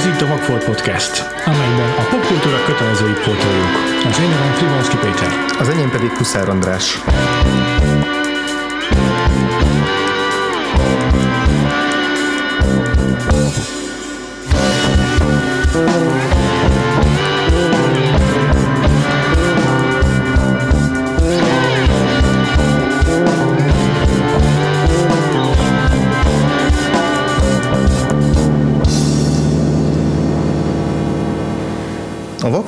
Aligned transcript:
Ez 0.00 0.06
itt 0.06 0.20
a 0.20 0.26
Vagfolt 0.26 0.64
Podcast, 0.64 1.24
amelyben 1.44 1.90
a 1.98 2.02
popkultúra 2.10 2.64
kötelezői 2.64 3.12
pótoljuk. 3.12 3.72
Az 4.10 4.20
én 4.20 4.28
nevem 4.28 4.52
Frivalszki 4.52 4.96
Péter. 4.96 5.32
Az 5.58 5.68
enyém 5.68 5.90
pedig 5.90 6.10
Huszár 6.10 6.48
András. 6.48 6.98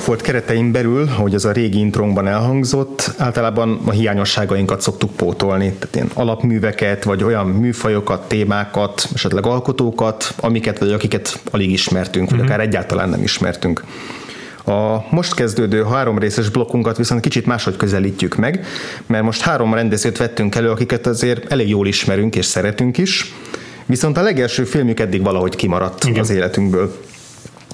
Vagfolt 0.05 0.27
keretein 0.27 0.71
belül, 0.71 1.09
ahogy 1.15 1.35
az 1.35 1.45
a 1.45 1.51
régi 1.51 1.79
intrónkban 1.79 2.27
elhangzott, 2.27 3.13
általában 3.17 3.79
a 3.85 3.91
hiányosságainkat 3.91 4.81
szoktuk 4.81 5.11
pótolni, 5.11 5.73
tehát 5.79 5.95
ilyen 5.95 6.09
alapműveket, 6.13 7.03
vagy 7.03 7.23
olyan 7.23 7.47
műfajokat, 7.47 8.27
témákat, 8.27 9.09
esetleg 9.13 9.45
alkotókat, 9.45 10.33
amiket 10.39 10.77
vagy 10.79 10.91
akiket 10.91 11.39
alig 11.51 11.71
ismertünk, 11.71 12.29
vagy 12.29 12.39
akár 12.39 12.59
egyáltalán 12.59 13.09
nem 13.09 13.23
ismertünk. 13.23 13.83
A 14.65 15.05
most 15.09 15.33
kezdődő 15.35 15.83
három 15.83 16.17
részes 16.17 16.49
blokkunkat 16.49 16.97
viszont 16.97 17.21
kicsit 17.21 17.45
máshogy 17.45 17.75
közelítjük 17.75 18.35
meg, 18.35 18.65
mert 19.05 19.23
most 19.23 19.41
három 19.41 19.73
rendezőt 19.73 20.17
vettünk 20.17 20.55
elő, 20.55 20.69
akiket 20.69 21.07
azért 21.07 21.51
elég 21.51 21.69
jól 21.69 21.87
ismerünk 21.87 22.35
és 22.35 22.45
szeretünk 22.45 22.97
is, 22.97 23.33
viszont 23.85 24.17
a 24.17 24.21
legelső 24.21 24.63
filmjük 24.63 24.99
eddig 24.99 25.23
valahogy 25.23 25.55
kimaradt 25.55 26.03
Igen. 26.03 26.19
az 26.19 26.29
életünkből. 26.29 27.11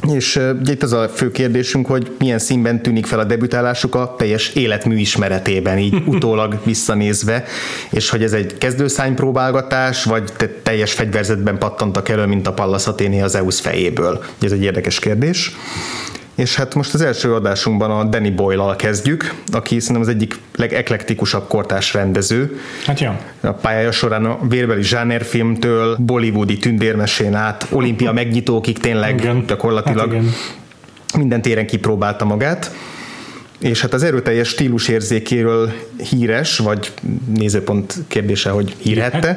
És 0.08 0.36
uh, 0.36 0.50
itt 0.66 0.84
az 0.84 0.94
a 0.94 1.10
fő 1.10 1.32
kérdésünk, 1.32 1.88
hogy 1.88 2.12
milyen 2.20 2.40
színben 2.40 2.82
tűnik 2.82 3.06
fel 3.06 3.20
a 3.20 3.24
debütálásuk 3.24 3.96
a 3.96 4.16
teljes 4.18 4.50
életmű 4.50 4.98
ismeretében, 4.98 5.78
így 5.78 5.96
utólag 6.06 6.60
visszanézve, 6.64 7.44
és 7.90 8.10
hogy 8.10 8.24
ez 8.24 8.34
egy 8.34 8.58
kezdőszánypróbálgatás, 8.58 10.04
vagy 10.04 10.34
te 10.38 10.48
teljes 10.64 10.94
fegyverzetben 10.94 11.58
pattantak 11.58 12.10
elő, 12.10 12.26
mint 12.26 12.48
a 12.48 12.54
Pallas 12.54 12.88
Athéné 12.88 13.22
az 13.22 13.32
Zeus 13.32 13.60
fejéből. 13.60 14.24
Ez 14.42 14.52
egy 14.52 14.64
érdekes 14.64 15.00
kérdés. 15.00 15.56
És 16.40 16.56
hát 16.56 16.76
most 16.76 16.94
az 16.94 17.02
első 17.02 17.34
adásunkban 17.34 17.92
a 17.92 18.04
Danny 18.04 18.36
Boyle-al 18.36 18.76
kezdjük, 18.76 19.34
aki 19.52 19.80
szerintem 19.80 20.02
az 20.02 20.08
egyik 20.08 20.40
legeklektikusabb 20.56 21.48
kortás 21.48 21.94
rendező. 21.94 22.60
Hát 22.86 23.00
jó. 23.00 23.12
A 23.42 23.52
pályája 23.52 23.92
során 23.92 24.26
a 24.26 24.40
vérbeli 24.48 24.84
zsánerfilmtől, 24.84 25.96
bollywoodi 26.00 26.58
tündérmesén 26.58 27.36
át, 27.36 27.68
olimpia 27.70 28.12
megnyitókig 28.12 28.78
tényleg 28.78 29.20
igen. 29.20 29.44
gyakorlatilag 29.48 30.12
hát 30.12 30.22
igen. 30.22 30.34
minden 31.18 31.42
téren 31.42 31.66
kipróbálta 31.66 32.26
magát 32.26 32.72
és 33.60 33.82
hát 33.82 33.94
az 33.94 34.04
erőteljes 34.04 34.48
stílus 34.48 34.88
érzékéről 34.88 35.72
híres, 36.10 36.58
vagy 36.58 36.94
nézőpont 37.36 37.96
kérdése, 38.08 38.50
hogy 38.50 38.76
hírhette. 38.78 39.36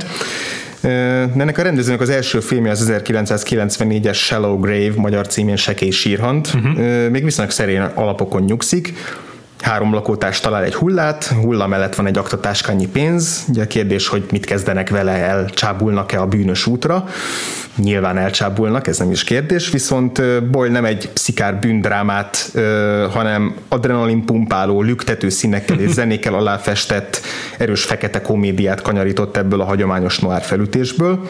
Ennek 0.83 1.59
a 1.59 1.63
rendezőnek 1.63 2.01
az 2.01 2.09
első 2.09 2.41
filmje 2.41 2.71
az 2.71 2.93
1994-es 2.93 4.15
Shallow 4.15 4.59
Grave, 4.59 4.93
magyar 4.97 5.27
címén 5.27 5.57
Sekély 5.57 5.91
sírhant. 5.91 6.55
Uh-huh. 6.55 7.09
Még 7.09 7.25
viszonylag 7.25 7.53
szerény 7.53 7.79
alapokon 7.79 8.43
nyugszik 8.43 8.95
három 9.63 9.95
lakótárs 9.95 10.41
talál 10.41 10.63
egy 10.63 10.75
hullát, 10.75 11.25
hulla 11.25 11.67
mellett 11.67 11.95
van 11.95 12.07
egy 12.07 12.19
aktatáskányi 12.19 12.89
pénz, 12.89 13.45
ugye 13.49 13.63
a 13.63 13.67
kérdés, 13.67 14.09
hogy 14.09 14.25
mit 14.31 14.47
kezdenek 14.47 14.91
vele, 14.91 15.13
elcsábulnak-e 15.13 16.21
a 16.21 16.27
bűnös 16.27 16.67
útra, 16.67 17.09
nyilván 17.77 18.19
elcsábulnak, 18.19 18.87
ez 18.87 18.99
nem 18.99 19.11
is 19.11 19.25
kérdés, 19.25 19.71
viszont 19.71 20.23
Boyle 20.51 20.73
nem 20.73 20.85
egy 20.85 21.11
szikár 21.13 21.59
bűndrámát, 21.59 22.53
hanem 23.11 23.55
adrenalin 23.69 24.25
pumpáló, 24.25 24.83
lüktető 24.83 25.29
színekkel 25.29 25.79
és 25.79 25.91
zenékkel 26.01 26.35
aláfestett, 26.35 27.21
erős 27.59 27.85
fekete 27.85 28.21
komédiát 28.21 28.83
kanyarított 28.83 29.37
ebből 29.37 29.61
a 29.61 29.65
hagyományos 29.65 30.19
noir 30.19 30.43
felütésből. 30.43 31.29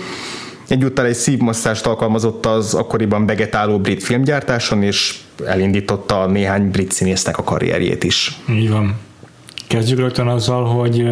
Egyúttal 0.73 1.07
egy 1.07 1.15
szívmasszást 1.15 1.87
alkalmazott 1.87 2.47
az 2.47 2.75
akkoriban 2.75 3.27
vegetáló 3.27 3.79
brit 3.79 4.03
filmgyártáson, 4.03 4.83
és 4.83 5.21
elindította 5.47 6.27
néhány 6.27 6.71
brit 6.71 6.93
színésznek 6.93 7.39
a 7.39 7.43
karrierjét 7.43 8.05
is. 8.05 8.39
Így 8.51 8.71
van. 8.71 8.95
Kezdjük 9.67 9.99
rögtön 9.99 10.27
azzal, 10.27 10.65
hogy 10.65 11.11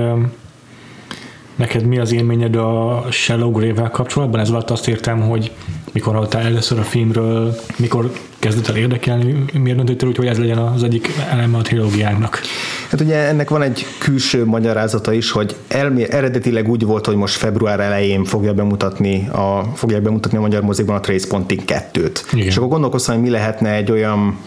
neked 1.56 1.84
mi 1.84 1.98
az 1.98 2.12
élményed 2.12 2.56
a 2.56 3.04
Shallow 3.10 3.50
Grave-vel 3.50 3.90
kapcsolatban? 3.90 4.40
Ez 4.40 4.48
alatt 4.48 4.70
azt 4.70 4.88
értem, 4.88 5.20
hogy 5.20 5.52
mikor 5.92 6.14
hallottál 6.14 6.42
először 6.42 6.78
a 6.78 6.82
filmről, 6.82 7.54
mikor 7.76 8.12
kezdett 8.40 8.68
el 8.68 8.76
érdekelni, 8.76 9.44
miért 9.52 9.76
döntöttél 9.76 10.08
úgy, 10.08 10.16
hogy 10.16 10.26
ez 10.26 10.38
legyen 10.38 10.58
az 10.58 10.82
egyik 10.82 11.10
eleme 11.30 11.58
a 11.58 11.62
trilógiának? 11.62 12.40
Hát 12.90 13.00
ugye 13.00 13.16
ennek 13.16 13.50
van 13.50 13.62
egy 13.62 13.86
külső 13.98 14.44
magyarázata 14.44 15.12
is, 15.12 15.30
hogy 15.30 15.56
elmé- 15.68 16.08
eredetileg 16.08 16.68
úgy 16.68 16.84
volt, 16.84 17.06
hogy 17.06 17.16
most 17.16 17.34
február 17.34 17.80
elején 17.80 18.24
fogja 18.24 18.54
bemutatni 18.54 19.28
a, 19.28 19.72
fogják 19.74 20.02
bemutatni 20.02 20.38
a 20.38 20.40
magyar 20.40 20.62
mozikban 20.62 20.96
a 20.96 21.00
Tracepointing 21.00 21.62
2-t. 21.66 22.20
Igen. 22.32 22.46
És 22.46 22.56
akkor 22.56 22.68
gondolkoztam, 22.68 23.14
hogy 23.14 23.24
mi 23.24 23.30
lehetne 23.30 23.72
egy 23.72 23.90
olyan 23.90 24.38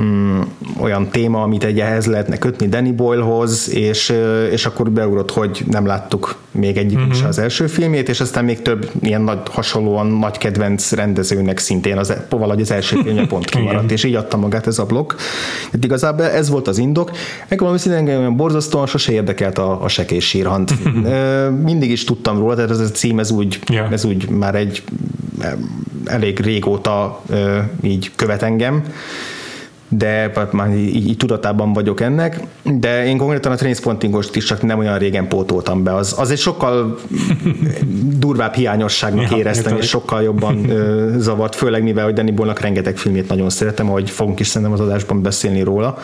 mm, 0.00 0.40
olyan 0.80 1.08
téma, 1.08 1.42
amit 1.42 1.64
egy 1.64 1.80
ehhez 1.80 2.06
lehetne 2.06 2.38
kötni 2.38 2.68
Danny 2.68 2.94
Boylehoz, 2.94 3.70
és, 3.74 4.12
és 4.50 4.66
akkor 4.66 4.90
beugrott, 4.90 5.30
hogy 5.30 5.64
nem 5.70 5.86
láttuk 5.86 6.36
még 6.50 6.76
egyik 6.76 6.98
uh-huh. 6.98 7.14
sem 7.14 7.28
az 7.28 7.38
első 7.38 7.66
filmét, 7.66 8.08
és 8.08 8.20
aztán 8.20 8.44
még 8.44 8.62
több 8.62 8.90
ilyen 9.00 9.22
nagy, 9.22 9.38
hasonlóan 9.50 10.06
nagy 10.06 10.38
kedvenc 10.38 10.92
rendezőnek 10.92 11.58
szintén 11.58 11.98
az, 11.98 12.12
valahogy 12.28 12.60
az 12.60 12.70
első 12.70 12.96
filmje 13.02 13.26
pont 13.26 13.44
kimaradt, 13.50 13.90
és 13.90 14.04
így 14.04 14.14
adta 14.14 14.36
magát 14.36 14.66
ez 14.66 14.78
a 14.78 14.84
blokk. 14.84 15.12
Tehát 15.70 15.84
igazából 15.84 16.24
ez 16.24 16.48
volt 16.48 16.68
az 16.68 16.78
indok. 16.78 17.10
Meg 17.48 17.58
valami 17.58 17.78
szintén 17.78 18.16
olyan 18.16 18.36
borzasztóan 18.36 18.86
sose 18.86 19.12
érdekelt 19.12 19.58
a, 19.58 19.82
a 19.82 19.88
sekés 19.88 20.28
sírhant. 20.28 20.72
Mindig 21.62 21.90
is 21.90 22.04
tudtam 22.04 22.38
róla, 22.38 22.54
tehát 22.54 22.70
ez 22.70 22.80
a 22.80 22.90
cím, 22.90 23.18
ez 23.18 23.30
úgy, 23.30 23.58
yeah. 23.68 23.92
ez 23.92 24.04
úgy 24.04 24.28
már 24.28 24.54
egy 24.54 24.82
elég 26.04 26.40
régóta 26.40 27.22
így 27.82 28.10
követ 28.16 28.42
engem 28.42 28.84
de 29.96 30.32
hát 30.34 30.52
már 30.52 30.76
így, 30.76 31.08
így 31.08 31.16
tudatában 31.16 31.72
vagyok 31.72 32.00
ennek, 32.00 32.40
de 32.62 33.06
én 33.06 33.16
konkrétan 33.16 33.52
a 33.52 33.54
Trainspottingost 33.54 34.36
is 34.36 34.44
csak 34.44 34.62
nem 34.62 34.78
olyan 34.78 34.98
régen 34.98 35.28
pótoltam 35.28 35.82
be. 35.82 35.94
Az, 35.94 36.14
az 36.18 36.30
egy 36.30 36.38
sokkal 36.38 36.98
durvább 38.18 38.54
hiányosságnak 38.54 39.30
ja, 39.30 39.36
éreztem, 39.36 39.76
és 39.76 39.88
sokkal 39.88 40.22
jobban 40.22 40.70
ö, 40.70 41.14
zavart, 41.18 41.54
főleg 41.54 41.82
mivel, 41.82 42.04
hogy 42.04 42.14
Danny 42.14 42.34
Boyle-nak 42.34 42.60
rengeteg 42.60 42.96
filmét 42.96 43.28
nagyon 43.28 43.50
szeretem, 43.50 43.88
ahogy 43.88 44.10
fogunk 44.10 44.40
is 44.40 44.46
szerintem 44.46 44.72
az 44.72 44.80
adásban 44.80 45.22
beszélni 45.22 45.62
róla. 45.62 45.98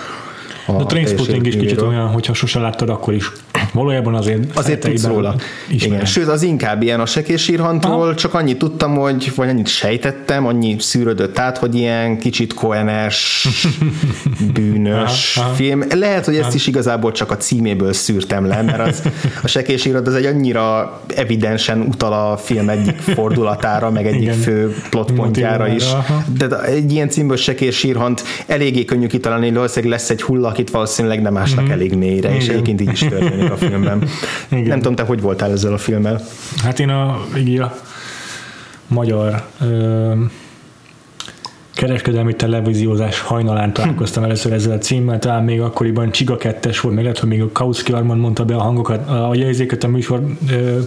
A, 0.69 0.81
a 0.81 0.87
Trainspotting 0.87 1.47
is 1.47 1.57
kicsit 1.57 1.81
olyan, 1.81 2.07
hogyha 2.07 2.35
sose 2.35 2.59
láttad, 2.59 2.89
akkor 2.89 3.15
is 3.15 3.33
valójában 3.73 4.15
azért 4.15 4.57
azért 4.57 4.81
tudsz 4.81 5.05
róla. 5.05 5.35
Igen. 5.69 6.05
Sőt, 6.05 6.29
az 6.29 6.43
inkább 6.43 6.83
ilyen 6.83 7.01
a 7.01 7.07
sekésírhantról, 7.07 8.15
csak 8.15 8.35
annyit 8.35 8.59
tudtam, 8.59 8.95
hogy, 8.95 9.33
vagy 9.37 9.49
annyit 9.49 9.67
sejtettem, 9.67 10.47
annyi 10.47 10.77
szűrődött 10.79 11.39
át, 11.39 11.59
hogy 11.59 11.75
ilyen 11.75 12.19
kicsit 12.19 12.55
koenes, 12.55 13.49
bűnös 14.55 15.37
aha, 15.37 15.47
aha. 15.47 15.55
film. 15.55 15.83
Lehet, 15.95 16.25
hogy 16.25 16.37
ezt 16.37 16.55
is 16.55 16.67
igazából 16.67 17.13
csak 17.13 17.31
a 17.31 17.37
címéből 17.37 17.93
szűrtem 17.93 18.47
le, 18.47 18.63
mert 18.63 18.89
az, 18.89 19.03
a 19.43 19.49
sekésírhat 19.49 20.07
az 20.07 20.15
egy 20.15 20.25
annyira 20.25 21.01
evidensen 21.17 21.81
utal 21.81 22.13
a 22.13 22.37
film 22.37 22.69
egyik 22.69 22.97
fordulatára, 22.97 23.91
meg 23.91 24.07
egyik 24.07 24.21
Igen. 24.23 24.37
fő 24.37 24.77
plotpontjára 24.91 25.69
is. 25.69 25.85
De 26.39 26.61
egy 26.61 26.93
ilyen 26.93 27.09
címből 27.09 27.37
sekésírhant 27.37 28.23
eléggé 28.47 28.85
könnyű 28.85 29.07
kitalálni, 29.07 29.53
valószínűleg 29.53 29.99
lesz 29.99 30.11
egy 30.11 30.23
hullak, 30.23 30.58
itt 30.59 30.71
valószínűleg 30.71 31.23
nem 31.23 31.37
ásnak 31.37 31.65
mm-hmm. 31.65 31.73
elég 31.73 31.95
mélyre, 31.95 32.37
és 32.37 32.49
egyébként 32.49 32.81
így 32.81 32.93
is 32.93 32.99
történik 32.99 33.51
a 33.51 33.57
filmben. 33.57 34.03
Igen. 34.51 34.67
Nem 34.67 34.79
tudom, 34.79 34.95
te 34.95 35.03
hogy 35.03 35.21
voltál 35.21 35.51
ezzel 35.51 35.73
a 35.73 35.79
filmmel? 35.79 36.21
Hát 36.63 36.81
én 36.81 36.89
a, 36.89 37.25
így 37.37 37.59
a 37.59 37.79
magyar 38.87 39.45
ö, 39.61 40.13
kereskedelmi 41.75 42.37
televíziózás 42.37 43.21
hajnalán 43.21 43.73
találkoztam 43.73 44.23
először 44.23 44.53
ezzel 44.53 44.73
a 44.73 44.79
címmel, 44.79 45.19
talán 45.19 45.45
még 45.45 45.61
akkoriban 45.61 46.11
Csiga 46.11 46.37
2 46.37 46.71
volt, 46.83 46.95
meg 46.95 47.05
lehet, 47.05 47.19
hogy 47.19 47.29
még 47.29 47.43
a 47.43 47.53
Kautsky 47.53 47.93
Armand 47.93 48.21
mondta 48.21 48.45
be 48.45 48.55
a 48.55 48.63
hangokat, 48.63 49.09
a 49.09 49.35
jegyzéket 49.35 49.85
a 49.85 49.89
műsor 49.89 50.23
ö, 50.51 50.79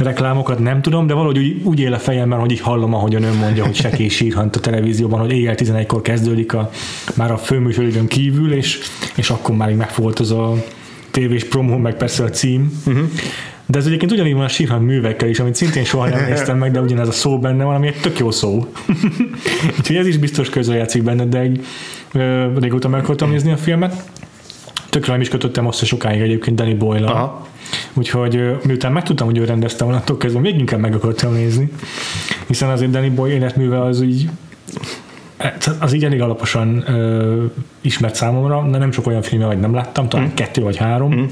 reklámokat 0.00 0.58
nem 0.58 0.82
tudom, 0.82 1.06
de 1.06 1.14
valahogy 1.14 1.38
úgy, 1.38 1.60
úgy 1.64 1.80
él 1.80 1.92
a 1.92 1.98
fejemben, 1.98 2.38
hogy 2.38 2.50
így 2.50 2.60
hallom, 2.60 2.94
ahogyan 2.94 3.22
ön 3.22 3.36
mondja, 3.36 3.64
hogy 3.64 3.74
Seké 3.74 4.08
sírhant 4.08 4.56
a 4.56 4.60
televízióban, 4.60 5.20
hogy 5.20 5.32
éjjel 5.32 5.54
11-kor 5.56 6.02
kezdődik 6.02 6.52
a, 6.52 6.70
már 7.14 7.30
a 7.30 7.36
főműsoridőn 7.36 8.06
kívül, 8.06 8.52
és, 8.52 8.78
és 9.16 9.30
akkor 9.30 9.56
már 9.56 9.70
így 9.70 9.76
megfogott 9.76 10.18
az 10.18 10.30
a 10.30 10.54
tévés 11.10 11.44
promó, 11.44 11.76
meg 11.76 11.96
persze 11.96 12.24
a 12.24 12.30
cím. 12.30 12.82
Uh-huh. 12.86 13.04
De 13.66 13.78
ez 13.78 13.86
egyébként 13.86 14.12
ugyanígy 14.12 14.34
van 14.34 14.44
a 14.44 14.48
sírhan 14.48 14.82
művekkel 14.82 15.28
is, 15.28 15.40
amit 15.40 15.54
szintén 15.54 15.84
soha 15.84 16.08
nem 16.08 16.24
néztem 16.24 16.58
meg, 16.58 16.70
de 16.70 16.80
ugyanez 16.80 17.08
a 17.08 17.12
szó 17.12 17.38
benne 17.38 17.64
van, 17.64 17.74
ami 17.74 17.86
egy 17.86 18.00
tök 18.00 18.18
jó 18.18 18.30
szó. 18.30 18.66
Úgyhogy 19.78 19.96
ez 19.96 20.06
is 20.06 20.16
biztos 20.16 20.48
közre 20.48 20.76
játszik 20.76 21.02
benne, 21.02 21.24
de 21.24 21.38
egy, 21.38 21.64
ö, 22.12 22.58
régóta 22.58 22.88
meg 22.88 23.00
akartam 23.00 23.30
nézni 23.30 23.52
a 23.52 23.56
filmet. 23.56 24.10
Tökre 24.90 25.12
nem 25.12 25.20
is 25.20 25.28
kötöttem 25.28 25.66
azt 25.66 25.84
sokáig 25.84 26.20
egyébként 26.20 26.56
Danny 26.56 26.76
boyle. 26.76 27.32
Úgyhogy 27.94 28.56
miután 28.64 28.92
megtudtam, 28.92 29.26
hogy 29.26 29.38
ő 29.38 29.44
rendezte 29.44 29.84
onnantól 29.84 30.16
kezdve, 30.16 30.40
még 30.40 30.58
inkább 30.58 30.80
meg 30.80 30.94
akartam 30.94 31.32
nézni. 31.32 31.72
Hiszen 32.46 32.68
azért 32.68 32.90
Danny 32.90 33.14
Boyle 33.14 33.34
életműve 33.34 33.80
az 33.80 34.02
így 34.02 34.28
az 35.80 35.92
így 35.92 36.04
elég 36.04 36.20
alaposan 36.20 36.84
ö, 36.86 37.44
ismert 37.80 38.14
számomra, 38.14 38.68
de 38.70 38.78
nem 38.78 38.92
sok 38.92 39.06
olyan 39.06 39.22
filmje, 39.22 39.46
vagy 39.46 39.60
nem 39.60 39.74
láttam, 39.74 40.08
talán 40.08 40.26
mm. 40.26 40.34
kettő 40.34 40.62
vagy 40.62 40.76
három. 40.76 41.14
Mm 41.14 41.24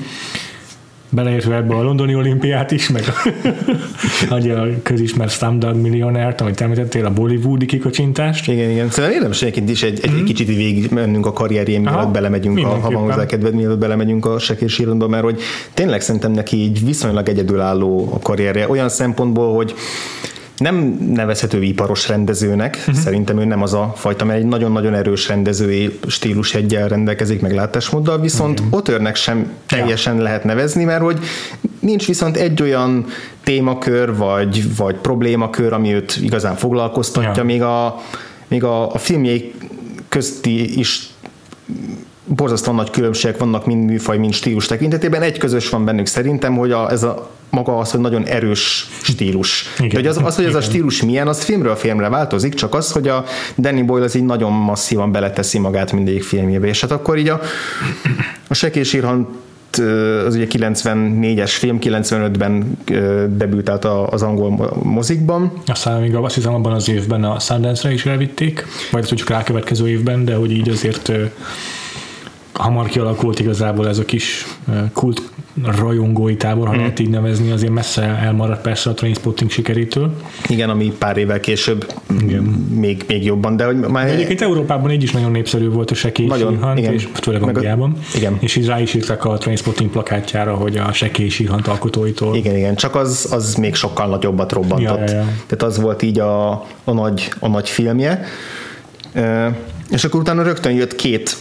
beleértve 1.11 1.57
ebbe 1.57 1.75
a 1.75 1.83
londoni 1.83 2.15
olimpiát 2.15 2.71
is, 2.71 2.89
meg 2.89 3.03
a, 3.07 3.29
a 4.35 4.67
közismert 4.83 5.31
Slumdog 5.31 5.77
millionert, 5.77 6.41
amit 6.41 6.61
említettél, 6.61 7.05
a 7.05 7.11
bollywoodi 7.11 7.67
kikocsintást. 7.67 8.49
Igen, 8.49 8.71
igen. 8.71 8.91
Szóval 8.91 9.11
érdemes 9.11 9.43
egyébként 9.43 9.71
is 9.71 9.83
egy, 9.83 10.01
egy 10.03 10.11
mm. 10.11 10.25
kicsit 10.25 10.47
végig 10.47 10.91
mennünk 10.91 11.27
a 11.27 11.33
karrierjén, 11.33 11.87
mielőtt 11.87 12.07
belemegyünk, 12.07 12.59
a, 12.59 12.69
ha 12.69 12.91
van 12.91 13.03
hozzá 13.03 13.27
kedved, 13.27 13.55
mielőtt 13.55 13.79
belemegyünk 13.79 14.27
a 14.27 14.39
sekés 14.39 14.79
mert 15.09 15.23
hogy 15.23 15.41
tényleg 15.75 16.01
szerintem 16.01 16.33
neki 16.33 16.57
így 16.57 16.85
viszonylag 16.85 17.29
egyedülálló 17.29 18.11
a 18.15 18.19
karrierje, 18.19 18.69
olyan 18.69 18.89
szempontból, 18.89 19.55
hogy 19.55 19.75
nem 20.59 20.99
nevezhető 21.13 21.63
iparos 21.63 22.09
rendezőnek, 22.09 22.77
uh-huh. 22.79 22.95
szerintem 22.95 23.39
ő 23.39 23.45
nem 23.45 23.63
az 23.63 23.75
a 23.75 23.93
fajta, 23.97 24.25
mert 24.25 24.39
egy 24.39 24.47
nagyon-nagyon 24.47 24.95
erős 24.95 25.29
rendezői 25.29 25.99
stílus 26.07 26.55
egyel 26.55 26.89
rendelkezik, 26.89 27.41
meg 27.41 27.55
látásmóddal, 27.55 28.21
viszont 28.21 28.61
uh-huh. 28.61 28.77
Otörnek 28.77 29.17
sem 29.17 29.51
teljesen 29.67 30.17
ja. 30.17 30.23
lehet 30.23 30.45
nevezni, 30.45 30.85
mert 30.85 31.03
hogy 31.03 31.19
nincs 31.81 32.07
viszont 32.07 32.37
egy 32.37 32.63
olyan 32.63 33.07
témakör, 33.45 34.17
vagy, 34.17 34.77
vagy 34.77 34.97
problémakör, 34.97 35.73
ami 35.73 35.95
őt 35.95 36.19
igazán 36.21 36.57
foglalkoztatja, 36.57 37.33
ja. 37.37 37.45
még 37.45 37.63
a, 37.63 38.01
még 38.49 38.65
a, 38.65 38.93
a 38.95 38.99
filmjei 38.99 39.55
közti 40.09 40.79
is 40.79 41.09
borzasztóan 42.29 42.77
nagy 42.77 42.91
különbségek 42.91 43.39
vannak 43.39 43.67
mind 43.67 43.85
műfaj, 43.85 44.19
mind 44.19 44.33
stílus 44.33 44.67
tekintetében. 44.67 45.23
Egy 45.23 45.39
közös 45.39 45.69
van 45.69 45.85
bennük 45.85 46.07
szerintem, 46.07 46.57
hogy 46.57 46.73
a, 46.73 46.91
ez 46.91 47.03
a 47.03 47.31
maga 47.51 47.79
az, 47.79 47.91
hogy 47.91 48.01
nagyon 48.01 48.25
erős 48.25 48.89
stílus. 49.03 49.65
Igen. 49.79 49.89
De 49.89 49.97
hogy 49.97 50.07
az, 50.07 50.21
az, 50.25 50.37
hogy 50.37 50.45
ez 50.45 50.55
a 50.55 50.61
stílus 50.61 51.03
milyen, 51.03 51.29
az 51.29 51.43
filmről 51.43 51.75
filmre 51.75 52.09
változik, 52.09 52.55
csak 52.55 52.75
az, 52.75 52.93
hogy 52.93 53.09
a 53.09 53.25
Danny 53.59 53.85
Boyle 53.85 54.05
az 54.05 54.15
így 54.15 54.25
nagyon 54.25 54.53
masszívan 54.53 55.13
beleteszi 55.13 55.59
magát 55.59 55.93
mindegyik 55.93 56.23
filmjébe. 56.23 56.67
És 56.67 56.81
hát 56.81 56.91
akkor 56.91 57.19
így 57.19 57.29
a, 57.29 57.41
a 58.49 58.55
Sekés 58.55 58.93
Irhan 58.93 59.29
az 60.27 60.35
ugye 60.35 60.47
94-es 60.51 61.51
film, 61.59 61.79
95-ben 61.83 62.79
debütált 63.37 63.85
az 63.85 64.23
angol 64.23 64.79
mozikban. 64.83 65.53
Aztán 65.67 66.01
még 66.01 66.15
azt 66.15 66.35
hiszem 66.35 66.55
abban 66.55 66.73
az 66.73 66.89
évben 66.89 67.25
a 67.25 67.39
Sundance-re 67.39 67.93
is 67.93 68.07
elvitték, 68.07 68.67
vagy 68.91 69.09
hogy 69.09 69.19
csak 69.19 69.29
rákövetkező 69.29 69.89
évben, 69.89 70.25
de 70.25 70.35
hogy 70.35 70.51
így 70.51 70.69
azért 70.69 71.13
hamar 72.59 72.89
kialakult 72.89 73.39
igazából 73.39 73.89
ez 73.89 73.99
a 73.99 74.05
kis 74.05 74.47
kult 74.93 75.23
rajongói 75.65 76.37
tábor, 76.37 76.67
ha 76.67 76.75
mm. 76.75 76.77
lehet 76.77 76.99
így 76.99 77.11
nevezni, 77.11 77.51
azért 77.51 77.73
messze 77.73 78.03
elmaradt 78.03 78.61
persze 78.63 78.91
a 78.91 78.95
Trainspotting 78.95 79.51
sikerétől. 79.51 80.13
Igen, 80.49 80.71
ami 80.71 80.93
pár 80.99 81.17
évvel 81.17 81.41
később 81.41 81.93
igen. 82.23 82.43
Még, 82.75 83.05
még 83.09 83.25
jobban, 83.25 83.57
de 83.57 83.65
hogy 83.65 83.77
már... 83.77 84.09
Egyébként 84.09 84.41
Európában 84.41 84.91
így 84.91 85.03
is 85.03 85.13
nagyon 85.13 85.31
népszerű 85.31 85.69
volt 85.69 85.91
a 85.91 85.95
Sekély 85.95 86.27
nagyon, 86.27 86.77
igen. 86.77 86.93
és 86.93 87.09
főleg 87.13 87.43
Angliában. 87.43 87.97
Igen. 88.15 88.37
És 88.41 88.57
így 88.57 88.67
rá 88.67 88.81
is 88.81 88.95
írtak 88.95 89.25
a 89.25 89.39
Trainspotting 89.39 89.91
plakátjára, 89.91 90.55
hogy 90.55 90.77
a 90.77 90.93
Sekély 90.93 91.29
Sírhant 91.29 91.67
alkotóitól. 91.67 92.37
Igen, 92.37 92.57
igen, 92.57 92.75
csak 92.75 92.95
az, 92.95 93.29
az 93.31 93.55
még 93.55 93.75
sokkal 93.75 94.09
nagyobbat 94.09 94.53
robbantott. 94.53 95.09
Ja, 95.09 95.15
ja, 95.15 95.17
ja. 95.17 95.27
Tehát 95.47 95.63
az 95.63 95.81
volt 95.81 96.03
így 96.03 96.19
a, 96.19 96.51
a, 96.85 96.93
nagy, 96.93 97.33
a 97.39 97.49
nagy 97.49 97.69
filmje. 97.69 98.25
És 99.91 100.05
akkor 100.05 100.21
utána 100.21 100.43
rögtön 100.43 100.73
jött 100.73 100.95
két 100.95 101.37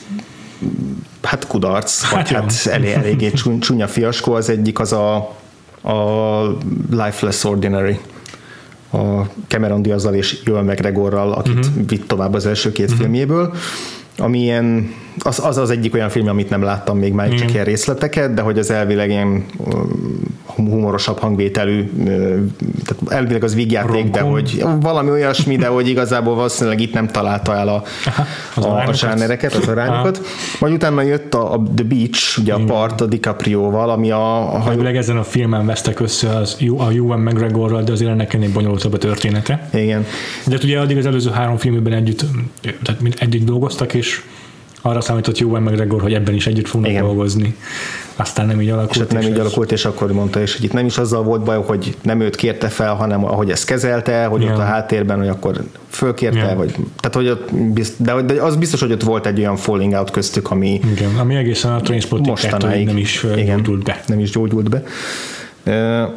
hát 1.23 1.47
kudarc, 1.47 2.01
hát 2.01 2.13
vagy 2.13 2.31
hát 2.31 2.65
elég, 2.65 2.89
eléggé 2.89 3.31
csúnya 3.59 3.87
fiaskó, 3.87 4.33
az 4.33 4.49
egyik 4.49 4.79
az 4.79 4.93
a, 4.93 5.15
a 5.81 6.47
Life 6.89 7.25
Less 7.25 7.43
Ordinary 7.43 7.99
a 8.91 9.21
Cameron 9.47 9.81
Diazzal 9.81 10.13
és 10.13 10.41
Joel 10.43 10.63
McGregorral, 10.63 11.31
akit 11.31 11.55
uh-huh. 11.55 11.87
vitt 11.87 12.07
tovább 12.07 12.33
az 12.33 12.45
első 12.45 12.71
két 12.71 12.85
uh-huh. 12.85 12.99
filmjéből 12.99 13.53
ami 14.17 14.39
ilyen, 14.39 14.93
az, 15.19 15.39
az 15.45 15.57
az 15.57 15.69
egyik 15.69 15.93
olyan 15.93 16.09
film, 16.09 16.27
amit 16.27 16.49
nem 16.49 16.61
láttam 16.61 16.97
még 16.97 17.13
már, 17.13 17.33
csak 17.33 17.53
ilyen 17.53 17.65
részleteket, 17.65 18.33
de 18.33 18.41
hogy 18.41 18.59
az 18.59 18.71
elvileg 18.71 19.09
ilyen 19.09 19.45
humorosabb 20.45 21.19
hangvételű, 21.19 21.91
tehát 22.85 22.97
elvileg 23.07 23.43
az 23.43 23.55
vígjáték, 23.55 24.09
de 24.09 24.19
hogy 24.19 24.65
valami 24.79 25.09
olyasmi, 25.09 25.55
de 25.55 25.67
hogy 25.67 25.87
igazából 25.87 26.35
valószínűleg 26.35 26.79
itt 26.79 26.93
nem 26.93 27.07
találta 27.07 27.55
el 27.55 27.67
a, 27.67 27.83
az 28.55 28.65
a, 28.65 28.83
a 28.87 28.93
zsánereket, 28.93 29.53
az 29.53 29.67
arányokat. 29.67 30.21
Majd 30.59 30.73
utána 30.73 31.01
jött 31.01 31.33
a, 31.33 31.53
a 31.53 31.63
The 31.75 31.85
Beach, 31.85 32.39
ugye 32.39 32.53
a 32.53 32.63
part 32.63 33.01
a 33.01 33.05
DiCaprio-val, 33.05 33.89
ami 33.89 34.11
a... 34.11 34.55
a 34.55 34.69
elvileg 34.69 34.95
ezen 34.95 35.17
a 35.17 35.23
filmen 35.23 35.65
vesztek 35.65 35.99
össze 35.99 36.29
az, 36.29 36.57
a 36.77 36.91
Ewan 36.91 37.19
McGregorral, 37.19 37.83
de 37.83 37.91
azért 37.91 38.11
ennek 38.11 38.33
ennél 38.33 38.51
bonyolultabb 38.51 38.93
a 38.93 38.97
története. 38.97 39.69
Igen. 39.73 40.05
De 40.45 40.51
hát 40.51 40.63
ugye 40.63 40.79
addig 40.79 40.97
az 40.97 41.05
előző 41.05 41.29
három 41.29 41.57
filmben 41.57 41.93
együtt, 41.93 42.25
tehát 42.83 43.01
együtt 43.17 43.45
dolgoztak, 43.45 43.93
és 43.93 44.21
arra 44.87 45.01
számított 45.01 45.37
Jóban 45.37 45.61
McGregor, 45.61 46.01
hogy 46.01 46.13
ebben 46.13 46.33
is 46.33 46.47
együtt 46.47 46.67
fognak 46.67 46.89
Igen. 46.89 47.03
dolgozni. 47.03 47.55
Aztán 48.15 48.45
nem 48.45 48.61
így 48.61 48.69
alakult. 48.69 48.95
És, 48.95 49.01
és 49.07 49.11
nem 49.13 49.21
így 49.21 49.31
ez... 49.31 49.39
alakult, 49.39 49.71
és 49.71 49.85
akkor 49.85 50.11
mondta, 50.11 50.41
és 50.41 50.55
hogy 50.55 50.63
itt 50.63 50.73
nem 50.73 50.85
is 50.85 50.97
azzal 50.97 51.23
volt 51.23 51.43
baj, 51.43 51.63
hogy 51.65 51.95
nem 52.01 52.21
őt 52.21 52.35
kérte 52.35 52.67
fel, 52.67 52.93
hanem 52.93 53.25
ahogy 53.25 53.51
ezt 53.51 53.65
kezelte, 53.65 54.25
hogy 54.25 54.41
Igen. 54.41 54.53
ott 54.53 54.59
a 54.59 54.63
háttérben, 54.63 55.17
hogy 55.17 55.27
akkor 55.27 55.63
fölkérte, 55.89 56.37
Igen. 56.37 56.57
vagy, 56.57 56.71
tehát 56.71 57.15
hogy 57.15 57.29
ott, 57.29 57.49
de, 57.97 58.21
de, 58.21 58.41
az 58.41 58.55
biztos, 58.55 58.79
hogy 58.79 58.91
ott 58.91 59.03
volt 59.03 59.25
egy 59.25 59.39
olyan 59.39 59.55
falling 59.55 59.93
out 59.93 60.11
köztük, 60.11 60.51
ami, 60.51 60.79
Igen, 60.91 61.15
ami 61.17 61.35
egészen 61.35 61.71
a 61.71 61.81
Trainspotting 61.81 62.85
nem 62.85 62.97
is 62.97 63.25
Igen, 63.35 63.57
gyógyult 63.57 63.83
be. 63.83 64.01
Nem 64.07 64.19
is 64.19 64.31
gyógyult 64.31 64.69
be. 64.69 64.83
Uh, 65.65 66.09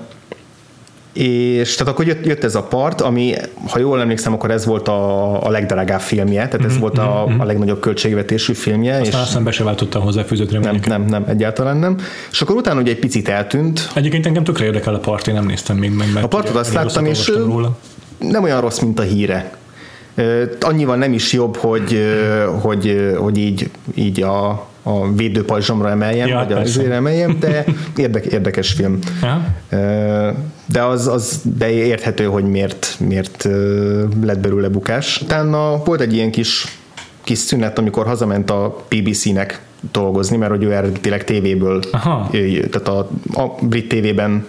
és 1.20 1.74
tehát 1.74 1.92
akkor 1.92 2.06
jött, 2.06 2.26
jött 2.26 2.44
ez 2.44 2.54
a 2.54 2.62
part, 2.62 3.00
ami, 3.00 3.34
ha 3.68 3.78
jól 3.78 4.00
emlékszem, 4.00 4.32
akkor 4.32 4.50
ez 4.50 4.64
volt 4.64 4.88
a, 4.88 5.44
a 5.44 5.50
legdrágább 5.50 6.00
filmje, 6.00 6.48
tehát 6.48 6.66
ez 6.66 6.72
mm-hmm, 6.72 6.80
volt 6.80 6.98
a, 6.98 7.24
mm-hmm. 7.28 7.40
a 7.40 7.44
legnagyobb 7.44 7.80
költségvetésű 7.80 8.52
filmje. 8.52 8.92
Aztán 8.92 9.06
és 9.06 9.26
aztán 9.26 9.44
be 9.44 9.50
se 9.50 9.64
váltotta 9.64 9.98
a 9.98 10.02
hozzáfűzött 10.02 10.60
Nem, 10.60 10.80
nem, 10.86 11.04
nem, 11.04 11.24
egyáltalán 11.28 11.76
nem. 11.76 11.98
És 12.30 12.42
akkor 12.42 12.56
utána 12.56 12.80
ugye 12.80 12.90
egy 12.90 12.98
picit 12.98 13.28
eltűnt. 13.28 13.90
Egyébként 13.94 14.26
engem 14.26 14.44
tökre 14.44 14.64
érdekel 14.64 14.94
a 14.94 14.98
part, 14.98 15.26
én 15.26 15.34
nem 15.34 15.46
néztem 15.46 15.76
még 15.76 15.90
meg. 15.90 16.12
Mert 16.12 16.24
a 16.24 16.28
partot 16.28 16.56
azt 16.56 16.72
láttam, 16.72 17.04
és 17.04 17.32
nem 18.18 18.42
olyan 18.42 18.60
rossz, 18.60 18.78
mint 18.78 18.98
a 18.98 19.02
híre. 19.02 19.52
Annyival 20.60 20.96
nem 20.96 21.12
is 21.12 21.32
jobb, 21.32 21.56
hogy, 21.56 21.98
hogy, 22.60 23.14
hogy 23.18 23.38
így, 23.38 23.70
így 23.94 24.22
a, 24.22 24.68
a 24.82 25.12
védőpajzsomra 25.12 25.90
emeljem, 25.90 26.28
ja, 26.28 26.36
vagy 26.36 26.52
azért 26.52 26.90
emeljem, 26.90 27.36
de 27.40 27.64
érdek, 27.96 28.24
érdekes 28.24 28.72
film. 28.72 28.98
Ja. 29.22 29.54
De 30.66 30.82
az, 30.82 31.06
az 31.06 31.40
de 31.56 31.70
érthető, 31.70 32.24
hogy 32.24 32.44
miért, 32.44 32.96
miért 32.98 33.48
lett 34.22 34.38
belőle 34.40 34.68
bukás. 34.68 35.20
Utána 35.22 35.82
volt 35.84 36.00
egy 36.00 36.14
ilyen 36.14 36.30
kis, 36.30 36.78
kis 37.24 37.38
szünet, 37.38 37.78
amikor 37.78 38.06
hazament 38.06 38.50
a 38.50 38.84
BBC-nek 38.88 39.60
dolgozni, 39.92 40.36
mert 40.36 40.50
hogy 40.50 40.62
ő 40.62 40.72
eredetileg 40.72 41.24
tévéből, 41.24 41.80
Aha. 41.90 42.28
tehát 42.70 42.88
a, 42.88 42.98
a 43.32 43.54
brit 43.60 43.88
tévében 43.88 44.44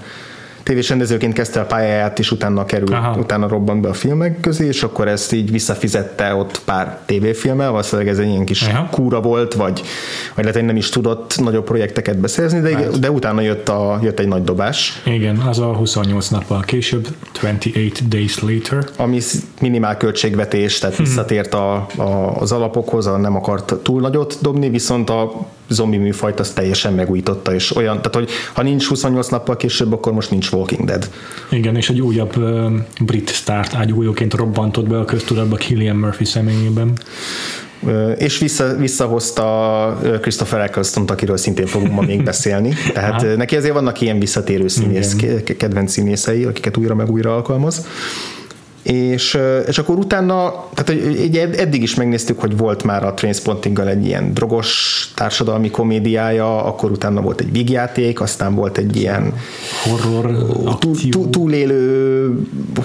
tévés 0.64 0.90
rendezőként 0.90 1.34
kezdte 1.34 1.60
a 1.60 1.66
pályáját, 1.66 2.20
és 2.20 2.32
utána 2.32 2.66
került, 2.66 2.92
Aha. 2.92 3.18
utána 3.20 3.48
robbant 3.48 3.82
be 3.82 3.90
a 3.90 3.94
filmek 3.94 4.40
közé, 4.40 4.68
és 4.68 4.84
akkor 4.84 5.08
ezt 5.08 5.34
így 5.34 5.52
visszafizette 5.52 6.36
ott 6.36 6.62
pár 6.66 7.00
tévéfilmmel, 7.06 7.72
valószínűleg 7.72 8.12
ez 8.12 8.20
egy 8.20 8.28
ilyen 8.28 8.46
kis 8.46 8.62
Aha. 8.62 8.88
kúra 8.92 9.22
volt, 9.22 9.54
vagy, 9.54 9.82
vagy 10.36 10.44
lehet, 10.44 10.56
hogy 10.56 10.66
nem 10.66 10.76
is 10.76 10.90
tudott 10.90 11.40
nagyobb 11.40 11.64
projekteket 11.64 12.18
beszerezni, 12.18 12.60
de, 12.60 12.76
hát. 12.76 13.00
de 13.00 13.12
utána 13.12 13.42
jött, 13.42 13.70
a, 13.70 14.00
jött 14.04 14.20
egy 14.20 14.28
nagy 14.28 14.44
dobás. 14.44 15.02
Igen, 15.06 15.38
az 15.38 15.60
a 15.60 15.66
28 15.76 16.28
nappal 16.28 16.60
később, 16.60 17.08
28 17.40 18.00
days 18.08 18.40
later. 18.40 18.86
Ami 18.98 19.20
minimál 19.62 19.98
költségvetés, 19.98 20.80
tehát 20.80 20.96
hmm. 20.96 21.06
visszatért 21.06 21.54
a, 21.54 21.74
a, 21.96 22.36
az 22.40 22.52
alapokhoz, 22.52 23.08
a 23.08 23.18
nem 23.18 23.36
akart 23.36 23.74
túl 23.84 24.02
nagyot 24.02 24.38
dobni, 24.42 24.70
viszont 24.70 25.10
a 25.10 25.48
zombi 25.72 25.98
műfajt 25.98 26.40
azt 26.40 26.56
teljesen 26.56 26.94
megújította, 26.94 27.54
és 27.54 27.76
olyan, 27.76 27.96
tehát 27.96 28.16
hogy 28.16 28.30
ha 28.54 28.62
nincs 28.62 28.88
28 28.88 29.28
nappal 29.28 29.58
később, 29.58 29.94
akkor 29.94 30.14
most 30.14 30.32
nincs 30.32 30.52
Walking 30.52 30.86
Dead. 30.86 31.10
Igen, 31.52 31.76
és 31.76 31.90
egy 31.90 32.02
újabb 32.02 32.38
uh, 32.38 32.72
brit 33.00 33.30
sztárt 33.30 33.74
ágyújóként 33.74 34.34
robbantott 34.34 34.88
be 34.88 35.00
a 35.00 35.06
köztudatba 35.06 35.56
Killian 35.56 35.96
Murphy 35.96 36.26
személyében. 36.26 36.94
És 38.18 38.38
vissza, 38.38 38.76
visszahozta 38.76 40.00
Christopher 40.22 40.60
eccleston 40.60 41.08
akiről 41.08 41.38
szintén 41.38 41.66
fogunk 41.66 41.92
ma 41.94 42.02
még 42.02 42.24
beszélni. 42.32 42.74
Tehát 42.94 43.22
hát. 43.22 43.38
neki 43.38 43.56
azért 43.56 43.74
vannak 43.74 44.02
ilyen 44.02 44.20
visszatérő 44.20 44.68
színész, 44.68 45.14
Igen. 45.14 45.44
kedvenc 45.58 45.92
színészei, 45.92 46.44
akiket 46.44 46.78
újra 46.78 46.96
meg 46.96 47.12
újra 47.12 47.36
alkalmaz 47.36 47.86
és, 48.84 49.38
és 49.68 49.78
akkor 49.78 49.98
utána, 49.98 50.66
tehát 50.74 51.04
egy, 51.20 51.38
eddig 51.38 51.82
is 51.82 51.96
megnéztük, 51.96 52.40
hogy 52.40 52.58
volt 52.58 52.84
már 52.84 53.04
a 53.04 53.14
Trainspottinggal 53.14 53.88
egy 53.88 54.06
ilyen 54.06 54.34
drogos 54.34 55.12
társadalmi 55.16 55.70
komédiája, 55.70 56.64
akkor 56.64 56.92
utána 56.92 57.22
volt 57.22 57.40
egy 57.40 57.52
vígjáték, 57.52 58.22
aztán 58.22 58.56
volt 58.56 58.78
egy 58.78 58.96
ilyen 58.96 59.34
horror, 59.84 60.46
túl, 60.80 60.96
túl, 61.10 61.30
túlélő 61.30 62.32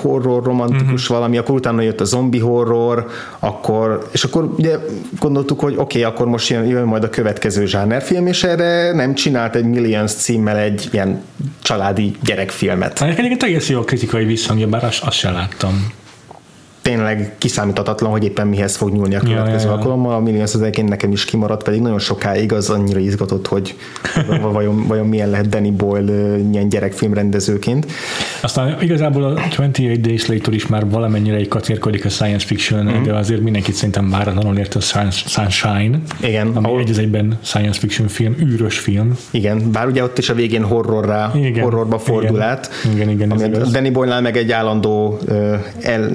horror, 0.00 0.42
romantikus 0.42 1.02
uh-huh. 1.02 1.16
valami, 1.16 1.36
akkor 1.38 1.54
utána 1.54 1.82
jött 1.82 2.00
a 2.00 2.04
zombi 2.04 2.38
horror, 2.38 3.06
akkor, 3.38 4.08
és 4.12 4.24
akkor 4.24 4.54
ugye 4.56 4.78
gondoltuk, 5.20 5.60
hogy 5.60 5.74
oké, 5.76 5.98
okay, 5.98 6.12
akkor 6.12 6.26
most 6.26 6.48
jön, 6.48 6.64
jön 6.64 6.84
majd 6.84 7.04
a 7.04 7.08
következő 7.08 7.66
zsánerfilm, 7.66 8.26
és 8.26 8.44
erre 8.44 8.92
nem 8.92 9.14
csinált 9.14 9.54
egy 9.54 9.64
Millions 9.64 10.12
címmel 10.12 10.56
egy 10.56 10.88
ilyen 10.92 11.22
családi 11.62 12.16
gyerekfilmet. 12.24 13.02
Egyébként 13.02 13.42
egész 13.42 13.68
jó 13.68 13.78
a 13.78 13.84
kritikai 13.84 14.24
visszhangja, 14.24 14.66
bár 14.66 14.84
azt, 14.84 15.02
azt 15.02 15.16
sem 15.16 15.32
láttam. 15.32 15.85
Tényleg 16.86 17.34
kiszámíthatatlan, 17.38 18.10
hogy 18.10 18.24
éppen 18.24 18.46
mihez 18.46 18.76
fog 18.76 18.92
nyúlni 18.92 19.14
a 19.14 19.20
következő 19.20 19.66
ja, 19.66 19.72
alkalommal. 19.72 20.14
A 20.14 20.20
Millions 20.20 20.54
egyébként 20.54 20.88
nekem 20.88 21.12
is 21.12 21.24
kimaradt, 21.24 21.62
pedig 21.62 21.80
nagyon 21.80 21.98
sokáig 21.98 22.52
az 22.52 22.70
annyira 22.70 22.98
izgatott, 22.98 23.46
hogy 23.46 23.76
vajon, 24.52 24.86
vajon 24.86 25.06
milyen 25.06 25.30
lehet 25.30 25.48
Danny 25.48 25.76
Boyle 25.76 26.36
ilyen 26.36 26.68
gyerekfilm 26.68 27.14
rendezőként. 27.14 27.86
Aztán 28.40 28.82
igazából 28.82 29.24
a 29.24 29.40
28 29.40 30.00
Days 30.00 30.26
Later 30.26 30.52
is 30.52 30.66
már 30.66 30.88
valamennyire 30.88 31.36
egy 31.36 31.48
kacérkodik 31.48 32.04
a 32.04 32.08
science 32.08 32.46
fiction, 32.46 32.84
mm-hmm. 32.84 33.02
de 33.02 33.14
azért 33.14 33.40
mindenkit 33.40 33.74
szerintem 33.74 34.10
váratlanul 34.10 34.56
ért 34.56 34.74
a 34.74 34.80
Sunshine, 34.80 35.98
Igen, 36.20 36.46
ami 36.54 36.66
ahol... 36.66 36.80
egy 36.80 36.90
az 36.90 36.98
egyben 36.98 37.38
science 37.42 37.80
fiction 37.80 38.08
film, 38.08 38.36
űrös 38.40 38.78
film. 38.78 39.16
Igen, 39.30 39.70
bár 39.72 39.86
ugye 39.86 40.02
ott 40.02 40.18
is 40.18 40.28
a 40.28 40.34
végén 40.34 40.64
horrorra, 40.64 41.32
igen, 41.34 41.62
horrorba 41.62 41.98
fordul 41.98 42.36
igen, 42.36 42.48
át. 42.48 42.70
Igen, 42.94 43.10
igen, 43.10 43.30
ami 43.30 43.42
a 43.42 43.48
Danny 43.48 43.92
Boyle 43.92 44.20
meg 44.20 44.36
egy 44.36 44.52
állandó 44.52 45.18
el, 45.80 46.10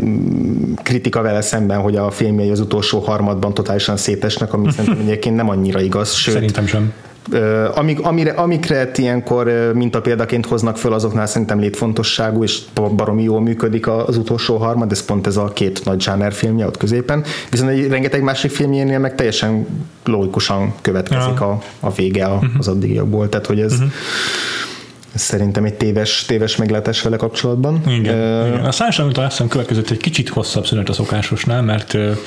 kritika 0.83 1.21
vele 1.21 1.41
szemben, 1.41 1.79
hogy 1.79 1.95
a 1.95 2.11
filmjei 2.11 2.49
az 2.49 2.59
utolsó 2.59 2.99
harmadban 2.99 3.53
totálisan 3.53 3.97
szétesnek, 3.97 4.53
ami 4.53 4.71
szerintem 4.71 4.99
egyébként 5.05 5.35
nem 5.35 5.49
annyira 5.49 5.81
igaz. 5.81 6.13
Sőt, 6.13 6.33
Szerintem 6.33 6.65
sem 6.65 6.93
amik, 7.75 7.99
amire, 7.99 8.31
amikre 8.31 8.91
ilyenkor 8.95 9.51
példaként 10.01 10.45
hoznak 10.45 10.77
föl, 10.77 10.93
azoknál 10.93 11.25
szerintem 11.25 11.59
létfontosságú, 11.59 12.43
és 12.43 12.59
baromi 12.73 13.23
jól 13.23 13.41
működik 13.41 13.87
az 13.87 14.17
utolsó 14.17 14.57
harmad, 14.57 14.91
ez 14.91 15.05
pont 15.05 15.27
ez 15.27 15.37
a 15.37 15.45
két 15.45 15.85
nagy 15.85 16.01
zsáner 16.01 16.33
filmje 16.33 16.65
ott 16.65 16.77
középen. 16.77 17.23
Viszont 17.49 17.69
egy 17.69 17.87
rengeteg 17.87 18.23
másik 18.23 18.51
filmjénél 18.51 18.99
meg 18.99 19.15
teljesen 19.15 19.67
logikusan 20.05 20.73
következik 20.81 21.39
ja. 21.39 21.49
a, 21.49 21.61
a 21.79 21.91
vége 21.91 22.27
mhm. 22.27 22.45
az 22.57 22.67
addigiakból, 22.67 23.29
tehát 23.29 23.45
hogy 23.45 23.59
ez 23.59 23.73
uh-huh. 23.73 23.89
Ez 25.13 25.21
szerintem 25.21 25.63
egy 25.63 25.73
téves, 25.73 26.25
téves 26.25 26.55
meglátás 26.55 27.01
vele 27.01 27.15
kapcsolatban. 27.15 27.81
Igen. 27.87 28.41
Uh, 28.41 28.47
igen. 28.47 28.65
A 28.65 28.71
Sunshine 28.71 29.07
után 29.07 29.25
azt 29.25 29.43
következett 29.47 29.89
egy 29.89 29.97
kicsit 29.97 30.29
hosszabb 30.29 30.65
szünet 30.65 30.89
a 30.89 30.93
szokásosnál, 30.93 31.61
mert 31.61 31.93
uh, 31.93 32.17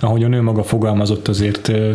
ahogy 0.00 0.24
a 0.24 0.28
nő 0.28 0.40
maga 0.40 0.62
fogalmazott, 0.62 1.28
azért 1.28 1.68
uh, 1.68 1.92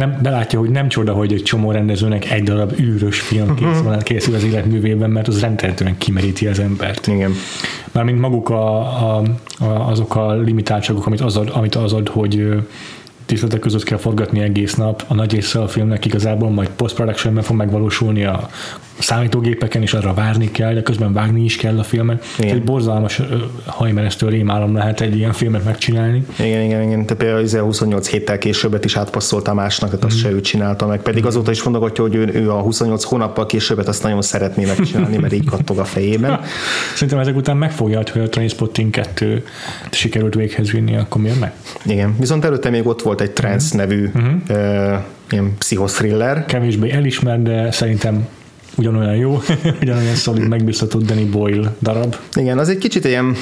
nem, 0.00 0.18
belátja, 0.22 0.58
hogy 0.58 0.70
nem 0.70 0.88
csoda, 0.88 1.12
hogy 1.12 1.32
egy 1.32 1.42
csomó 1.42 1.70
rendezőnek 1.70 2.30
egy 2.30 2.42
darab 2.42 2.72
űrös 2.78 3.20
film 3.20 3.54
készül, 3.54 3.86
uh-huh. 3.86 4.02
készül 4.02 4.34
az 4.34 4.44
életművében, 4.44 5.10
mert 5.10 5.28
az 5.28 5.40
rendszerűen 5.40 5.98
kimeríti 5.98 6.46
az 6.46 6.58
embert. 6.58 7.06
Igen. 7.06 7.32
Mármint 7.92 8.20
maguk 8.20 8.48
a, 8.48 8.78
a, 8.78 9.22
a, 9.58 9.64
azok 9.64 10.16
a 10.16 10.34
limitáltságok, 10.34 11.06
amit 11.06 11.20
az 11.20 11.36
ad, 11.36 11.50
amit 11.52 11.74
az 11.74 11.92
ad 11.92 12.08
hogy 12.08 12.62
tiszteletek 13.30 13.60
között 13.60 13.82
kell 13.82 13.98
forgatni 13.98 14.40
egész 14.40 14.74
nap, 14.74 15.04
a 15.08 15.14
nagy 15.14 15.32
része 15.32 15.60
a 15.60 15.68
filmnek 15.68 16.04
igazából 16.04 16.50
majd 16.50 16.68
post-productionben 16.68 17.42
fog 17.42 17.56
megvalósulni 17.56 18.24
a 18.24 18.48
számítógépeken, 18.98 19.82
és 19.82 19.92
arra 19.94 20.14
várni 20.14 20.50
kell, 20.50 20.74
de 20.74 20.82
közben 20.82 21.12
vágni 21.12 21.44
is 21.44 21.56
kell 21.56 21.78
a 21.78 21.82
filmet. 21.82 22.24
Igen. 22.38 22.54
Egy 22.54 22.62
borzalmas 22.62 23.20
hajmeresztő 23.66 24.28
rémálom 24.28 24.74
lehet 24.74 25.00
egy 25.00 25.16
ilyen 25.16 25.32
filmet 25.32 25.64
megcsinálni. 25.64 26.24
Igen, 26.38 26.62
igen, 26.62 26.82
igen. 26.82 27.06
Te 27.06 27.14
például 27.14 27.64
28 27.64 28.08
héttel 28.08 28.38
későbbet 28.38 28.84
is 28.84 28.96
átpasszolta 28.96 29.54
másnak, 29.54 29.90
tehát 29.90 30.04
azt 30.04 30.16
mm. 30.16 30.18
se 30.18 30.30
ő 30.30 30.40
csinálta 30.40 30.86
meg. 30.86 31.02
Pedig 31.02 31.26
azóta 31.26 31.50
is 31.50 31.62
mondogatja, 31.62 32.04
hogy 32.04 32.14
ő, 32.14 32.30
ő 32.34 32.50
a 32.50 32.60
28 32.60 33.04
hónappal 33.04 33.46
későbbet 33.46 33.88
azt 33.88 34.02
nagyon 34.02 34.22
szeretné 34.22 34.64
megcsinálni, 34.64 35.16
mert 35.16 35.32
így 35.32 35.44
kattog 35.44 35.78
a 35.78 35.84
fejében. 35.84 36.40
Szerintem 36.94 37.18
ezek 37.18 37.36
után 37.36 37.56
megfogja, 37.56 38.02
hogy 38.12 38.22
a 38.22 38.28
Trainspotting 38.28 38.90
2 38.90 39.44
sikerült 39.90 40.34
véghez 40.34 40.70
vinni, 40.70 40.96
akkor 40.96 41.20
miért 41.20 41.40
meg? 41.40 41.52
Igen. 41.84 42.16
Viszont 42.18 42.44
előtte 42.44 42.70
még 42.70 42.86
ott 42.86 43.02
volt 43.02 43.19
egy 43.20 43.30
Trance 43.30 43.74
mm. 43.74 43.78
nevű 43.78 44.10
mm-hmm. 44.18 44.40
uh, 44.48 44.98
ilyen 45.30 45.54
pszichothriller. 45.58 46.44
Kevésbé 46.44 46.90
elismert, 46.90 47.42
de 47.42 47.70
szerintem 47.70 48.26
ugyanolyan 48.80 49.16
jó, 49.16 49.40
ugyanolyan 49.82 50.14
szolid, 50.14 50.48
megbízható 50.48 50.98
Danny 50.98 51.30
Boyle 51.30 51.74
darab. 51.82 52.16
Igen, 52.34 52.58
az 52.58 52.68
egy 52.68 52.78
kicsit 52.78 53.04
ilyen, 53.04 53.36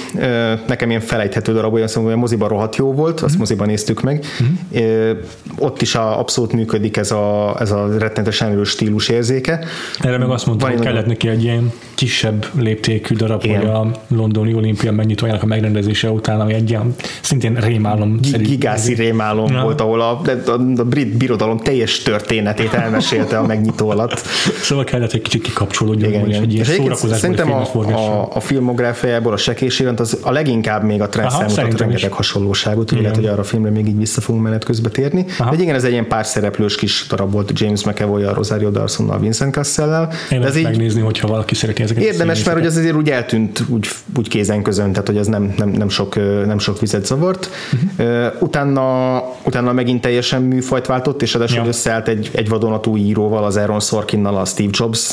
nekem 0.67 0.89
ilyen 0.89 1.01
felejthető 1.01 1.53
darab, 1.53 1.75
olyan 1.75 1.89
szóval, 1.89 2.05
hogy 2.05 2.19
a 2.19 2.21
moziban 2.21 2.49
rohadt 2.49 2.77
jó 2.77 2.93
volt, 2.93 3.21
azt 3.21 3.31
mm-hmm. 3.31 3.39
moziban 3.39 3.67
néztük 3.67 4.03
meg. 4.03 4.25
Mm-hmm. 4.43 5.19
Ott 5.59 5.83
is 5.83 5.95
a, 5.95 6.19
abszolút 6.19 6.53
működik 6.53 6.97
ez 6.97 7.11
a, 7.11 7.57
ez 7.61 7.71
a 7.71 7.99
rettenetesen 7.99 8.51
erős 8.51 8.69
stílus 8.69 9.09
érzéke. 9.09 9.65
Erre 9.99 10.19
meg 10.19 10.31
azt 10.31 10.47
mondtam, 10.47 10.71
hogy 10.71 10.81
kellett 10.81 11.07
neki 11.07 11.29
egy 11.29 11.43
ilyen 11.43 11.73
kisebb 11.95 12.47
léptékű 12.59 13.15
darab, 13.15 13.45
Igen. 13.45 13.61
hogy 13.61 13.69
a 13.69 13.91
londoni 14.09 14.55
olimpia 14.55 14.93
megnyitójának 14.93 15.43
a 15.43 15.47
megrendezése 15.47 16.11
után, 16.11 16.41
ami 16.41 16.55
egy 16.55 16.71
ilyen 16.71 16.95
szintén 17.21 17.55
rémálom. 17.55 18.19
Gigászi 18.41 18.95
rémálom 18.95 19.53
ja. 19.53 19.63
volt, 19.63 19.81
ahol 19.81 20.01
a, 20.01 20.21
a, 20.47 20.51
a 20.77 20.85
brit 20.85 21.17
birodalom 21.17 21.59
teljes 21.59 22.03
történetét 22.03 22.73
elmesélte 22.73 23.39
a 23.39 23.47
megnyitó 23.47 23.91
alatt. 23.91 24.19
Szóval 24.63 24.85
kellett 24.85 25.13
egy 25.13 25.23
kicsit 25.29 25.47
kikapcsolódjon, 25.47 26.11
igen, 26.11 26.29
igen. 26.29 26.43
egy 26.43 26.53
ilyen 26.53 26.65
szórakozás. 26.65 27.19
Szerintem 27.19 27.53
a, 27.53 27.67
a, 27.75 28.29
a 28.35 28.41
filmográfiájából 28.41 29.33
a 29.33 29.37
sekés 29.37 29.83
az 29.97 30.19
a 30.23 30.31
leginkább 30.31 30.83
még 30.83 31.01
a 31.01 31.09
Transfer 31.09 31.65
mutat 31.65 31.81
rengeteg 31.81 32.13
hasonlóságot, 32.13 32.91
lehet, 32.91 33.17
hogy 33.17 33.27
arra 33.27 33.41
a 33.41 33.45
filmre 33.45 33.71
még 33.71 33.87
így 33.87 33.99
vissza 33.99 34.21
fogunk 34.21 34.45
menet 34.45 34.65
közben 34.65 34.93
térni. 34.93 35.25
Aha. 35.39 35.57
De 35.57 35.63
igen, 35.63 35.75
ez 35.75 35.85
egy 35.85 35.91
ilyen 35.91 36.09
pár 36.09 36.27
szereplős 36.27 36.75
kis 36.75 37.07
darab 37.09 37.33
volt 37.33 37.61
James 37.61 37.85
McAvoy, 37.85 38.23
a 38.23 38.35
Rosario 38.35 38.71
Dawsonnal, 38.71 39.19
Vincent 39.19 39.55
Cassellel. 39.55 40.13
Én 40.31 40.43
ez 40.43 40.57
így 40.57 40.63
megnézni, 40.63 41.01
hogyha 41.01 41.29
valaki 41.29 41.55
szereti 41.55 41.83
ezeket. 41.83 42.03
Érdemes, 42.03 42.45
mert 42.45 42.57
hogy 42.57 42.67
az 42.67 42.77
azért 42.77 42.97
úgy 42.97 43.11
eltűnt 43.11 43.65
úgy, 43.69 43.89
úgy 44.17 44.29
kézen 44.29 44.63
közön, 44.63 44.93
tehát 44.93 45.07
hogy 45.07 45.19
az 45.19 45.27
nem, 45.27 45.55
nem, 45.57 45.69
nem, 45.69 45.89
sok, 45.89 46.15
nem 46.47 46.59
sok 46.59 46.81
vizet 46.81 47.07
zavart. 47.07 47.51
Uh-huh. 47.97 48.27
Utána, 48.39 49.19
utána 49.45 49.73
megint 49.73 50.01
teljesen 50.01 50.43
műfajt 50.43 50.87
váltott, 50.87 51.23
és 51.23 51.33
ráadásul 51.33 51.63
ja. 51.63 51.67
összeállt 51.67 52.09
egy, 52.09 52.31
egy 52.33 52.49
vadonatúj 52.49 53.01
íróval, 53.01 53.45
az 53.45 53.57
Aaron 53.57 53.81
Sorkinnal 53.81 54.37
a 54.37 54.45
Steve 54.45 54.71
Jobs 54.73 55.08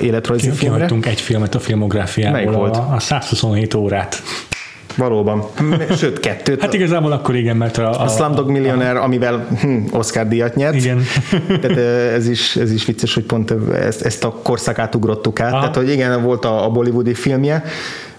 életrajzi 0.00 0.50
filmre. 0.50 0.88
Egy 1.02 1.20
filmet 1.20 1.54
a 1.54 1.58
filmográfiából, 1.58 2.52
volt? 2.52 2.76
A, 2.76 2.94
a 2.94 2.98
127 3.00 3.74
órát. 3.74 4.22
Valóban. 4.96 5.44
Sőt, 5.96 6.20
kettőt. 6.20 6.60
Hát 6.60 6.74
igazából 6.74 7.12
akkor 7.12 7.34
igen, 7.34 7.56
mert 7.56 7.78
a... 7.78 7.90
A, 7.90 8.02
a 8.02 8.08
Slumdog 8.08 8.50
Millionaire, 8.50 8.98
amivel 8.98 9.46
hm, 9.60 9.76
Oscar 9.90 10.28
díjat 10.28 10.54
nyert. 10.54 10.74
Igen. 10.74 11.02
Tehát 11.60 11.76
ez 12.14 12.28
is, 12.28 12.56
ez 12.56 12.72
is 12.72 12.84
vicces, 12.84 13.14
hogy 13.14 13.24
pont 13.24 13.54
ezt, 13.72 14.02
ezt 14.02 14.24
a 14.24 14.30
korszakát 14.42 14.94
ugrottuk 14.94 15.40
át. 15.40 15.52
Aha. 15.52 15.60
Tehát, 15.60 15.76
hogy 15.76 15.90
igen, 15.90 16.22
volt 16.22 16.44
a, 16.44 16.64
a 16.64 16.70
bollywoodi 16.70 17.14
filmje, 17.14 17.64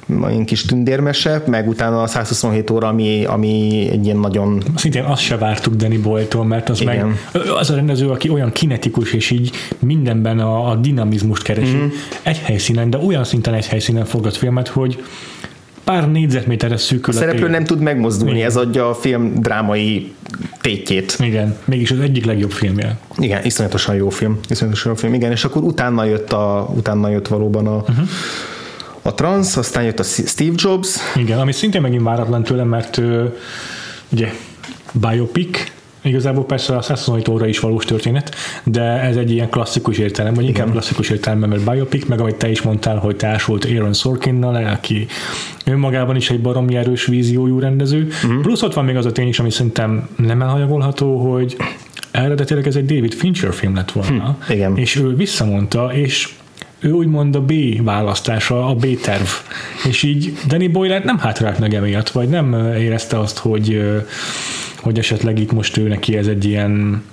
ilyen 0.09 0.45
kis 0.45 0.61
tündérmese, 0.61 1.43
meg 1.47 1.67
utána 1.67 2.01
a 2.01 2.07
127 2.07 2.69
óra, 2.69 2.87
ami, 2.87 3.25
ami 3.25 3.87
egy 3.91 4.05
ilyen 4.05 4.17
nagyon... 4.17 4.63
Szintén 4.75 5.03
azt 5.03 5.21
se 5.21 5.37
vártuk 5.37 5.75
Danny 5.75 6.01
Boyle-tól, 6.01 6.45
mert 6.45 6.69
az 6.69 6.81
Igen. 6.81 7.07
meg 7.07 7.41
az 7.59 7.69
a 7.69 7.75
rendező, 7.75 8.09
aki 8.09 8.29
olyan 8.29 8.51
kinetikus, 8.51 9.13
és 9.13 9.29
így 9.29 9.51
mindenben 9.79 10.39
a, 10.39 10.69
a 10.69 10.75
dinamizmust 10.75 11.43
keresi 11.43 11.75
mm-hmm. 11.75 11.87
egy 12.23 12.37
helyszínen, 12.37 12.89
de 12.89 12.97
olyan 12.97 13.23
szinten 13.23 13.53
egy 13.53 13.67
helyszínen 13.67 14.05
forgat 14.05 14.37
filmet, 14.37 14.67
hogy 14.67 15.03
pár 15.83 16.11
négyzetméterre 16.11 16.77
szűkül. 16.77 17.13
A 17.13 17.17
szereplő 17.17 17.47
nem 17.47 17.63
tud 17.63 17.79
megmozdulni, 17.79 18.35
Igen. 18.35 18.47
ez 18.47 18.55
adja 18.55 18.89
a 18.89 18.93
film 18.93 19.33
drámai 19.35 20.13
tétjét. 20.61 21.15
Igen, 21.19 21.57
mégis 21.65 21.91
az 21.91 21.99
egyik 21.99 22.25
legjobb 22.25 22.51
filmje. 22.51 22.97
Igen, 23.17 23.45
iszonyatosan 23.45 23.95
jó 23.95 24.09
film. 24.09 24.39
Iszonyatosan 24.49 24.91
jó 24.91 24.97
film, 24.97 25.13
igen, 25.13 25.31
és 25.31 25.43
akkor 25.43 25.63
utána 25.63 26.03
jött, 26.03 26.31
a, 26.31 26.71
utána 26.75 27.09
jött 27.09 27.27
valóban 27.27 27.67
a, 27.67 27.75
uh-huh 27.75 28.07
a 29.09 29.13
Trans, 29.13 29.57
aztán 29.57 29.83
jött 29.83 29.99
a 29.99 30.03
Steve 30.03 30.53
Jobs. 30.55 30.95
Igen, 31.15 31.39
ami 31.39 31.51
szintén 31.51 31.81
megint 31.81 32.03
váratlan 32.03 32.43
tőlem, 32.43 32.67
mert 32.67 33.01
ugye 34.09 34.31
biopic, 34.93 35.71
Igazából 36.01 36.45
persze 36.45 36.75
a 36.75 36.81
127 36.81 37.27
óra 37.27 37.47
is 37.47 37.59
valós 37.59 37.85
történet, 37.85 38.35
de 38.63 38.81
ez 38.81 39.15
egy 39.15 39.31
ilyen 39.31 39.49
klasszikus 39.49 39.97
értelem, 39.97 40.33
vagy 40.33 40.43
inkább 40.43 40.65
Igen. 40.65 40.71
klasszikus 40.71 41.09
értelem, 41.09 41.39
mert 41.39 41.71
biopic, 41.71 42.05
meg 42.05 42.21
amit 42.21 42.35
te 42.35 42.49
is 42.49 42.61
mondtál, 42.61 42.97
hogy 42.97 43.15
társult 43.15 43.65
Aaron 43.65 43.93
Sorkinnal, 43.93 44.55
aki 44.55 45.07
önmagában 45.65 46.15
is 46.15 46.29
egy 46.29 46.41
baromi 46.41 46.75
erős 46.75 47.05
víziójú 47.05 47.59
rendező. 47.59 48.07
Uh-huh. 48.23 48.41
Plusz 48.41 48.61
ott 48.61 48.73
van 48.73 48.85
még 48.85 48.95
az 48.95 49.05
a 49.05 49.11
tény 49.11 49.27
is, 49.27 49.39
ami 49.39 49.51
szerintem 49.51 50.09
nem 50.15 50.41
elhanyagolható, 50.41 51.31
hogy 51.31 51.57
eredetileg 52.11 52.67
ez 52.67 52.75
egy 52.75 52.85
David 52.85 53.13
Fincher 53.13 53.53
film 53.53 53.75
lett 53.75 53.91
volna, 53.91 54.37
hm, 54.47 54.51
igen. 54.51 54.77
és 54.77 54.95
ő 54.95 55.15
visszamondta, 55.15 55.93
és 55.93 56.29
ő 56.79 56.91
úgymond 56.91 57.35
a 57.35 57.41
B 57.41 57.53
választása, 57.83 58.67
a 58.67 58.75
B 58.75 58.99
terv. 59.01 59.27
És 59.87 60.03
így 60.03 60.33
Danny 60.47 60.71
Boyle 60.71 60.99
nem 60.99 61.17
hátrált 61.17 61.59
meg 61.59 61.73
emiatt, 61.73 62.09
vagy 62.09 62.29
nem 62.29 62.53
érezte 62.77 63.19
azt, 63.19 63.37
hogy, 63.37 63.81
hogy 64.81 64.97
esetleg 64.97 65.39
itt 65.39 65.51
most 65.51 65.77
ő 65.77 65.87
neki 65.87 66.17
ez 66.17 66.27
egy 66.27 66.45
ilyen 66.45 67.03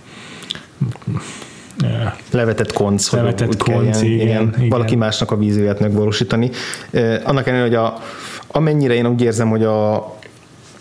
levetett 2.31 2.73
konc, 2.73 3.13
levetett 3.13 3.47
hogy 3.47 3.75
konc, 3.75 4.03
igen, 4.03 4.21
igen, 4.21 4.55
igen, 4.57 4.69
valaki 4.69 4.97
másnak 4.97 5.31
a 5.31 5.37
vízióját 5.37 5.81
megvalósítani. 5.81 6.51
Annak 7.25 7.47
ellenére, 7.47 7.63
hogy 7.63 7.75
a, 7.75 7.99
amennyire 8.47 8.95
én 8.95 9.07
úgy 9.07 9.23
érzem, 9.23 9.49
hogy 9.49 9.63
a, 9.63 10.16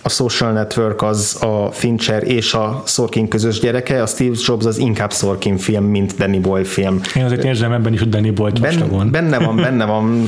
a 0.05 0.09
Social 0.09 0.51
Network 0.51 1.01
az 1.01 1.38
a 1.41 1.71
Fincher 1.71 2.24
és 2.24 2.53
a 2.53 2.83
Sorkin 2.85 3.27
közös 3.27 3.59
gyereke, 3.59 4.01
a 4.01 4.05
Steve 4.05 4.35
Jobs 4.45 4.65
az 4.65 4.77
inkább 4.77 5.13
Sorkin 5.13 5.57
film, 5.57 5.83
mint 5.83 6.13
Danny 6.17 6.41
Boyle 6.41 6.65
film. 6.65 7.01
Én 7.15 7.24
azért 7.24 7.43
érzem 7.43 7.71
ebben 7.71 7.93
is, 7.93 8.00
hogy 8.00 8.09
Danny 8.09 8.33
Boyle 8.33 8.59
ben, 8.62 9.12
Benne 9.12 9.38
van, 9.38 9.55
benne 9.55 9.85
van. 9.85 10.27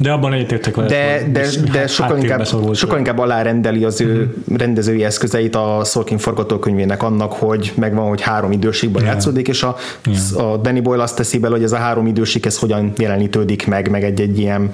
de 0.00 0.10
abban 0.12 0.32
egyetértek 0.32 0.74
vele. 0.74 0.88
De, 0.88 1.28
de, 1.32 1.46
de 1.72 1.86
sokkal, 1.86 2.18
inkább, 2.18 2.46
sokkal 2.74 2.98
inkább 2.98 3.18
alárendeli 3.18 3.84
az 3.84 4.00
ő 4.00 4.14
mm-hmm. 4.14 4.56
rendezői 4.56 5.04
eszközeit 5.04 5.54
a 5.54 5.82
Sorkin 5.84 6.18
forgatókönyvének 6.18 7.02
annak, 7.02 7.32
hogy 7.32 7.72
megvan, 7.76 8.08
hogy 8.08 8.20
három 8.20 8.52
időségben 8.52 9.02
yeah. 9.02 9.14
játszódik, 9.14 9.48
és 9.48 9.62
a, 9.62 9.76
yeah. 10.04 10.52
a 10.52 10.56
Danny 10.56 10.82
Boyle 10.82 11.02
azt 11.02 11.16
teszi 11.16 11.38
bele, 11.38 11.54
hogy 11.54 11.64
ez 11.64 11.72
a 11.72 11.76
három 11.76 12.06
időség 12.06 12.46
ez 12.46 12.58
hogyan 12.58 12.92
jelenítődik 12.96 13.66
meg, 13.66 13.90
meg 13.90 14.04
egy-egy 14.04 14.38
ilyen 14.38 14.70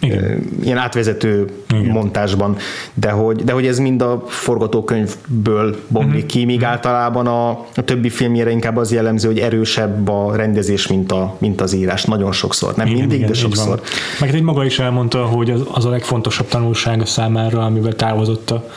Igen. 0.00 0.44
ilyen 0.62 0.78
átvezető 0.78 1.46
Igen. 1.70 1.84
montásban, 1.84 2.56
de 2.94 3.10
hogy, 3.10 3.44
de 3.44 3.52
hogy 3.52 3.66
ez 3.66 3.78
mind 3.78 4.02
a 4.02 4.24
forgatókönyvből 4.26 5.76
bomlik 5.88 6.14
uh-huh. 6.14 6.30
ki, 6.30 6.44
míg 6.44 6.56
uh-huh. 6.56 6.70
általában 6.70 7.26
a, 7.26 7.50
a 7.50 7.84
többi 7.84 8.08
filmjére 8.08 8.50
inkább 8.50 8.76
az 8.76 8.92
jellemző, 8.92 9.28
hogy 9.28 9.38
erősebb 9.38 10.08
a 10.08 10.36
rendezés, 10.36 10.86
mint, 10.86 11.12
a, 11.12 11.36
mint 11.38 11.60
az 11.60 11.72
írás. 11.72 12.04
Nagyon 12.04 12.32
sokszor. 12.32 12.74
Nem 12.76 12.86
igen, 12.86 12.98
mindig, 12.98 13.18
igen, 13.18 13.30
de 13.30 13.34
sokszor. 13.34 13.80
Meg 14.20 14.34
egy 14.34 14.42
maga 14.42 14.64
is 14.64 14.78
elmondta, 14.78 15.24
hogy 15.24 15.50
az, 15.50 15.60
az 15.72 15.84
a 15.84 15.90
legfontosabb 15.90 16.48
tanulsága 16.48 17.04
számára, 17.04 17.64
amivel 17.64 17.94
távozott 17.94 18.50
a 18.50 18.68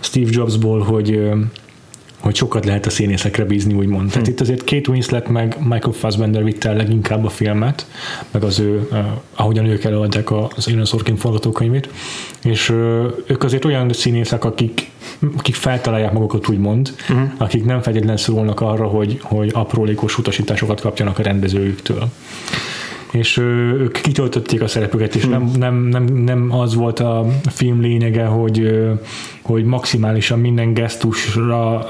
Steve 0.00 0.30
Jobsból, 0.32 0.80
hogy 0.80 1.20
hogy 2.22 2.34
sokat 2.34 2.64
lehet 2.64 2.86
a 2.86 2.90
színészekre 2.90 3.44
bízni, 3.44 3.74
úgymond. 3.74 4.08
Tehát 4.08 4.26
hmm. 4.26 4.34
itt 4.34 4.40
azért 4.40 4.64
Kate 4.64 4.90
Winslet 4.90 5.28
meg 5.28 5.56
Michael 5.60 5.92
Fassbender 5.92 6.44
vitte 6.44 6.68
el 6.68 6.76
leginkább 6.76 7.24
a 7.24 7.28
filmet, 7.28 7.86
meg 8.30 8.44
az 8.44 8.58
ő, 8.58 8.88
uh, 8.90 8.98
ahogyan 9.34 9.66
ők 9.66 9.84
előadták 9.84 10.30
az 10.30 10.68
Aaron 10.68 10.84
Sorkin 10.84 11.16
forgatókönyvét, 11.16 11.88
és 12.44 12.68
uh, 12.68 12.76
ők 13.26 13.42
azért 13.42 13.64
olyan 13.64 13.92
színészek, 13.92 14.44
akik 14.44 14.90
akik 15.36 15.54
feltalálják 15.54 16.12
magukat 16.12 16.48
úgymond, 16.48 16.94
uh-huh. 17.10 17.30
akik 17.36 17.64
nem 17.64 17.82
feltétlenül 17.82 18.16
szólnak 18.16 18.60
arra, 18.60 18.86
hogy, 18.86 19.18
hogy 19.22 19.50
aprólékos 19.52 20.18
utasításokat 20.18 20.80
kapjanak 20.80 21.18
a 21.18 21.22
rendezőjüktől 21.22 22.08
és 23.12 23.36
ők 23.36 24.00
kitöltötték 24.00 24.62
a 24.62 24.68
szerepüket, 24.68 25.14
és 25.14 25.24
nem, 25.24 25.50
nem, 25.58 25.74
nem, 25.74 26.04
nem 26.04 26.52
az 26.52 26.74
volt 26.74 27.00
a 27.00 27.26
film 27.50 27.80
lényege, 27.80 28.24
hogy, 28.24 28.80
hogy 29.42 29.64
maximálisan 29.64 30.38
minden 30.38 30.74
gesztusra 30.74 31.86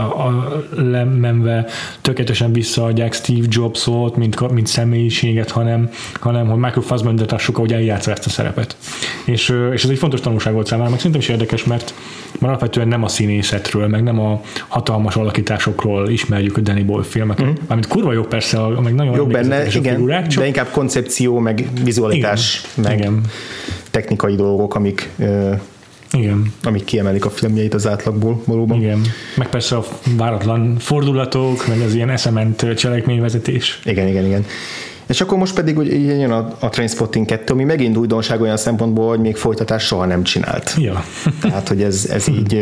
lemenve 0.77 1.67
tökéletesen 2.01 2.53
visszaadják 2.53 3.13
Steve 3.15 3.47
Jobsot, 3.49 4.17
mint, 4.17 4.51
mint 4.51 4.67
személyiséget, 4.67 5.51
hanem, 5.51 5.91
hanem 6.21 6.47
hogy 6.47 6.59
Michael 6.59 6.87
Fassbender 6.87 7.27
tassuk, 7.27 7.57
ahogy 7.57 7.73
eljátsza 7.73 8.11
ezt 8.11 8.27
a 8.27 8.31
szerepet. 8.31 8.77
És, 9.25 9.55
és 9.73 9.85
ez 9.85 9.91
egy 9.91 9.99
fontos 9.99 10.21
tanulság 10.21 10.53
volt 10.53 10.67
számára, 10.67 10.91
meg 10.91 10.99
szerintem 10.99 11.21
is 11.21 11.29
érdekes, 11.29 11.65
mert, 11.65 11.95
mert 12.43 12.55
alapvetően 12.55 12.89
nem 12.89 13.03
a 13.03 13.09
színészetről, 13.09 13.89
meg 13.89 14.03
nem 14.03 14.21
a 14.21 14.41
hatalmas 14.69 15.17
alakításokról 15.17 16.09
ismerjük 16.09 16.57
a 16.57 16.61
Danny 16.61 16.87
Boyle 16.87 17.05
filmeket, 17.05 17.47
mm. 17.47 17.65
amit 17.67 17.87
kurva 17.87 18.13
jó 18.13 18.23
persze, 18.23 18.59
meg 18.59 18.95
nagyon 18.95 19.17
jó 19.17 19.27
benne, 19.27 19.67
igen, 19.67 19.95
figurák, 19.95 20.27
csak... 20.27 20.41
de 20.41 20.47
inkább 20.47 20.71
koncepció, 20.71 21.39
meg 21.39 21.69
vizualitás, 21.85 22.63
igen, 22.77 22.91
meg 22.91 22.99
igen. 22.99 23.21
technikai 23.91 24.35
dolgok, 24.35 24.75
amik 24.75 25.11
igen. 26.13 26.53
amik 26.63 26.85
kiemelik 26.85 27.25
a 27.25 27.31
filmjeit 27.31 27.75
az 27.75 27.87
átlagból 27.87 28.43
valóban. 28.47 28.81
Igen. 28.81 29.01
Meg 29.37 29.49
persze 29.49 29.77
a 29.77 29.85
váratlan 30.17 30.77
fordulatok, 30.79 31.67
meg 31.67 31.81
az 31.81 31.95
ilyen 31.95 32.11
eszement 32.11 32.75
cselekményvezetés. 32.77 33.81
Igen, 33.85 34.09
igen, 34.09 34.25
igen. 34.25 34.45
És 35.13 35.21
akkor 35.21 35.39
most 35.39 35.55
pedig 35.55 35.79
ugye 35.79 36.15
jön 36.15 36.31
a, 36.31 36.57
a 36.61 36.69
Trainspotting 36.69 37.27
2, 37.27 37.53
ami 37.53 37.65
megint 37.65 37.97
újdonság 37.97 38.41
olyan 38.41 38.57
szempontból, 38.57 39.09
hogy 39.09 39.21
még 39.21 39.37
folytatás 39.37 39.85
soha 39.85 40.05
nem 40.05 40.23
csinált. 40.23 40.75
Ja. 40.79 41.05
Tehát, 41.43 41.69
hogy 41.69 41.83
ez, 41.83 42.07
ez 42.11 42.29
így 42.29 42.61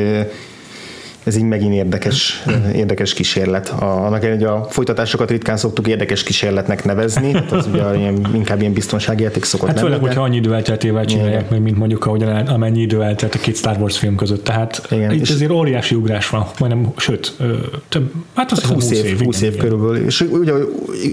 ez 1.25 1.37
így 1.37 1.45
megint 1.45 1.75
érdekes, 1.75 2.45
érdekes 2.75 3.15
kísérlet. 3.15 3.69
A, 3.69 4.05
annak 4.07 4.25
hogy 4.25 4.43
a 4.43 4.67
folytatásokat 4.71 5.31
ritkán 5.31 5.57
szoktuk 5.57 5.89
érdekes 5.89 6.23
kísérletnek 6.23 6.85
nevezni, 6.85 7.31
tehát 7.31 7.53
az 7.53 7.67
ugye 7.67 7.95
ilyen, 7.95 8.27
inkább 8.35 8.61
ilyen 8.61 8.73
biztonságjáték 8.73 9.45
szokott 9.45 9.69
hát 9.69 9.79
főleg, 9.79 10.01
hogyha 10.01 10.23
annyi 10.23 10.37
idő 10.37 10.55
elteltével 10.55 11.05
csinálják 11.05 11.51
meg, 11.51 11.63
mint 11.63 11.77
mondjuk 11.77 12.07
ahogyan 12.07 12.47
amennyi 12.47 12.81
idő 12.81 13.03
eltelt 13.03 13.35
a 13.35 13.39
két 13.39 13.57
Star 13.57 13.77
Wars 13.81 13.99
film 13.99 14.17
között. 14.17 14.45
Tehát 14.45 14.87
igen, 14.91 15.13
itt 15.13 15.29
azért 15.29 15.51
óriási 15.51 15.95
ugrás 15.95 16.29
van, 16.29 16.47
majdnem, 16.59 16.93
sőt, 16.97 17.37
több, 17.89 18.13
hát 18.35 18.53
az 18.53 18.63
20 18.63 18.91
év, 18.91 19.03
20 19.03 19.11
év, 19.11 19.25
20 19.25 19.41
év 19.41 19.57
körülbelül. 19.57 20.05
És 20.07 20.21
ugye 20.21 20.53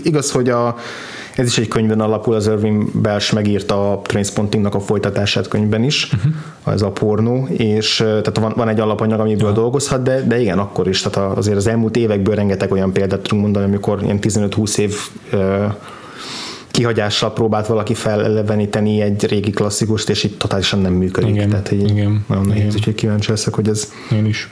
igaz, 0.04 0.32
hogy 0.32 0.50
a 0.50 0.76
ez 1.38 1.48
is 1.48 1.58
egy 1.58 1.68
könyvben 1.68 2.00
alapul, 2.00 2.36
az 2.36 2.48
Irving 2.48 2.90
Belsh 3.02 3.34
megírta 3.34 3.92
a 3.92 4.02
Trainspottingnak 4.02 4.76
a 4.76 4.80
folytatását 4.80 5.48
könyvben 5.48 5.84
is, 5.84 6.14
uh-huh. 6.14 6.74
ez 6.74 6.82
a 6.82 6.92
pornó, 6.92 7.48
és 7.52 7.96
tehát 7.96 8.38
van, 8.38 8.54
van 8.56 8.70
egy 8.70 8.80
alapanyag, 8.80 9.20
amiből 9.20 9.50
ja. 9.50 9.56
dolgozhat, 9.56 10.04
de, 10.04 10.22
de 10.22 10.40
igen, 10.40 10.60
akkor 10.60 10.88
is, 10.88 11.02
tehát 11.02 11.38
azért 11.38 11.58
az 11.58 11.68
elmúlt 11.68 11.96
évekből 11.96 12.36
rengeteg 12.36 12.72
olyan 12.72 12.94
példát 12.94 13.22
tudunk 13.22 13.42
mondani, 13.42 13.66
amikor 13.66 14.04
ilyen 14.04 14.20
15-20 14.22 14.78
év 14.78 14.96
kihagyással 16.68 17.34
próbált 17.34 17.68
valaki 17.68 17.94
feleleveníteni 17.94 19.02
egy 19.02 19.26
régi 19.26 19.52
klasszikust, 19.52 20.10
és 20.10 20.24
itt 20.24 20.40
totálisan 20.40 20.80
nem 20.80 20.94
működik. 20.94 21.30
Igen, 21.30 21.50
Tehát, 21.50 21.68
hogy 21.68 21.90
igen, 21.90 22.26
nagyon 22.28 22.46
nehéz, 22.46 22.76
úgyhogy 22.76 22.96
kíváncsi 22.96 23.30
leszek, 23.30 23.54
hogy 23.54 23.68
ez... 23.68 23.92
Én 24.12 24.26
is 24.26 24.50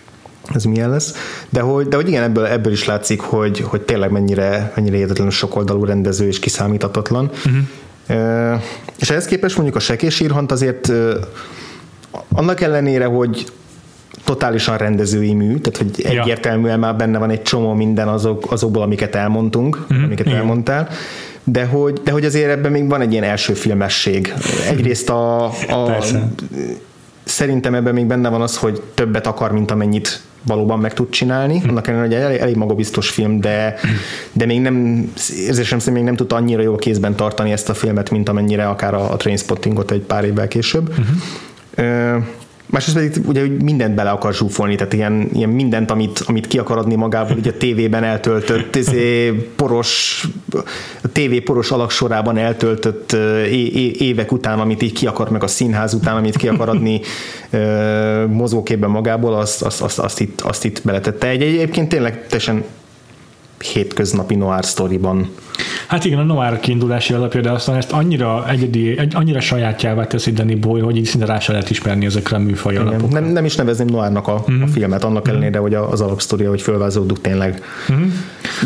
ez 0.53 0.63
milyen 0.63 0.89
lesz. 0.89 1.13
De 1.49 1.61
hogy, 1.61 1.87
de 1.87 1.95
hogy 1.95 2.07
igen, 2.07 2.23
ebből, 2.23 2.45
ebből 2.45 2.71
is 2.71 2.85
látszik, 2.85 3.21
hogy, 3.21 3.59
hogy 3.59 3.81
tényleg 3.81 4.11
mennyire, 4.11 4.71
mennyire 4.75 4.97
értetlenül 4.97 5.31
sokoldalú 5.31 5.85
rendező 5.85 6.27
és 6.27 6.39
kiszámíthatatlan. 6.39 7.31
Uh-huh. 7.45 7.61
E, 8.07 8.61
és 8.99 9.09
ehhez 9.09 9.25
képest 9.25 9.55
mondjuk 9.55 9.75
a 9.75 9.79
Sekés 9.79 10.19
Írhant 10.19 10.51
azért 10.51 10.91
annak 12.35 12.61
ellenére, 12.61 13.05
hogy 13.05 13.45
totálisan 14.23 14.77
rendezői 14.77 15.33
mű, 15.33 15.57
tehát 15.57 15.77
hogy 15.77 16.13
ja. 16.13 16.21
egyértelműen 16.21 16.79
már 16.79 16.95
benne 16.95 17.17
van 17.17 17.29
egy 17.29 17.41
csomó 17.41 17.73
minden 17.73 18.07
azok, 18.07 18.51
azokból, 18.51 18.81
amiket 18.81 19.15
elmondtunk, 19.15 19.77
uh-huh. 19.81 20.03
amiket 20.03 20.25
igen. 20.25 20.37
elmondtál, 20.37 20.89
de 21.43 21.65
hogy, 21.65 22.01
de 22.03 22.11
hogy 22.11 22.25
azért 22.25 22.49
ebben 22.49 22.71
még 22.71 22.89
van 22.89 23.01
egy 23.01 23.11
ilyen 23.11 23.23
első 23.23 23.53
filmesség. 23.53 24.33
Egyrészt 24.69 25.09
a, 25.09 25.45
a 25.45 26.03
szerintem 27.23 27.75
ebben 27.75 27.93
még 27.93 28.05
benne 28.05 28.29
van 28.29 28.41
az, 28.41 28.57
hogy 28.57 28.81
többet 28.93 29.27
akar, 29.27 29.51
mint 29.51 29.71
amennyit 29.71 30.21
valóban 30.45 30.79
meg 30.79 30.93
tud 30.93 31.09
csinálni. 31.09 31.59
Hm. 31.59 31.69
Annak 31.69 31.87
ellenére, 31.87 32.15
hogy 32.15 32.25
elég, 32.25 32.39
elég 32.39 32.55
magabiztos 32.55 33.09
film, 33.09 33.39
de, 33.39 33.75
de 34.31 34.45
még 34.45 34.61
nem, 34.61 35.07
érzésem 35.45 35.79
szerint 35.79 35.95
még 35.95 36.03
nem 36.03 36.15
tudta 36.15 36.35
annyira 36.35 36.61
jó 36.61 36.75
kézben 36.75 37.15
tartani 37.15 37.51
ezt 37.51 37.69
a 37.69 37.73
filmet, 37.73 38.09
mint 38.09 38.29
amennyire 38.29 38.67
akár 38.67 38.93
a, 38.93 39.11
a 39.11 39.15
Trainspottingot 39.15 39.91
egy 39.91 40.01
pár 40.01 40.23
évvel 40.23 40.47
később. 40.47 40.89
Uh-huh. 40.89 42.23
Másrészt 42.69 42.97
pedig 42.97 43.27
ugye 43.27 43.39
hogy 43.39 43.63
mindent 43.63 43.95
bele 43.95 44.09
akar 44.09 44.33
zsúfolni, 44.33 44.75
tehát 44.75 44.93
ilyen, 44.93 45.29
ilyen 45.33 45.49
mindent, 45.49 45.91
amit, 45.91 46.23
amit 46.25 46.47
ki 46.47 46.57
akar 46.57 46.77
adni 46.77 46.95
magából, 46.95 47.37
ugye 47.37 47.49
a 47.49 47.57
tévében 47.57 48.03
eltöltött, 48.03 48.75
izé, 48.75 49.31
poros, 49.31 50.23
a 51.03 51.07
tévé 51.11 51.39
poros 51.39 51.71
alaksorában 51.71 52.37
eltöltött 52.37 53.13
évek 53.97 54.31
után, 54.31 54.59
amit 54.59 54.81
így 54.81 54.93
ki 54.93 55.07
akar, 55.07 55.29
meg 55.29 55.43
a 55.43 55.47
színház 55.47 55.93
után, 55.93 56.15
amit 56.15 56.37
ki 56.37 56.47
akar 56.47 56.69
adni 56.69 57.01
mozgóképben 58.27 58.89
magából, 58.89 59.33
azt, 59.33 59.61
azt, 59.61 59.81
azt, 59.81 59.99
azt, 59.99 60.19
itt, 60.19 60.41
azt 60.41 60.65
itt 60.65 60.81
beletette. 60.83 61.27
Egy 61.27 61.41
egyébként 61.41 61.89
tényleg 61.89 62.27
teljesen 62.27 62.63
hétköznapi 63.73 64.35
noir 64.35 64.65
sztoriban 64.65 65.29
Hát 65.87 66.05
igen, 66.05 66.19
a 66.19 66.23
noir 66.23 66.59
kiindulási 66.59 67.13
alapja, 67.13 67.41
de 67.41 67.51
aztán 67.51 67.75
ezt 67.75 67.91
annyira 67.91 68.49
egyedi, 68.49 68.97
egy, 68.97 69.15
annyira 69.15 69.39
sajátjává 69.39 70.07
teszi 70.07 70.31
Danny 70.31 70.59
Boy, 70.59 70.81
hogy 70.81 70.97
így 70.97 71.05
szinte 71.05 71.25
rá 71.25 71.39
se 71.39 71.51
lehet 71.51 71.69
ismerni 71.69 72.05
ezekre 72.05 72.35
a 72.35 72.39
műfaj 72.39 72.75
alapokra. 72.75 73.19
Nem, 73.19 73.31
nem 73.31 73.45
is 73.45 73.55
nevezném 73.55 73.87
noárnak 73.87 74.27
a, 74.27 74.33
uh-huh. 74.33 74.55
a 74.55 74.57
mhm. 74.57 74.67
filmet, 74.67 75.03
annak 75.03 75.21
uh-huh. 75.21 75.35
ellenére, 75.35 75.59
hogy 75.59 75.73
az 75.73 76.01
alapsztoria, 76.01 76.49
hogy 76.49 76.61
fölvázódunk 76.61 77.21
tényleg. 77.21 77.63
Uh-huh. 77.89 78.05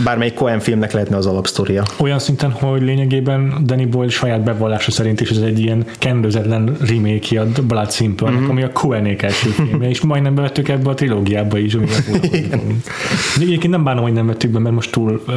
Bármelyik 0.03 0.33
Cohen 0.33 0.59
filmnek 0.59 0.91
lehetne 0.91 1.17
az 1.17 1.25
alapsztoria. 1.25 1.83
Olyan 1.97 2.19
szinten, 2.19 2.51
hogy 2.51 2.81
lényegében 2.81 3.53
Danny 3.65 3.89
Boyle 3.89 4.11
saját 4.11 4.43
bevallása 4.43 4.91
szerint 4.91 5.21
is 5.21 5.29
ez 5.29 5.37
egy 5.37 5.59
ilyen 5.59 5.85
kendőzetlen 5.99 6.77
remake 6.79 7.41
a 7.41 7.45
Blood 7.67 7.91
Simple, 7.91 8.29
uh-huh. 8.29 8.49
ami 8.49 8.63
a 8.63 8.71
Cohenék 8.71 9.21
első 9.21 9.49
filmje, 9.49 9.89
és 9.89 10.01
majdnem 10.01 10.35
bevettük 10.35 10.67
ebbe 10.69 10.89
a 10.89 10.93
trilógiába 10.93 11.57
is. 11.57 11.77
Egyébként 13.39 13.69
nem 13.69 13.83
bánom, 13.83 14.03
hogy 14.03 14.13
nem 14.13 14.27
vettük 14.27 14.51
be, 14.51 14.59
mert 14.59 14.75
most 14.75 14.91
túl 14.91 15.21
uh, 15.27 15.35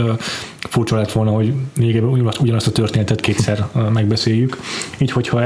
furcsa 0.69 0.97
lett 0.97 1.12
volna, 1.12 1.31
hogy 1.31 1.42
lényegében 1.79 2.09
ugyanazt 2.41 2.67
a 2.67 2.71
történetet 2.71 3.21
kétszer 3.21 3.67
megbeszéljük. 3.93 4.59
Így, 4.99 5.11
hogyha 5.11 5.43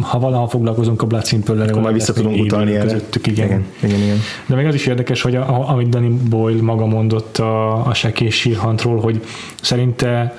ha 0.00 0.18
valaha 0.18 0.48
foglalkozunk 0.48 1.02
a 1.02 1.06
Blood 1.06 1.26
Simple-rel, 1.26 1.68
akkor 1.68 1.82
majd 1.82 1.94
vissza 1.94 2.12
tudunk 2.12 2.40
utalni 2.40 2.74
erre. 2.74 2.82
Közöttük, 2.82 3.26
igen. 3.26 3.46
Igen, 3.46 3.64
igen, 3.82 4.00
igen. 4.00 4.18
De 4.46 4.54
még 4.54 4.66
az 4.66 4.74
is 4.74 4.86
érdekes, 4.86 5.22
hogy 5.22 5.36
a, 5.36 5.70
amit 5.70 5.88
Danny 5.88 6.28
Boyle 6.28 6.62
maga 6.62 6.86
mondott 6.86 7.38
a, 7.38 7.86
a 7.86 7.94
Sekés 7.94 8.34
sírhantról, 8.34 9.00
hogy 9.00 9.20
szerinte 9.62 10.36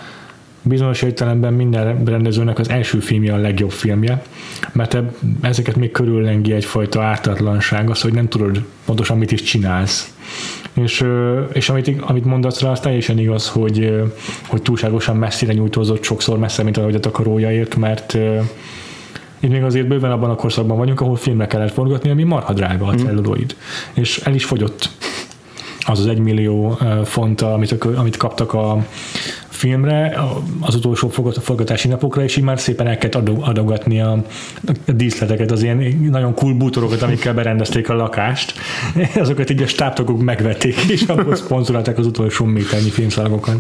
bizonyos 0.62 1.02
értelemben 1.02 1.54
minden 1.54 2.04
rendezőnek 2.06 2.60
az 2.60 2.70
első 2.70 3.00
filmje 3.00 3.34
a 3.34 3.38
legjobb 3.38 3.72
filmje, 3.72 4.24
mert 4.72 4.98
ezeket 5.42 5.76
még 5.76 5.92
körüllengi 5.92 6.52
egyfajta 6.52 7.04
ártatlanság, 7.04 7.90
az, 7.90 8.02
hogy 8.02 8.14
nem 8.14 8.28
tudod 8.28 8.64
pontosan 8.86 9.18
mit 9.18 9.32
is 9.32 9.42
csinálsz. 9.42 10.14
És, 10.76 11.06
és 11.54 11.70
amit, 11.70 12.02
amit 12.02 12.26
mondasz 12.26 12.62
rá, 12.62 12.72
az 12.72 12.80
teljesen 12.80 13.20
igaz, 13.20 13.50
hogy, 13.50 14.04
hogy 14.48 14.62
túlságosan 14.62 15.16
messzire 15.16 15.54
nyújtózott 15.54 16.04
sokszor 16.04 16.38
messze, 16.38 16.64
mint 16.64 16.78
ahogy 16.78 16.96
a 16.96 17.00
takarója 17.00 17.52
ért, 17.52 17.76
mert 17.76 18.18
itt 19.40 19.52
még 19.52 19.64
azért 19.64 19.88
bőven 19.88 20.12
abban 20.12 20.30
a 20.30 20.36
korszakban 20.36 20.78
vagyunk, 20.78 21.02
ahol 21.02 21.16
filmre 21.16 21.48
kellett 21.48 21.74
forgatni, 21.74 22.10
ami 22.10 22.24
marha 22.24 22.54
drága 22.54 22.86
a 22.86 22.92
mhm. 22.92 23.06
celluloid. 23.06 23.56
Mm. 23.56 24.02
És 24.02 24.18
el 24.18 24.34
is 24.34 24.46
fogyott 24.46 24.90
az 25.88 26.00
az 26.00 26.08
egymillió 26.08 26.80
font, 27.04 27.42
amit, 27.42 27.86
amit 27.96 28.18
kaptak 28.18 28.54
a, 28.54 28.86
filmre, 29.56 30.18
az 30.60 30.76
utolsó 30.76 31.10
forgatási 31.42 31.88
napokra, 31.88 32.24
és 32.24 32.36
így 32.36 32.44
már 32.44 32.60
szépen 32.60 32.88
el 32.88 32.98
kellett 32.98 33.30
adogatni 33.42 34.02
a, 34.02 34.24
a 34.88 34.92
díszleteket, 34.92 35.52
az 35.52 35.64
ilyen 35.64 36.08
nagyon 36.10 36.34
cool 36.34 36.54
bútorokat, 36.54 37.02
amikkel 37.02 37.34
berendezték 37.34 37.90
a 37.90 37.94
lakást. 37.94 38.54
Azokat 39.16 39.50
így 39.50 39.62
a 39.62 39.68
stábtagok 39.68 40.22
megvették, 40.22 40.76
és 40.76 41.02
akkor 41.02 41.38
szponzorálták 41.46 41.98
az 41.98 42.06
utolsó 42.06 42.46
méternyi 42.46 42.90
filmszalagokat. 42.90 43.56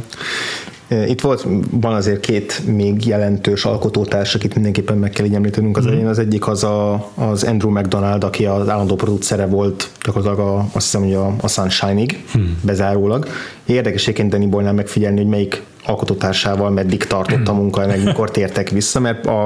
Itt 1.08 1.22
volt, 1.22 1.48
van 1.72 1.94
azért 1.94 2.20
két 2.20 2.62
még 2.66 3.06
jelentős 3.06 3.66
alkotótárs, 3.66 4.36
akit 4.36 4.54
mindenképpen 4.54 4.98
meg 4.98 5.10
kell 5.10 5.26
így 5.26 5.34
említenünk 5.34 5.78
az 5.78 5.86
mm. 5.88 6.06
Az 6.06 6.20
egyik 6.20 6.48
az 6.48 6.64
a, 6.64 7.12
az 7.16 7.44
Andrew 7.44 7.72
McDonald, 7.72 8.24
aki 8.24 8.46
az 8.46 8.70
állandó 8.70 8.96
producere 8.96 9.46
volt, 9.46 9.90
gyakorlatilag 10.06 10.48
a, 10.48 10.58
azt 10.58 10.86
hiszem, 10.86 11.02
hogy 11.02 11.14
a, 11.14 11.36
a 11.42 11.48
Sunshine-ig 11.48 12.24
mm. 12.38 12.44
bezárólag. 12.62 13.28
Érdekes 13.66 14.02
egyébként 14.02 14.30
Danny 14.30 14.50
Boyle-nál 14.50 14.74
megfigyelni, 14.74 15.18
hogy 15.18 15.30
melyik 15.30 15.62
alkotótársával 15.86 16.69
meddig 16.69 17.04
tartott 17.04 17.48
a 17.48 17.52
hmm. 17.52 17.60
munka, 17.60 17.86
meg 17.86 18.04
mikor 18.04 18.32
tértek 18.32 18.69
vissza, 18.69 19.00
mert 19.00 19.26
a, 19.26 19.45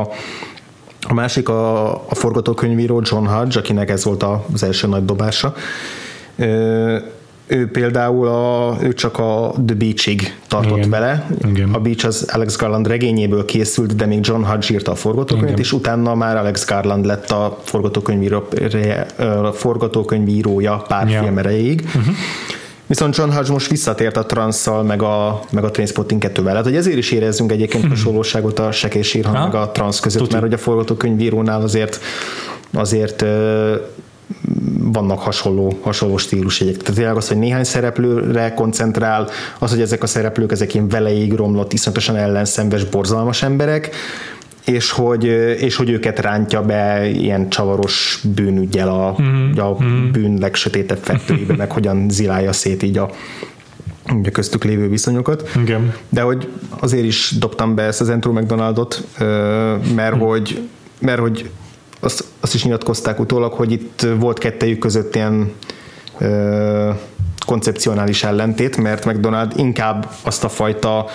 a 1.07 1.13
másik 1.13 1.49
a, 1.49 1.89
a 1.93 2.15
forgatókönyvíró 2.15 3.01
John 3.03 3.25
Hodge, 3.25 3.59
akinek 3.59 3.89
ez 3.89 4.03
volt 4.03 4.25
az 4.53 4.63
első 4.63 4.87
nagy 4.87 5.05
dobása 5.05 5.53
ő 7.49 7.69
például 7.71 8.27
a, 8.27 8.77
ő 8.81 8.93
csak 8.93 9.19
a 9.19 9.53
The 9.65 9.75
Beach-ig 9.75 10.35
tartott 10.47 10.77
Igen. 10.77 10.89
vele. 10.89 11.27
Igen. 11.47 11.73
A 11.73 11.79
Beach 11.79 12.05
az 12.05 12.29
Alex 12.31 12.57
Garland 12.57 12.87
regényéből 12.87 13.45
készült, 13.45 13.95
de 13.95 14.05
még 14.05 14.19
John 14.21 14.43
Hodge 14.43 14.67
írta 14.71 14.91
a 14.91 14.95
forgatókönyvet, 14.95 15.59
és 15.59 15.73
utána 15.73 16.15
már 16.15 16.37
Alex 16.37 16.65
Garland 16.65 17.05
lett 17.05 17.29
a 17.31 17.59
forgatókönyvíró, 17.63 18.47
forgatókönyvírója 19.53 20.83
pár 20.87 21.09
ja. 21.09 21.21
film 21.21 21.37
erejéig. 21.37 21.81
Uh-huh. 21.85 22.15
Viszont 22.89 23.15
John 23.15 23.31
Hodge 23.31 23.51
most 23.51 23.69
visszatért 23.69 24.17
a 24.17 24.25
transzal, 24.25 24.83
meg 24.83 25.01
a, 25.01 25.41
meg 25.51 25.63
a 25.63 25.71
Trainspotting 25.71 26.23
2-vel. 26.25 26.51
Hát, 26.53 26.63
hogy 26.63 26.75
ezért 26.75 26.97
is 26.97 27.11
érezzünk 27.11 27.51
egyébként 27.51 27.83
hmm. 27.83 27.91
hasonlóságot 27.91 28.59
a 28.59 28.71
Sekés 28.71 29.13
Írhan 29.13 29.43
meg 29.43 29.55
a 29.55 29.71
transz 29.71 29.99
között, 29.99 30.21
Tuti. 30.21 30.31
mert 30.31 30.45
hogy 30.45 30.53
a 30.53 30.57
forgatókönyvírónál 30.57 31.61
azért 31.61 31.99
azért 32.73 33.25
vannak 34.77 35.19
hasonló, 35.19 35.79
hasonló 35.81 36.17
stílusjegyek. 36.17 36.77
Tehát 36.77 36.95
tényleg 36.95 37.15
az, 37.15 37.27
hogy 37.27 37.37
néhány 37.37 37.63
szereplőre 37.63 38.53
koncentrál, 38.53 39.27
az, 39.59 39.69
hogy 39.69 39.81
ezek 39.81 40.03
a 40.03 40.07
szereplők 40.07 40.51
ezek 40.51 40.73
ilyen 40.73 40.87
veleig 40.87 41.33
romlott, 41.33 41.73
iszonyatosan 41.73 42.15
ellenszenves, 42.15 42.83
borzalmas 42.83 43.43
emberek, 43.43 43.95
és 44.69 44.91
hogy, 44.91 45.23
és 45.59 45.75
hogy 45.75 45.89
őket 45.89 46.19
rántja 46.19 46.61
be 46.61 47.07
ilyen 47.07 47.49
csavaros 47.49 48.21
bűnügyel 48.35 48.89
a, 48.89 49.15
mm-hmm. 49.21 49.59
a 49.59 49.69
mhm. 49.71 50.11
bűn 50.11 50.37
legsötétebb 50.39 50.99
fettőibe, 51.01 51.55
meg 51.55 51.71
hogyan 51.71 52.09
zilálja 52.09 52.53
szét 52.53 52.83
így 52.83 52.97
a, 52.97 53.09
a 54.05 54.31
köztük 54.31 54.63
lévő 54.63 54.89
viszonyokat. 54.89 55.49
Igen. 55.61 55.93
De 56.09 56.21
hogy 56.21 56.49
azért 56.69 57.05
is 57.05 57.33
dobtam 57.39 57.75
be 57.75 57.83
ezt 57.83 58.01
az 58.01 58.09
Andrew 58.09 58.33
McDonaldot, 58.33 59.07
mert 59.95 60.15
mm. 60.15 60.19
hogy 60.19 60.61
mert 60.99 61.19
hogy 61.19 61.49
azt, 61.99 62.23
azt 62.39 62.53
is 62.53 62.63
nyilatkozták 62.63 63.19
utólag, 63.19 63.53
hogy 63.53 63.71
itt 63.71 64.07
volt 64.19 64.37
kettejük 64.37 64.79
között 64.79 65.15
ilyen 65.15 65.51
ö, 66.17 66.89
koncepcionális 67.45 68.23
ellentét, 68.23 68.77
mert 68.77 69.05
McDonald 69.05 69.53
inkább 69.55 70.09
azt 70.23 70.43
a 70.43 70.49
fajta 70.49 71.05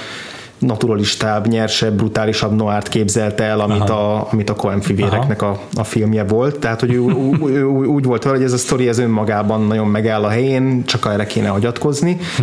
naturalistább, 0.64 1.46
nyersebb, 1.46 1.94
brutálisabb 1.94 2.56
noárt 2.56 2.88
képzelte 2.88 3.44
el, 3.44 3.60
amit 3.60 3.90
a, 3.90 4.28
amit 4.30 4.50
a 4.50 4.54
Coen 4.54 4.80
fivéreknek 4.80 5.42
a, 5.42 5.60
a 5.74 5.84
filmje 5.84 6.24
volt. 6.24 6.58
Tehát, 6.58 6.80
hogy 6.80 6.92
ő, 6.92 7.04
ő, 7.46 7.52
ő, 7.52 7.64
úgy 7.64 8.04
volt 8.04 8.22
vele, 8.22 8.36
hogy 8.36 8.44
ez 8.44 8.52
a 8.52 8.58
sztori 8.58 8.88
ez 8.88 8.98
önmagában 8.98 9.66
nagyon 9.66 9.86
megáll 9.86 10.24
a 10.24 10.28
helyén, 10.28 10.84
csak 10.84 11.06
erre 11.06 11.26
kéne 11.26 11.48
hagyatkozni. 11.48 12.16
Hm. 12.36 12.42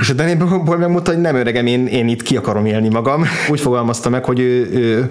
És 0.00 0.10
a 0.10 0.12
Danny 0.12 0.38
Boyle 0.38 0.76
megmondta, 0.76 1.12
hogy 1.12 1.20
nem 1.20 1.36
öregem, 1.36 1.66
én, 1.66 1.86
én 1.86 2.08
itt 2.08 2.22
ki 2.22 2.36
akarom 2.36 2.66
élni 2.66 2.88
magam. 2.88 3.24
Úgy 3.50 3.60
fogalmazta 3.60 4.08
meg, 4.08 4.24
hogy 4.24 4.40
ő, 4.40 4.70
ő 4.72 5.10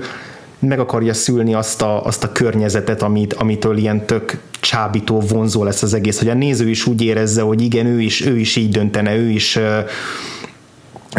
meg 0.59 0.79
akarja 0.79 1.13
szülni 1.13 1.53
azt 1.53 1.81
a, 1.81 2.05
azt 2.05 2.23
a 2.23 2.31
környezetet, 2.31 3.01
amit, 3.01 3.33
amitől 3.33 3.77
ilyen 3.77 4.05
tök 4.05 4.37
csábító, 4.59 5.19
vonzó 5.19 5.63
lesz 5.63 5.81
az 5.81 5.93
egész, 5.93 6.19
hogy 6.19 6.29
a 6.29 6.33
néző 6.33 6.69
is 6.69 6.85
úgy 6.85 7.01
érezze, 7.01 7.41
hogy 7.41 7.61
igen, 7.61 7.85
ő 7.85 8.01
is, 8.01 8.25
ő 8.25 8.37
is 8.37 8.55
így 8.55 8.71
döntene, 8.71 9.15
ő 9.15 9.29
is 9.29 9.59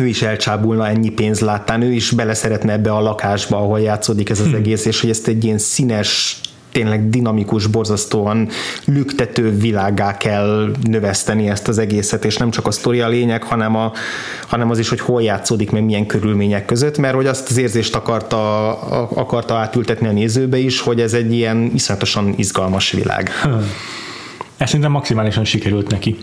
ő 0.00 0.06
is 0.06 0.22
elcsábulna 0.22 0.88
ennyi 0.88 1.10
pénz 1.10 1.40
láttán, 1.40 1.82
ő 1.82 1.92
is 1.92 2.10
beleszeretne 2.10 2.72
ebbe 2.72 2.92
a 2.92 3.00
lakásba, 3.00 3.56
ahol 3.56 3.80
játszódik 3.80 4.30
ez 4.30 4.40
az 4.40 4.46
hmm. 4.46 4.54
egész, 4.54 4.84
és 4.84 5.00
hogy 5.00 5.10
ezt 5.10 5.28
egy 5.28 5.44
ilyen 5.44 5.58
színes 5.58 6.40
tényleg 6.72 7.08
dinamikus, 7.08 7.66
borzasztóan 7.66 8.48
lüktető 8.84 9.50
világá 9.50 10.16
kell 10.16 10.70
növeszteni 10.82 11.48
ezt 11.48 11.68
az 11.68 11.78
egészet, 11.78 12.24
és 12.24 12.36
nem 12.36 12.50
csak 12.50 12.66
a 12.66 12.70
sztori 12.70 13.00
a 13.00 13.08
lényeg, 13.08 13.42
hanem, 13.42 13.76
a, 13.76 13.92
hanem 14.46 14.70
az 14.70 14.78
is, 14.78 14.88
hogy 14.88 15.00
hol 15.00 15.22
játszódik, 15.22 15.70
meg 15.70 15.84
milyen 15.84 16.06
körülmények 16.06 16.64
között, 16.64 16.98
mert 16.98 17.14
hogy 17.14 17.26
azt 17.26 17.50
az 17.50 17.56
érzést 17.56 17.94
akarta, 17.94 18.70
akarta 19.08 19.54
átültetni 19.54 20.06
a 20.06 20.12
nézőbe 20.12 20.58
is, 20.58 20.80
hogy 20.80 21.00
ez 21.00 21.12
egy 21.12 21.32
ilyen 21.32 21.70
iszonyatosan 21.74 22.34
izgalmas 22.36 22.90
világ. 22.90 23.30
Hmm. 23.42 23.70
Ez 24.56 24.66
szerintem 24.66 24.90
maximálisan 24.90 25.44
sikerült 25.44 25.90
neki. 25.90 26.16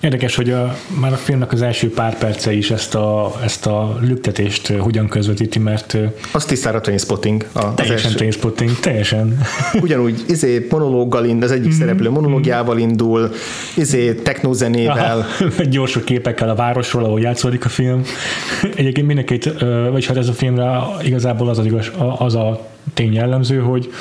Érdekes, 0.00 0.36
hogy 0.36 0.50
a, 0.50 0.76
már 1.00 1.12
a 1.12 1.16
filmnek 1.16 1.52
az 1.52 1.62
első 1.62 1.90
pár 1.90 2.18
perce 2.18 2.52
is 2.52 2.70
ezt 2.70 2.94
a, 2.94 3.32
ezt 3.44 3.66
a 3.66 3.98
lüktetést 4.00 4.66
hogyan 4.66 5.08
közvetíti, 5.08 5.58
mert... 5.58 5.96
Az 6.32 6.44
tisztára 6.44 6.80
trainspotting. 6.80 7.46
A, 7.52 7.74
teljesen 7.74 8.12
trainspotting, 8.12 8.78
teljesen. 8.80 9.38
Ugyanúgy 9.82 10.24
izé 10.28 10.66
monológgal 10.70 11.24
indul, 11.24 11.42
az 11.42 11.50
egyik 11.50 11.74
mm. 11.74 11.78
szereplő 11.78 12.10
monológiával 12.10 12.78
indul, 12.78 13.30
izé 13.76 14.14
technozenével. 14.14 15.26
Gyorsú 15.70 16.00
képekkel 16.00 16.48
a 16.48 16.54
városról, 16.54 17.04
ahol 17.04 17.20
játszódik 17.20 17.64
a 17.64 17.68
film. 17.68 18.02
Egyébként 18.76 19.06
mindenkit, 19.06 19.54
vagy 19.90 20.06
hát 20.06 20.16
ez 20.16 20.28
a 20.28 20.32
filmre 20.32 20.78
igazából 21.02 21.48
az, 21.48 21.58
az, 21.58 21.64
igaz, 21.64 21.90
az 22.18 22.34
a 22.34 22.66
tény 22.94 23.12
jellemző, 23.12 23.58
hogy 23.58 23.92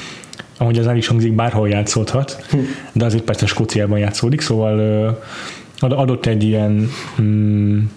ahogy 0.57 0.77
az 0.77 0.87
el 0.87 0.97
is 0.97 1.07
hangzik, 1.07 1.33
bárhol 1.33 1.69
játszódhat, 1.69 2.45
hm. 2.49 2.57
de 2.91 3.05
azért 3.05 3.23
persze 3.23 3.45
Skóciában 3.45 3.99
játszódik, 3.99 4.41
szóval 4.41 4.79
adott 5.79 6.25
egy 6.25 6.43
ilyen 6.43 6.89
hmm, 7.15 7.91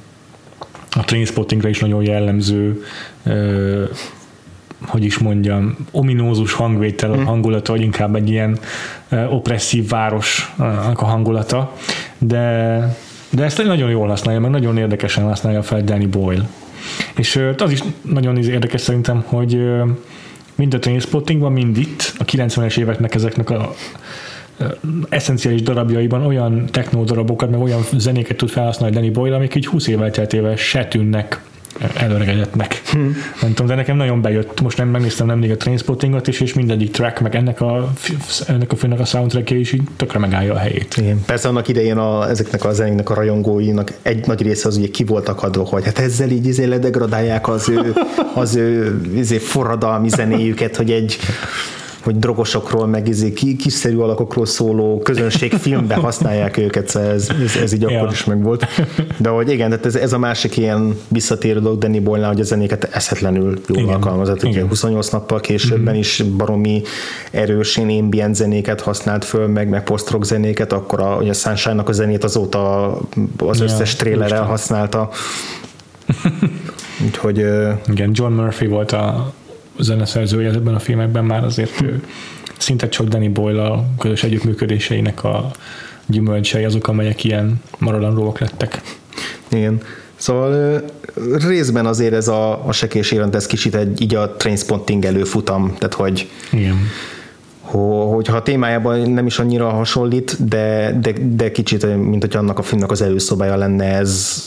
a 0.90 1.04
Trainspottingra 1.04 1.68
is 1.68 1.80
nagyon 1.80 2.02
jellemző 2.02 2.82
hogy 4.80 5.04
is 5.04 5.18
mondjam, 5.18 5.76
ominózus 5.90 6.52
hangvétel, 6.52 7.16
mm. 7.16 7.22
hangulata, 7.22 7.72
vagy 7.72 7.82
inkább 7.82 8.14
egy 8.14 8.30
ilyen 8.30 8.58
opresszív 9.30 9.88
városnak 9.88 11.00
a 11.00 11.04
hangulata, 11.04 11.72
de, 12.18 12.96
de 13.30 13.44
ezt 13.44 13.64
nagyon 13.64 13.90
jól 13.90 14.08
használja, 14.08 14.40
meg 14.40 14.50
nagyon 14.50 14.76
érdekesen 14.76 15.24
használja 15.24 15.62
fel 15.62 15.82
Danny 15.82 16.08
Boyle. 16.10 16.48
És 17.16 17.40
az 17.56 17.70
is 17.70 17.82
nagyon 18.02 18.36
érdekes 18.36 18.80
szerintem, 18.80 19.24
hogy 19.26 19.60
mind 20.54 20.74
a 20.74 20.78
Trainspottingban, 20.78 21.52
mind 21.52 21.76
itt, 21.76 22.12
a 22.18 22.24
90-es 22.24 22.78
éveknek 22.78 23.14
ezeknek 23.14 23.50
a 23.50 23.74
eszenciális 25.08 25.62
darabjaiban 25.62 26.26
olyan 26.26 26.66
techno 26.66 27.04
darabokat, 27.04 27.50
meg 27.50 27.60
olyan 27.60 27.80
zenéket 27.96 28.36
tud 28.36 28.48
felhasználni 28.48 28.94
Danny 28.94 29.12
Boyle, 29.12 29.36
amik 29.36 29.54
így 29.54 29.66
20 29.66 29.86
évvel 29.86 30.10
teltével 30.10 30.56
se 30.56 30.84
tűnnek 30.86 31.40
előregedettnek. 31.94 32.82
Hmm. 32.90 33.16
Nem 33.40 33.50
tudom, 33.50 33.66
de 33.66 33.74
nekem 33.74 33.96
nagyon 33.96 34.20
bejött. 34.20 34.60
Most 34.60 34.78
nem 34.78 34.88
megnéztem 34.88 35.26
nemrég 35.26 35.50
a 35.50 35.56
Trainspottingot 35.56 36.26
is, 36.26 36.40
és 36.40 36.54
mindegyik 36.54 36.90
track, 36.90 37.20
meg 37.20 37.34
ennek 37.34 37.60
a, 37.60 37.92
ennek 38.46 38.72
a 38.72 38.76
filmnek 38.76 39.00
a 39.00 39.04
soundtrackje 39.04 39.56
is 39.56 39.72
így 39.72 39.82
tökre 39.96 40.18
megállja 40.18 40.54
a 40.54 40.58
helyét. 40.58 40.94
Igen. 40.96 41.24
Persze 41.26 41.48
annak 41.48 41.68
idején 41.68 41.96
a, 41.96 42.28
ezeknek 42.28 42.64
a 42.64 42.72
zenéknek 42.72 43.10
a 43.10 43.14
rajongóinak 43.14 43.92
egy 44.02 44.26
nagy 44.26 44.42
része 44.42 44.68
az 44.68 44.76
ugye 44.76 44.88
ki 44.88 45.04
volt 45.04 45.28
akadva, 45.28 45.64
hogy 45.64 45.84
hát 45.84 45.98
ezzel 45.98 46.30
így 46.30 46.46
izé 46.46 46.64
ledegradálják 46.64 47.48
az 47.48 47.68
ő, 47.68 47.92
az 48.34 48.56
ő 48.56 49.00
izé 49.14 49.38
forradalmi 49.38 50.08
zenéjüket, 50.08 50.76
hogy 50.76 50.90
egy 50.90 51.18
hogy 52.08 52.18
drogosokról, 52.18 52.86
meg 52.86 53.08
izé, 53.08 53.32
kiszerű 53.32 53.96
alakokról 53.96 54.46
szóló 54.46 54.98
közönségfilmbe 54.98 55.94
használják 56.08 56.56
őket, 56.56 56.88
szóval 56.88 57.10
ez, 57.10 57.28
ez, 57.44 57.56
ez 57.62 57.72
így 57.72 57.80
ja. 57.80 57.98
akkor 57.98 58.12
is 58.12 58.24
meg 58.24 58.42
volt. 58.42 58.66
De 59.16 59.28
hogy 59.28 59.50
igen, 59.50 59.68
tehát 59.68 59.86
ez, 59.86 59.94
ez 59.94 60.12
a 60.12 60.18
másik 60.18 60.56
ilyen 60.56 60.98
visszatérő 61.08 61.60
dolog 61.60 61.78
Danny 61.78 62.02
boyle 62.02 62.26
hogy 62.26 62.40
a 62.40 62.44
zenéket 62.44 62.84
eszetlenül 62.84 63.60
jól 63.68 63.78
igen. 63.78 63.94
alkalmazott. 63.94 64.42
Ugye 64.42 64.62
28 64.62 65.08
nappal 65.08 65.40
későbben 65.40 65.92
mm-hmm. 65.92 66.00
is 66.00 66.22
baromi 66.36 66.82
erősen 67.30 67.88
ambient 67.88 68.34
zenéket 68.34 68.80
használt 68.80 69.24
föl, 69.24 69.46
meg, 69.46 69.68
meg 69.68 69.84
post-rock 69.84 70.24
zenéket, 70.24 70.72
akkor 70.72 71.00
a, 71.00 71.16
a 71.16 71.32
Sunshine-nak 71.32 71.88
a 71.88 71.92
zenét 71.92 72.24
azóta 72.24 72.86
az 73.38 73.60
összes 73.60 73.92
ja, 73.92 73.98
trélerrel 73.98 74.42
használta. 74.42 75.10
Úgyhogy, 77.06 77.38
Igen, 77.86 78.10
John 78.12 78.32
Murphy 78.32 78.66
volt 78.66 78.92
a 78.92 79.32
zeneszerzője 79.78 80.50
ebben 80.50 80.74
a 80.74 80.78
filmekben 80.78 81.24
már 81.24 81.44
azért 81.44 81.82
ő 81.82 82.02
szinte 82.58 82.88
csak 82.88 83.06
Danny 83.06 83.32
Boyle 83.32 83.64
a 83.64 83.84
közös 83.98 84.22
együttműködéseinek 84.22 85.24
a 85.24 85.50
gyümölcsei 86.06 86.64
azok, 86.64 86.88
amelyek 86.88 87.24
ilyen 87.24 87.60
maradandóak 87.78 88.38
lettek. 88.38 88.82
Igen. 89.48 89.80
Szóval 90.16 90.82
részben 91.46 91.86
azért 91.86 92.14
ez 92.14 92.28
a, 92.28 92.66
a 92.66 92.72
sekés 92.72 93.10
érend, 93.10 93.34
ez 93.34 93.46
kicsit 93.46 93.74
egy, 93.74 94.00
így 94.00 94.14
a 94.14 94.36
Trainspotting 94.36 95.04
előfutam, 95.04 95.74
tehát 95.78 95.94
hogy 95.94 96.28
Igen 96.52 96.76
hogyha 97.70 98.36
a 98.36 98.42
témájában 98.42 99.10
nem 99.10 99.26
is 99.26 99.38
annyira 99.38 99.68
hasonlít, 99.68 100.48
de, 100.48 100.98
de, 101.00 101.12
de 101.36 101.50
kicsit, 101.50 101.96
mint 101.96 102.22
hogy 102.22 102.36
annak 102.36 102.58
a 102.58 102.62
filmnek 102.62 102.90
az 102.90 103.02
előszobája 103.02 103.56
lenne, 103.56 103.84
ez 103.84 104.44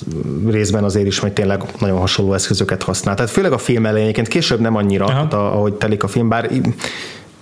részben 0.47 0.83
azért 0.83 1.07
is, 1.07 1.19
hogy 1.19 1.31
tényleg 1.31 1.63
nagyon 1.79 1.97
hasonló 1.97 2.33
eszközöket 2.33 2.83
használ. 2.83 3.15
Tehát 3.15 3.31
főleg 3.31 3.51
a 3.51 3.57
film 3.57 3.85
elején, 3.85 4.13
később 4.13 4.59
nem 4.59 4.75
annyira, 4.75 5.05
tehát 5.05 5.33
ahogy 5.33 5.73
telik 5.73 6.03
a 6.03 6.07
film, 6.07 6.29
bár 6.29 6.49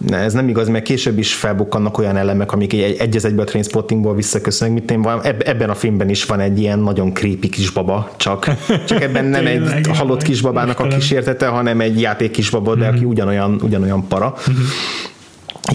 ez 0.08 0.34
nem 0.34 0.48
igaz, 0.50 0.68
mert 0.68 0.84
később 0.84 1.18
is 1.18 1.34
felbukkannak 1.34 1.98
olyan 1.98 2.18
elemek, 2.18 2.52
amik 2.52 2.74
egy, 2.74 2.96
egy 3.00 3.16
az 3.16 3.26
egybe 3.26 3.42
a 3.42 3.46
Trainspottingból 3.46 4.16
visszaköszönnek, 4.16 4.78
mint 4.78 4.92
én 4.92 5.02
van, 5.02 5.22
ebben 5.24 5.70
a 5.70 5.76
filmben 5.76 6.10
is 6.10 6.26
van 6.26 6.40
egy 6.40 6.60
ilyen 6.60 6.80
nagyon 6.80 7.14
creepy 7.14 7.50
kisbaba, 7.50 8.12
csak, 8.18 8.50
csak 8.86 9.02
ebben 9.02 9.26
nem 9.26 9.46
egy 9.48 9.88
halott 9.94 10.22
kisbabának 10.22 10.80
a 10.80 10.88
kísértete, 10.88 11.48
hanem 11.48 11.82
egy 11.82 12.02
játék 12.02 12.32
kisbaba, 12.32 12.76
de 12.76 12.88
aki 12.88 13.04
ugyanolyan, 13.04 13.60
ugyanolyan 13.64 14.08
para. 14.08 14.36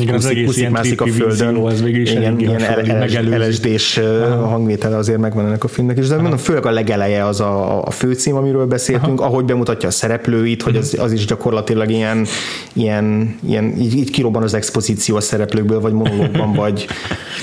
Igen, 0.01 0.15
az 0.15 0.27
egész 0.27 0.57
ilyen 0.57 0.73
mászik 0.73 1.01
a 1.01 1.07
földön. 1.07 1.57
Az 1.57 1.81
is 1.81 2.11
igen, 2.11 2.39
ilyen 2.39 3.49
LSD-s 3.49 4.01
hangvétele 4.43 4.97
azért 4.97 5.19
megvan 5.19 5.47
ennek 5.47 5.65
a 5.65 5.69
filmnek 5.69 5.99
is, 5.99 6.09
de 6.09 6.17
mondom, 6.17 6.39
főleg 6.39 6.67
a 6.67 6.71
legeleje 6.71 7.27
az 7.27 7.41
a, 7.41 7.83
a 7.83 7.91
főcím, 7.91 8.37
amiről 8.37 8.67
beszéltünk, 8.67 9.21
Aha. 9.21 9.29
ahogy 9.29 9.45
bemutatja 9.45 9.89
a 9.89 9.93
szereplőit, 9.93 10.63
hogy 10.63 10.77
az, 10.77 10.97
az 10.99 11.13
is 11.13 11.25
gyakorlatilag 11.27 11.91
ilyen, 11.91 12.27
ilyen, 12.73 13.37
ilyen 13.47 13.75
így, 13.81 13.97
így 13.97 14.11
kirobban 14.11 14.43
az 14.43 14.55
expozíció 14.55 15.17
a 15.17 15.21
szereplőkből, 15.21 15.81
vagy 15.81 15.93
monológban, 15.93 16.53
vagy 16.53 16.87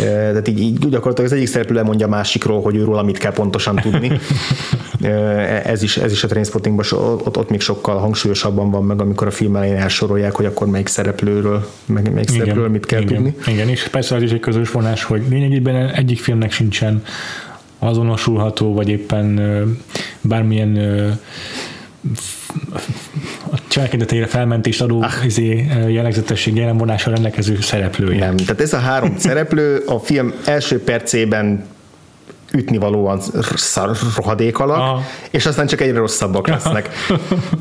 tehát 0.05 0.47
így, 0.47 0.59
így 0.59 0.79
gyakorlatilag 0.79 1.31
az 1.31 1.37
egyik 1.37 1.47
szereplő 1.47 1.75
lemondja 1.75 2.05
a 2.05 2.09
másikról, 2.09 2.61
hogy 2.61 2.75
őről 2.75 2.97
amit 2.97 3.17
kell 3.17 3.33
pontosan 3.33 3.75
tudni. 3.75 4.11
ez 5.63 5.83
is, 5.83 5.97
ez 5.97 6.11
is 6.11 6.23
a 6.23 6.27
Trainspottingban 6.27 6.85
ott, 6.91 7.37
ott 7.37 7.49
még 7.49 7.61
sokkal 7.61 7.97
hangsúlyosabban 7.97 8.71
van 8.71 8.83
meg, 8.83 9.01
amikor 9.01 9.27
a 9.27 9.31
film 9.31 9.55
elején 9.55 9.75
elsorolják, 9.75 10.35
hogy 10.35 10.45
akkor 10.45 10.67
melyik 10.67 10.87
szereplőről, 10.87 11.67
meg 11.85 12.13
melyik 12.13 12.29
szereplőről 12.29 12.69
mit 12.69 12.85
kell 12.85 13.01
igen, 13.01 13.15
tudni. 13.15 13.35
Igen, 13.47 13.69
és 13.69 13.87
persze 13.87 14.15
az 14.15 14.21
is 14.21 14.31
egy 14.31 14.39
közös 14.39 14.71
vonás, 14.71 15.03
hogy 15.03 15.23
lényegében 15.29 15.89
egyik 15.89 16.19
filmnek 16.19 16.51
sincsen 16.51 17.03
azonosulható, 17.79 18.73
vagy 18.73 18.89
éppen 18.89 19.39
bármilyen 20.21 21.19
a 23.51 23.57
cselekedetére 23.67 24.27
felmentést 24.27 24.81
adó 24.81 25.01
ah. 25.01 25.25
izé, 25.25 25.67
jellegzetesség 25.87 26.55
jelenvonása 26.55 27.09
rendelkező 27.09 27.61
szereplője. 27.61 28.25
Nem, 28.25 28.35
tehát 28.35 28.61
ez 28.61 28.73
a 28.73 28.79
három 28.79 29.17
szereplő 29.17 29.77
a 29.77 29.99
film 29.99 30.33
első 30.45 30.83
percében 30.83 31.65
ütnivalóan 32.53 33.21
szar 33.55 33.97
rohadék 34.15 34.59
alak, 34.59 34.77
Aha. 34.77 35.01
és 35.29 35.45
aztán 35.45 35.67
csak 35.67 35.81
egyre 35.81 35.97
rosszabbak 35.97 36.47
lesznek. 36.47 36.89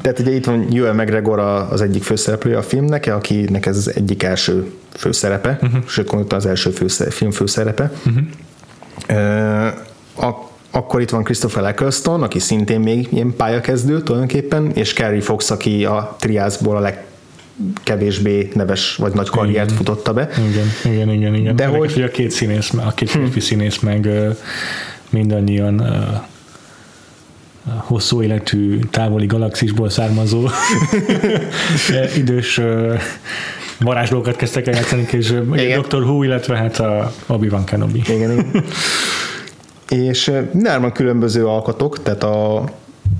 Tehát 0.02 0.18
ugye 0.18 0.30
itt 0.30 0.44
van 0.44 0.66
Joel 0.70 0.94
McGregor 0.94 1.38
az 1.38 1.80
egyik 1.80 2.02
főszereplője 2.02 2.58
a 2.58 2.62
filmnek, 2.62 3.06
akinek 3.06 3.66
ez 3.66 3.76
az 3.76 3.94
egyik 3.94 4.22
első 4.22 4.72
főszerepe, 4.96 5.58
uh-huh. 5.62 5.86
sőt 5.86 6.06
konkrétan 6.06 6.38
az 6.38 6.46
első 6.46 6.70
főszerepe, 6.70 7.14
film 7.14 7.30
főszerepe. 7.30 7.92
Uh-huh. 8.06 8.24
A, 10.28 10.49
akkor 10.70 11.00
itt 11.00 11.10
van 11.10 11.24
Christopher 11.24 11.64
Eccleston, 11.64 12.22
aki 12.22 12.38
szintén 12.38 12.80
még 12.80 13.08
ilyen 13.10 13.34
pályakezdő 13.36 14.02
tulajdonképpen, 14.02 14.70
és 14.74 14.92
Carrie 14.92 15.20
Fox, 15.20 15.50
aki 15.50 15.84
a 15.84 16.16
triászból 16.18 16.76
a 16.76 16.80
leg 16.80 17.04
kevésbé 17.82 18.50
neves 18.54 18.96
vagy 18.96 19.12
nagy 19.12 19.28
karriert 19.28 19.64
igen. 19.64 19.76
futotta 19.76 20.12
be. 20.12 20.28
Igen, 20.48 20.94
igen, 20.94 21.08
igen. 21.08 21.34
igen. 21.34 21.56
De 21.56 21.66
hogy... 21.66 21.92
hogy 21.92 22.02
a 22.02 22.08
két 22.08 22.30
színész, 22.30 22.72
a 22.72 22.92
két 22.94 23.10
hm. 23.10 23.38
színész 23.38 23.78
meg 23.78 24.08
mindannyian 25.10 25.82
hosszú 27.76 28.22
életű 28.22 28.78
távoli 28.90 29.26
galaxisból 29.26 29.88
származó 29.88 30.48
idős 32.16 32.60
varázslókat 33.78 34.36
kezdtek 34.36 34.66
el 34.66 34.74
játszani, 34.74 35.06
és 35.10 35.34
igen. 35.52 35.80
Dr. 35.80 36.02
Who, 36.02 36.22
illetve 36.22 36.56
hát 36.56 36.78
a 36.78 37.12
Obi-Wan 37.26 37.64
Kenobi. 37.64 38.02
Igen, 38.08 38.30
igen. 38.30 38.46
és 39.90 40.32
nárman 40.52 40.92
különböző 40.92 41.46
alkatok, 41.46 42.02
tehát 42.02 42.22
a 42.22 42.64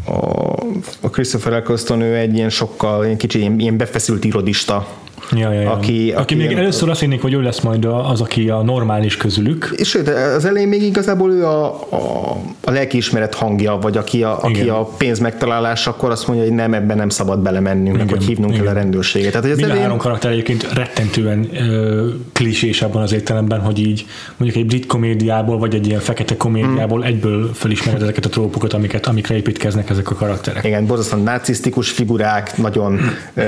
a, 0.05 0.53
a 1.01 1.11
Christopher 1.11 1.53
Eccleston 1.53 2.01
ő 2.01 2.17
egy 2.17 2.35
ilyen 2.35 2.51
sokkal, 2.51 3.05
ilyen 3.05 3.17
kicsi, 3.17 3.39
ilyen, 3.39 3.61
ilyen 3.61 3.77
befeszült 3.77 4.25
irodista 4.25 4.87
Ja, 5.33 5.53
ja, 5.53 5.61
ja. 5.61 5.71
Aki, 5.71 5.91
aki, 5.91 6.13
aki 6.13 6.35
még 6.35 6.51
ilyen, 6.51 6.61
először 6.61 6.89
azt 6.89 7.01
hinnék, 7.01 7.23
hogy 7.23 7.33
ő 7.33 7.43
lesz 7.43 7.61
majd 7.61 7.85
az, 7.85 8.21
aki 8.21 8.49
a 8.49 8.63
normális 8.63 9.17
közülük. 9.17 9.73
És 9.77 9.89
sőt, 9.89 10.09
az 10.09 10.45
elején 10.45 10.69
még 10.69 10.83
igazából 10.83 11.33
ő 11.33 11.47
a, 11.47 11.65
a, 11.91 12.37
a 12.65 12.71
lelkiismeret 12.71 13.35
hangja, 13.35 13.79
vagy 13.81 13.97
aki 13.97 14.23
a, 14.23 14.43
aki 14.43 14.69
a 14.69 14.89
pénz 14.97 15.19
megtalálás, 15.19 15.87
akkor 15.87 16.11
azt 16.11 16.27
mondja, 16.27 16.47
hogy 16.47 16.55
nem, 16.55 16.75
ebben 16.75 16.97
nem 16.97 17.09
szabad 17.09 17.39
belemennünk, 17.39 17.97
meg 17.97 18.09
hogy 18.09 18.25
hívnunk 18.25 18.53
igen. 18.53 18.65
kell 18.65 18.75
a 18.75 18.79
rendőrséget. 18.79 19.31
Tehát, 19.31 19.43
hogy 19.43 19.53
az 19.53 19.57
Mind 19.57 19.69
elején... 19.69 19.87
három 19.87 19.99
karakter 20.03 20.31
egyébként 20.31 20.73
rettentően 20.73 21.49
ö, 21.53 22.09
klisés 22.33 22.83
abban 22.83 23.03
az 23.03 23.13
értelemben, 23.13 23.61
hogy 23.61 23.79
így 23.79 24.07
mondjuk 24.37 24.63
egy 24.63 24.67
brit 24.69 24.87
komédiából, 24.87 25.59
vagy 25.59 25.75
egy 25.75 25.87
ilyen 25.87 26.01
fekete 26.01 26.37
komédiából 26.37 26.99
mm. 26.99 27.03
egyből 27.03 27.51
felismered 27.55 28.03
ezeket 28.03 28.25
a 28.25 28.29
trópukat, 28.29 28.73
amiket, 28.73 29.07
amikre 29.07 29.37
építkeznek 29.37 29.91
ezek 29.91 30.11
a 30.11 30.15
karakterek. 30.15 30.65
Igen, 30.65 30.87
borzasztóan 30.87 31.23
narcisztikus 31.23 31.91
figurák, 31.91 32.57
nagyon 32.57 33.01
ö, 33.35 33.43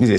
izé, 0.00 0.16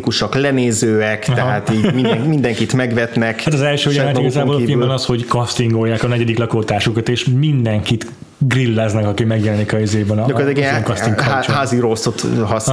kritikusak, 0.00 0.34
lenézőek, 0.34 1.24
Aha. 1.26 1.36
tehát 1.36 1.70
így 1.70 1.94
minden, 1.94 2.18
mindenkit 2.18 2.72
megvetnek. 2.72 3.40
Hát 3.42 3.54
az 3.54 3.60
első 3.60 3.92
jelenet 3.92 4.18
igazából 4.18 4.54
a 4.54 4.58
filmben 4.58 4.90
az, 4.90 5.04
hogy 5.04 5.24
castingolják 5.28 6.02
a 6.02 6.06
negyedik 6.06 6.38
lakótársukat, 6.38 7.08
és 7.08 7.24
mindenkit 7.24 8.06
grilleznek, 8.38 9.06
aki 9.06 9.24
megjelenik 9.24 9.72
a 9.72 9.78
izében. 9.78 10.18
A, 10.18 10.24
a, 10.24 10.40
a, 10.40 11.42
a 11.46 11.52
házi 11.52 11.78
rosszot 11.78 12.26
hasz, 12.44 12.70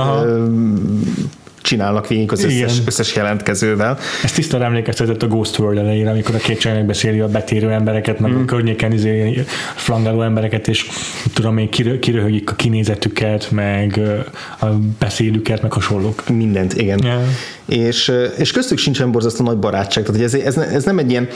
csinálnak 1.67 2.07
végig 2.07 2.31
az 2.31 2.43
összes, 2.43 2.77
összes 2.85 3.15
jelentkezővel. 3.15 3.97
Ez 4.23 4.31
tisztán 4.31 4.61
emlékeztetett 4.61 5.23
a 5.23 5.27
Ghost 5.27 5.59
World 5.59 5.77
elejére, 5.77 6.09
amikor 6.09 6.35
a 6.35 6.37
két 6.37 6.59
csajnak 6.59 6.85
beszéli 6.85 7.19
a 7.19 7.27
betérő 7.27 7.71
embereket, 7.71 8.19
meg 8.19 8.31
mm. 8.31 8.41
a 8.41 8.45
környéken 8.45 8.91
izé 8.91 9.43
flangáló 9.75 10.21
embereket, 10.21 10.67
és 10.67 10.85
tudom 11.33 11.53
még 11.53 11.69
kiröhögik 11.99 12.51
a 12.51 12.55
kinézetüket, 12.55 13.51
meg 13.51 13.99
a 14.59 14.65
beszélüket, 14.99 15.61
meg 15.61 15.71
hasonlók. 15.73 16.29
Mindent, 16.29 16.73
igen. 16.73 16.99
Yeah. 17.03 17.21
És, 17.67 18.11
és 18.37 18.51
köztük 18.51 18.77
sincsen 18.77 19.11
borzasztó 19.11 19.43
nagy 19.43 19.57
barátság. 19.57 20.03
Tehát 20.03 20.21
ez, 20.21 20.33
ez, 20.33 20.57
ez 20.57 20.83
nem 20.83 20.97
egy 20.97 21.09
ilyen 21.09 21.27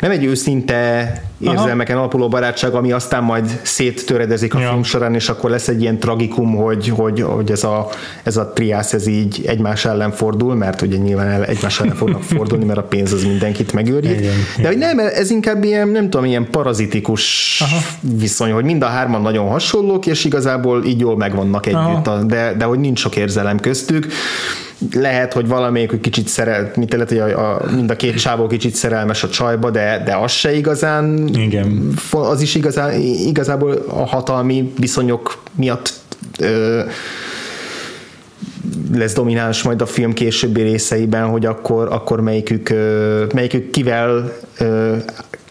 nem 0.00 0.10
egy 0.10 0.24
őszinte 0.24 1.12
érzelmeken 1.38 1.96
alapuló 1.96 2.28
barátság, 2.28 2.74
ami 2.74 2.92
aztán 2.92 3.22
majd 3.22 3.60
széttöredezik 3.62 4.54
a 4.54 4.60
ja. 4.60 4.68
film 4.68 4.82
során, 4.82 5.14
és 5.14 5.28
akkor 5.28 5.50
lesz 5.50 5.68
egy 5.68 5.80
ilyen 5.80 5.98
tragikum, 5.98 6.54
hogy, 6.54 6.88
hogy, 6.88 7.22
hogy 7.22 7.50
ez, 7.50 7.64
a, 7.64 7.88
ez 8.22 8.36
a 8.36 8.52
triász 8.54 8.92
ez 8.92 9.06
így 9.06 9.44
egymás 9.46 9.84
ellen 9.84 10.10
fordul, 10.10 10.54
mert 10.54 10.82
ugye 10.82 10.96
nyilván 10.96 11.28
el, 11.28 11.44
egymás 11.44 11.80
ellen 11.80 11.94
fognak 11.94 12.22
fordulni, 12.36 12.64
mert 12.64 12.78
a 12.78 12.82
pénz 12.82 13.12
az 13.12 13.24
mindenkit 13.24 13.72
megőrít. 13.72 14.20
Igen, 14.20 14.34
De 14.60 14.66
hogy 14.66 14.78
nem, 14.78 14.98
ez 14.98 15.30
inkább 15.30 15.64
ilyen, 15.64 15.88
nem 15.88 16.10
tudom, 16.10 16.26
ilyen 16.26 16.50
parazitikus 16.50 17.60
Aha. 17.60 17.78
viszony, 18.00 18.52
hogy 18.52 18.64
mind 18.64 18.82
a 18.82 18.86
hárman 18.86 19.22
nagyon 19.22 19.48
hasonlók, 19.48 20.06
és 20.06 20.24
igazából 20.24 20.84
így 20.84 21.00
jól 21.00 21.16
megvannak 21.16 21.66
együtt, 21.66 22.26
de, 22.26 22.54
de 22.58 22.64
hogy 22.64 22.78
nincs 22.78 22.98
sok 22.98 23.16
érzelem 23.16 23.58
köztük 23.58 24.06
lehet, 24.92 25.32
hogy 25.32 25.48
valamelyik 25.48 26.00
kicsit 26.00 26.28
szerel, 26.28 26.70
mint 26.76 26.92
lehet, 26.92 27.08
hogy 27.08 27.18
a, 27.18 27.54
a, 27.54 27.70
mind 27.74 27.90
a 27.90 27.96
két 27.96 28.20
csávó 28.20 28.46
kicsit 28.46 28.74
szerelmes 28.74 29.22
a 29.22 29.28
csajba, 29.28 29.70
de, 29.70 30.02
de 30.04 30.16
az 30.16 30.32
se 30.32 30.54
igazán, 30.56 31.28
Igen. 31.28 31.94
az 32.10 32.40
is 32.40 32.54
igazán, 32.54 33.00
igazából 33.00 33.84
a 33.88 34.06
hatalmi 34.06 34.72
viszonyok 34.78 35.42
miatt 35.54 35.92
ö, 36.38 36.82
lesz 38.94 39.14
domináns 39.14 39.62
majd 39.62 39.80
a 39.80 39.86
film 39.86 40.12
későbbi 40.12 40.62
részeiben, 40.62 41.26
hogy 41.26 41.46
akkor, 41.46 41.88
akkor 41.92 42.20
melyikük, 42.20 42.74
melyikük 43.34 43.70
kivel 43.70 44.32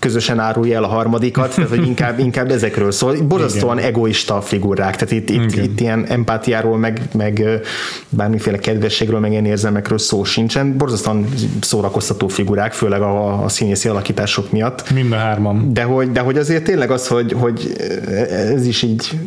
közösen 0.05 0.39
árulja 0.39 0.75
el 0.75 0.83
a 0.83 0.87
harmadikat, 0.87 1.55
tehát 1.55 1.69
hogy 1.69 1.87
inkább, 1.87 2.19
inkább 2.19 2.51
ezekről 2.51 2.91
szól. 2.91 3.15
Borzasztóan 3.27 3.77
Igen. 3.77 3.89
egoista 3.89 4.41
figurák, 4.41 4.95
tehát 4.95 5.11
itt, 5.11 5.29
itt, 5.29 5.55
itt 5.55 5.79
ilyen 5.79 6.05
empátiáról, 6.05 6.77
meg, 6.77 7.01
meg 7.13 7.43
bármiféle 8.09 8.57
kedvességről, 8.57 9.19
meg 9.19 9.31
ilyen 9.31 9.45
érzelmekről 9.45 9.97
szó 9.97 10.23
sincsen. 10.23 10.77
Borzasztóan 10.77 11.27
szórakoztató 11.61 12.27
figurák, 12.27 12.73
főleg 12.73 13.01
a, 13.01 13.43
a 13.43 13.49
színészi 13.49 13.87
alakítások 13.87 14.51
miatt. 14.51 14.91
Mind 14.93 15.11
a 15.11 15.15
hárman. 15.15 15.73
De 15.73 15.83
hogy, 15.83 16.11
de 16.11 16.19
hogy 16.19 16.37
azért 16.37 16.63
tényleg 16.63 16.91
az, 16.91 17.07
hogy, 17.07 17.31
hogy 17.31 17.75
ez 18.29 18.65
is 18.65 18.81
így 18.81 19.19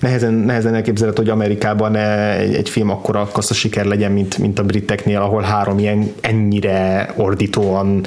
nehezen, 0.00 0.32
nehezen 0.32 0.74
elképzelhető, 0.74 1.22
hogy 1.22 1.30
Amerikában 1.30 1.96
egy, 1.96 2.54
egy 2.54 2.68
film 2.68 2.90
akkora 2.90 3.28
kassza 3.32 3.54
siker 3.54 3.84
legyen, 3.84 4.12
mint, 4.12 4.38
mint 4.38 4.58
a 4.58 4.62
briteknél, 4.62 5.20
ahol 5.20 5.42
három 5.42 5.78
ilyen 5.78 6.12
ennyire 6.20 7.12
ordítóan 7.16 8.04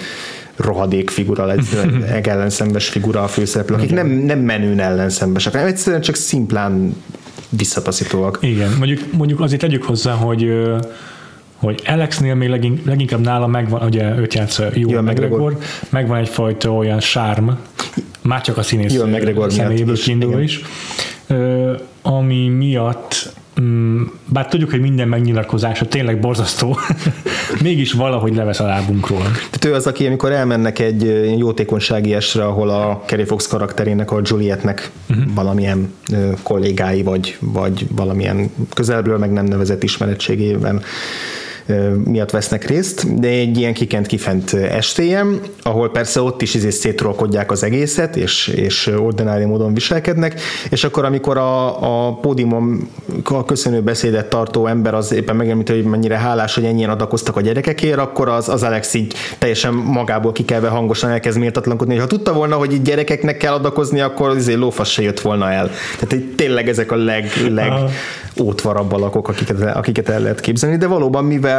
rohadék 0.55 1.09
figura 1.09 1.51
egy 2.13 2.27
ellenszembes 2.27 2.87
figura 2.87 3.23
a 3.23 3.27
főszereplő, 3.27 3.75
akik 3.75 3.91
nem, 3.91 4.07
nem 4.07 4.39
menőn 4.39 4.79
ellenszembesek, 4.79 5.51
hanem 5.51 5.67
egyszerűen 5.67 6.01
csak 6.01 6.15
szimplán 6.15 6.95
visszataszítóak. 7.49 8.37
Igen, 8.41 8.71
mondjuk, 8.77 8.99
mondjuk 9.11 9.39
azért 9.39 9.61
tegyük 9.61 9.83
hozzá, 9.83 10.13
hogy 10.13 10.51
hogy 11.55 11.81
Alexnél 11.85 12.35
még 12.35 12.49
legink, 12.49 12.85
leginkább 12.85 13.19
nála 13.19 13.47
megvan, 13.47 13.85
ugye 13.85 14.17
őt 14.17 14.33
játsza 14.33 14.65
jó 14.73 15.01
McGregor, 15.01 15.57
megvan 15.89 16.17
egyfajta 16.17 16.73
olyan 16.73 16.99
sárm, 16.99 17.49
már 18.21 18.41
csak 18.41 18.57
a 18.57 18.63
színész 18.63 18.99
személyéből 19.47 19.95
kiindulva 19.95 20.39
is, 20.39 20.61
ami 22.01 22.47
miatt 22.47 23.33
bár 24.25 24.47
tudjuk, 24.47 24.69
hogy 24.69 24.81
minden 24.81 25.07
megnyilatkozása 25.07 25.87
tényleg 25.87 26.19
borzasztó, 26.19 26.77
mégis 27.61 27.91
valahogy 27.91 28.35
levesz 28.35 28.59
a 28.59 28.65
lábunkról. 28.65 29.21
Tehát 29.21 29.65
ő 29.65 29.73
az, 29.73 29.87
aki 29.87 30.05
amikor 30.05 30.31
elmennek 30.31 30.79
egy 30.79 31.31
jótékonysági 31.37 32.13
esre, 32.13 32.45
ahol 32.45 32.69
a 32.69 33.03
Kerry 33.05 33.23
Fox 33.25 33.47
karakterének, 33.47 34.11
a 34.11 34.21
Julietnek 34.23 34.91
uh-huh. 35.09 35.33
valamilyen 35.33 35.93
kollégái, 36.43 37.03
vagy, 37.03 37.37
vagy 37.39 37.87
valamilyen 37.95 38.51
közelből 38.73 39.17
meg 39.17 39.31
nem 39.31 39.45
nevezett 39.45 39.83
ismeretségében 39.83 40.81
miatt 42.03 42.29
vesznek 42.29 42.65
részt, 42.67 43.19
de 43.19 43.27
egy 43.27 43.57
ilyen 43.57 43.73
kikent 43.73 44.07
kifent 44.07 44.53
estélyen, 44.53 45.39
ahol 45.61 45.91
persze 45.91 46.21
ott 46.21 46.41
is 46.41 46.53
izé 46.53 46.69
szétrolkodják 46.69 47.51
az 47.51 47.63
egészet, 47.63 48.15
és, 48.15 48.47
és 48.47 48.87
ordinári 48.87 49.45
módon 49.45 49.73
viselkednek, 49.73 50.41
és 50.69 50.83
akkor 50.83 51.05
amikor 51.05 51.37
a, 51.37 52.07
a 52.07 52.13
pódiumon 52.13 52.89
a 53.23 53.45
köszönő 53.45 53.81
beszédet 53.81 54.29
tartó 54.29 54.67
ember 54.67 54.93
az 54.93 55.11
éppen 55.11 55.35
megemlíti, 55.35 55.73
hogy 55.73 55.83
mennyire 55.83 56.17
hálás, 56.17 56.55
hogy 56.55 56.65
ennyien 56.65 56.89
adakoztak 56.89 57.35
a 57.35 57.41
gyerekekért, 57.41 57.97
akkor 57.97 58.27
az, 58.27 58.49
az 58.49 58.63
Alex 58.63 58.93
így 58.93 59.13
teljesen 59.37 59.73
magából 59.73 60.31
kikelve 60.31 60.67
hangosan 60.67 61.09
elkezd 61.09 61.39
méltatlankodni, 61.39 61.93
hogy 61.93 62.01
ha 62.01 62.09
tudta 62.09 62.33
volna, 62.33 62.55
hogy 62.55 62.73
így 62.73 62.81
gyerekeknek 62.81 63.37
kell 63.37 63.53
adakozni, 63.53 63.99
akkor 63.99 64.29
azért 64.29 64.59
lófasz 64.59 64.89
se 64.89 65.01
jött 65.01 65.19
volna 65.19 65.51
el. 65.51 65.69
Tehát 65.99 66.13
így 66.13 66.35
tényleg 66.35 66.69
ezek 66.69 66.91
a 66.91 66.95
leg, 66.95 67.25
leg 67.49 67.71
ótvarabb 68.41 68.91
alakok, 68.91 69.27
akiket, 69.27 69.75
akiket 69.75 70.09
el 70.09 70.19
lehet 70.19 70.39
képzelni, 70.39 70.77
de 70.77 70.87
valóban 70.87 71.25
mivel 71.25 71.52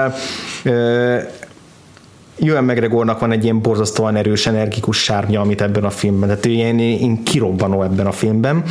Johan 2.39 2.65
McGregornak 2.65 3.21
van 3.21 3.33
egy 3.33 3.45
ilyen 3.45 3.61
borzasztóan 3.61 4.17
erős, 4.17 4.47
energikus 4.47 5.03
sárnya, 5.03 5.41
amit 5.41 5.61
ebben 5.61 5.85
a 5.85 5.91
filmben, 5.91 6.29
tehát 6.29 6.45
ilyen, 6.45 6.79
ilyen 6.79 7.23
kirobbanó 7.23 7.83
ebben 7.83 8.07
a 8.07 8.13
filmben. 8.13 8.63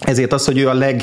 Ezért 0.00 0.32
az, 0.32 0.44
hogy 0.44 0.58
ő 0.58 0.68
a 0.68 0.74
leg 0.74 1.02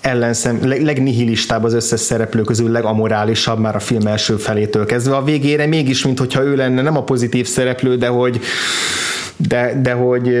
ellenszem, 0.00 0.68
leg, 0.68 0.82
legnihilistább 0.82 1.64
az 1.64 1.74
összes 1.74 2.00
szereplő 2.00 2.42
közül, 2.42 2.70
legamorálisabb 2.70 3.58
már 3.58 3.74
a 3.74 3.80
film 3.80 4.06
első 4.06 4.36
felétől 4.36 4.86
kezdve. 4.86 5.16
A 5.16 5.24
végére 5.24 5.66
mégis, 5.66 6.04
mintha 6.04 6.42
ő 6.42 6.56
lenne 6.56 6.82
nem 6.82 6.96
a 6.96 7.04
pozitív 7.04 7.46
szereplő, 7.46 7.96
de 7.96 8.06
hogy 8.06 8.40
de, 9.36 9.80
de 9.82 9.92
hogy 9.92 10.36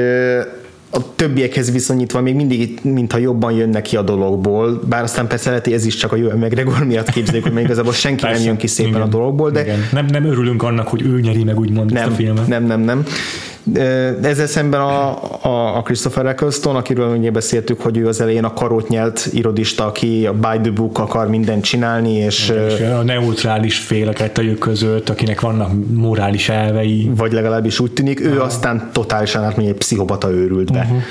a 0.90 1.14
többiekhez 1.16 1.72
viszonyítva 1.72 2.20
még 2.20 2.34
mindig, 2.34 2.78
mintha 2.82 3.18
jobban 3.18 3.52
jönnek 3.52 3.82
ki 3.82 3.96
a 3.96 4.02
dologból, 4.02 4.80
bár 4.88 5.02
aztán 5.02 5.26
persze 5.26 5.48
lehet, 5.48 5.64
hogy 5.64 5.72
ez 5.74 5.86
is 5.86 5.96
csak 5.96 6.12
a 6.12 6.16
jó 6.16 6.28
McGregor 6.28 6.84
miatt 6.84 7.10
képzeljük, 7.10 7.44
hogy 7.44 7.52
még 7.52 7.64
igazából 7.64 7.92
senki 7.92 8.22
persze, 8.22 8.38
nem 8.38 8.46
jön 8.46 8.56
ki 8.56 8.66
szépen 8.66 8.90
igen, 8.90 9.02
a 9.02 9.06
dologból, 9.06 9.50
de... 9.50 9.60
Igen. 9.60 9.78
Nem, 9.92 10.06
nem 10.06 10.24
örülünk 10.24 10.62
annak, 10.62 10.88
hogy 10.88 11.02
ő 11.02 11.20
nyeri 11.20 11.44
meg 11.44 11.58
úgymond 11.58 11.92
nem, 11.92 12.02
ezt 12.02 12.12
a 12.12 12.14
filmet. 12.14 12.46
Nem, 12.46 12.64
nem, 12.64 12.80
nem. 12.80 13.04
Ezzel 14.22 14.46
szemben 14.46 14.80
a, 14.80 15.08
a, 15.42 15.76
a 15.76 15.82
Christopher 15.82 16.26
Eccleston, 16.26 16.76
akiről 16.76 17.16
ugye 17.16 17.30
beszéltük, 17.30 17.80
hogy 17.80 17.96
ő 17.96 18.06
az 18.06 18.20
elején 18.20 18.44
a 18.44 18.52
karót 18.52 18.88
nyelt 18.88 19.28
irodista, 19.32 19.86
aki 19.86 20.26
a 20.26 20.32
by 20.32 20.60
the 20.62 20.70
book 20.70 20.98
akar 20.98 21.28
mindent 21.28 21.64
csinálni, 21.64 22.12
és... 22.12 22.52
és 22.68 22.80
a 22.80 23.02
neutrális 23.02 23.78
fél 23.78 24.08
a 24.08 24.12
kettőjük 24.12 24.58
között, 24.58 25.08
akinek 25.08 25.40
vannak 25.40 25.70
morális 25.92 26.48
elvei. 26.48 27.10
Vagy 27.16 27.32
legalábbis 27.32 27.80
úgy 27.80 27.92
tűnik, 27.92 28.20
ő 28.20 28.38
ah. 28.38 28.44
aztán 28.44 28.90
totálisan 28.92 29.44
átmegy 29.44 29.66
egy 29.66 29.74
pszichopata 29.74 30.30
őrültbe. 30.30 30.80
Uh-huh. 30.80 31.02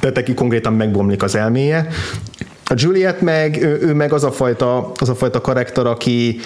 Tehát 0.00 0.16
neki 0.16 0.34
konkrétan 0.34 0.72
megbomlik 0.72 1.22
az 1.22 1.34
elméje. 1.34 1.86
A 2.66 2.74
Juliet 2.76 3.20
meg, 3.20 3.62
ő, 3.62 3.78
ő 3.80 3.94
meg 3.94 4.12
az 4.12 4.24
a 4.24 4.32
fajta, 4.32 4.92
az 4.98 5.08
a 5.08 5.14
fajta 5.14 5.40
karakter, 5.40 5.86
aki 5.86 6.40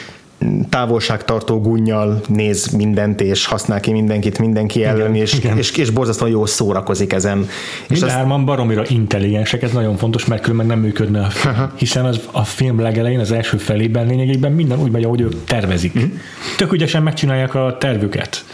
távolságtartó 0.69 1.61
gunnyal 1.61 2.21
néz 2.29 2.67
mindent, 2.67 3.21
és 3.21 3.47
használ 3.47 3.81
ki 3.81 3.93
mindenkit 3.93 4.39
mindenki 4.39 4.85
ellen, 4.85 5.15
igen, 5.15 5.15
és, 5.15 5.35
igen. 5.35 5.59
És, 5.59 5.71
és 5.71 5.91
borzasztóan 5.91 6.31
jól 6.31 6.47
szórakozik 6.47 7.13
ezen. 7.13 7.49
És 7.89 8.03
hárman 8.03 8.45
baromira 8.45 8.83
intelligensek, 8.89 9.63
ez 9.63 9.73
nagyon 9.73 9.97
fontos, 9.97 10.25
mert 10.25 10.43
különben 10.43 10.67
nem 10.67 10.79
működne 10.79 11.21
a 11.21 11.31
film. 11.31 11.71
Hiszen 11.77 12.05
az, 12.05 12.21
a 12.31 12.45
film 12.45 12.81
legelején, 12.81 13.19
az 13.19 13.33
első 13.33 13.57
felében 13.57 14.07
lényegében 14.07 14.53
minden 14.53 14.81
úgy 14.81 14.91
megy, 14.91 15.05
ahogy 15.05 15.21
ők 15.21 15.45
tervezik. 15.45 15.95
Uh-huh. 15.95 16.11
Tök 16.57 16.73
ügyesen 16.73 17.03
megcsinálják 17.03 17.55
a 17.55 17.77
tervüket. 17.81 18.45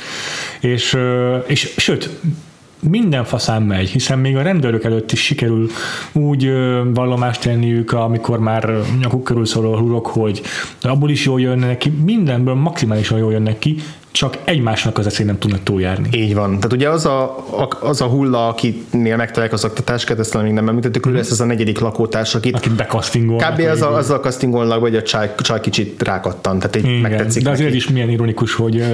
És, 0.61 0.99
és 1.47 1.75
sőt, 1.77 2.11
minden 2.89 3.25
faszán 3.25 3.63
megy, 3.63 3.89
hiszen 3.89 4.19
még 4.19 4.37
a 4.37 4.43
rendőrök 4.43 4.85
előtt 4.85 5.13
is 5.13 5.25
sikerül 5.25 5.71
úgy 6.13 6.53
vallomást 6.95 7.41
tenniük, 7.41 7.93
amikor 7.93 8.39
már 8.39 8.79
nyakuk 9.01 9.25
körül 9.25 9.47
szóló 9.47 9.77
hurok, 9.77 10.07
hogy 10.07 10.43
abból 10.83 11.11
is 11.11 11.25
jól 11.25 11.41
jönnek 11.41 11.79
ki, 11.79 11.91
mindenből 11.91 12.55
maximálisan 12.55 13.19
jól 13.19 13.33
jönnek 13.33 13.59
ki, 13.59 13.77
csak 14.15 14.39
egymásnak 14.45 14.99
az 14.99 15.07
eszén 15.07 15.27
nem 15.27 15.39
tudnak 15.39 15.63
túljárni. 15.63 16.09
Így 16.13 16.35
van. 16.35 16.55
Tehát 16.55 16.73
ugye 16.73 16.89
az 16.89 17.07
a, 17.07 17.45
az 17.81 18.01
a 18.01 18.07
hulla, 18.07 18.49
akinél 18.49 19.17
megtalálják 19.17 19.53
az 19.53 19.65
oktatáskát, 19.65 20.19
ezt 20.19 20.43
még 20.43 20.53
nem 20.53 20.69
említettük, 20.69 21.09
mm. 21.09 21.15
lesz 21.15 21.31
ez 21.31 21.41
a 21.41 21.45
negyedik 21.45 21.79
lakótárs, 21.79 22.35
akit, 22.35 22.57
akit 22.57 22.73
bekasztingolnak. 22.73 23.55
Kb. 23.55 23.61
az 23.61 23.83
a, 23.83 23.95
azzal 23.97 24.21
kasztingolnak, 24.21 24.81
hogy 24.81 24.97
a 24.97 25.03
csaj, 25.03 25.35
csaj 25.37 25.61
kicsit 25.61 26.03
rákattan, 26.03 26.59
tehát 26.59 26.77
így 26.77 27.01
megtetszik 27.01 27.43
De 27.43 27.51
azért 27.51 27.65
neki. 27.65 27.77
is 27.77 27.89
milyen 27.89 28.11
ironikus, 28.11 28.55
hogy, 28.55 28.85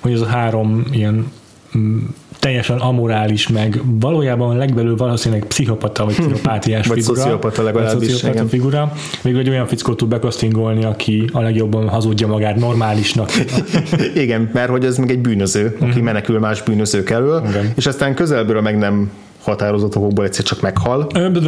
hogy 0.00 0.12
ez 0.12 0.20
a 0.20 0.26
három 0.26 0.84
ilyen 0.90 1.32
mm, 1.78 1.98
teljesen 2.38 2.78
amorális, 2.78 3.48
meg 3.48 3.80
valójában 3.84 4.56
legbelül 4.56 4.96
valószínűleg 4.96 5.44
pszichopata, 5.44 6.04
vagy 6.04 6.14
pszichopátiás 6.14 6.86
vagy 6.86 6.98
figura. 6.98 7.20
Szociopata 7.20 7.62
legalábbis. 7.62 8.08
Vagy 8.08 8.08
szociopata 8.08 8.48
figura. 8.48 8.92
Még 9.22 9.36
egy 9.36 9.48
olyan 9.48 9.66
fickót 9.66 9.96
tud 9.96 10.08
bekasztingolni, 10.08 10.84
aki 10.84 11.28
a 11.32 11.40
legjobban 11.40 11.88
hazudja 11.88 12.26
magát 12.26 12.56
normálisnak. 12.56 13.30
Igen, 14.14 14.50
mert 14.52 14.70
hogy 14.70 14.84
ez 14.84 14.98
meg 14.98 15.10
egy 15.10 15.18
bűnöző, 15.18 15.76
aki 15.80 16.00
mm. 16.00 16.04
menekül 16.04 16.38
más 16.38 16.62
bűnözők 16.62 17.10
elől, 17.10 17.42
Igen. 17.48 17.72
és 17.76 17.86
aztán 17.86 18.14
közelből 18.14 18.60
meg 18.60 18.78
nem 18.78 19.10
határozott 19.42 19.96
okokból 19.96 20.24
egyszer 20.24 20.44
csak 20.44 20.60
meghal. 20.60 21.06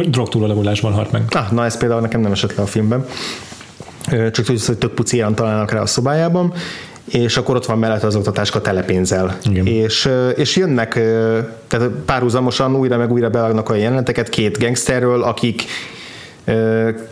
Drogtúladagolásban 0.09 0.93
halt 0.93 1.11
meg. 1.11 1.23
Ah, 1.29 1.51
na 1.51 1.65
ez 1.65 1.77
például 1.77 2.01
nekem 2.01 2.21
nem 2.21 2.31
esett 2.31 2.55
le 2.55 2.63
a 2.63 2.65
filmben. 2.65 3.05
Csak 4.09 4.31
tudjuk, 4.31 4.65
hogy 4.65 4.77
több 4.77 4.93
puci 4.93 5.23
találnak 5.35 5.71
rá 5.71 5.81
a 5.81 5.85
szobájában, 5.85 6.53
és 7.11 7.37
akkor 7.37 7.55
ott 7.55 7.65
van 7.65 7.79
mellett 7.79 8.03
az 8.03 8.15
oktatáska 8.15 8.61
telepénzzel. 8.61 9.37
Igen. 9.43 9.65
És, 9.65 10.09
és 10.35 10.55
jönnek, 10.55 10.93
tehát 11.67 11.89
párhuzamosan 12.05 12.75
újra 12.75 12.97
meg 12.97 13.11
újra 13.11 13.29
bevágnak 13.29 13.69
a 13.69 13.75
jeleneteket 13.75 14.29
két 14.29 14.59
gangsterről, 14.59 15.23
akik 15.23 15.63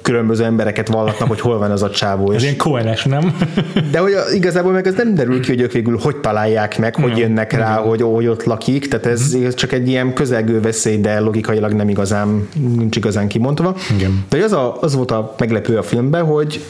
különböző 0.01 0.43
embereket 0.43 0.87
vallatnak, 0.87 1.27
hogy 1.27 1.39
hol 1.39 1.57
van 1.57 1.71
az 1.71 1.83
a 1.83 1.89
csávó. 1.89 2.31
Ez 2.31 2.43
ilyen 2.43 2.57
koenes, 2.57 3.03
nem? 3.03 3.37
De 3.91 3.99
hogy 3.99 4.11
igazából 4.33 4.71
meg 4.71 4.87
ez 4.87 4.93
nem 4.93 5.15
derül 5.15 5.41
ki, 5.41 5.47
hogy 5.47 5.61
ők 5.61 5.71
végül 5.71 5.99
hogy 6.01 6.15
találják 6.17 6.77
meg, 6.77 6.95
hogy 6.95 7.17
jönnek 7.17 7.53
rá, 7.53 7.75
hogy, 7.75 8.01
hogy 8.01 8.27
ott 8.27 8.43
lakik, 8.43 8.87
tehát 8.87 9.05
ez, 9.05 9.35
ez 9.43 9.53
csak 9.53 9.71
egy 9.71 9.87
ilyen 9.87 10.13
közelgő 10.13 10.61
veszély, 10.61 10.97
de 10.97 11.19
logikailag 11.19 11.71
nem 11.73 11.89
igazán, 11.89 12.47
nincs 12.77 12.95
igazán 12.95 13.27
kimondva. 13.27 13.75
Igen. 13.95 14.25
De 14.29 14.43
az, 14.43 14.51
a, 14.51 14.77
az 14.81 14.95
volt 14.95 15.11
a 15.11 15.35
meglepő 15.37 15.77
a 15.77 15.83
filmben, 15.83 16.25
hogy 16.25 16.61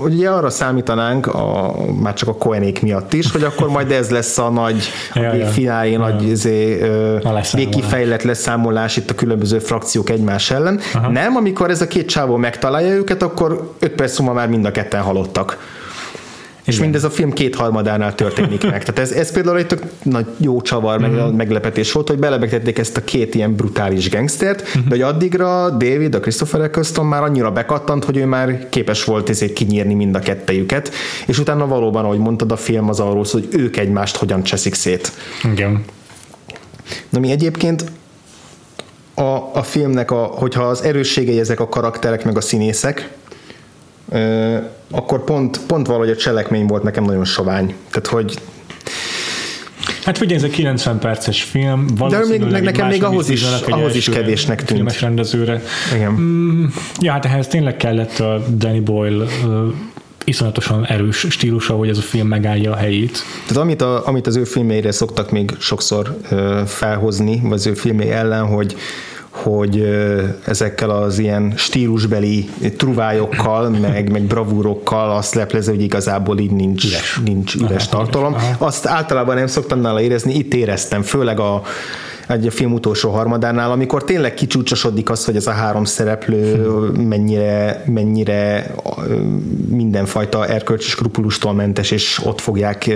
hogy 0.00 0.14
ugye 0.14 0.30
arra 0.30 0.50
számítanánk, 0.50 1.26
a, 1.26 1.74
már 2.00 2.14
csak 2.14 2.28
a 2.28 2.34
Koenék 2.34 2.82
miatt 2.82 3.12
is, 3.12 3.32
hogy 3.32 3.42
akkor 3.42 3.68
majd 3.68 3.90
ez 3.90 4.10
lesz 4.10 4.38
a 4.38 4.48
nagy 4.50 4.88
a 5.14 5.18
ja, 5.18 5.46
finálé, 5.46 5.90
ja. 5.90 5.98
nagy 5.98 6.22
izé, 6.22 6.82
végkifejlett 7.52 8.22
leszámolás 8.22 8.96
itt 8.96 9.10
a 9.10 9.14
különböző 9.14 9.58
frakciók 9.58 10.10
egymás 10.10 10.50
ellen. 10.50 10.80
Aha. 10.94 11.08
Nem, 11.10 11.36
amikor 11.36 11.70
ez 11.70 11.80
a 11.80 11.86
két 11.86 12.08
csávó 12.08 12.36
megtalálja 12.36 12.94
őket, 12.94 13.22
akkor 13.22 13.72
öt 13.78 13.92
perc 13.92 14.18
múlva 14.18 14.34
már 14.34 14.48
mind 14.48 14.64
a 14.64 14.70
ketten 14.70 15.02
halottak. 15.02 15.58
És 16.68 16.74
Igen. 16.74 16.86
mindez 16.88 17.04
a 17.04 17.10
film 17.10 17.32
kétharmadánál 17.32 18.14
történik 18.14 18.62
meg. 18.62 18.82
Tehát 18.84 18.98
ez, 18.98 19.10
ez 19.10 19.32
például 19.32 19.58
egy 19.58 19.66
tök 19.66 19.82
nagy 20.02 20.26
jó 20.36 20.60
csavar, 20.60 20.98
meg 20.98 21.12
uh-huh. 21.12 21.32
meglepetés 21.32 21.92
volt, 21.92 22.08
hogy 22.08 22.18
belebegtették 22.18 22.78
ezt 22.78 22.96
a 22.96 23.04
két 23.04 23.34
ilyen 23.34 23.54
brutális 23.54 24.10
gangstert, 24.10 24.60
uh-huh. 24.60 24.82
de 24.82 24.88
hogy 24.88 25.00
addigra 25.00 25.70
David, 25.70 26.14
a 26.14 26.20
Christopher 26.20 26.60
Eccleston 26.60 27.06
már 27.06 27.22
annyira 27.22 27.50
bekattant, 27.50 28.04
hogy 28.04 28.16
ő 28.16 28.24
már 28.24 28.68
képes 28.68 29.04
volt 29.04 29.28
ezért 29.28 29.52
kinyírni 29.52 29.94
mind 29.94 30.14
a 30.14 30.18
kettejüket, 30.18 30.90
és 31.26 31.38
utána 31.38 31.66
valóban, 31.66 32.04
ahogy 32.04 32.18
mondtad, 32.18 32.52
a 32.52 32.56
film 32.56 32.88
az 32.88 33.00
arról 33.00 33.24
szól, 33.24 33.40
hogy 33.40 33.60
ők 33.60 33.76
egymást 33.76 34.16
hogyan 34.16 34.42
cseszik 34.42 34.74
szét. 34.74 35.12
Igen. 35.52 35.84
Na 37.08 37.18
mi 37.18 37.30
egyébként 37.30 37.84
a, 39.14 39.50
a 39.54 39.62
filmnek, 39.62 40.10
a, 40.10 40.22
hogyha 40.22 40.62
az 40.62 40.82
erősségei 40.82 41.38
ezek 41.38 41.60
a 41.60 41.68
karakterek, 41.68 42.24
meg 42.24 42.36
a 42.36 42.40
színészek, 42.40 43.10
akkor 44.90 45.24
pont, 45.24 45.60
pont 45.66 45.86
valahogy 45.86 46.10
a 46.10 46.16
cselekmény 46.16 46.66
volt 46.66 46.82
nekem 46.82 47.04
nagyon 47.04 47.24
sovány. 47.24 47.74
Tehát, 47.90 48.06
hogy 48.06 48.38
Hát 50.04 50.20
ugye 50.20 50.34
ez 50.34 50.42
egy 50.42 50.50
90 50.50 50.98
perces 50.98 51.42
film, 51.42 51.86
De 52.08 52.18
még, 52.28 52.40
nekem 52.40 52.88
még 52.88 53.04
ahhoz 53.04 53.28
is, 53.28 53.42
ahhoz 53.68 53.94
is 53.94 54.08
kevésnek 54.08 54.56
tűnt. 54.56 54.70
Filmes 54.70 55.00
rendezőre. 55.00 55.62
Igen. 55.94 56.12
Mm, 56.12 56.64
ja, 57.00 57.12
hát 57.12 57.24
ehhez 57.24 57.46
tényleg 57.46 57.76
kellett 57.76 58.18
a 58.18 58.44
Danny 58.56 58.82
Boyle 58.82 59.24
iszonyatosan 60.24 60.86
erős 60.86 61.26
stílusa, 61.28 61.74
hogy 61.74 61.88
ez 61.88 61.98
a 61.98 62.02
film 62.02 62.28
megállja 62.28 62.72
a 62.72 62.76
helyét. 62.76 63.24
Tehát 63.46 63.62
amit, 63.62 63.82
a, 63.82 64.06
amit 64.06 64.26
az 64.26 64.36
ő 64.36 64.44
filmére 64.44 64.92
szoktak 64.92 65.30
még 65.30 65.50
sokszor 65.58 66.16
uh, 66.30 66.60
felhozni, 66.64 67.40
vagy 67.42 67.52
az 67.52 67.66
ő 67.66 67.74
filmé 67.74 68.10
ellen, 68.10 68.46
hogy 68.46 68.76
hogy 69.42 69.88
ezekkel 70.46 70.90
az 70.90 71.18
ilyen 71.18 71.52
stílusbeli 71.56 72.48
truvályokkal, 72.76 73.68
meg, 73.88 74.10
meg 74.10 74.22
bravúrokkal 74.22 75.10
azt 75.10 75.34
leplező, 75.34 75.72
hogy 75.72 75.82
igazából 75.82 76.38
így 76.38 76.50
nincs 76.50 76.84
üres, 76.84 77.20
nincs 77.24 77.54
üres 77.54 77.88
tartalom. 77.88 78.36
Azt 78.58 78.86
általában 78.86 79.36
nem 79.36 79.46
szoktam 79.46 79.80
nála 79.80 80.00
érezni, 80.00 80.34
itt 80.34 80.54
éreztem, 80.54 81.02
főleg 81.02 81.40
a 81.40 81.62
egy 82.28 82.46
a 82.46 82.50
film 82.50 82.72
utolsó 82.72 83.10
harmadánál, 83.10 83.70
amikor 83.70 84.04
tényleg 84.04 84.34
kicsúcsosodik 84.34 85.10
az, 85.10 85.24
hogy 85.24 85.36
ez 85.36 85.46
a 85.46 85.50
három 85.50 85.84
szereplő 85.84 86.66
mennyire, 86.90 87.82
mennyire 87.86 88.74
mindenfajta 89.68 90.46
erkölcsi 90.46 90.88
skrupulustól 90.88 91.52
mentes, 91.52 91.90
és 91.90 92.20
ott 92.24 92.40
fogják 92.40 92.90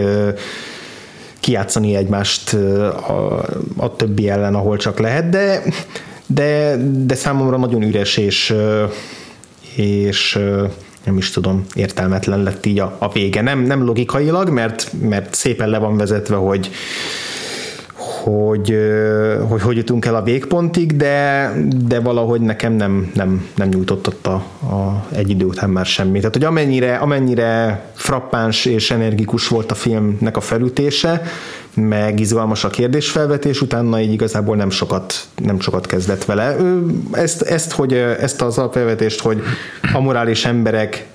kiátszani 1.40 1.94
egymást 1.94 2.54
a, 2.54 3.44
a 3.76 3.96
többi 3.96 4.28
ellen, 4.28 4.54
ahol 4.54 4.76
csak 4.76 4.98
lehet, 4.98 5.28
de 5.28 5.62
de, 6.34 6.76
de 7.04 7.14
számomra 7.14 7.56
nagyon 7.56 7.82
üres 7.82 8.16
és, 8.16 8.54
és 9.76 10.38
nem 11.04 11.16
is 11.16 11.30
tudom, 11.30 11.66
értelmetlen 11.74 12.42
lett 12.42 12.66
így 12.66 12.78
a, 12.78 12.96
a 12.98 13.12
vége. 13.12 13.40
Nem, 13.40 13.60
nem 13.60 13.84
logikailag, 13.84 14.48
mert, 14.48 14.90
mert 15.00 15.34
szépen 15.34 15.68
le 15.68 15.78
van 15.78 15.96
vezetve, 15.96 16.36
hogy 16.36 16.70
hogy, 18.22 18.76
hogy 19.48 19.62
hogy 19.62 19.76
jutunk 19.76 20.04
el 20.04 20.14
a 20.14 20.22
végpontig, 20.22 20.96
de, 20.96 21.52
de 21.86 22.00
valahogy 22.00 22.40
nekem 22.40 22.72
nem, 22.72 23.10
nem, 23.14 23.48
nem 23.56 23.68
nyújtott 23.68 24.06
ott 24.06 24.26
a, 24.26 24.34
a, 24.60 25.06
egy 25.14 25.30
idő 25.30 25.44
után 25.44 25.70
már 25.70 25.86
semmi. 25.86 26.18
Tehát, 26.18 26.34
hogy 26.34 26.44
amennyire, 26.44 26.96
amennyire 26.96 27.82
frappáns 27.94 28.64
és 28.64 28.90
energikus 28.90 29.48
volt 29.48 29.70
a 29.70 29.74
filmnek 29.74 30.36
a 30.36 30.40
felütése, 30.40 31.22
meg 31.74 32.20
izgalmas 32.20 32.64
a 32.64 32.68
kérdésfelvetés, 32.68 33.60
utána 33.60 34.00
így 34.00 34.12
igazából 34.12 34.56
nem 34.56 34.70
sokat, 34.70 35.14
nem 35.42 35.60
sokat 35.60 35.86
kezdett 35.86 36.24
vele. 36.24 36.56
Ezt, 37.12 37.42
ezt, 37.42 37.72
hogy, 37.72 37.92
ezt 37.92 38.42
az 38.42 38.58
alapfelvetést, 38.58 39.20
hogy 39.20 39.42
amorális 39.92 40.44
emberek 40.44 41.06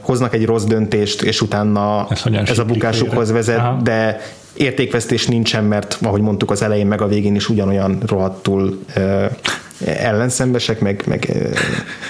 hoznak 0.00 0.34
egy 0.34 0.46
rossz 0.46 0.64
döntést, 0.64 1.22
és 1.22 1.40
utána 1.40 2.08
ez 2.44 2.58
a 2.58 2.64
bukásukhoz 2.64 3.30
vezet, 3.30 3.58
Aha. 3.58 3.80
de 3.82 4.20
értékvesztés 4.54 5.26
nincsen, 5.26 5.64
mert 5.64 5.98
ahogy 6.02 6.20
mondtuk 6.20 6.50
az 6.50 6.62
elején 6.62 6.86
meg 6.86 7.00
a 7.00 7.06
végén 7.06 7.34
is 7.34 7.48
ugyanolyan 7.48 7.98
rohadtul 8.06 8.84
ellenszembesek, 9.84 10.80
meg, 10.80 11.02
meg 11.06 11.36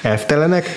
elvtelenek. 0.03 0.69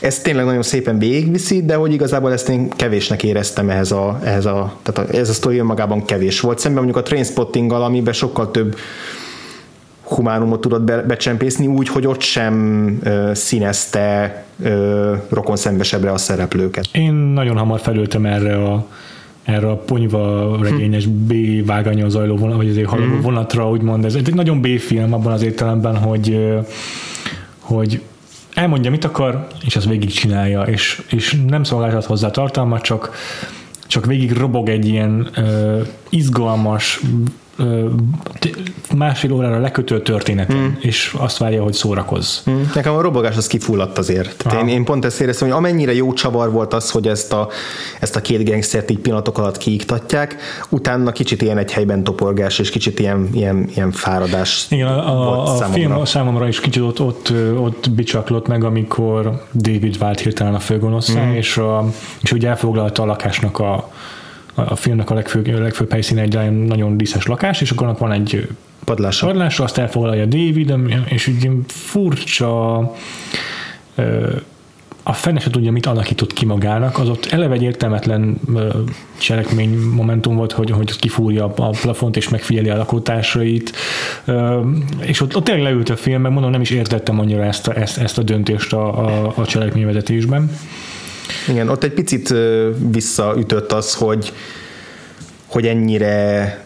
Ez 0.00 0.18
tényleg 0.18 0.44
nagyon 0.44 0.62
szépen 0.62 0.98
végigviszi, 0.98 1.64
de 1.64 1.74
hogy 1.74 1.92
igazából 1.92 2.32
ezt 2.32 2.48
én 2.48 2.68
kevésnek 2.68 3.22
éreztem 3.22 3.70
ehhez 3.70 3.90
a, 3.90 4.18
ehhez 4.22 4.46
a 4.46 4.76
tehát 4.82 5.14
ez 5.14 5.28
a 5.28 5.32
sztori 5.32 5.58
önmagában 5.58 6.04
kevés 6.04 6.40
volt. 6.40 6.58
Szemben 6.58 6.82
mondjuk 6.82 7.04
a 7.04 7.08
Trainspottinggal, 7.08 7.82
amiben 7.82 8.12
sokkal 8.12 8.50
több 8.50 8.76
humánumot 10.02 10.60
tudott 10.60 10.82
be, 10.82 11.02
becsempészni 11.02 11.66
úgy, 11.66 11.88
hogy 11.88 12.06
ott 12.06 12.20
sem 12.20 12.98
ö, 13.02 13.30
színezte 13.34 14.44
ö, 14.62 15.14
rokon 15.28 15.56
szembesebbre 15.56 16.12
a 16.12 16.18
szereplőket. 16.18 16.84
Én 16.92 17.12
nagyon 17.12 17.56
hamar 17.56 17.80
felültem 17.80 18.26
erre 18.26 18.56
a 18.56 18.86
erre 19.44 19.70
a 19.70 19.76
ponyva 19.76 20.56
regényes 20.62 21.06
B 21.06 21.34
vágányon 21.66 22.10
zajló 22.10 22.36
vonat, 22.36 22.56
vagy 22.56 22.68
azért 22.68 22.88
haladó 22.88 23.14
mm. 23.14 23.20
vonatra, 23.20 23.70
úgymond. 23.70 24.04
Ez 24.04 24.14
egy 24.14 24.34
nagyon 24.34 24.60
B 24.60 24.66
film 24.66 25.12
abban 25.12 25.32
az 25.32 25.42
értelemben, 25.42 25.96
hogy, 25.96 26.54
hogy 27.58 28.02
elmondja, 28.54 28.90
mit 28.90 29.04
akar, 29.04 29.46
és 29.64 29.76
azt 29.76 29.88
végigcsinálja, 29.88 30.62
és, 30.62 31.02
és 31.10 31.36
nem 31.48 31.62
szolgáltat 31.64 32.04
hozzá 32.04 32.30
tartalmat, 32.30 32.82
csak, 32.82 33.12
csak 33.86 34.06
végig 34.06 34.32
robog 34.32 34.68
egy 34.68 34.88
ilyen 34.88 35.28
uh, 35.36 35.86
izgalmas, 36.08 37.00
másfél 38.96 39.32
órára 39.32 39.60
lekötő 39.60 40.02
történet, 40.02 40.54
mm. 40.54 40.66
és 40.78 41.14
azt 41.18 41.38
várja, 41.38 41.62
hogy 41.62 41.72
szórakozz. 41.72 42.38
Mm. 42.50 42.60
Nekem 42.74 42.94
a 42.94 43.00
robogás 43.00 43.36
az 43.36 43.46
kifulladt 43.46 43.98
azért. 43.98 44.36
Tehát 44.36 44.62
én, 44.62 44.68
én 44.68 44.84
pont 44.84 45.04
ezt 45.04 45.20
éreztem, 45.20 45.48
hogy 45.48 45.56
amennyire 45.56 45.94
jó 45.94 46.12
csavar 46.12 46.50
volt 46.50 46.74
az, 46.74 46.90
hogy 46.90 47.08
ezt 47.08 47.32
a, 47.32 47.48
ezt 48.00 48.16
a 48.16 48.20
két 48.20 48.48
gangstert 48.48 48.90
így 48.90 48.98
pillanatok 48.98 49.38
alatt 49.38 49.56
kiiktatják, 49.56 50.36
utána 50.68 51.12
kicsit 51.12 51.42
ilyen 51.42 51.58
egy 51.58 51.72
helyben 51.72 52.04
toporgás, 52.04 52.58
és 52.58 52.70
kicsit 52.70 52.98
ilyen, 52.98 53.28
ilyen, 53.32 53.68
ilyen 53.74 53.92
fáradás 53.92 54.66
Igen, 54.70 54.86
a, 54.86 55.42
a, 55.42 55.56
a 55.56 55.64
film 55.64 56.04
számomra 56.04 56.48
is 56.48 56.60
kicsit 56.60 56.82
ott, 56.82 57.00
ott, 57.00 57.32
ott 57.56 57.90
bicsaklott 57.90 58.46
meg, 58.46 58.64
amikor 58.64 59.42
David 59.52 59.98
vált 59.98 60.20
hirtelen 60.20 60.54
a 60.54 60.60
főgonoszá, 60.60 61.24
mm. 61.24 61.32
és, 61.32 61.56
a, 61.56 61.84
és 62.22 62.32
úgy 62.32 62.46
elfoglalta 62.46 63.02
a 63.02 63.06
lakásnak 63.06 63.58
a 63.58 63.90
a 64.54 64.76
filmnek 64.76 65.10
a 65.10 65.14
legfőbb, 65.14 65.46
legfőbb 65.46 65.90
helyszíne 65.92 66.20
egy 66.20 66.64
nagyon 66.66 66.96
díszes 66.96 67.26
lakás, 67.26 67.60
és 67.60 67.70
akkor 67.70 67.96
van 67.98 68.12
egy 68.12 68.48
padlása. 68.84 69.26
padlása, 69.26 69.64
azt 69.64 69.78
elfoglalja 69.78 70.26
David, 70.26 70.74
és 71.08 71.26
egy 71.26 71.50
furcsa 71.66 72.76
a 75.06 75.12
fene 75.12 75.40
se 75.40 75.50
tudja, 75.50 75.72
mit 75.72 75.86
alakított 75.86 76.32
ki 76.32 76.44
magának, 76.44 76.98
az 76.98 77.08
ott 77.08 77.26
eleve 77.26 77.54
egy 77.54 77.62
értelmetlen 77.62 78.40
cselekmény 79.18 79.78
momentum 79.78 80.36
volt, 80.36 80.52
hogy, 80.52 80.70
hogy 80.70 80.98
kifúrja 80.98 81.44
a 81.44 81.70
plafont 81.70 82.16
és 82.16 82.28
megfigyeli 82.28 82.68
a 82.68 82.76
lakótársait, 82.76 83.76
és 85.00 85.20
ott, 85.20 85.36
ott 85.36 85.44
tényleg 85.44 85.64
leült 85.64 85.88
a 85.88 85.96
film, 85.96 86.22
meg 86.22 86.32
mondom, 86.32 86.50
nem 86.50 86.60
is 86.60 86.70
értettem 86.70 87.20
annyira 87.20 87.44
ezt 87.44 87.68
a, 87.68 87.76
ezt, 87.76 87.98
ezt 87.98 88.18
a 88.18 88.22
döntést 88.22 88.72
a, 88.72 89.04
a, 89.04 89.32
a 89.36 89.46
cselekményvezetésben. 89.46 90.50
Igen, 91.48 91.68
ott 91.68 91.84
egy 91.84 91.92
picit 91.92 92.34
visszaütött 92.90 93.72
az, 93.72 93.94
hogy 93.94 94.32
hogy 95.46 95.66
ennyire 95.66 96.62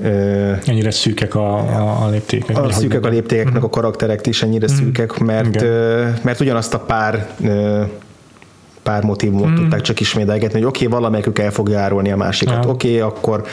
ennyire 0.64 0.90
szűkek 0.90 1.34
a, 1.34 1.58
a, 1.58 2.04
a 2.04 2.08
léptékek. 2.08 2.58
A 2.58 2.72
szűkek 2.72 3.04
a 3.04 3.08
léptékeknek 3.08 3.62
mm. 3.62 3.64
a 3.64 3.70
karakterek 3.70 4.26
is 4.26 4.42
ennyire 4.42 4.66
mm. 4.72 4.74
szűkek, 4.76 5.18
mert, 5.18 5.62
mert 6.22 6.40
ugyanazt 6.40 6.74
a 6.74 6.78
pár 6.78 7.26
pár 8.88 9.02
motivumot 9.02 9.48
mm. 9.48 9.54
tudták 9.54 9.80
csak 9.80 10.00
ismételgetni, 10.00 10.58
hogy 10.58 10.68
oké, 10.68 10.84
okay, 10.84 10.98
valamelyikük 10.98 11.38
el 11.38 11.50
fogja 11.50 11.78
árulni 11.78 12.10
a 12.10 12.16
másikat, 12.16 12.64
ja. 12.64 12.70
oké, 12.70 12.88
okay, 12.88 13.00
akkor, 13.00 13.46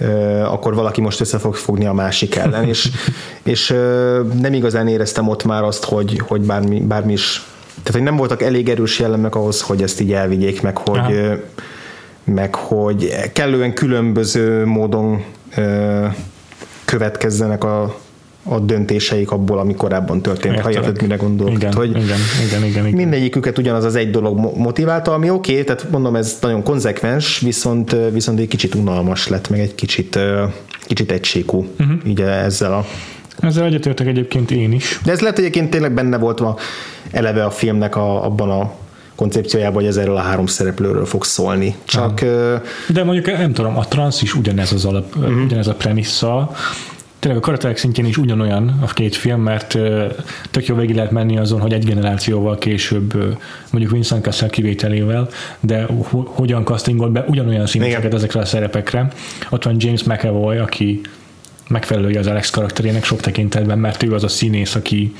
uh, 0.00 0.52
akkor 0.52 0.74
valaki 0.74 1.00
most 1.00 1.20
össze 1.20 1.38
fog 1.38 1.54
fogni 1.54 1.86
a 1.86 1.92
másik 1.92 2.34
ellen, 2.34 2.68
és, 2.68 2.90
és 3.42 3.70
uh, 3.70 4.32
nem 4.40 4.52
igazán 4.52 4.88
éreztem 4.88 5.28
ott 5.28 5.44
már 5.44 5.62
azt, 5.62 5.84
hogy, 5.84 6.18
hogy 6.18 6.40
bármi, 6.40 6.80
bármi 6.80 7.12
is 7.12 7.42
tehát, 7.74 7.92
hogy 7.92 8.02
nem 8.02 8.16
voltak 8.16 8.42
elég 8.42 8.68
erős 8.68 8.98
jellemek 8.98 9.34
ahhoz, 9.34 9.60
hogy 9.60 9.82
ezt 9.82 10.00
így 10.00 10.12
elvigyék, 10.12 10.62
meg 10.62 10.76
hogy, 10.76 10.98
Aha. 10.98 11.36
meg 12.24 12.54
hogy 12.54 13.14
kellően 13.32 13.74
különböző 13.74 14.66
módon 14.66 15.24
következzenek 16.84 17.64
a, 17.64 17.96
a 18.42 18.58
döntéseik 18.58 19.30
abból, 19.30 19.58
ami 19.58 19.74
korábban 19.74 20.22
történt, 20.22 20.54
Értelek. 20.54 20.76
ha 20.76 20.80
érted, 20.80 21.02
mire 21.02 21.16
gondolok. 21.16 21.54
Igen, 21.54 21.72
hogy 21.72 21.88
igen, 21.88 22.18
igen, 22.46 22.64
igen, 22.64 22.86
igen. 22.86 22.96
Mindegyiküket 22.96 23.58
ugyanaz 23.58 23.84
az 23.84 23.94
egy 23.94 24.10
dolog 24.10 24.56
motiválta, 24.56 25.12
ami 25.12 25.30
oké, 25.30 25.52
okay, 25.52 25.64
tehát 25.64 25.90
mondom, 25.90 26.16
ez 26.16 26.38
nagyon 26.40 26.62
konzekvens, 26.62 27.38
viszont, 27.38 27.96
viszont 28.12 28.38
egy 28.38 28.48
kicsit 28.48 28.74
unalmas 28.74 29.28
lett, 29.28 29.48
meg 29.48 29.60
egy 29.60 29.74
kicsit, 29.74 30.18
kicsit 30.80 31.12
egységú 31.12 31.66
uh-huh. 31.78 31.96
így 32.06 32.20
ezzel 32.20 32.72
a 32.72 32.84
ezzel 33.40 33.64
egyetértek 33.64 34.06
egyébként 34.06 34.50
én 34.50 34.72
is. 34.72 35.00
De 35.04 35.12
ez 35.12 35.20
lehet 35.20 35.38
egyébként 35.38 35.70
tényleg 35.70 35.92
benne 35.92 36.18
volt 36.18 36.40
ma 36.40 36.56
eleve 37.10 37.44
a 37.44 37.50
filmnek 37.50 37.96
a, 37.96 38.24
abban 38.24 38.50
a 38.50 38.72
koncepciójában, 39.14 39.74
hogy 39.74 39.86
ez 39.86 39.96
erről 39.96 40.16
a 40.16 40.20
három 40.20 40.46
szereplőről 40.46 41.06
fog 41.06 41.24
szólni. 41.24 41.76
Csak... 41.84 42.20
De 42.88 43.04
mondjuk 43.04 43.26
nem 43.26 43.52
tudom, 43.52 43.76
a 43.76 43.84
trans 43.84 44.22
is 44.22 44.34
ugyanez 44.34 44.72
az 44.72 44.84
alap, 44.84 45.16
uh-huh. 45.16 45.44
ugyanez 45.44 45.66
a 45.66 45.74
premissza, 45.74 46.50
tényleg 47.18 47.40
a 47.40 47.44
karakterek 47.44 47.76
szintjén 47.76 48.06
is 48.06 48.16
ugyanolyan 48.16 48.78
a 48.82 48.86
két 48.86 49.16
film, 49.16 49.40
mert 49.40 49.78
tök 50.50 50.66
jó 50.66 50.74
végig 50.74 50.94
lehet 50.94 51.10
menni 51.10 51.38
azon, 51.38 51.60
hogy 51.60 51.72
egy 51.72 51.84
generációval 51.84 52.58
később, 52.58 53.14
mondjuk 53.70 53.92
Vincent 53.92 54.24
Cassel 54.24 54.50
kivételével, 54.50 55.28
de 55.60 55.86
hogyan 56.24 56.64
castingolt 56.64 57.12
be 57.12 57.24
ugyanolyan 57.28 57.66
színészeket 57.66 58.14
ezekre 58.14 58.40
a 58.40 58.44
szerepekre. 58.44 59.08
Ott 59.50 59.64
van 59.64 59.74
James 59.78 60.02
McAvoy, 60.02 60.56
aki 60.56 61.00
megfelelője 61.68 62.18
az 62.18 62.26
Alex 62.26 62.50
karakterének 62.50 63.04
sok 63.04 63.20
tekintetben, 63.20 63.78
mert 63.78 64.02
ő 64.02 64.14
az 64.14 64.24
a 64.24 64.28
színész, 64.28 64.74
aki 64.74 65.14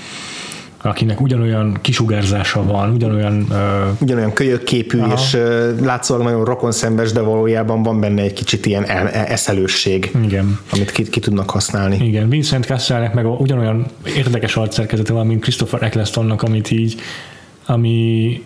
akinek 0.84 1.20
ugyanolyan 1.20 1.78
kisugárzása 1.80 2.64
van, 2.64 2.92
ugyanolyan... 2.92 3.46
Uh, 3.50 3.56
ugyanolyan 4.00 4.32
kölyök 4.32 4.62
képű, 4.62 4.98
aha. 4.98 5.12
és 5.12 5.34
uh, 5.34 5.80
látszólag 5.80 6.22
nagyon 6.22 6.44
rokonszembes, 6.44 7.12
de 7.12 7.20
valójában 7.20 7.82
van 7.82 8.00
benne 8.00 8.22
egy 8.22 8.32
kicsit 8.32 8.66
ilyen 8.66 8.88
el, 8.88 9.08
eszelősség, 9.08 10.10
Igen. 10.24 10.58
amit 10.72 10.90
ki, 10.90 11.02
ki 11.02 11.20
tudnak 11.20 11.50
használni. 11.50 12.06
Igen, 12.06 12.28
Vincent 12.28 12.64
Casselnek 12.64 13.14
meg 13.14 13.26
ugyanolyan 13.26 13.86
érdekes 14.16 14.56
arcszerkezete 14.56 15.12
van, 15.12 15.26
mint 15.26 15.40
Christopher 15.42 15.82
Ecclestonnak, 15.82 16.42
amit 16.42 16.70
így 16.70 17.00
ami 17.66 18.42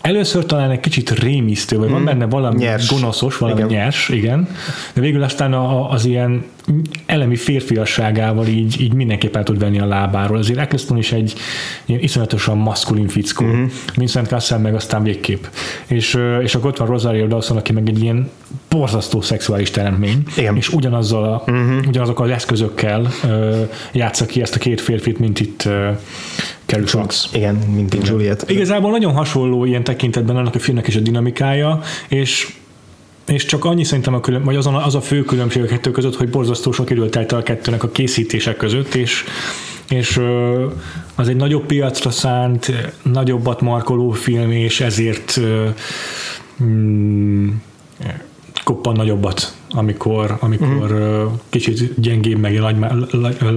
Először 0.00 0.46
talán 0.46 0.70
egy 0.70 0.80
kicsit 0.80 1.10
rémisztő, 1.10 1.76
vagy 1.76 1.86
hmm. 1.86 1.94
van 1.94 2.04
benne 2.04 2.26
valami 2.26 2.58
nyers. 2.58 2.88
gonoszos, 2.88 3.38
valami 3.38 3.60
igen. 3.60 3.70
nyers, 3.70 4.08
igen, 4.08 4.48
de 4.94 5.00
végül 5.00 5.22
aztán 5.22 5.54
az 5.90 6.04
ilyen 6.04 6.44
elemi 7.06 7.36
férfiasságával 7.36 8.46
így, 8.46 8.80
így 8.80 8.92
mindenképp 8.92 9.36
el 9.36 9.42
tud 9.42 9.58
venni 9.58 9.80
a 9.80 9.86
lábáról. 9.86 10.38
Azért 10.38 10.58
Eccleston 10.58 10.96
is 10.98 11.12
egy 11.12 11.34
ilyen 11.84 12.00
iszonyatosan 12.00 12.58
maszkulin 12.58 13.08
fickó. 13.08 13.44
Mm-hmm. 13.44 13.64
Vincent 13.94 14.28
Cassel 14.28 14.58
meg 14.58 14.74
aztán 14.74 15.02
végképp. 15.02 15.44
És, 15.86 16.18
és 16.42 16.54
akkor 16.54 16.70
ott 16.70 16.76
van 16.76 16.86
Rosario 16.86 17.26
Dawson, 17.26 17.56
aki 17.56 17.72
meg 17.72 17.88
egy 17.88 18.02
ilyen 18.02 18.30
borzasztó 18.68 19.20
szexuális 19.20 19.70
teremtmény, 19.70 20.22
Igen. 20.36 20.56
és 20.56 20.68
ugyanazzal 20.68 21.24
a, 21.24 21.50
mm-hmm. 21.50 21.78
ugyanazokkal 21.88 22.24
az 22.24 22.30
eszközökkel 22.30 23.00
uh, 23.24 23.68
játsza 23.92 24.26
ki 24.26 24.40
ezt 24.40 24.54
a 24.54 24.58
két 24.58 24.80
férfit, 24.80 25.18
mint 25.18 25.40
itt 25.40 25.62
uh, 25.66 25.96
Carrie 26.70 26.86
Fox. 26.86 27.28
Igen, 27.32 27.54
mint 27.54 27.94
itt 27.94 28.06
Juliet. 28.06 28.50
Igazából 28.50 28.90
nagyon 28.90 29.12
hasonló 29.12 29.64
ilyen 29.64 29.84
tekintetben 29.84 30.36
annak 30.36 30.54
a 30.54 30.58
filmnek 30.58 30.86
is 30.86 30.96
a 30.96 31.00
dinamikája, 31.00 31.80
és 32.08 32.52
és 33.26 33.44
csak 33.44 33.64
annyi 33.64 33.84
szerintem 33.84 34.14
a 34.14 34.20
külön, 34.20 34.44
vagy 34.44 34.56
azon 34.56 34.74
az 34.74 34.94
a 34.94 35.00
fő 35.00 35.22
különbség 35.22 35.62
a 35.62 35.66
kettő 35.66 35.90
között, 35.90 36.16
hogy 36.16 36.30
borzasztó 36.30 36.72
sok 36.72 36.90
időt 36.90 37.10
telt 37.10 37.32
a 37.32 37.42
kettőnek 37.42 37.82
a 37.82 37.88
készítések 37.88 38.56
között, 38.56 38.94
és, 38.94 39.24
és 39.88 40.20
az 41.14 41.28
egy 41.28 41.36
nagyobb 41.36 41.66
piacra 41.66 42.10
szánt, 42.10 42.72
nagyobbat 43.02 43.60
markoló 43.60 44.10
film, 44.10 44.50
és 44.50 44.80
ezért 44.80 45.40
mm, 46.62 47.48
koppan 48.64 48.96
nagyobbat, 48.96 49.54
amikor, 49.70 50.36
amikor 50.40 50.92
uh-huh. 50.92 51.32
kicsit 51.48 52.00
gyengébb, 52.00 52.38
meg 52.38 52.58
langy, 52.58 52.84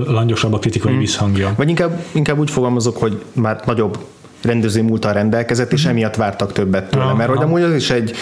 langyosabb 0.08 0.54
a 0.54 0.60
kritikai 0.60 0.91
uh-huh. 0.91 1.06
visszhangja. 1.06 1.54
Vagy 1.58 1.70
inkább, 1.70 2.04
inkább 2.12 2.39
úgy 2.39 2.49
fogalmazok, 2.49 2.97
hogy 2.97 3.22
már 3.34 3.62
nagyobb 3.66 3.97
rendező 4.41 4.84
múltal 4.84 5.14
rendelkezett, 5.14 5.74
és 5.74 5.86
emiatt 5.86 6.16
vártak 6.16 6.51
többet 6.51 6.89
tőle, 6.89 7.04
Aha. 7.04 7.16
mert 7.16 7.30
hogy 7.30 7.43
amúgy 7.43 7.62
az 7.62 7.74
is 7.74 7.89
egy 7.89 8.16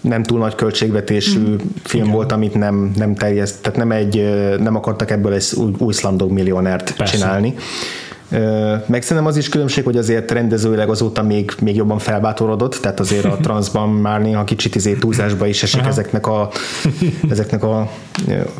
nem 0.00 0.22
túl 0.22 0.38
nagy 0.38 0.54
költségvetésű 0.54 1.40
mm. 1.40 1.54
film 1.82 2.02
Igen. 2.02 2.14
volt, 2.14 2.32
amit 2.32 2.54
nem, 2.54 2.92
nem 2.96 3.14
terjeszt, 3.14 3.62
tehát 3.62 3.78
nem, 3.78 3.92
egy, 3.92 4.30
nem 4.58 4.76
akartak 4.76 5.10
ebből 5.10 5.32
egy 5.32 5.44
új, 5.54 5.72
új 5.78 5.92
Slumdog 5.92 6.30
millionert 6.30 6.96
Persze. 6.96 7.16
csinálni. 7.16 7.54
Meg 8.86 9.02
szerintem 9.02 9.26
az 9.26 9.36
is 9.36 9.48
különbség, 9.48 9.84
hogy 9.84 9.96
azért 9.96 10.30
rendezőileg 10.30 10.88
azóta 10.88 11.22
még, 11.22 11.52
még 11.60 11.76
jobban 11.76 11.98
felbátorodott, 11.98 12.74
tehát 12.74 13.00
azért 13.00 13.24
a 13.24 13.36
transzban 13.42 13.88
már 13.88 14.20
néha 14.20 14.44
kicsit 14.44 14.74
izé 14.74 14.92
túlzásba 14.92 15.46
is 15.46 15.62
esik 15.62 15.86
ezeknek 15.86 16.26
a, 16.26 16.50
ezeknek 17.30 17.62
a 17.62 17.90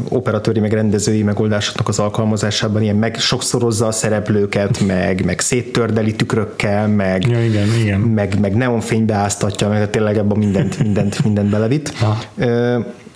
operatőri 0.08 0.60
meg 0.60 0.72
rendezői 0.72 1.22
megoldásoknak 1.22 1.88
az 1.88 1.98
alkalmazásában, 1.98 2.82
ilyen 2.82 2.96
meg 2.96 3.18
sokszorozza 3.18 3.86
a 3.86 3.92
szereplőket, 3.92 4.80
meg, 4.86 5.24
meg 5.24 5.40
széttördeli 5.40 6.14
tükrökkel, 6.14 6.88
meg, 6.88 7.28
ja, 7.28 7.44
igen, 7.44 7.66
igen. 7.80 8.00
meg, 8.00 8.40
meg 8.40 8.54
neonfénybe 8.54 9.14
áztatja, 9.14 9.68
meg 9.68 9.90
tényleg 9.90 10.16
ebben 10.16 10.38
mindent, 10.38 10.78
mindent, 10.78 11.24
mindent 11.24 11.50
belevitt. 11.50 11.92
Ha. 11.94 12.18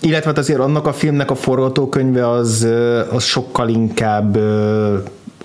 illetve 0.00 0.26
hát 0.26 0.38
azért 0.38 0.61
annak 0.61 0.86
a 0.86 0.92
filmnek 0.92 1.30
a 1.30 1.34
forgatókönyve 1.34 2.30
az, 2.30 2.66
az 3.11 3.24
sokkal 3.24 3.68
inkább 3.68 4.38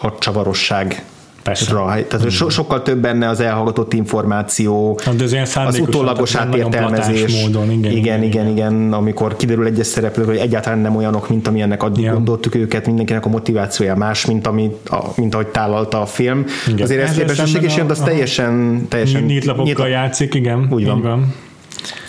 a 0.04 0.16
csavarosság 0.20 1.04
Persze. 1.44 2.06
Tehát 2.08 2.30
so, 2.30 2.50
sokkal 2.50 2.82
több 2.82 2.98
benne 2.98 3.30
az 3.30 3.40
elhallgatott 3.40 3.94
információ, 3.94 5.00
hát 5.06 5.16
De 5.16 5.42
az, 5.42 5.58
az 5.66 5.80
utólagos 5.80 6.36
átértelmezés. 6.36 7.42
Módon, 7.42 7.72
igen, 7.72 7.92
igen, 7.92 8.24
igen, 8.24 8.24
igen, 8.24 8.48
igen, 8.48 8.94
amikor 8.94 9.36
kiderül 9.36 9.66
egyes 9.66 9.88
szereplők, 9.88 10.26
hogy 10.26 10.38
egyáltalán 10.38 10.80
nem 10.80 10.96
olyanok, 10.96 11.30
mint 11.30 11.48
amilyennek 11.48 11.84
addig 11.84 12.04
ja. 12.04 12.14
gondoltuk 12.14 12.56
őket, 12.56 12.86
mindenkinek 12.86 13.26
a 13.26 13.30
motivációja 13.30 13.96
más, 13.96 14.26
mint, 14.26 14.48
ami, 14.48 14.72
a, 14.90 14.98
mint 15.16 15.34
ahogy 15.34 15.48
tálalta 15.48 16.02
a 16.02 16.06
film. 16.06 16.46
Igen. 16.68 16.82
Azért 16.82 17.02
ez 17.02 17.16
képesség, 17.16 17.62
és 17.62 17.82
az 17.88 18.00
teljesen, 18.00 18.86
teljesen 18.90 19.24
nyitlapokkal 19.24 19.66
nyitla, 19.66 19.88
játszik, 19.88 20.34
igen. 20.34 20.68
Úgy 20.72 20.86
van. 20.86 21.02
van. 21.02 21.34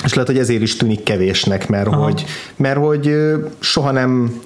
És 0.05 0.15
lehet, 0.15 0.29
hogy 0.29 0.39
ezért 0.39 0.63
is 0.63 0.77
tűnik 0.77 1.03
kevésnek, 1.03 1.69
mert 1.69 1.95
hogy, 1.95 2.25
mert 2.57 2.79
hogy 2.79 3.15
soha 3.59 3.91
nem 3.91 4.41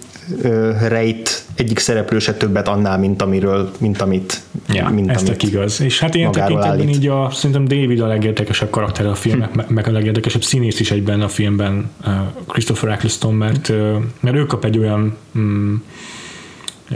rejt 0.88 1.44
egyik 1.54 1.78
szereplő 1.78 2.18
se 2.18 2.34
többet 2.34 2.68
annál, 2.68 2.98
mint 2.98 3.22
amiről, 3.22 3.70
mint 3.78 4.00
amit, 4.00 4.40
ja, 4.68 4.88
mint 4.88 5.10
ez 5.10 5.22
amit 5.22 5.42
igaz. 5.42 5.80
És 5.80 6.00
hát 6.00 6.14
ilyen 6.14 6.32
tekintetben 6.32 6.88
így 6.88 7.06
a, 7.06 7.30
szerintem 7.32 7.64
David 7.64 8.00
a 8.00 8.06
legérdekesebb 8.06 8.70
karakter 8.70 9.06
a 9.06 9.14
filmnek, 9.14 9.52
hm. 9.52 9.74
meg 9.74 9.86
a 9.86 9.90
legérdekesebb 9.92 10.42
színész 10.42 10.80
is 10.80 10.90
egyben 10.90 11.20
a 11.20 11.28
filmben 11.28 11.90
Christopher 12.46 12.90
Eccleston, 12.90 13.34
mert, 13.34 13.72
mert 14.20 14.36
ő 14.36 14.46
kap 14.46 14.64
egy 14.64 14.78
olyan 14.78 15.16
mm, 15.38 15.74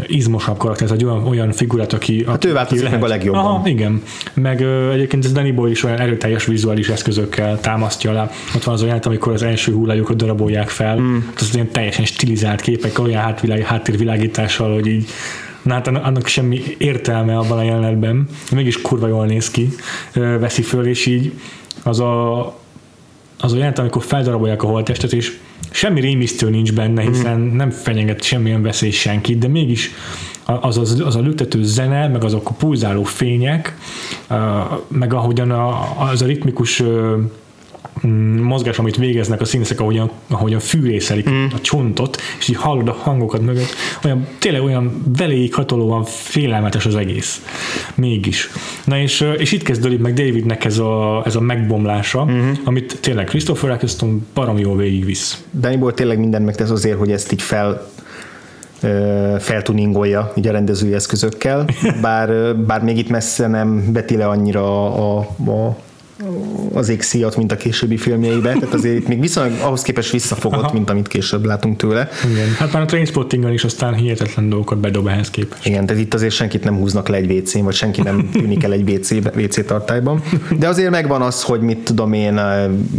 izmosabb 0.07 0.57
karakter, 0.57 0.87
ez 0.87 0.93
egy 0.93 1.05
olyan, 1.05 1.27
olyan 1.27 1.53
figurát, 1.53 1.93
aki... 1.93 2.25
Hát 2.27 2.45
ő 2.45 2.53
változik 2.53 2.91
meg 2.91 3.05
a 3.05 3.07
legjobban. 3.07 3.45
Aha, 3.45 3.69
igen. 3.69 4.03
Meg 4.35 4.61
ö, 4.61 4.91
egyébként 4.91 5.25
ez 5.25 5.33
Danny 5.33 5.55
Boy 5.55 5.71
is 5.71 5.85
olyan 5.85 6.01
erőteljes 6.01 6.45
vizuális 6.45 6.89
eszközökkel 6.89 7.61
támasztja 7.61 8.11
alá. 8.11 8.31
Ott 8.55 8.65
van 8.65 8.75
az 8.75 8.83
olyan, 8.83 8.99
amikor 8.99 9.33
az 9.33 9.43
első 9.43 9.73
hullájukat 9.73 10.17
darabolják 10.17 10.69
fel, 10.69 10.97
mm. 10.97 11.19
az 11.37 11.55
ilyen 11.55 11.71
teljesen 11.71 12.05
stilizált 12.05 12.61
képek, 12.61 12.99
olyan 12.99 13.23
hátvilág, 13.23 13.61
háttérvilágítással, 13.61 14.73
hogy 14.75 14.87
így 14.87 15.09
Na 15.63 15.73
hát 15.73 15.87
annak 15.87 16.27
semmi 16.27 16.63
értelme 16.79 17.37
abban 17.37 17.59
a 17.59 17.63
jelenetben, 17.63 18.29
mégis 18.53 18.81
kurva 18.81 19.07
jól 19.07 19.27
néz 19.27 19.51
ki, 19.51 19.69
veszi 20.15 20.63
föl, 20.63 20.87
és 20.87 21.07
így 21.07 21.33
az 21.83 22.01
a, 22.01 22.41
az 23.41 23.55
jelent, 23.55 23.79
amikor 23.79 24.03
feldarabolják 24.03 24.63
a 24.63 24.67
holttestet, 24.67 25.13
és 25.13 25.39
semmi 25.73 26.01
rémisztő 26.01 26.51
nincs 26.51 26.73
benne, 26.73 27.03
hiszen 27.03 27.41
mm. 27.41 27.57
nem 27.57 27.71
fenyeget 27.71 28.23
semmilyen 28.23 28.63
veszély 28.63 28.91
senkit, 28.91 29.39
de 29.39 29.49
mégis 29.49 29.91
az, 30.45 30.79
az, 30.79 31.03
az 31.05 31.17
a 31.17 31.21
lüktető 31.21 31.65
zene, 31.65 32.09
meg 32.09 32.25
azok 32.25 32.49
a 32.49 32.53
pulzáló 32.53 33.03
fények, 33.03 33.77
meg 34.89 35.15
ahogyan 35.15 35.51
a, 35.51 35.95
az 36.11 36.23
a 36.23 36.27
ritmikus 36.27 36.83
mozgás, 38.43 38.79
amit 38.79 38.97
végeznek 38.97 39.41
a 39.41 39.45
színészek, 39.45 39.81
ahogyan, 39.81 40.11
ahogyan 40.29 40.61
fűrészelik 40.61 41.31
mm. 41.31 41.45
a 41.55 41.61
csontot, 41.61 42.21
és 42.39 42.49
így 42.49 42.57
hallod 42.57 42.89
a 42.89 42.93
hangokat 42.93 43.41
mögött, 43.41 43.75
olyan, 44.05 44.27
tényleg 44.39 44.63
olyan 44.63 45.03
beléig 45.17 45.55
hatolóan 45.55 46.05
félelmetes 46.05 46.87
az 46.87 46.95
egész. 46.95 47.43
Mégis. 47.95 48.51
Na 48.85 48.99
és, 48.99 49.25
és 49.37 49.53
itt 49.53 49.63
kezdődik 49.63 49.99
meg 50.01 50.15
Davidnek 50.15 50.65
ez 50.65 50.79
a, 50.79 51.23
ez 51.27 51.37
a 51.37 51.41
megbomlása, 51.41 52.25
mm-hmm. 52.25 52.53
amit 52.65 52.99
tényleg 53.01 53.25
Christopher 53.25 53.71
Eccleston 53.71 54.27
barom 54.35 54.59
jól 54.59 54.77
végigvisz. 54.77 55.43
Dannyból 55.61 55.95
tényleg 55.95 56.19
mindent 56.19 56.45
megtesz 56.45 56.71
azért, 56.71 56.99
hogy 56.99 57.11
ezt 57.11 57.33
így 57.33 57.43
fel 57.43 57.91
feltuningolja 59.39 60.33
így 60.37 60.47
a 60.47 60.53
rendezői 60.53 60.95
eszközökkel, 60.95 61.67
bár, 62.03 62.57
bár 62.57 62.83
még 62.83 62.99
itt 62.99 63.09
messze 63.09 63.47
nem 63.47 63.93
beti 63.93 64.17
le 64.17 64.29
annyira 64.29 64.95
a, 64.95 65.19
a, 65.19 65.51
a 65.51 65.77
az 66.73 66.89
égszíjat, 66.89 67.37
mint 67.37 67.53
a 67.53 67.57
későbbi 67.57 67.97
filmjeiben, 67.97 68.59
tehát 68.59 68.75
azért 68.75 68.97
itt 68.97 69.09
még 69.09 69.21
viszonylag 69.21 69.61
ahhoz 69.61 69.83
képest 69.83 70.11
visszafogott, 70.11 70.63
Aha. 70.63 70.73
mint 70.73 70.91
amit 70.91 71.09
később 71.09 71.45
látunk 71.45 71.77
tőle. 71.77 72.09
Igen, 72.33 72.49
hát 72.59 72.73
már 72.73 72.83
a 72.83 72.85
Trainspottingon 72.85 73.53
is 73.53 73.65
aztán 73.65 73.95
hihetetlen 73.95 74.49
dolgokat 74.49 74.79
bedob 74.79 75.07
ehhez 75.07 75.31
képest. 75.31 75.67
Igen, 75.67 75.87
tehát 75.87 76.03
itt 76.03 76.15
azért 76.15 76.35
senkit 76.35 76.65
nem 76.65 76.77
húznak 76.77 77.09
le 77.09 77.17
egy 77.17 77.31
wc 77.31 77.53
vagy 77.53 77.75
senki 77.75 78.03
nem 78.03 78.31
tűnik 78.33 78.63
el 78.63 78.73
egy 78.73 78.91
WC, 78.91 79.11
WC 79.37 79.67
tartályban. 79.67 80.23
De 80.59 80.69
azért 80.69 80.91
megvan 80.91 81.23
az, 81.23 81.43
hogy 81.43 81.61
mit 81.61 81.79
tudom 81.79 82.13
én, 82.13 82.41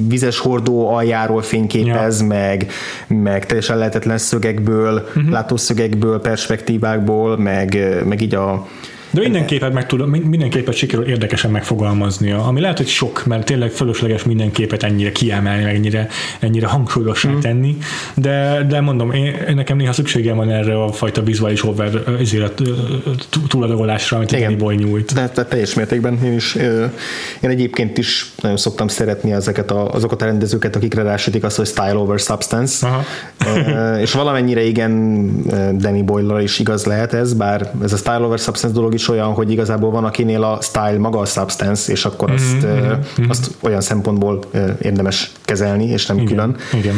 vizes 0.07 0.37
hordó 0.37 0.89
aljáról 0.89 1.41
fényképez, 1.41 2.19
ja. 2.19 2.27
meg, 2.27 2.71
meg 3.07 3.45
teljesen 3.45 3.77
lehetetlen 3.77 4.17
szögekből, 4.17 4.93
uh-huh. 4.93 5.29
látószögekből, 5.29 6.19
perspektívákból, 6.19 7.37
meg, 7.37 8.01
meg 8.05 8.21
így 8.21 8.35
a 8.35 8.67
de 9.13 9.19
mindenképpen 9.19 9.71
meg 9.71 9.85
tud, 9.85 10.07
mindenképpen 10.07 10.73
sikerül 10.73 11.05
érdekesen 11.05 11.51
megfogalmaznia, 11.51 12.45
ami 12.45 12.59
lehet, 12.59 12.77
hogy 12.77 12.87
sok, 12.87 13.25
mert 13.25 13.45
tényleg 13.45 13.71
fölösleges 13.71 14.23
minden 14.23 14.51
képet 14.51 14.83
ennyire 14.83 15.11
kiemelni, 15.11 15.63
meg 15.63 15.75
ennyire, 15.75 16.07
ennyire 16.39 16.67
hangsúlyosá 16.67 17.29
mm. 17.29 17.39
tenni, 17.39 17.77
de, 18.13 18.65
de 18.69 18.81
mondom, 18.81 19.11
én, 19.11 19.35
nekem 19.55 19.77
néha 19.77 19.93
szükségem 19.93 20.35
van 20.35 20.51
erre 20.51 20.83
a 20.83 20.91
fajta 20.91 21.23
vizuális 21.23 21.63
over 21.63 22.03
ezért 22.19 22.61
túladagolásra, 23.47 24.17
amit 24.17 24.31
Igen. 24.31 24.53
a 24.53 24.55
Boy 24.55 24.75
nyújt. 24.75 25.13
De, 25.13 25.31
de 25.35 25.45
teljes 25.45 25.73
mértékben 25.73 26.19
én 26.23 26.33
is, 26.33 26.55
én 27.41 27.49
egyébként 27.49 27.97
is 27.97 28.31
nagyon 28.41 28.57
szoktam 28.57 28.87
szeretni 28.87 29.31
ezeket 29.31 29.71
a, 29.71 29.91
azokat 29.91 30.21
a 30.21 30.25
rendezőket, 30.25 30.75
akikre 30.75 31.01
rásütik 31.01 31.43
azt, 31.43 31.57
hogy 31.57 31.67
style 31.67 31.95
over 31.95 32.19
substance, 32.19 32.87
Aha. 32.87 33.03
és 33.99 34.13
valamennyire 34.13 34.63
igen 34.63 35.31
Danny 35.77 36.05
Boyle 36.05 36.41
is 36.41 36.59
igaz 36.59 36.85
lehet 36.85 37.13
ez, 37.13 37.33
bár 37.33 37.71
ez 37.83 37.93
a 37.93 37.97
style 37.97 38.21
over 38.21 38.39
substance 38.39 38.75
dolog 38.75 38.93
is 38.93 39.02
is 39.03 39.09
olyan, 39.09 39.33
hogy 39.33 39.51
igazából 39.51 39.91
van 39.91 40.05
akinél 40.05 40.43
a 40.43 40.57
style 40.61 40.97
maga 40.97 41.19
a 41.19 41.25
substance, 41.25 41.91
és 41.91 42.05
akkor 42.05 42.31
mm-hmm, 42.31 42.37
azt, 42.37 42.65
mm-hmm. 42.65 43.29
azt 43.29 43.51
olyan 43.61 43.81
szempontból 43.81 44.39
érdemes 44.81 45.31
kezelni, 45.45 45.85
és 45.85 46.05
nem 46.05 46.17
igen, 46.17 46.27
külön. 46.27 46.55
Igen. 46.73 46.95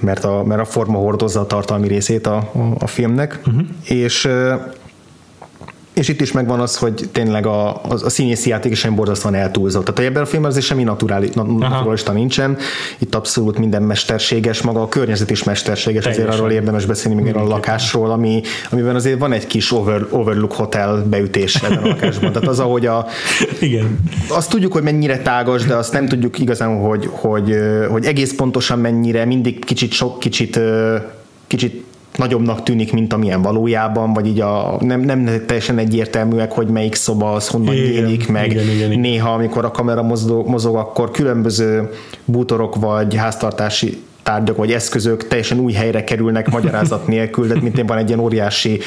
Mert 0.00 0.24
a, 0.24 0.42
mert 0.44 0.60
a 0.60 0.64
forma 0.64 0.98
hordozza 0.98 1.40
a 1.40 1.46
tartalmi 1.46 1.88
részét 1.88 2.26
a, 2.26 2.36
a, 2.36 2.74
a 2.78 2.86
filmnek, 2.86 3.40
uh-huh. 3.46 3.62
és 3.84 4.28
és 6.00 6.08
itt 6.08 6.20
is 6.20 6.32
megvan 6.32 6.60
az, 6.60 6.76
hogy 6.76 7.08
tényleg 7.12 7.46
a, 7.46 7.68
a, 7.68 7.92
a 8.04 8.08
színészi 8.08 8.48
játék 8.48 8.72
is 8.72 8.86
borzasztóan 8.88 9.34
eltúlzott. 9.34 9.84
Tehát 9.84 10.10
ebben 10.10 10.22
a 10.22 10.26
filmben 10.26 10.50
azért 10.50 10.66
semmi 10.66 10.82
naturális, 10.82 11.30
naturalista 11.32 12.12
nincsen. 12.12 12.56
Itt 12.98 13.14
abszolút 13.14 13.58
minden 13.58 13.82
mesterséges, 13.82 14.62
maga 14.62 14.82
a 14.82 14.88
környezet 14.88 15.30
is 15.30 15.44
mesterséges, 15.44 16.02
Teljesen. 16.02 16.28
azért 16.28 16.40
arról 16.40 16.52
érdemes 16.52 16.84
beszélni 16.84 17.22
még 17.22 17.36
a 17.36 17.42
lakásról, 17.42 18.10
ami, 18.10 18.42
amiben 18.70 18.94
azért 18.94 19.18
van 19.18 19.32
egy 19.32 19.46
kis 19.46 19.72
over, 19.72 20.06
Overlook 20.10 20.52
Hotel 20.52 21.04
beütés 21.10 21.54
ebben 21.54 21.78
a 21.78 21.86
lakásban. 21.86 22.32
Tehát 22.32 22.48
az, 22.48 22.58
ahogy 22.58 22.86
a... 22.86 23.06
Igen. 23.60 23.98
Azt 24.28 24.50
tudjuk, 24.50 24.72
hogy 24.72 24.82
mennyire 24.82 25.18
tágas, 25.18 25.64
de 25.64 25.74
azt 25.74 25.92
nem 25.92 26.08
tudjuk 26.08 26.38
igazán, 26.38 26.80
hogy, 26.80 27.08
hogy, 27.10 27.56
hogy 27.90 28.04
egész 28.04 28.34
pontosan 28.34 28.78
mennyire, 28.78 29.24
mindig 29.24 29.64
kicsit 29.64 29.92
sok, 29.92 30.18
kicsit 30.18 30.60
kicsit 31.50 31.84
nagyobbnak 32.20 32.62
tűnik, 32.62 32.92
mint 32.92 33.12
amilyen 33.12 33.42
valójában, 33.42 34.12
vagy 34.12 34.26
így 34.26 34.40
a, 34.40 34.76
nem, 34.80 35.00
nem 35.00 35.24
teljesen 35.46 35.78
egyértelműek, 35.78 36.52
hogy 36.52 36.66
melyik 36.66 36.94
szoba 36.94 37.32
az 37.32 37.48
honnan 37.48 37.74
igen, 37.74 38.04
nyílik, 38.04 38.28
meg 38.28 38.50
igen, 38.50 38.68
igen, 38.68 38.86
igen. 38.86 39.00
néha, 39.00 39.32
amikor 39.32 39.64
a 39.64 39.70
kamera 39.70 40.02
mozog, 40.02 40.48
mozog, 40.48 40.76
akkor 40.76 41.10
különböző 41.10 41.90
bútorok 42.24 42.76
vagy 42.76 43.14
háztartási 43.14 44.02
tárgyak 44.22 44.56
vagy 44.56 44.72
eszközök 44.72 45.28
teljesen 45.28 45.58
új 45.58 45.72
helyre 45.72 46.04
kerülnek 46.04 46.50
magyarázat 46.50 47.06
nélkül, 47.06 47.46
de 47.46 47.60
mint 47.60 47.82
van 47.86 47.98
egy 47.98 48.08
ilyen 48.08 48.20
óriási 48.20 48.80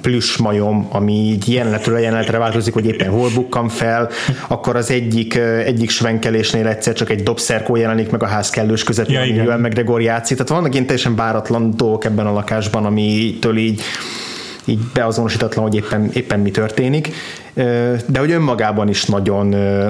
plusz 0.00 0.36
majom, 0.36 0.86
ami 0.90 1.12
így 1.12 1.52
jelenetről 1.52 1.98
jelenetre 1.98 2.38
változik, 2.38 2.74
hogy 2.74 2.86
éppen 2.86 3.10
hol 3.10 3.30
bukkan 3.34 3.68
fel, 3.68 4.10
akkor 4.48 4.76
az 4.76 4.90
egyik, 4.90 5.34
egyik 5.64 5.90
svenkelésnél 5.90 6.66
egyszer 6.66 6.94
csak 6.94 7.10
egy 7.10 7.22
dobszerkó 7.22 7.76
jelenik 7.76 8.10
meg 8.10 8.22
a 8.22 8.26
ház 8.26 8.50
kellős 8.50 8.84
közepén, 8.84 9.14
ja, 9.14 9.20
amivel 9.20 9.58
McGregor 9.58 10.00
játszik. 10.00 10.36
Tehát 10.36 10.52
vannak 10.52 10.72
ilyen 10.72 10.86
teljesen 10.86 11.16
báratlan 11.16 11.76
dolgok 11.76 12.04
ebben 12.04 12.26
a 12.26 12.32
lakásban, 12.32 12.84
amitől 12.84 13.56
így 13.56 13.82
így 14.66 14.78
beazonosítatlan, 14.94 15.64
hogy 15.64 15.74
éppen, 15.74 16.10
éppen 16.12 16.40
mi 16.40 16.50
történik, 16.50 17.08
de 18.06 18.18
hogy 18.18 18.30
önmagában 18.30 18.88
is 18.88 19.04
nagyon, 19.04 19.46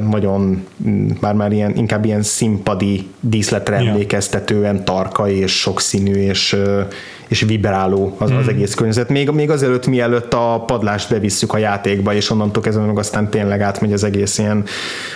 nagyon 0.08 0.66
már 1.20 1.34
már 1.34 1.52
ilyen, 1.52 1.76
inkább 1.76 2.04
ilyen 2.04 2.22
színpadi 2.22 3.06
díszletre 3.20 3.76
emlékeztetően 3.76 4.84
tarka 4.84 5.28
és 5.28 5.52
sokszínű 5.60 6.14
és, 6.14 6.56
és 7.28 7.40
vibráló 7.40 8.16
az, 8.18 8.30
az 8.30 8.36
hmm. 8.36 8.48
egész 8.48 8.74
környezet. 8.74 9.08
Még, 9.08 9.30
még 9.30 9.50
azelőtt, 9.50 9.86
mielőtt 9.86 10.34
a 10.34 10.64
padlást 10.66 11.10
bevisszük 11.10 11.52
a 11.52 11.58
játékba, 11.58 12.14
és 12.14 12.30
onnantól 12.30 12.62
kezdve 12.62 12.84
meg 12.84 12.98
aztán 12.98 13.30
tényleg 13.30 13.60
átmegy 13.60 13.92
az 13.92 14.04
egész 14.04 14.38
ilyen 14.38 14.64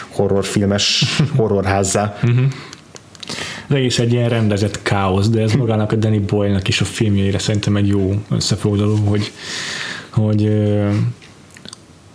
horrorfilmes 0.09 1.05
horrorházzá. 1.37 2.17
Mm-hmm 2.27 2.45
az 3.71 3.77
egész 3.77 3.99
egy 3.99 4.13
ilyen 4.13 4.29
rendezett 4.29 4.83
káosz, 4.83 5.29
de 5.29 5.41
ez 5.41 5.53
magának 5.53 5.93
a 5.93 5.97
Danny 5.97 6.25
Boyle-nak 6.27 6.69
is 6.69 6.81
a 6.81 6.85
filmjeire 6.85 7.39
szerintem 7.39 7.77
egy 7.77 7.89
jó 7.89 8.15
összefoglaló, 8.31 8.95
hogy, 8.95 9.33
hogy 10.11 10.51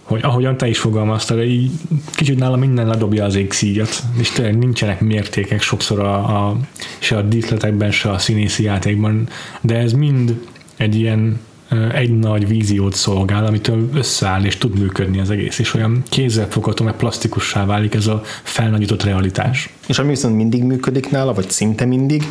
hogy 0.06 0.20
ahogyan 0.24 0.58
te 0.58 0.68
is 0.68 0.80
fogalmaztad, 0.80 1.44
így 1.44 1.72
kicsit 2.16 2.40
nála 2.40 2.56
minden 2.56 2.88
ledobja 2.88 3.26
az 3.26 3.36
égszíjat, 3.36 4.04
és 4.20 4.30
tényleg 4.30 4.58
nincsenek 4.58 5.02
mértékek 5.02 5.62
sokszor 5.62 6.00
a, 6.00 6.16
a, 6.16 6.58
se 7.00 7.18
a 7.18 7.22
díszletekben, 7.22 7.92
se 7.92 8.12
a 8.12 8.18
színészi 8.18 8.64
játékban, 8.64 9.28
de 9.62 9.76
ez 9.76 9.94
mind 9.94 10.40
egy 10.78 10.96
ilyen 10.96 11.40
egy 11.94 12.20
nagy 12.20 12.48
víziót 12.48 12.94
szolgál, 12.94 13.46
amitől 13.46 13.90
összeáll 13.94 14.44
és 14.44 14.58
tud 14.58 14.80
működni 14.80 15.20
az 15.20 15.30
egész, 15.30 15.60
és 15.60 15.74
olyan 15.74 16.04
kézzelfogható, 16.10 16.84
meg 16.84 16.96
plastikussá 16.96 17.66
válik 17.66 17.94
ez 17.94 18.08
a 18.08 18.22
felnagyított 18.44 19.04
realitás. 19.04 19.70
És 19.88 20.00
ami 20.00 20.10
viszont 20.10 20.36
mindig 20.36 20.64
működik 20.64 21.10
nála, 21.10 21.34
vagy 21.34 21.50
szinte 21.50 21.86
mindig, 21.86 22.24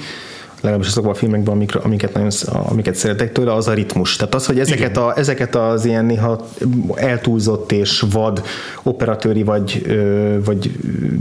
legalábbis 0.65 0.89
azokban 0.89 1.13
a 1.13 1.17
filmekben, 1.17 1.55
amik, 1.55 1.75
amiket, 1.75 2.13
nagyon, 2.13 2.31
amiket 2.51 2.95
szeretek 2.95 3.33
tőle, 3.33 3.53
az 3.53 3.69
a 3.69 3.73
ritmus. 3.73 4.17
Tehát 4.17 4.35
az, 4.35 4.47
hogy 4.47 4.59
ezeket, 4.59 4.97
a, 4.97 5.13
ezeket 5.17 5.55
az 5.55 5.85
ilyen 5.85 6.05
néha 6.05 6.47
eltúlzott 6.95 7.73
és 7.73 8.05
vad 8.11 8.43
operatőri 8.83 9.43
vagy, 9.43 9.87
vagy 10.45 10.71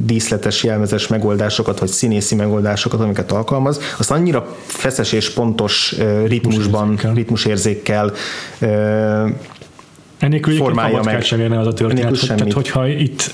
díszletes 0.05 0.63
jelmezes 0.63 1.07
megoldásokat, 1.07 1.79
vagy 1.79 1.89
színészi 1.89 2.35
megoldásokat, 2.35 2.99
amiket 2.99 3.31
alkalmaz, 3.31 3.79
azt 3.97 4.11
annyira 4.11 4.55
feszes 4.65 5.11
és 5.11 5.29
pontos 5.29 5.95
ritmusban, 6.27 6.99
ritmusérzékkel 7.13 8.11
Ennélkül 10.23 10.55
formálja 10.55 11.01
meg. 11.03 11.23
sem 11.23 11.39
érne 11.39 11.59
az 11.59 11.67
a 11.67 11.73
történet. 11.73 12.27
Tehát, 12.27 12.53
hogyha 12.53 12.87
itt 12.87 13.31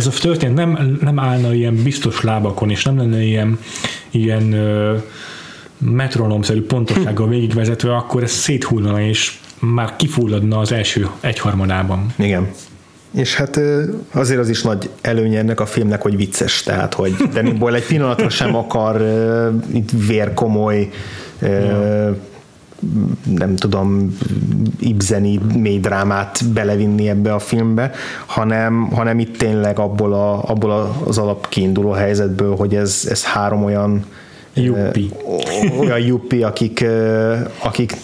ez 0.00 0.06
a 0.06 0.20
történet 0.20 0.54
nem, 0.54 0.98
nem 1.00 1.18
állna 1.18 1.54
ilyen 1.54 1.82
biztos 1.82 2.22
lábakon, 2.22 2.70
és 2.70 2.84
nem 2.84 2.96
lenne 2.96 3.22
ilyen, 3.22 3.58
ilyen 4.10 4.42
metronomszerű 5.78 6.62
pontossággal 6.62 7.28
végigvezetve, 7.28 7.94
akkor 7.94 8.22
ez 8.22 8.30
széthullana, 8.30 9.00
és 9.00 9.38
már 9.58 9.96
kifulladna 9.96 10.58
az 10.58 10.72
első 10.72 11.08
egyharmadában. 11.20 12.06
Igen. 12.16 12.48
És 13.10 13.34
hát 13.34 13.60
azért 14.12 14.40
az 14.40 14.48
is 14.48 14.62
nagy 14.62 14.90
előnye 15.00 15.38
ennek 15.38 15.60
a 15.60 15.66
filmnek, 15.66 16.02
hogy 16.02 16.16
vicces, 16.16 16.62
tehát 16.62 16.94
hogy 16.94 17.12
Danny 17.32 17.58
Boyle 17.58 17.76
egy 17.76 17.86
pillanatra 17.86 18.28
sem 18.28 18.56
akar 18.56 19.02
itt 19.72 19.90
vérkomoly 20.06 20.90
ja 21.40 22.16
nem 23.36 23.56
tudom, 23.56 24.16
ibzeni 24.78 25.40
mély 25.54 25.78
drámát 25.78 26.44
belevinni 26.52 27.08
ebbe 27.08 27.34
a 27.34 27.38
filmbe, 27.38 27.90
hanem, 28.26 28.90
hanem 28.90 29.18
itt 29.18 29.36
tényleg 29.36 29.78
abból, 29.78 30.12
a, 30.12 30.42
abból 30.42 30.96
az 31.06 31.18
alap 31.18 31.48
kiinduló 31.48 31.90
helyzetből, 31.90 32.56
hogy 32.56 32.74
ez, 32.74 33.06
ez 33.10 33.24
három 33.24 33.64
olyan 33.64 34.04
Juppi. 34.54 35.10
olyan 35.80 35.98
juppi, 35.98 36.42
akik, 36.42 36.84
akik 37.58 37.96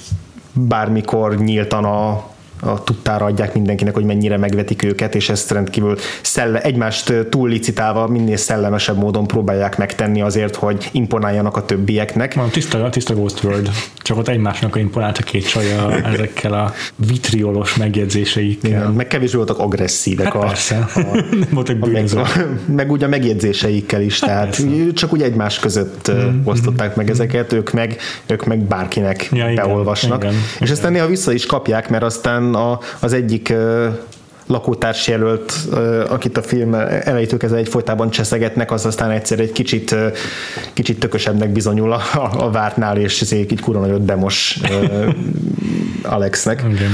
bármikor 0.52 1.36
nyíltan 1.36 1.84
a, 1.84 2.24
a 2.66 2.82
tudtára 2.84 3.24
adják 3.24 3.54
mindenkinek, 3.54 3.94
hogy 3.94 4.04
mennyire 4.04 4.36
megvetik 4.36 4.84
őket, 4.84 5.14
és 5.14 5.28
ezt 5.28 5.50
rendkívül 5.50 5.96
szelle, 6.22 6.60
egymást 6.60 7.26
túllicitálva 7.30 8.06
minél 8.06 8.36
szellemesebb 8.36 8.96
módon 8.96 9.26
próbálják 9.26 9.78
megtenni 9.78 10.22
azért, 10.22 10.56
hogy 10.56 10.88
imponáljanak 10.92 11.56
a 11.56 11.64
többieknek. 11.64 12.34
Van 12.34 12.50
tiszta, 12.50 12.88
tiszta 12.88 13.14
Ghost 13.14 13.44
World, 13.44 13.70
csak 13.98 14.16
ott 14.16 14.28
egymásnak 14.28 14.76
imponált 14.76 15.18
a 15.18 15.22
két 15.22 15.48
csaja 15.48 15.92
ezekkel 16.12 16.52
a 16.52 16.72
vitriolos 16.96 17.76
megjegyzéseikkel. 17.76 18.70
Igen, 18.70 18.92
meg 18.92 19.06
kevésbé 19.06 19.36
voltak 19.36 19.58
agresszívek. 19.58 20.26
Hát 20.26 20.34
a, 20.34 20.38
persze, 20.38 20.88
a, 20.94 21.00
a, 21.56 21.86
meg, 21.86 22.08
a, 22.14 22.26
meg 22.66 22.90
ugye 22.90 23.06
a 23.06 23.08
megjegyzéseikkel 23.08 24.02
is, 24.02 24.20
hát 24.20 24.30
tehát 24.30 24.46
persze. 24.46 24.92
csak 24.92 25.12
úgy 25.12 25.22
egymás 25.22 25.58
között 25.58 26.12
mm-hmm. 26.12 26.40
osztották 26.44 26.96
meg 26.96 27.10
ezeket, 27.10 27.52
ők 27.52 27.72
meg, 27.72 27.96
ők 28.26 28.44
meg 28.44 28.58
bárkinek 28.58 29.28
ja, 29.32 29.52
beolvasnak. 29.54 30.22
Igen, 30.22 30.34
és 30.34 30.56
igen. 30.60 30.72
aztán 30.72 30.92
néha 30.92 31.06
vissza 31.06 31.32
is 31.32 31.46
kapják, 31.46 31.88
mert 31.88 32.02
aztán 32.02 32.54
a, 32.56 32.80
az 33.00 33.12
egyik 33.12 33.54
lakótárs 34.46 35.08
jelölt, 35.08 35.52
akit 36.08 36.36
a 36.36 36.42
film 36.42 36.74
elejétől 36.74 37.38
kezdve 37.38 37.58
egyfolytában 37.58 38.10
cseszegetnek, 38.10 38.70
az 38.70 38.86
aztán 38.86 39.10
egyszer 39.10 39.40
egy 39.40 39.52
kicsit, 39.52 39.94
kicsit 40.72 41.00
tökösebbnek 41.00 41.50
bizonyul 41.50 41.92
a, 41.92 42.00
a 42.38 42.50
vártnál, 42.50 42.96
és 42.96 43.20
ezért 43.20 43.52
így 43.52 43.60
kurva 43.60 43.80
nagyot 43.80 44.04
demos 44.04 44.60
Alexnek. 46.02 46.64
Igen. 46.68 46.90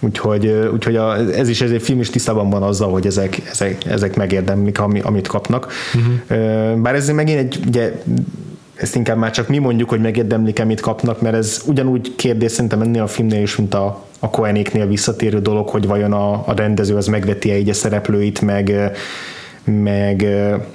Úgyhogy, 0.00 0.46
úgyhogy 0.72 0.96
a, 0.96 1.16
ez 1.16 1.48
is 1.48 1.60
ezért 1.60 1.82
film 1.82 2.00
is 2.00 2.10
tisztában 2.10 2.50
van 2.50 2.62
azzal, 2.62 2.90
hogy 2.90 3.06
ezek, 3.06 3.42
ezek, 3.50 3.84
ezek 3.84 4.16
megérdemlik, 4.16 4.78
ami, 4.78 5.00
amit 5.00 5.26
kapnak. 5.26 5.72
Uh-huh. 5.94 6.80
Bár 6.80 6.94
ez 6.94 7.08
megint 7.08 7.38
egy, 7.38 7.60
ugye, 7.66 8.02
ezt 8.76 8.96
inkább 8.96 9.16
már 9.16 9.30
csak 9.30 9.48
mi 9.48 9.58
mondjuk, 9.58 9.88
hogy 9.88 10.00
megérdemlik-e, 10.00 10.64
mit 10.64 10.80
kapnak, 10.80 11.20
mert 11.20 11.34
ez 11.34 11.62
ugyanúgy 11.66 12.14
kérdés 12.16 12.52
szerintem 12.52 12.80
ennél 12.80 13.02
a 13.02 13.06
filmnél 13.06 13.42
is, 13.42 13.56
mint 13.56 13.74
a, 13.74 14.04
a 14.18 14.30
Koenéknél 14.30 14.86
visszatérő 14.86 15.40
dolog, 15.40 15.68
hogy 15.68 15.86
vajon 15.86 16.12
a, 16.12 16.32
a 16.32 16.52
rendező 16.56 16.96
az 16.96 17.06
megveti-e 17.06 17.58
így 17.58 17.68
a 17.68 17.74
szereplőit, 17.74 18.40
meg, 18.40 18.92
meg, 19.64 20.26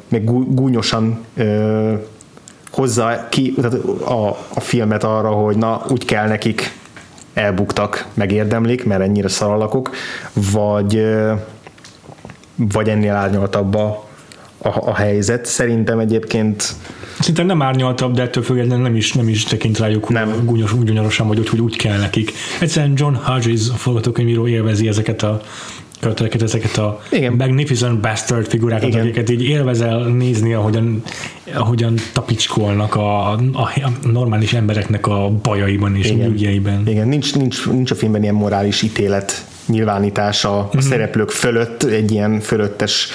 meg 0.10 0.24
gúnyosan 0.54 1.26
ö, 1.36 1.94
hozza 2.72 3.28
ki 3.30 3.56
a, 4.06 4.28
a 4.54 4.60
filmet 4.60 5.04
arra, 5.04 5.30
hogy 5.30 5.58
na, 5.58 5.86
úgy 5.90 6.06
kell 6.06 6.28
nekik 6.28 6.80
elbuktak, 7.34 8.08
megérdemlik, 8.14 8.86
mert 8.86 9.02
ennyire 9.02 9.28
szaralakok, 9.28 9.90
vagy, 10.34 11.06
vagy 12.56 12.90
ennél 12.90 13.14
árnyaltabb 13.14 13.76
a, 13.76 14.10
a, 14.62 14.90
a 14.90 14.96
helyzet. 14.96 15.46
Szerintem 15.46 16.00
egyébként 16.00 16.76
Szinte 17.20 17.44
nem 17.44 17.62
árnyaltabb, 17.62 18.14
de 18.14 18.22
ettől 18.22 18.44
függetlenül 18.44 18.84
nem 18.84 18.96
is, 18.96 19.14
nem 19.14 19.28
is 19.28 19.44
tekint 19.44 19.80
rájuk 19.80 20.10
nem. 20.10 20.46
gúnyos, 20.46 20.74
gúnyorosan, 20.74 21.28
vagy 21.28 21.40
úgy, 21.40 21.50
hogy 21.50 21.62
úgy 21.62 21.76
kell 21.76 21.98
nekik. 21.98 22.32
Egyszerűen 22.60 22.94
John 22.96 23.14
Hodges, 23.14 23.70
a 23.74 23.74
forgatókönyvíró 23.74 24.48
élvezi 24.48 24.88
ezeket 24.88 25.24
a 25.24 25.42
karaktereket, 26.02 26.42
ezeket 26.42 26.78
a 26.78 27.02
Igen. 27.12 27.34
magnificent 27.34 28.00
bastard 28.00 28.48
figurákat, 28.48 28.88
Igen. 28.88 29.02
akiket 29.02 29.30
így 29.30 29.44
élvezel 29.44 30.04
nézni, 30.04 30.54
ahogyan, 30.54 31.04
ahogyan 31.54 31.96
tapicskolnak 32.14 32.96
a, 32.96 33.32
a, 33.32 33.38
a 33.54 34.08
normális 34.08 34.54
embereknek 34.54 35.08
a 35.08 35.30
bajaiban 35.30 35.96
és 35.96 36.10
Igen. 36.10 36.32
ügyeiben. 36.32 36.88
Igen, 36.88 37.08
nincs, 37.08 37.36
nincs, 37.36 37.68
nincs 37.68 37.92
a 37.92 37.96
filmben 37.96 38.22
ilyen 38.22 38.36
morális 38.36 38.82
ítélet 38.82 39.46
nyilvánítása 39.66 40.58
a 40.58 40.64
mm-hmm. 40.64 40.88
szereplők 40.88 41.30
fölött, 41.30 41.84
egy 41.84 42.12
ilyen 42.12 42.40
fölöttes 42.40 43.10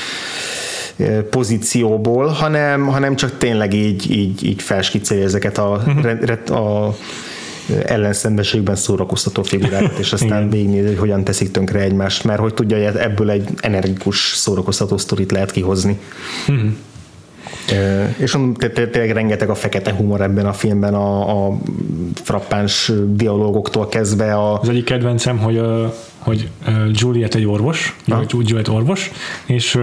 pozícióból, 1.30 2.26
hanem, 2.26 2.86
hanem 2.86 3.16
csak 3.16 3.38
tényleg 3.38 3.74
így, 3.74 4.11
így, 4.11 4.44
így 4.44 4.62
felskiccelje 4.62 5.24
ezeket 5.24 5.59
a, 5.59 5.82
uh-huh. 5.86 6.61
a 6.61 6.94
ellenszembességben 7.84 8.76
szórakoztató 8.76 9.42
figurákat, 9.42 9.99
és 9.99 10.12
aztán 10.12 10.51
végignézi, 10.51 10.86
hogy 10.86 10.99
hogyan 10.99 11.24
teszik 11.24 11.51
tönkre 11.51 11.80
egymást, 11.80 12.24
mert 12.24 12.40
hogy 12.40 12.55
tudja, 12.55 12.76
hogy 12.76 12.97
ebből 12.97 13.30
egy 13.30 13.49
energikus 13.61 14.32
szórakoztató 14.36 14.97
sztorit 14.97 15.32
lehet 15.32 15.51
kihozni. 15.51 15.99
Uh-huh. 16.49 16.70
És 18.16 18.38
tényleg 18.68 19.11
rengeteg 19.11 19.51
a 19.51 19.55
fekete 19.55 19.92
humor 19.92 20.20
ebben 20.20 20.47
a 20.47 20.53
filmben, 20.53 20.94
a, 20.94 21.47
a 21.47 21.59
frappáns 22.14 22.92
dialógoktól 23.07 23.88
kezdve. 23.88 24.34
A... 24.34 24.61
Az 24.61 24.68
egyik 24.68 24.84
kedvencem, 24.84 25.38
hogy, 25.38 25.61
hogy 26.18 26.49
Juliet 26.90 27.34
egy 27.34 27.47
orvos, 27.47 27.97
Juliet 28.28 28.68
orvos, 28.68 29.11
és 29.47 29.78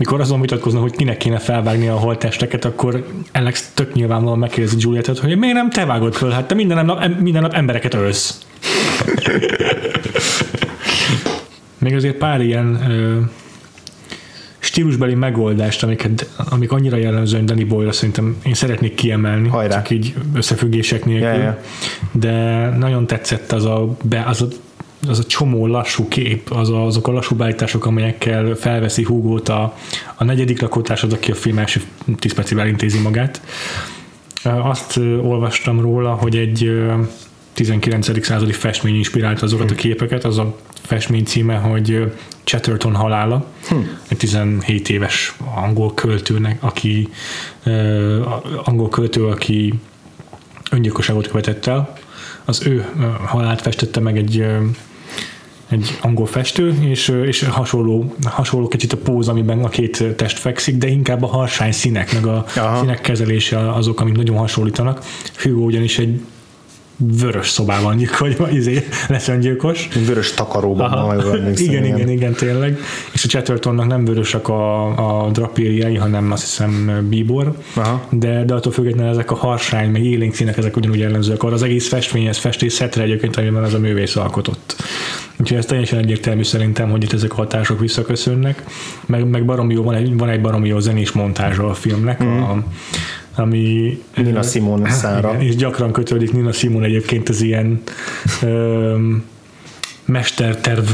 mikor 0.00 0.20
azon 0.20 0.40
vitatkoznak, 0.40 0.82
hogy 0.82 0.96
kinek 0.96 1.16
kéne 1.16 1.38
felvágni 1.38 1.88
a 1.88 1.94
holttesteket, 1.94 2.64
akkor 2.64 3.06
Alex 3.32 3.70
tök 3.74 3.92
nyilvánvalóan 3.92 4.38
megkérdezi 4.38 4.76
Julietet, 4.78 5.18
hogy 5.18 5.38
miért 5.38 5.54
nem 5.54 5.70
te 5.70 5.84
vágod 5.84 6.14
föl, 6.14 6.30
hát 6.30 6.48
te 6.48 6.54
minden 6.54 6.84
nap, 6.84 7.20
minden 7.20 7.42
nap 7.42 7.52
embereket 7.52 7.94
ölsz. 7.94 8.46
Még 11.78 11.94
azért 11.94 12.16
pár 12.16 12.40
ilyen 12.40 12.90
ö, 12.90 13.18
stílusbeli 14.58 15.14
megoldást, 15.14 15.82
amiket, 15.82 16.28
amik 16.50 16.72
annyira 16.72 16.96
jellemzően 16.96 17.46
Danny 17.46 17.66
Boyle 17.66 17.92
szerintem 17.92 18.36
én 18.44 18.54
szeretnék 18.54 18.94
kiemelni, 18.94 19.48
Hajrá. 19.48 19.74
csak 19.74 19.90
így 19.90 20.14
összefüggések 20.34 21.04
nélkül, 21.04 21.28
yeah, 21.28 21.38
yeah. 21.38 21.56
de 22.12 22.68
nagyon 22.78 23.06
tetszett 23.06 23.52
az 23.52 23.64
a, 23.64 23.96
be, 24.02 24.24
az 24.26 24.42
a 24.42 24.46
az 25.08 25.18
a 25.18 25.24
csomó 25.24 25.66
lassú 25.66 26.08
kép, 26.08 26.50
az 26.50 26.70
a, 26.70 26.84
azok 26.84 27.08
a 27.08 27.12
lassú 27.12 27.36
beállítások, 27.36 27.86
amelyekkel 27.86 28.54
felveszi 28.54 29.02
Hugót 29.02 29.48
a, 29.48 29.76
a 30.14 30.24
negyedik 30.24 30.60
lakótársad, 30.60 31.12
aki 31.12 31.30
a 31.30 31.34
film 31.34 31.58
első 31.58 31.82
tíz 32.18 32.34
percével 32.34 32.66
intézi 32.66 32.98
magát. 32.98 33.42
Azt 34.42 34.96
olvastam 35.22 35.80
róla, 35.80 36.14
hogy 36.14 36.36
egy 36.36 36.70
19. 37.52 38.24
századi 38.24 38.52
festmény 38.52 38.94
inspirálta 38.94 39.44
azokat 39.44 39.70
a 39.70 39.74
képeket, 39.74 40.24
az 40.24 40.38
a 40.38 40.56
festmény 40.82 41.24
címe, 41.24 41.56
hogy 41.56 42.12
Chatterton 42.44 42.94
halála, 42.94 43.46
hm. 43.68 43.76
egy 44.08 44.16
17 44.16 44.88
éves 44.88 45.36
angol 45.54 45.94
költőnek, 45.94 46.62
aki 46.62 47.08
angol 48.64 48.88
költő, 48.88 49.26
aki 49.26 49.74
öngyilkosságot 50.70 51.28
követett 51.28 51.66
el. 51.66 51.92
Az 52.44 52.66
ő 52.66 52.88
halált 53.24 53.60
festette 53.60 54.00
meg 54.00 54.16
egy 54.16 54.46
egy 55.70 55.98
angol 56.00 56.26
festő, 56.26 56.78
és, 56.80 57.08
és 57.26 57.42
hasonló, 57.42 58.14
hasonló 58.24 58.68
kicsit 58.68 58.92
a 58.92 58.96
póz, 58.96 59.28
amiben 59.28 59.64
a 59.64 59.68
két 59.68 60.04
test 60.16 60.38
fekszik, 60.38 60.76
de 60.76 60.86
inkább 60.88 61.22
a 61.22 61.26
harsány 61.26 61.72
színek, 61.72 62.12
meg 62.12 62.26
a 62.26 62.44
Aha. 62.56 62.80
színek 62.80 63.00
kezelése 63.00 63.72
azok, 63.72 64.00
amik 64.00 64.16
nagyon 64.16 64.36
hasonlítanak. 64.36 65.04
Hugo 65.42 65.64
ugyanis 65.64 65.98
egy 65.98 66.20
vörös 66.96 67.48
szobában 67.48 67.96
gyilkol, 67.96 68.30
vagy 68.38 68.54
izé, 68.54 68.86
lesz 69.08 69.28
öngyilkos. 69.28 69.88
Vörös 70.06 70.34
takaróban. 70.34 70.92
Aha. 70.92 71.36
igen, 71.36 71.54
igen, 71.56 71.84
igen, 71.84 72.08
igen, 72.08 72.32
tényleg. 72.32 72.78
És 73.12 73.24
a 73.24 73.28
Chattertonnak 73.28 73.86
nem 73.86 74.04
vörösek 74.04 74.48
a, 74.48 75.24
a 75.24 75.30
drapériái, 75.30 75.96
hanem 75.96 76.32
azt 76.32 76.42
hiszem 76.42 77.06
bíbor, 77.08 77.56
Aha. 77.74 78.06
de, 78.10 78.44
de 78.44 78.54
attól 78.54 78.72
függetlenül 78.72 79.10
ezek 79.10 79.30
a 79.30 79.34
harsány, 79.34 79.90
meg 79.90 80.04
élénk 80.04 80.34
színek, 80.34 80.56
ezek 80.56 80.76
ugyanúgy 80.76 80.98
jellemzőek. 80.98 81.42
Arra 81.42 81.54
az 81.54 81.62
egész 81.62 81.88
festmény, 81.88 82.26
ez 82.26 82.38
festészetre 82.38 83.02
egyébként, 83.02 83.36
amiben 83.36 83.62
az 83.62 83.74
a 83.74 83.78
művész 83.78 84.16
alkotott. 84.16 84.76
Úgyhogy 85.40 85.58
ez 85.58 85.66
teljesen 85.66 85.98
egyértelmű 85.98 86.42
szerintem, 86.42 86.90
hogy 86.90 87.02
itt 87.02 87.12
ezek 87.12 87.32
a 87.32 87.34
hatások 87.34 87.80
visszaköszönnek. 87.80 88.64
Meg, 89.06 89.28
meg 89.28 89.44
baromi 89.44 89.74
jó, 89.74 89.82
van 89.82 89.94
egy, 89.94 90.16
van 90.16 90.28
egy 90.28 90.40
baromi 90.40 90.68
jó 90.68 90.78
zenés 90.78 91.12
montázsa 91.12 91.68
a 91.68 91.74
filmnek, 91.74 92.24
mm. 92.24 92.40
a, 92.40 92.64
ami... 93.34 93.98
Nina 94.16 94.42
Simon 94.42 94.90
szára. 94.90 95.36
És 95.38 95.56
gyakran 95.56 95.92
kötődik 95.92 96.32
Nina 96.32 96.52
Simon 96.52 96.84
egyébként 96.84 97.28
az 97.28 97.42
ilyen 97.42 97.82
öm, 98.42 99.24
mesterterv 100.10 100.84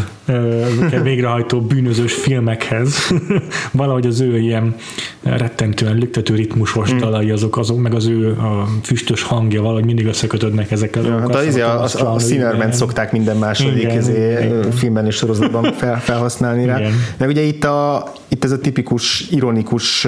végrehajtó 1.03 1.61
bűnözős 1.61 2.15
filmekhez. 2.15 3.15
Valahogy 3.73 4.07
az 4.07 4.21
ő 4.21 4.39
ilyen 4.39 4.75
rettentően 5.23 5.97
lüktető 5.97 6.35
ritmusos 6.35 6.93
mm. 6.93 6.99
dalai 6.99 7.31
azok, 7.31 7.59
azok, 7.59 7.81
meg 7.81 7.95
az 7.95 8.07
ő 8.07 8.31
a 8.31 8.69
füstös 8.83 9.23
hangja 9.23 9.63
valahogy 9.63 9.85
mindig 9.85 10.07
összekötődnek 10.07 10.71
ezekkel. 10.71 11.05
Ja, 11.05 11.19
hát 11.19 11.35
az, 11.35 11.57
a, 11.57 11.83
a, 11.83 12.15
a 12.15 12.19
Sinnerment 12.19 12.75
szokták 12.75 13.13
minden 13.13 13.37
második 13.37 13.83
igen, 13.83 13.99
izé, 13.99 14.33
igen. 14.33 14.71
filmben 14.71 15.07
és 15.07 15.15
sorozatban 15.15 15.73
fel, 15.73 16.01
felhasználni 16.01 16.65
rá. 16.65 16.79
Igen. 16.79 16.93
Meg 17.17 17.29
ugye 17.29 17.43
itt, 17.43 17.65
a, 17.65 18.13
itt 18.29 18.45
ez 18.45 18.51
a 18.51 18.59
tipikus 18.59 19.27
ironikus 19.31 20.07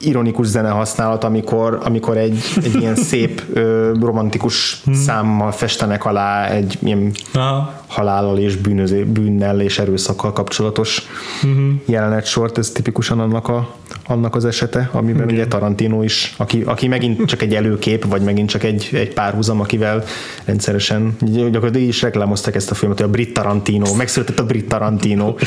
ironikus 0.00 0.46
zene 0.46 0.68
használat, 0.68 1.24
amikor, 1.24 1.80
amikor 1.84 2.16
egy, 2.16 2.42
egy 2.64 2.74
ilyen 2.74 2.96
szép 3.10 3.58
romantikus 4.00 4.80
hmm. 4.84 4.94
számmal 4.94 5.52
festenek 5.52 6.04
alá 6.04 6.48
egy 6.48 6.78
ilyen 6.82 7.12
Aha. 7.32 7.82
halállal 7.86 8.38
és 8.38 8.56
bűnözé, 8.56 9.02
bűnnel 9.02 9.60
és 9.60 9.78
erőszakkal 9.78 10.32
kapcsolatos 10.32 11.02
hmm. 11.40 11.82
jelenet 11.86 12.26
sort, 12.26 12.58
ez 12.58 12.70
tipikusan 12.70 13.20
annak, 13.20 13.48
a, 13.48 13.74
annak 14.06 14.34
az 14.34 14.44
esete, 14.44 14.88
amiben 14.92 15.22
hmm. 15.22 15.34
ugye 15.34 15.46
Tarantino 15.46 16.02
is, 16.02 16.34
aki, 16.36 16.62
aki 16.62 16.88
megint 16.88 17.24
csak 17.24 17.42
egy 17.42 17.54
előkép, 17.54 18.04
vagy 18.04 18.22
megint 18.22 18.48
csak 18.48 18.62
egy, 18.62 18.88
egy 18.92 19.12
párhuzam, 19.12 19.60
akivel 19.60 20.04
rendszeresen 20.44 21.16
gyakorlatilag 21.20 21.88
is 21.88 22.02
reklámoztak 22.02 22.54
ezt 22.54 22.70
a 22.70 22.74
filmet, 22.74 22.98
hogy 22.98 23.08
a 23.08 23.10
brit 23.10 23.32
Tarantino, 23.34 23.94
megszületett 23.94 24.38
a 24.38 24.44
brit 24.46 24.68
Tarantino. 24.68 25.34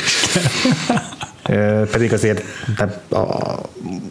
pedig 1.92 2.14
azért 2.14 2.44
a, 3.10 3.16
nincs 3.84 4.04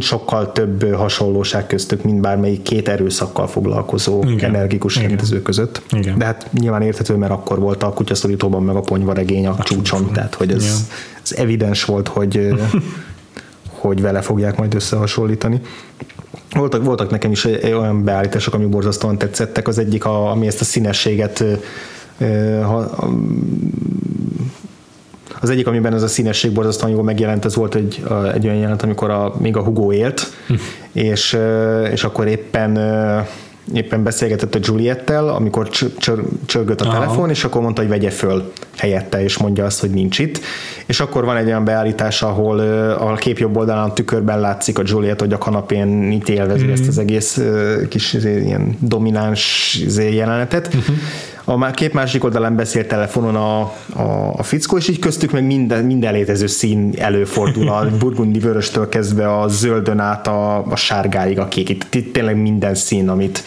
sokkal 0.00 0.52
több 0.52 0.94
hasonlóság 0.94 1.66
köztük, 1.66 2.02
mint 2.02 2.20
bármelyik 2.20 2.62
két 2.62 2.88
erőszakkal 2.88 3.46
foglalkozó 3.46 4.22
Igen. 4.22 4.54
energikus 4.54 4.96
Igen. 4.96 5.08
rendező 5.08 5.42
között. 5.42 5.82
Igen. 5.90 6.18
De 6.18 6.24
hát 6.24 6.48
nyilván 6.52 6.82
érthető, 6.82 7.14
mert 7.16 7.32
akkor 7.32 7.58
volt 7.58 7.82
a 7.82 7.92
kutyaszorítóban 7.92 8.62
meg 8.62 8.76
a 8.76 8.80
ponyvaregény 8.80 9.46
a, 9.46 9.50
a 9.58 9.62
csúcson, 9.62 9.82
csúcson. 9.82 10.12
tehát 10.12 10.34
hogy 10.34 10.50
ez, 10.52 10.88
ez 11.22 11.32
evidens 11.32 11.84
volt, 11.84 12.08
hogy 12.08 12.48
hogy 13.80 14.00
vele 14.00 14.20
fogják 14.20 14.56
majd 14.58 14.74
összehasonlítani. 14.74 15.60
Voltak, 16.50 16.84
voltak 16.84 17.10
nekem 17.10 17.30
is 17.30 17.44
olyan 17.62 18.04
beállítások, 18.04 18.54
ami 18.54 18.64
borzasztóan 18.64 19.18
tetszettek. 19.18 19.68
Az 19.68 19.78
egyik, 19.78 20.04
a, 20.04 20.30
ami 20.30 20.46
ezt 20.46 20.60
a 20.60 20.64
színességet 20.64 21.44
ha, 22.62 23.08
az 25.40 25.50
egyik, 25.50 25.66
amiben 25.66 25.94
ez 25.94 26.02
a 26.02 26.08
színesség 26.08 26.52
borzasztóan 26.52 26.92
jól 26.92 27.02
megjelent, 27.02 27.44
ez 27.44 27.54
volt 27.54 27.74
egy, 27.74 28.02
egy 28.34 28.46
olyan 28.46 28.58
jelent, 28.58 28.82
amikor 28.82 29.10
a, 29.10 29.34
még 29.38 29.56
a 29.56 29.62
Hugo 29.62 29.92
élt, 29.92 30.32
hm. 30.46 30.54
és, 30.92 31.38
és 31.92 32.04
akkor 32.04 32.26
éppen 32.26 32.78
éppen 33.72 34.02
beszélgetett 34.02 34.54
a 34.54 34.58
Juliettel, 34.62 35.28
amikor 35.28 35.68
csörgött 36.46 36.80
a 36.80 36.84
Aha. 36.84 36.98
telefon, 36.98 37.30
és 37.30 37.44
akkor 37.44 37.62
mondta, 37.62 37.80
hogy 37.80 37.90
vegye 37.90 38.10
föl 38.10 38.52
helyette, 38.76 39.22
és 39.22 39.38
mondja 39.38 39.64
azt, 39.64 39.80
hogy 39.80 39.90
nincs 39.90 40.18
itt. 40.18 40.40
És 40.86 41.00
akkor 41.00 41.24
van 41.24 41.36
egy 41.36 41.46
olyan 41.46 41.64
beállítás, 41.64 42.22
ahol 42.22 42.58
a 42.98 43.14
kép 43.14 43.38
jobb 43.38 43.56
oldalán 43.56 43.88
a 43.88 43.92
tükörben 43.92 44.40
látszik 44.40 44.78
a 44.78 44.82
Juliet, 44.86 45.20
hogy 45.20 45.32
a 45.32 45.38
kanapén 45.38 46.10
itt 46.10 46.28
élvezi 46.28 46.66
mm. 46.66 46.70
ezt 46.70 46.88
az 46.88 46.98
egész 46.98 47.40
kis 47.88 48.12
ilyen 48.12 48.76
domináns 48.80 49.74
izé, 49.84 50.14
jelenetet. 50.14 50.66
Uh-huh 50.66 50.96
a 51.50 51.70
kép 51.70 51.92
másik 51.92 52.24
oldalán 52.24 52.56
beszél 52.56 52.86
telefonon 52.86 53.34
a, 53.36 53.60
a, 54.00 54.32
a 54.36 54.42
fickó, 54.42 54.76
és 54.76 54.88
így 54.88 54.98
köztük 54.98 55.30
meg 55.30 55.46
minden, 55.46 55.84
minden 55.84 56.12
létező 56.12 56.46
szín 56.46 56.94
előfordul, 56.98 57.68
a 57.68 57.86
burgundi 57.98 58.38
vöröstől 58.38 58.88
kezdve 58.88 59.38
a 59.40 59.48
zöldön 59.48 59.98
át 59.98 60.26
a, 60.26 60.66
a 60.66 60.76
sárgáig, 60.76 61.38
a 61.38 61.48
kék. 61.48 61.68
Itt, 61.68 61.94
itt 61.94 62.12
tényleg 62.12 62.36
minden 62.36 62.74
szín, 62.74 63.08
amit 63.08 63.42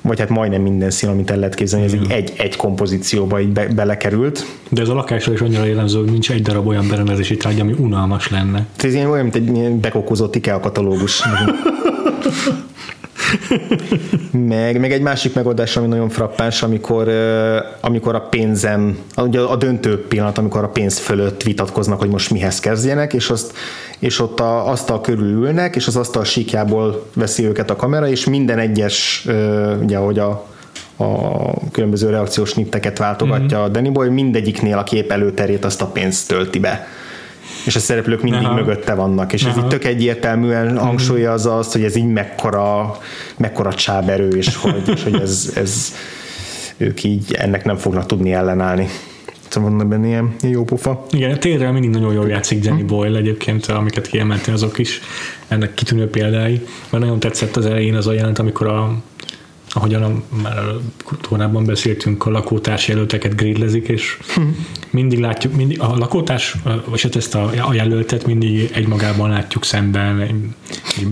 vagy 0.00 0.18
hát 0.18 0.28
majdnem 0.28 0.62
minden 0.62 0.90
szín, 0.90 1.08
amit 1.08 1.30
el 1.30 1.36
lehet 1.36 1.54
képzelni, 1.54 1.84
ez 1.84 1.94
így 1.94 2.10
egy, 2.10 2.32
egy 2.36 2.56
kompozícióba 2.56 3.40
így 3.40 3.48
be, 3.48 3.66
belekerült. 3.66 4.46
De 4.68 4.80
ez 4.80 4.88
a 4.88 4.94
lakásra 4.94 5.32
is 5.32 5.40
annyira 5.40 5.64
jellemző, 5.64 5.98
hogy 5.98 6.10
nincs 6.10 6.30
egy 6.30 6.42
darab 6.42 6.66
olyan 6.66 6.88
berendezési 6.88 7.36
tárgy, 7.36 7.60
ami 7.60 7.74
unalmas 7.78 8.30
lenne. 8.30 8.66
Ez 8.76 8.94
ilyen 8.94 9.10
olyan, 9.10 9.22
mint 9.22 9.34
egy 9.34 9.56
ilyen 9.56 9.80
bekokozott 9.80 10.34
IKEA 10.34 10.60
katalógus. 10.60 11.22
meg, 14.48 14.80
meg 14.80 14.92
egy 14.92 15.00
másik 15.00 15.34
megoldás, 15.34 15.76
ami 15.76 15.86
nagyon 15.86 16.08
frappáns, 16.08 16.62
amikor, 16.62 17.08
amikor 17.80 18.14
a 18.14 18.20
pénzem, 18.20 18.98
ugye 19.16 19.40
a 19.40 19.56
döntő 19.56 20.06
pillanat, 20.06 20.38
amikor 20.38 20.64
a 20.64 20.68
pénz 20.68 20.98
fölött 20.98 21.42
vitatkoznak, 21.42 21.98
hogy 21.98 22.08
most 22.08 22.30
mihez 22.30 22.60
kezdjenek, 22.60 23.12
és, 23.12 23.30
azt, 23.30 23.52
és 23.98 24.20
ott 24.20 24.40
a 24.40 24.70
asztal 24.70 25.00
körül 25.00 25.30
ülnek, 25.30 25.76
és 25.76 25.86
az 25.86 25.96
asztal 25.96 26.24
síkjából 26.24 27.06
veszi 27.14 27.44
őket 27.44 27.70
a 27.70 27.76
kamera, 27.76 28.08
és 28.08 28.24
minden 28.24 28.58
egyes, 28.58 29.26
ugye, 29.82 29.96
hogy 29.96 30.18
a, 30.18 30.46
a 30.96 31.70
különböző 31.72 32.10
reakciós 32.10 32.54
nitteket 32.54 32.98
váltogatja 32.98 33.58
mm-hmm. 33.58 33.66
a 33.66 33.68
Danny 33.68 33.92
Boy, 33.92 34.08
mindegyiknél 34.08 34.78
a 34.78 34.82
kép 34.82 35.10
előterét 35.10 35.64
azt 35.64 35.82
a 35.82 35.86
pénzt 35.86 36.28
tölti 36.28 36.58
be 36.58 36.86
és 37.66 37.76
a 37.76 37.80
szereplők 37.80 38.22
mindig 38.22 38.44
Aha. 38.44 38.54
mögötte 38.54 38.94
vannak, 38.94 39.32
és 39.32 39.44
Aha. 39.44 39.58
ez 39.58 39.64
itt 39.64 39.68
tök 39.68 39.84
egyértelműen 39.84 40.66
mhm. 40.66 40.76
hangsúlyozza 40.76 41.58
azt, 41.58 41.72
hogy 41.72 41.82
ez 41.82 41.96
így 41.96 42.06
mekkora, 42.06 42.98
mekkora 43.36 43.74
csáberő, 43.74 44.28
és 44.28 44.56
hogy, 44.56 44.82
és 44.94 45.02
hogy 45.02 45.14
ez, 45.14 45.52
ez 45.54 45.94
ők 46.76 47.04
így 47.04 47.32
ennek 47.32 47.64
nem 47.64 47.76
fognak 47.76 48.06
tudni 48.06 48.32
ellenállni. 48.32 48.88
Szóval 49.48 49.70
van 49.70 49.88
benne 49.88 50.06
ilyen, 50.06 50.34
ilyen 50.40 50.54
jó 50.54 50.64
pofa. 50.64 51.06
Igen, 51.10 51.40
tényleg 51.40 51.72
mindig 51.72 51.90
nagyon 51.90 52.12
jól 52.12 52.28
játszik 52.28 52.64
Jenny 52.64 52.80
hm. 52.80 52.86
Boyle 52.86 53.18
egyébként, 53.18 53.66
amiket 53.66 54.06
kiemeltél 54.06 54.54
azok 54.54 54.78
is 54.78 55.00
ennek 55.48 55.74
kitűnő 55.74 56.10
példái, 56.10 56.60
mert 56.90 57.04
nagyon 57.04 57.20
tetszett 57.20 57.56
az 57.56 57.66
elején 57.66 57.94
az 57.94 58.06
a 58.06 58.12
jelent, 58.12 58.38
amikor 58.38 58.66
a 58.66 58.94
ahogyan 59.70 60.22
már 60.42 60.64
korábban 61.28 61.64
beszéltünk, 61.64 62.26
a 62.26 62.30
lakótárs 62.30 62.88
jelölteket 62.88 63.36
grillezik, 63.36 63.88
és 63.88 64.18
hm. 64.34 64.42
mindig 64.90 65.18
látjuk, 65.18 65.54
mindig, 65.54 65.80
a 65.80 65.96
lakótárs, 65.96 66.56
vagy 66.84 67.02
hát 67.02 67.16
ezt 67.16 67.34
a, 67.34 67.50
a 67.68 67.74
jelöltet 67.74 68.26
mindig 68.26 68.70
egymagában 68.74 69.30
látjuk 69.30 69.64
szemben, 69.64 70.30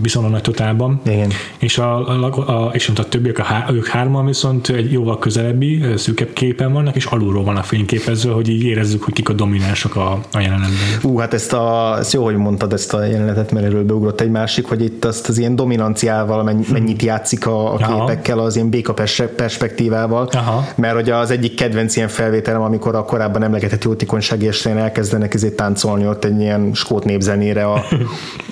viszont 0.01 0.25
a 0.25 0.29
nagy 0.29 0.41
totálban. 0.41 1.01
Igen. 1.05 1.31
És, 1.57 1.77
a, 1.77 2.07
a, 2.07 2.65
a, 2.65 2.71
és 2.73 2.91
a 2.95 3.07
többiek, 3.07 3.39
a 3.39 3.43
há, 3.43 3.67
ők 3.71 3.87
hárman 3.87 4.25
viszont 4.25 4.69
egy 4.69 4.91
jóval 4.91 5.19
közelebbi, 5.19 5.83
szűkebb 5.95 6.33
képen 6.33 6.73
vannak, 6.73 6.95
és 6.95 7.05
alulról 7.05 7.43
van 7.43 7.57
a 7.57 7.63
fényképező, 7.63 8.29
hogy 8.29 8.49
így 8.49 8.63
érezzük, 8.63 9.03
hogy 9.03 9.13
kik 9.13 9.29
a 9.29 9.33
dominánsak 9.33 9.95
a, 9.95 10.19
a 10.31 10.39
jelenetben. 10.39 10.99
Ú, 11.01 11.17
hát 11.17 11.33
ezt, 11.33 11.53
a, 11.53 11.95
ezt 11.99 12.13
jó, 12.13 12.23
hogy 12.23 12.35
mondtad 12.35 12.73
ezt 12.73 12.93
a 12.93 13.03
jelenetet, 13.03 13.51
mert 13.51 13.65
erről 13.65 13.85
beugrott 13.85 14.21
egy 14.21 14.31
másik, 14.31 14.65
hogy 14.65 14.83
itt 14.83 15.05
azt 15.05 15.29
az 15.29 15.37
ilyen 15.37 15.55
dominanciával 15.55 16.43
mennyit 16.71 17.01
játszik 17.01 17.47
a, 17.47 17.73
a 17.73 17.77
képekkel, 17.77 18.39
az 18.47 18.55
ilyen 18.55 18.69
béka 18.69 18.93
perspektívával, 19.35 20.29
Aha. 20.31 20.67
mert 20.75 20.93
hogy 20.93 21.09
az 21.09 21.31
egyik 21.31 21.55
kedvenc 21.55 21.95
ilyen 21.95 22.07
felvételem, 22.07 22.61
amikor 22.61 22.95
a 22.95 23.03
korábban 23.03 23.43
emlegetett 23.43 23.83
jótékonysági 23.83 24.47
estén 24.47 24.77
elkezdenek 24.77 25.33
ezért 25.33 25.53
táncolni 25.53 26.07
ott 26.07 26.25
egy 26.25 26.39
ilyen 26.39 26.71
skót 26.73 27.03
népzenére 27.03 27.65
a, 27.65 27.85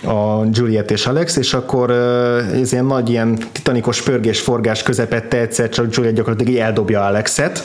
a 0.16 0.46
Juliet 0.52 0.92
és 0.92 1.06
Alex, 1.06 1.36
és 1.36 1.54
akkor 1.54 1.92
ez 1.92 2.72
ilyen 2.72 2.86
nagy 2.86 3.10
ilyen 3.10 3.38
titanikos 3.52 4.02
pörgés-forgás 4.02 4.84
közepette 4.84 5.38
egyszer 5.38 5.70
csak 5.70 5.96
Juliet 5.96 6.16
gyakorlatilag 6.16 6.56
eldobja 6.62 7.06
Alexet, 7.06 7.64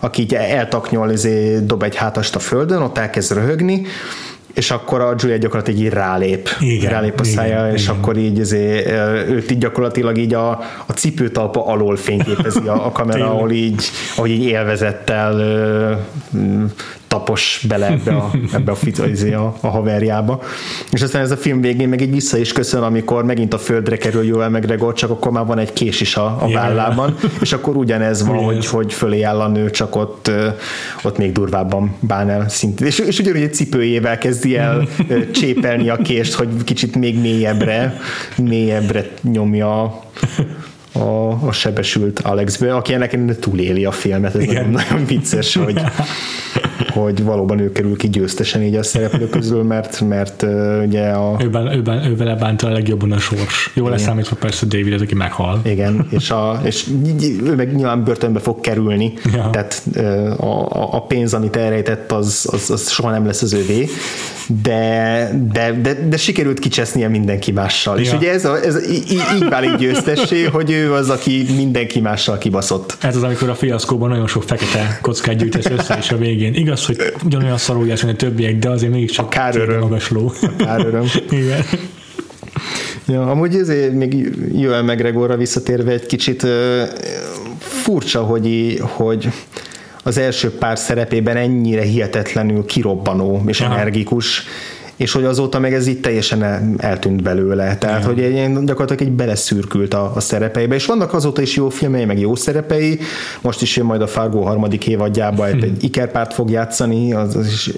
aki 0.00 0.22
így 0.22 0.34
eltaknyol, 0.34 1.12
ezért 1.12 1.66
dob 1.66 1.82
egy 1.82 1.96
hátast 1.96 2.34
a 2.34 2.38
földön, 2.38 2.82
ott 2.82 2.98
elkezd 2.98 3.32
röhögni, 3.32 3.86
és 4.54 4.70
akkor 4.70 5.00
a 5.00 5.14
Julia 5.18 5.36
gyakorlatilag 5.36 5.80
így 5.80 5.88
rálép, 5.88 6.48
igen, 6.60 6.90
rálép 6.90 7.20
a 7.20 7.24
szája, 7.24 7.58
igen, 7.58 7.74
és 7.74 7.82
igen. 7.82 7.94
akkor 7.94 8.16
így 8.16 8.40
azért, 8.40 8.90
őt 9.28 9.50
így 9.50 9.58
gyakorlatilag 9.58 10.18
így 10.18 10.34
a, 10.34 10.50
a 10.86 10.92
cipőtalpa 10.94 11.66
alól 11.66 11.96
fényképezi 11.96 12.66
a, 12.66 12.86
a 12.86 12.92
kamera, 12.92 13.30
ahol 13.34 13.50
így, 13.50 13.84
ahogy 14.16 14.30
így 14.30 14.44
élvezettel 14.44 15.34
tapos 17.12 17.64
bele 17.68 17.86
ebbe 17.86 18.16
a, 18.16 18.30
ebbe 18.56 18.72
a, 18.72 19.06
izé, 19.06 19.32
a, 19.32 19.54
a 19.60 19.66
haverjába. 19.66 20.42
És 20.90 21.02
aztán 21.02 21.22
ez 21.22 21.30
a 21.30 21.36
film 21.36 21.60
végén 21.60 21.88
meg 21.88 22.00
így 22.00 22.12
vissza 22.12 22.36
is 22.36 22.52
köszön, 22.52 22.82
amikor 22.82 23.24
megint 23.24 23.54
a 23.54 23.58
földre 23.58 23.96
kerül 23.96 24.24
Joel 24.24 24.50
McGregor, 24.50 24.92
csak 24.94 25.10
akkor 25.10 25.32
már 25.32 25.46
van 25.46 25.58
egy 25.58 25.72
kés 25.72 26.00
is 26.00 26.16
a, 26.16 26.36
a 26.40 26.50
vállában, 26.50 27.16
és 27.40 27.52
akkor 27.52 27.76
ugyanez 27.76 28.26
van, 28.26 28.36
hogy, 28.36 28.66
hogy 28.66 28.92
fölé 28.92 29.22
áll 29.22 29.40
a 29.40 29.48
nő, 29.48 29.70
csak 29.70 29.96
ott, 29.96 30.30
ott 31.02 31.18
még 31.18 31.32
durvábban 31.32 31.96
bán 32.00 32.30
el 32.30 32.48
szintén. 32.48 32.86
És, 32.86 32.98
és 32.98 33.18
ugyanúgy 33.18 33.42
egy 33.42 33.54
cipőjével 33.54 34.18
kezdi 34.18 34.56
el 34.56 34.88
csépelni 35.40 35.88
a 35.88 35.96
kést, 35.96 36.32
hogy 36.32 36.48
kicsit 36.64 36.96
még 36.96 37.20
mélyebbre, 37.20 37.96
mélyebbre 38.36 39.06
nyomja 39.22 40.00
a, 40.92 41.28
a 41.46 41.52
sebesült 41.52 42.18
Alexbe, 42.20 42.74
aki 42.74 42.94
ennek 42.94 43.38
túléli 43.38 43.84
a 43.84 43.90
filmet, 43.90 44.34
ez 44.34 44.42
Igen. 44.42 44.68
nagyon 44.70 45.06
vicces, 45.06 45.54
hogy, 45.54 45.80
hogy 46.92 47.24
valóban 47.24 47.58
ő 47.58 47.72
kerül 47.72 47.96
ki 47.96 48.08
győztesen 48.08 48.62
így 48.62 48.74
a 48.74 48.82
szereplők 48.82 49.30
közül, 49.30 49.62
mert, 49.62 50.00
mert 50.00 50.46
ugye 50.86 51.08
a... 51.08 51.36
Őben, 51.42 51.72
őben, 51.72 52.06
ő 52.06 52.16
vele 52.16 52.34
bánta 52.34 52.66
a 52.66 52.70
legjobban 52.70 53.12
a 53.12 53.18
sors. 53.18 53.70
Jól 53.74 53.90
lesz 53.90 54.02
számítva 54.02 54.36
persze 54.36 54.66
David, 54.66 54.92
az, 54.92 55.00
aki 55.00 55.14
meghal. 55.14 55.60
Igen, 55.64 56.06
és, 56.10 56.30
a, 56.30 56.60
és 56.64 56.86
ő 57.44 57.54
meg 57.54 57.74
nyilván 57.74 58.04
börtönbe 58.04 58.40
fog 58.40 58.60
kerülni, 58.60 59.12
ja. 59.32 59.48
tehát 59.52 59.82
a, 60.38 60.94
a 60.96 61.02
pénz, 61.02 61.34
amit 61.34 61.56
elrejtett, 61.56 62.12
az, 62.12 62.48
az, 62.52 62.70
az 62.70 62.90
soha 62.90 63.10
nem 63.10 63.26
lesz 63.26 63.42
az 63.42 63.52
övé, 63.52 63.88
de, 64.62 65.30
de, 65.52 65.72
de, 65.82 66.08
de 66.08 66.16
sikerült 66.16 66.58
kicsesznie 66.58 67.08
mindenki 67.08 67.52
mással. 67.52 67.96
Ja. 67.96 68.02
És 68.02 68.12
ugye 68.12 68.32
ez, 68.32 68.44
a, 68.44 68.64
ez 68.64 68.90
így, 68.90 69.10
így 69.10 69.48
válik 69.48 69.76
győztessé, 69.76 70.44
hogy 70.44 70.70
ő 70.70 70.92
az, 70.92 71.10
aki 71.10 71.46
mindenki 71.56 72.00
mással 72.00 72.38
kibaszott. 72.38 72.96
Ez 73.00 73.16
az, 73.16 73.22
amikor 73.22 73.48
a 73.48 73.54
fiaszkóban 73.54 74.08
nagyon 74.08 74.26
sok 74.26 74.42
fekete 74.42 74.98
kockát 75.02 75.36
gyűjtesz 75.36 75.66
össze, 75.66 75.96
és 75.98 76.10
a 76.10 76.16
végén. 76.16 76.54
Igaz, 76.54 76.81
hogy 76.86 77.14
ugyanolyan 77.24 77.58
szarújás, 77.58 78.02
mint 78.04 78.22
a 78.22 78.26
többiek, 78.26 78.58
de 78.58 78.68
azért 78.68 78.92
mégiscsak 78.92 79.30
kár 79.30 79.56
öröm. 79.56 79.80
magas 79.80 80.10
ló. 80.10 80.32
Kár 80.56 80.86
öröm. 80.86 81.04
Igen. 81.30 81.64
Ja, 83.06 83.30
amúgy 83.30 83.54
ezért 83.54 83.92
még 83.92 84.30
Joel 84.54 84.82
McGregorra 84.82 85.36
visszatérve 85.36 85.92
egy 85.92 86.06
kicsit 86.06 86.46
furcsa, 87.58 88.22
hogy, 88.22 88.78
hogy 88.80 89.28
az 90.02 90.18
első 90.18 90.50
pár 90.50 90.78
szerepében 90.78 91.36
ennyire 91.36 91.82
hihetetlenül 91.82 92.64
kirobbanó 92.64 93.42
és 93.46 93.60
Aha. 93.60 93.74
energikus, 93.74 94.44
és 94.96 95.12
hogy 95.12 95.24
azóta 95.24 95.58
meg 95.58 95.74
ez 95.74 95.86
így 95.86 96.00
teljesen 96.00 96.42
eltűnt 96.78 97.22
belőle. 97.22 97.76
Tehát, 97.76 97.98
Igen. 97.98 98.14
hogy 98.14 98.22
egy, 98.22 98.64
gyakorlatilag 98.64 99.12
egy 99.12 99.16
beleszürkült 99.16 99.94
a, 99.94 100.12
a 100.14 100.20
szerepeibe, 100.20 100.74
és 100.74 100.86
vannak 100.86 101.14
azóta 101.14 101.42
is 101.42 101.56
jó 101.56 101.68
filmei, 101.68 102.04
meg 102.04 102.18
jó 102.18 102.34
szerepei, 102.34 102.98
most 103.40 103.62
is 103.62 103.76
jön 103.76 103.86
majd 103.86 104.02
a 104.02 104.06
Fargo 104.06 104.40
harmadik 104.40 104.86
évadjába, 104.86 105.46
hmm. 105.46 105.62
egy 105.62 105.84
ikerpárt 105.84 106.34
fog 106.34 106.50
játszani, 106.50 107.12
az, 107.12 107.36
az 107.36 107.46
is 107.46 107.70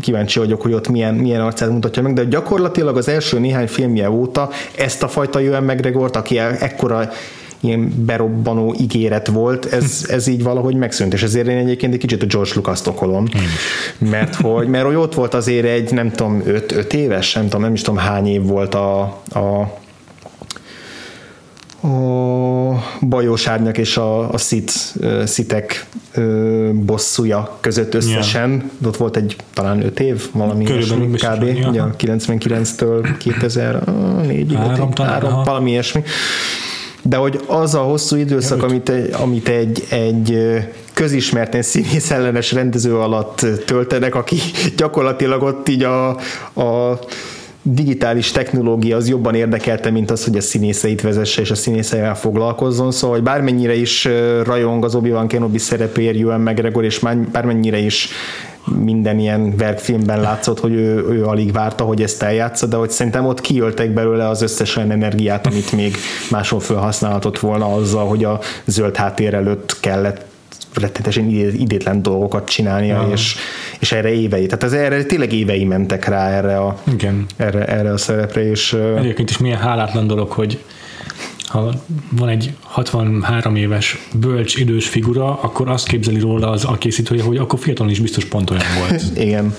kíváncsi 0.00 0.38
vagyok, 0.38 0.62
hogy 0.62 0.72
ott 0.72 0.88
milyen, 0.88 1.14
milyen 1.14 1.40
arcát 1.40 1.70
mutatja 1.70 2.02
meg, 2.02 2.12
de 2.12 2.24
gyakorlatilag 2.24 2.96
az 2.96 3.08
első 3.08 3.38
néhány 3.38 3.66
filmje 3.66 4.10
óta 4.10 4.50
ezt 4.76 5.02
a 5.02 5.08
fajta 5.08 5.38
Joel 5.38 5.60
McGregort, 5.60 6.16
aki 6.16 6.38
ekkora 6.38 7.10
ilyen 7.60 8.04
berobbanó 8.04 8.74
ígéret 8.80 9.26
volt, 9.26 9.64
ez, 9.64 10.06
ez 10.08 10.26
így 10.26 10.42
valahogy 10.42 10.74
megszűnt, 10.74 11.12
és 11.12 11.22
ezért 11.22 11.46
én 11.46 11.56
egyébként 11.56 11.92
egy 11.92 11.98
kicsit 11.98 12.22
a 12.22 12.26
George 12.26 12.50
Lucas-t 12.54 12.86
okolom, 12.86 13.24
mert 13.98 14.34
hogy, 14.34 14.68
mert 14.68 14.84
hogy 14.84 14.94
ott 14.94 15.14
volt 15.14 15.34
azért 15.34 15.66
egy, 15.66 15.92
nem 15.92 16.10
tudom, 16.10 16.42
öt, 16.44 16.72
öt 16.72 16.94
éves, 16.94 17.32
nem 17.32 17.44
tudom, 17.44 17.60
nem 17.60 17.72
is 17.72 17.82
tudom 17.82 18.00
hány 18.00 18.26
év 18.26 18.42
volt 18.42 18.74
a, 18.74 19.00
a 19.32 19.74
a 21.86 22.82
bajós 23.00 23.46
árnyak 23.46 23.78
és 23.78 23.96
a, 23.96 24.32
a 24.32 24.38
szit, 24.38 24.72
szitek 25.24 25.86
bosszúja 26.72 27.56
között 27.60 27.94
összesen. 27.94 28.50
Yeah. 28.50 28.62
Ott 28.86 28.96
volt 28.96 29.16
egy 29.16 29.36
talán 29.54 29.84
öt 29.84 30.00
év, 30.00 30.28
valami 30.32 30.64
Körülbelül 30.64 31.16
kb. 31.16 31.68
Ugye, 31.68 31.82
99-től 31.98 33.14
2004 33.18 34.54
három, 34.54 34.90
három, 34.96 35.42
valami 35.44 35.70
ilyesmi 35.70 36.02
de 37.08 37.16
hogy 37.16 37.40
az 37.46 37.74
a 37.74 37.80
hosszú 37.80 38.16
időszak, 38.16 38.62
amit 38.62 38.88
egy, 38.88 39.14
amit 39.20 39.48
egy, 39.48 39.84
egy 39.88 40.38
közismerten 40.94 41.62
színész 41.62 42.10
ellenes 42.10 42.52
rendező 42.52 42.96
alatt 42.96 43.46
töltenek, 43.66 44.14
aki 44.14 44.36
gyakorlatilag 44.76 45.42
ott 45.42 45.68
így 45.68 45.82
a, 45.82 46.08
a 46.60 46.98
digitális 47.62 48.30
technológia 48.30 48.96
az 48.96 49.08
jobban 49.08 49.34
érdekelte, 49.34 49.90
mint 49.90 50.10
az, 50.10 50.24
hogy 50.24 50.36
a 50.36 50.40
színészeit 50.40 51.00
vezesse 51.00 51.40
és 51.40 51.50
a 51.50 51.54
színészeivel 51.54 52.16
foglalkozzon, 52.16 52.92
szóval 52.92 53.16
hogy 53.16 53.24
bármennyire 53.24 53.74
is 53.74 54.08
rajong 54.44 54.84
az 54.84 54.94
Obi-Wan 54.94 55.28
Kenobi 55.28 55.58
szerepéért 55.58 56.20
Ewan 56.20 56.40
McGregor, 56.40 56.84
és 56.84 56.98
bármennyire 57.32 57.78
is 57.78 58.08
minden 58.66 59.18
ilyen 59.18 59.56
verkfilmben 59.56 60.20
látszott, 60.20 60.60
hogy 60.60 60.72
ő, 60.72 61.04
ő 61.08 61.24
alig 61.24 61.52
várta, 61.52 61.84
hogy 61.84 62.02
ezt 62.02 62.22
eljátsza, 62.22 62.66
de 62.66 62.76
hogy 62.76 62.90
szerintem 62.90 63.26
ott 63.26 63.40
kiöltek 63.40 63.90
belőle 63.90 64.28
az 64.28 64.42
összes 64.42 64.76
olyan 64.76 64.90
energiát, 64.90 65.46
amit 65.46 65.72
még 65.72 65.96
máshol 66.30 66.60
felhasználhatott 66.60 67.38
volna 67.38 67.74
azzal, 67.74 68.06
hogy 68.06 68.24
a 68.24 68.40
zöld 68.64 68.96
háttér 68.96 69.34
előtt 69.34 69.76
kellett 69.80 70.24
rettetesen 70.74 71.28
idétlen 71.28 72.02
dolgokat 72.02 72.48
csinálnia, 72.48 73.02
ja. 73.02 73.08
és, 73.12 73.36
és 73.78 73.92
erre 73.92 74.12
évei. 74.12 74.46
Tehát 74.46 74.64
ez 74.64 74.72
erre 74.72 75.04
tényleg 75.04 75.32
évei 75.32 75.64
mentek 75.64 76.04
rá 76.04 76.28
erre 76.30 76.58
a, 76.58 76.76
Igen. 76.92 77.26
Erre, 77.36 77.64
erre 77.64 77.92
a 77.92 77.96
szerepre. 77.96 78.50
És, 78.50 78.76
Egyébként 78.96 79.30
is 79.30 79.38
milyen 79.38 79.58
hálátlan 79.58 80.06
dolog, 80.06 80.30
hogy 80.30 80.58
ha 81.56 81.72
van 82.10 82.28
egy 82.28 82.52
63 82.60 83.56
éves 83.56 84.08
bölcs 84.14 84.56
idős 84.56 84.88
figura, 84.88 85.38
akkor 85.40 85.68
azt 85.68 85.86
képzeli 85.86 86.18
róla 86.18 86.50
az 86.50 86.64
a 86.64 86.72
készítője, 86.72 87.22
hogy 87.22 87.36
akkor 87.36 87.58
fiatalon 87.58 87.92
is 87.92 88.00
biztos 88.00 88.24
pont 88.24 88.50
olyan 88.50 88.64
volt. 88.78 89.02
Igen. 89.26 89.54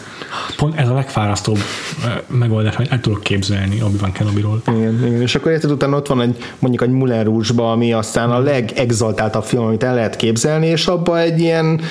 Pont 0.57 0.79
ez 0.79 0.89
a 0.89 0.93
legfárasztóbb 0.93 1.57
megoldás, 2.27 2.75
hogy 2.75 2.87
el 2.89 2.99
tudok 2.99 3.23
képzelni 3.23 3.81
Obi-Wan 3.83 4.11
Kenobi-ról. 4.11 4.61
Igen, 4.67 5.05
igen, 5.05 5.21
és 5.21 5.35
akkor 5.35 5.51
érted, 5.51 5.71
utána 5.71 5.95
ott 5.95 6.07
van 6.07 6.21
egy, 6.21 6.35
mondjuk 6.59 6.83
egy 6.83 6.89
Moulin 6.89 7.23
Rouge-ba, 7.23 7.71
ami 7.71 7.93
aztán 7.93 8.31
a 8.31 8.39
legexaltáltabb 8.39 9.43
film, 9.43 9.63
amit 9.63 9.83
el 9.83 9.93
lehet 9.93 10.15
képzelni, 10.15 10.67
és 10.67 10.87
abban 10.87 11.17
egy 11.17 11.39
ilyen 11.39 11.81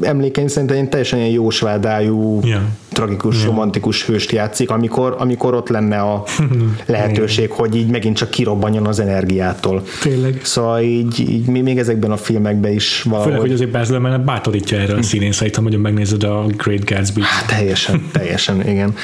emlékeim 0.00 0.46
szerint 0.46 0.70
egy 0.70 0.88
teljesen 0.88 1.18
ilyen 1.18 1.30
jósvádájú, 1.30 2.40
yeah. 2.44 2.62
tragikus, 2.92 3.34
yeah. 3.34 3.46
romantikus 3.46 4.04
hőst 4.04 4.32
játszik, 4.32 4.70
amikor, 4.70 5.14
amikor 5.18 5.54
ott 5.54 5.68
lenne 5.68 6.00
a 6.00 6.24
lehetőség, 6.86 7.50
hogy 7.50 7.76
így 7.76 7.90
megint 7.90 8.16
csak 8.16 8.30
kirobbanjon 8.30 8.86
az 8.86 8.98
energiától. 8.98 9.82
Tényleg. 10.02 10.40
Szóval 10.42 10.80
így, 10.80 11.20
így 11.20 11.46
még 11.46 11.78
ezekben 11.78 12.10
a 12.10 12.16
filmekben 12.16 12.72
is 12.72 13.02
valahogy... 13.02 13.26
Főleg, 13.26 13.40
hogy 13.40 13.52
azért 13.52 13.70
Baz 13.70 13.88
Luhrmann 13.88 14.24
bátorítja 14.24 14.78
erre 14.78 14.94
a 14.94 15.02
színészeit, 15.02 15.56
ha 15.56 15.62
nagyon 15.62 15.80
megnézed 15.80 16.22
a 16.22 16.44
Great 16.56 16.84
Gatsby. 16.84 17.20
Hát, 17.20 17.46
teljesen, 17.46 18.08
teljesen, 18.12 18.68
igen. 18.68 18.94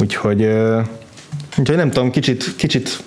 Úgyhogy, 0.00 0.48
úgyhogy 1.58 1.76
nem 1.76 1.90
tudom, 1.90 2.10
kicsit, 2.10 2.54
kicsit 2.56 3.02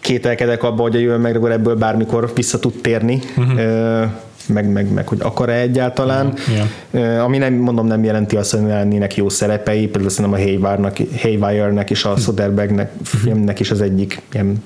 kételkedek 0.00 0.62
abba, 0.62 0.82
hogy 0.82 0.96
a 0.96 0.98
jövő 0.98 1.16
meg 1.16 1.36
ebből 1.36 1.74
bármikor 1.74 2.30
vissza 2.34 2.58
tud 2.58 2.72
térni. 2.80 3.20
Uh-huh 3.36 4.10
meg, 4.48 4.68
meg, 4.68 4.92
meg 4.92 5.08
hogy 5.08 5.18
akar-e 5.22 5.60
egyáltalán, 5.60 6.34
yeah. 6.92 7.24
ami 7.24 7.38
nem, 7.38 7.54
mondom 7.54 7.86
nem 7.86 8.04
jelenti 8.04 8.36
azt, 8.36 8.52
hogy 8.52 8.60
lennének 8.60 9.16
jó 9.16 9.28
szerepei, 9.28 9.86
például 9.86 10.10
szerintem 10.10 10.40
a 10.40 10.42
Haywire-nek, 10.42 11.02
Haywire-nek 11.20 11.90
és 11.90 12.04
a 12.04 12.12
hm. 12.12 12.20
Soderbergh-nek 12.20 12.90
uh-huh. 12.92 13.20
filmnek 13.20 13.60
is 13.60 13.70
az 13.70 13.80
egyik 13.80 14.22
ilyen 14.32 14.64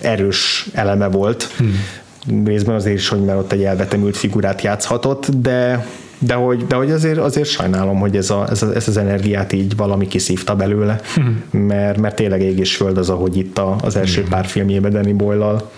erős 0.00 0.68
eleme 0.72 1.06
volt, 1.06 1.48
hmm. 1.56 2.44
részben 2.44 2.74
azért 2.74 2.96
is, 2.96 3.08
hogy 3.08 3.24
mert 3.24 3.38
ott 3.38 3.52
egy 3.52 3.64
elvetemült 3.64 4.16
figurát 4.16 4.62
játszhatott, 4.62 5.28
de 5.28 5.86
de 6.18 6.34
hogy, 6.34 6.66
de 6.66 6.74
hogy 6.74 6.90
azért, 6.90 7.18
azért 7.18 7.48
sajnálom, 7.48 7.98
hogy 7.98 8.16
ez, 8.16 8.30
a, 8.30 8.46
ez, 8.50 8.62
a, 8.62 8.74
ez 8.74 8.88
az 8.88 8.96
energiát 8.96 9.52
így 9.52 9.76
valami 9.76 10.06
kiszívta 10.06 10.56
belőle, 10.56 11.00
hmm. 11.14 11.42
mert, 11.50 12.00
mert 12.00 12.16
tényleg 12.16 12.42
ég 12.42 12.58
és 12.58 12.76
föld 12.76 12.98
az, 12.98 13.10
ahogy 13.10 13.36
itt 13.36 13.58
a, 13.58 13.76
az 13.82 13.96
első 13.96 14.20
hmm. 14.20 14.30
pár 14.30 14.46
filmjében 14.46 14.92
Danny 14.92 15.16
Boyle-lal 15.16 15.70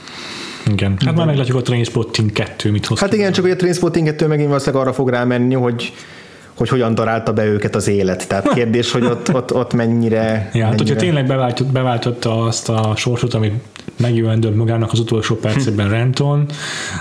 igen. 0.73 0.97
Hát 1.05 1.17
már 1.17 1.27
meglátjuk 1.27 1.57
a 1.57 1.63
Trainspotting 1.63 2.33
2 2.33 2.71
mit 2.71 2.87
hoz. 2.87 2.99
Hát 3.01 3.13
igen, 3.13 3.33
csak 3.33 3.45
hogy 3.45 3.53
a 3.53 3.57
Trainspotting 3.57 4.07
2 4.07 4.27
megint 4.27 4.49
valószínűleg 4.49 4.83
arra 4.83 4.93
fog 4.93 5.09
rámenni, 5.09 5.55
hogy 5.55 5.93
hogy 6.59 6.69
hogyan 6.69 6.95
darálta 6.95 7.33
be 7.33 7.45
őket 7.45 7.75
az 7.75 7.89
élet. 7.89 8.29
Tehát 8.29 8.53
kérdés, 8.53 8.91
hogy 8.91 9.05
ott, 9.05 9.35
ott, 9.35 9.55
ott 9.55 9.73
mennyire... 9.73 10.23
Ja, 10.23 10.49
mennyire... 10.53 10.67
hát 10.67 10.79
hogyha 10.79 10.97
tényleg 10.97 11.27
beváltott, 11.27 11.67
beváltotta 11.67 12.45
azt 12.45 12.69
a 12.69 12.93
sorsot, 12.97 13.35
amit 13.35 13.53
megjöndölt 13.97 14.57
magának 14.57 14.93
az 14.93 14.99
utolsó 14.99 15.37
percében 15.37 15.89
Renton, 15.89 16.47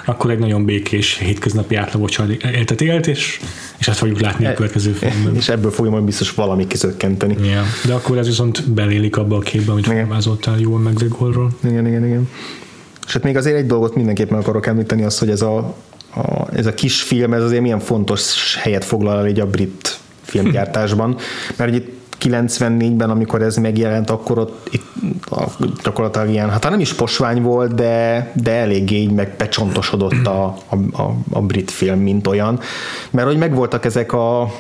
akkor 0.06 0.32
egy 0.32 0.40
nagyon 0.40 0.66
békés 0.66 1.18
hétköznapi 1.18 1.76
átlagos 1.76 2.20
életet 2.44 2.82
élt, 2.82 3.08
és, 3.08 3.40
és 3.78 3.88
ezt 3.88 3.98
fogjuk 3.98 4.20
látni 4.20 4.46
a 4.46 4.54
következő 4.54 4.92
filmben. 4.92 5.36
És 5.36 5.50
ebből 5.50 5.72
fogja 5.72 5.92
majd 5.92 6.04
biztos 6.04 6.34
valami 6.34 6.68
kizökkenteni. 6.68 7.48
Ja, 7.48 7.64
de 7.86 7.94
akkor 7.94 8.18
ez 8.18 8.28
viszont 8.28 8.70
belélik 8.70 9.18
abba 9.18 9.36
a 9.36 9.40
képbe, 9.40 9.72
amit 9.72 9.86
felvázoltál 9.86 10.60
jól 10.60 10.80
McGregorról. 10.80 11.50
Igen, 11.64 11.88
igen, 11.88 12.06
igen. 12.06 12.30
Hát 13.08 13.24
még 13.24 13.38
azért 13.38 13.58
egy 13.58 13.66
dolgot 13.66 13.96
mindenképpen 13.96 14.38
akarok 14.38 14.66
említeni, 14.66 15.04
az, 15.04 15.20
hogy 15.20 15.30
ez 15.30 15.42
a, 15.42 15.58
a, 16.16 16.48
ez 16.54 16.66
a 16.66 16.74
kis 16.74 17.02
film, 17.02 17.34
ez 17.34 17.44
azért 17.44 17.62
milyen 17.62 17.80
fontos 17.80 18.56
helyet 18.62 18.86
foglal 18.86 19.18
el 19.18 19.28
így 19.28 19.40
a 19.40 19.48
brit 19.48 19.98
filmgyártásban, 20.22 21.18
mert 21.56 21.74
itt 21.74 21.96
94-ben, 22.22 23.10
amikor 23.10 23.42
ez 23.42 23.56
megjelent, 23.56 24.10
akkor 24.10 24.40
ott 24.40 24.70
itt, 24.72 24.86
gyakorlatilag 25.84 26.30
ilyen, 26.30 26.50
hát 26.50 26.70
nem 26.70 26.80
is 26.80 26.94
posvány 26.94 27.42
volt, 27.42 27.74
de, 27.74 28.32
de 28.36 28.52
eléggé 28.52 28.96
így 28.96 29.12
megpecsontosodott 29.12 30.28
a, 30.28 30.58
a, 30.70 31.02
a, 31.02 31.16
a 31.30 31.42
brit 31.42 31.72
film, 31.72 32.00
mint 32.00 32.28
olyan. 32.28 32.60
Mert 33.10 33.28
hogy 33.28 33.38
megvoltak 33.38 33.86
ezek 33.86 34.14
a, 34.14 34.52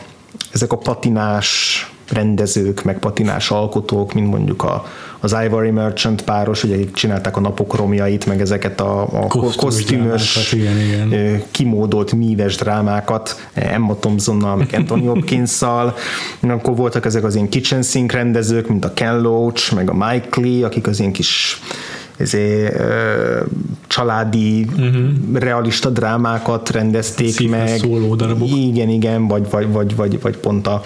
ezek 0.51 0.71
a 0.71 0.77
patinás 0.77 1.81
rendezők, 2.09 2.83
meg 2.83 2.99
patinás 2.99 3.51
alkotók, 3.51 4.13
mint 4.13 4.27
mondjuk 4.27 4.63
a, 4.63 4.85
az 5.19 5.35
Ivory 5.45 5.71
Merchant 5.71 6.23
páros, 6.23 6.63
ugye 6.63 6.75
akik 6.75 6.93
csinálták 6.93 7.37
a 7.37 7.39
napok 7.39 7.75
romjait, 7.75 8.25
meg 8.25 8.41
ezeket 8.41 8.81
a, 8.81 9.01
a 9.01 9.27
kosztümös, 9.55 10.53
igen, 10.53 10.79
igen. 10.79 11.43
kimódolt 11.51 12.11
míves 12.11 12.55
drámákat 12.55 13.49
Emma 13.53 13.95
Thompsonnal, 13.95 14.55
meg 14.55 14.69
Anthony 14.73 15.07
hopkins 15.07 15.61
akkor 16.41 16.75
voltak 16.75 17.05
ezek 17.05 17.23
az 17.23 17.35
ilyen 17.35 17.49
kitchen 17.49 17.81
sink 17.81 18.11
rendezők, 18.11 18.67
mint 18.67 18.85
a 18.85 18.93
Ken 18.93 19.21
Loach, 19.21 19.75
meg 19.75 19.89
a 19.89 19.93
Mike 19.93 20.41
Lee, 20.41 20.65
akik 20.65 20.87
az 20.87 20.99
ilyen 20.99 21.11
kis 21.11 21.61
ezért, 22.17 22.81
családi, 23.87 24.67
uh-huh. 24.77 25.09
realista 25.33 25.89
drámákat 25.89 26.69
rendezték 26.69 27.29
Szívre 27.29 27.57
meg. 27.57 27.77
Szóló 27.77 28.15
darabok. 28.15 28.49
Igen, 28.49 28.89
igen, 28.89 29.27
vagy, 29.27 29.49
vagy, 29.49 29.71
vagy, 29.71 29.95
vagy, 29.95 30.21
vagy 30.21 30.37
pont 30.37 30.67
a 30.67 30.81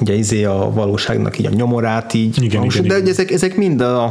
ugye 0.00 0.14
izé 0.14 0.44
a 0.44 0.70
valóságnak 0.74 1.38
így 1.38 1.46
a 1.46 1.50
nyomorát 1.50 2.14
így. 2.14 2.42
Igen, 2.42 2.64
igen, 2.64 2.86
de 2.86 2.96
igen. 2.96 3.08
ezek, 3.08 3.30
ezek 3.30 3.56
mind 3.56 3.80
a, 3.80 4.04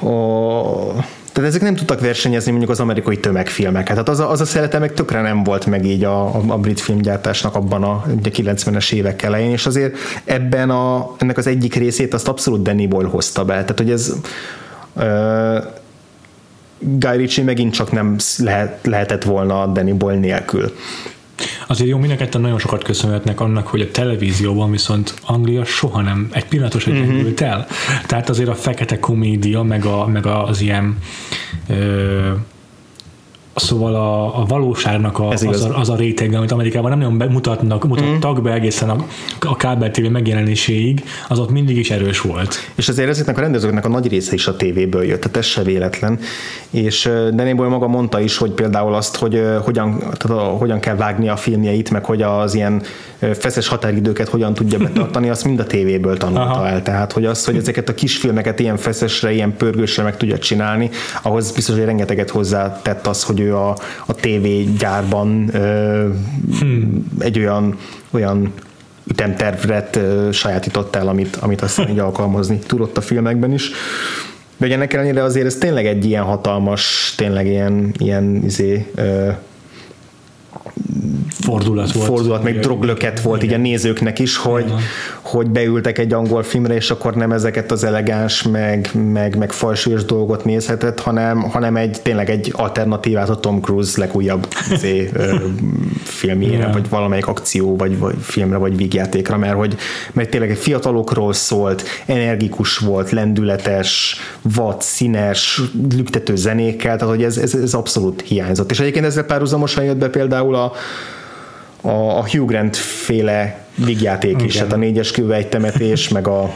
a 0.00 1.04
tehát 1.36 1.50
ezek 1.50 1.62
nem 1.62 1.74
tudtak 1.74 2.00
versenyezni 2.00 2.50
mondjuk 2.50 2.70
az 2.70 2.80
amerikai 2.80 3.18
tömegfilmeket. 3.20 3.90
Tehát 3.90 4.08
az 4.08 4.20
a, 4.20 4.30
az 4.30 4.40
a 4.40 4.44
szerete 4.44 4.78
meg 4.78 4.92
tökre 4.92 5.20
nem 5.20 5.42
volt 5.42 5.66
meg 5.66 5.84
így 5.84 6.04
a, 6.04 6.24
a, 6.24 6.42
a 6.46 6.58
brit 6.58 6.80
filmgyártásnak 6.80 7.54
abban 7.54 7.82
a, 7.82 7.90
a 7.90 8.06
90-es 8.22 8.92
évek 8.92 9.22
elején, 9.22 9.50
és 9.50 9.66
azért 9.66 9.96
ebben 10.24 10.70
a, 10.70 11.14
ennek 11.18 11.38
az 11.38 11.46
egyik 11.46 11.74
részét 11.74 12.14
azt 12.14 12.28
abszolút 12.28 12.62
Danny 12.62 12.88
Boyle 12.88 13.08
hozta 13.08 13.44
be. 13.44 13.52
Tehát, 13.52 13.78
hogy 13.78 13.90
ez 13.90 14.12
uh, 14.92 15.64
Guy 16.78 17.16
Ritchie 17.16 17.44
megint 17.44 17.72
csak 17.72 17.92
nem 17.92 18.16
lehet, 18.38 18.86
lehetett 18.86 19.24
volna 19.24 19.66
Danny 19.66 19.96
Boyle 19.96 20.18
nélkül. 20.18 20.72
Azért 21.66 21.90
jó, 21.90 21.98
mindenketten 21.98 22.40
nagyon 22.40 22.58
sokat 22.58 22.82
köszönhetnek 22.82 23.40
annak, 23.40 23.66
hogy 23.66 23.80
a 23.80 23.90
televízióban 23.90 24.70
viszont 24.70 25.14
Anglia 25.24 25.64
soha 25.64 26.00
nem 26.00 26.28
egy 26.32 26.44
pillanatos 26.44 26.86
egy 26.86 26.98
uh-huh. 26.98 27.32
el. 27.36 27.66
Tehát 28.06 28.28
azért 28.28 28.48
a 28.48 28.54
fekete 28.54 28.98
komédia, 28.98 29.62
meg, 29.62 29.84
a, 29.84 30.06
meg 30.06 30.26
az 30.26 30.60
ilyen 30.60 30.98
ö, 31.68 32.32
Szóval 33.56 33.94
a, 33.94 34.40
a 34.40 34.44
valóságnak 34.44 35.18
a, 35.18 35.28
az, 35.28 35.64
a, 35.64 35.78
az 35.78 35.88
a 35.88 35.96
réteg, 35.96 36.34
amit 36.34 36.52
Amerikában 36.52 36.98
nem 36.98 36.98
nagyon 36.98 37.30
mutatnak, 37.32 37.86
mutattak 37.86 38.40
mm. 38.40 38.42
be 38.42 38.52
egészen 38.52 38.90
a, 38.90 38.96
a 39.40 39.56
kábel 39.56 39.90
TV 39.90 40.02
megjelenéséig, 40.02 41.04
az 41.28 41.38
ott 41.38 41.50
mindig 41.50 41.76
is 41.76 41.90
erős 41.90 42.20
volt. 42.20 42.54
És 42.74 42.88
azért 42.88 43.08
ezeknek 43.08 43.38
a 43.38 43.40
rendezőknek 43.40 43.84
a 43.84 43.88
nagy 43.88 44.08
része 44.08 44.34
is 44.34 44.46
a 44.46 44.56
tévéből 44.56 45.04
jött, 45.04 45.20
tehát 45.20 45.36
ez 45.36 45.44
se 45.44 45.62
véletlen. 45.62 46.18
És 46.70 47.10
Danny 47.34 47.56
Boyle 47.56 47.70
maga 47.70 47.86
mondta 47.86 48.20
is, 48.20 48.36
hogy 48.36 48.50
például 48.50 48.94
azt, 48.94 49.16
hogy 49.16 49.42
hogyan, 49.64 49.98
tehát 49.98 50.24
a, 50.24 50.40
hogyan 50.40 50.80
kell 50.80 50.96
vágni 50.96 51.28
a 51.28 51.36
filmjeit, 51.36 51.90
meg 51.90 52.04
hogy 52.04 52.22
az 52.22 52.54
ilyen 52.54 52.82
feszes 53.18 53.68
határidőket 53.68 54.28
hogyan 54.28 54.54
tudja 54.54 54.78
betartani, 54.78 55.28
azt 55.28 55.44
mind 55.44 55.60
a 55.60 55.64
tévéből 55.64 56.16
tanulta 56.16 56.42
Aha. 56.42 56.68
el. 56.68 56.82
Tehát, 56.82 57.12
hogy 57.12 57.24
az, 57.24 57.44
hogy 57.44 57.56
ezeket 57.56 57.88
a 57.88 57.94
kisfilmeket 57.94 58.60
ilyen 58.60 58.76
feszesre, 58.76 59.32
ilyen 59.32 59.56
pörgősre 59.56 60.02
meg 60.02 60.16
tudja 60.16 60.38
csinálni, 60.38 60.90
ahhoz 61.22 61.52
biztos, 61.52 61.74
hogy 61.74 61.84
rengeteget 61.84 62.30
hozzátett 62.30 63.06
az, 63.06 63.22
hogy 63.22 63.40
ő 63.40 63.45
a, 63.50 63.68
a 64.06 64.14
tévégyárban 64.14 65.54
ö, 65.54 66.08
hmm. 66.58 67.06
egy 67.18 67.38
olyan, 67.38 67.78
olyan 68.10 68.52
ütemtervet 69.10 69.96
ö, 69.96 70.28
sajátított 70.32 70.96
el, 70.96 71.08
amit, 71.08 71.36
amit 71.36 71.60
aztán 71.60 71.88
így 71.88 71.98
alkalmazni 72.08 72.58
tudott 72.58 72.96
a 72.96 73.00
filmekben 73.00 73.52
is. 73.52 73.70
De 74.56 74.66
ennek 74.72 74.92
ellenére 74.92 75.22
azért 75.22 75.46
ez 75.46 75.56
tényleg 75.56 75.86
egy 75.86 76.04
ilyen 76.04 76.22
hatalmas, 76.22 77.14
tényleg 77.16 77.46
ilyen, 77.46 77.94
ilyen 77.98 78.42
izé, 78.44 78.86
ö, 78.94 79.28
fordulat 81.46 81.92
volt. 81.92 82.06
Fordulat, 82.06 82.42
meg 82.42 82.58
droglöket 82.58 83.20
volt 83.20 83.42
igen. 83.42 83.54
így 83.54 83.66
a 83.66 83.68
nézőknek 83.68 84.18
is, 84.18 84.36
hogy, 84.36 84.64
igen. 84.64 84.78
hogy 85.22 85.50
beültek 85.50 85.98
egy 85.98 86.12
angol 86.12 86.42
filmre, 86.42 86.74
és 86.74 86.90
akkor 86.90 87.14
nem 87.14 87.32
ezeket 87.32 87.72
az 87.72 87.84
elegáns, 87.84 88.42
meg, 88.42 88.90
meg, 89.12 89.36
meg 89.36 89.52
falsúlyos 89.52 90.04
dolgot 90.04 90.44
nézhetett, 90.44 91.00
hanem, 91.00 91.42
hanem 91.42 91.76
egy 91.76 92.00
tényleg 92.02 92.30
egy 92.30 92.52
alternatívát 92.56 93.28
a 93.28 93.36
Tom 93.36 93.60
Cruise 93.60 94.00
legújabb 94.00 94.46
zé, 94.76 95.10
filmjére, 96.16 96.56
igen. 96.56 96.72
vagy 96.72 96.88
valamelyik 96.88 97.26
akció, 97.26 97.76
vagy, 97.76 97.98
vagy 97.98 98.14
filmre, 98.20 98.56
vagy 98.56 98.76
vígjátékra, 98.76 99.36
mert 99.36 99.54
hogy 99.54 99.76
mert 100.12 100.30
tényleg 100.30 100.50
egy 100.50 100.58
fiatalokról 100.58 101.32
szólt, 101.32 101.84
energikus 102.06 102.78
volt, 102.78 103.10
lendületes, 103.10 104.16
vad, 104.42 104.82
színes, 104.82 105.60
lüktető 105.96 106.36
zenékkel, 106.36 106.96
tehát 106.96 107.14
hogy 107.14 107.24
ez, 107.24 107.36
ez, 107.36 107.54
ez 107.54 107.74
abszolút 107.74 108.20
hiányzott. 108.20 108.70
És 108.70 108.80
egyébként 108.80 109.04
ezzel 109.04 109.24
párhuzamosan 109.24 109.84
jött 109.84 109.96
be 109.96 110.08
például 110.08 110.54
a, 110.54 110.72
a, 111.80 112.18
a 112.18 112.28
Hugh 112.28 112.46
Grant 112.46 112.76
féle 112.76 113.66
vígjáték 113.84 114.42
is, 114.42 114.54
tehát 114.54 114.72
a 114.72 114.76
négyes 114.76 115.10
kővejtemetés, 115.10 116.08
meg 116.16 116.28
a 116.28 116.54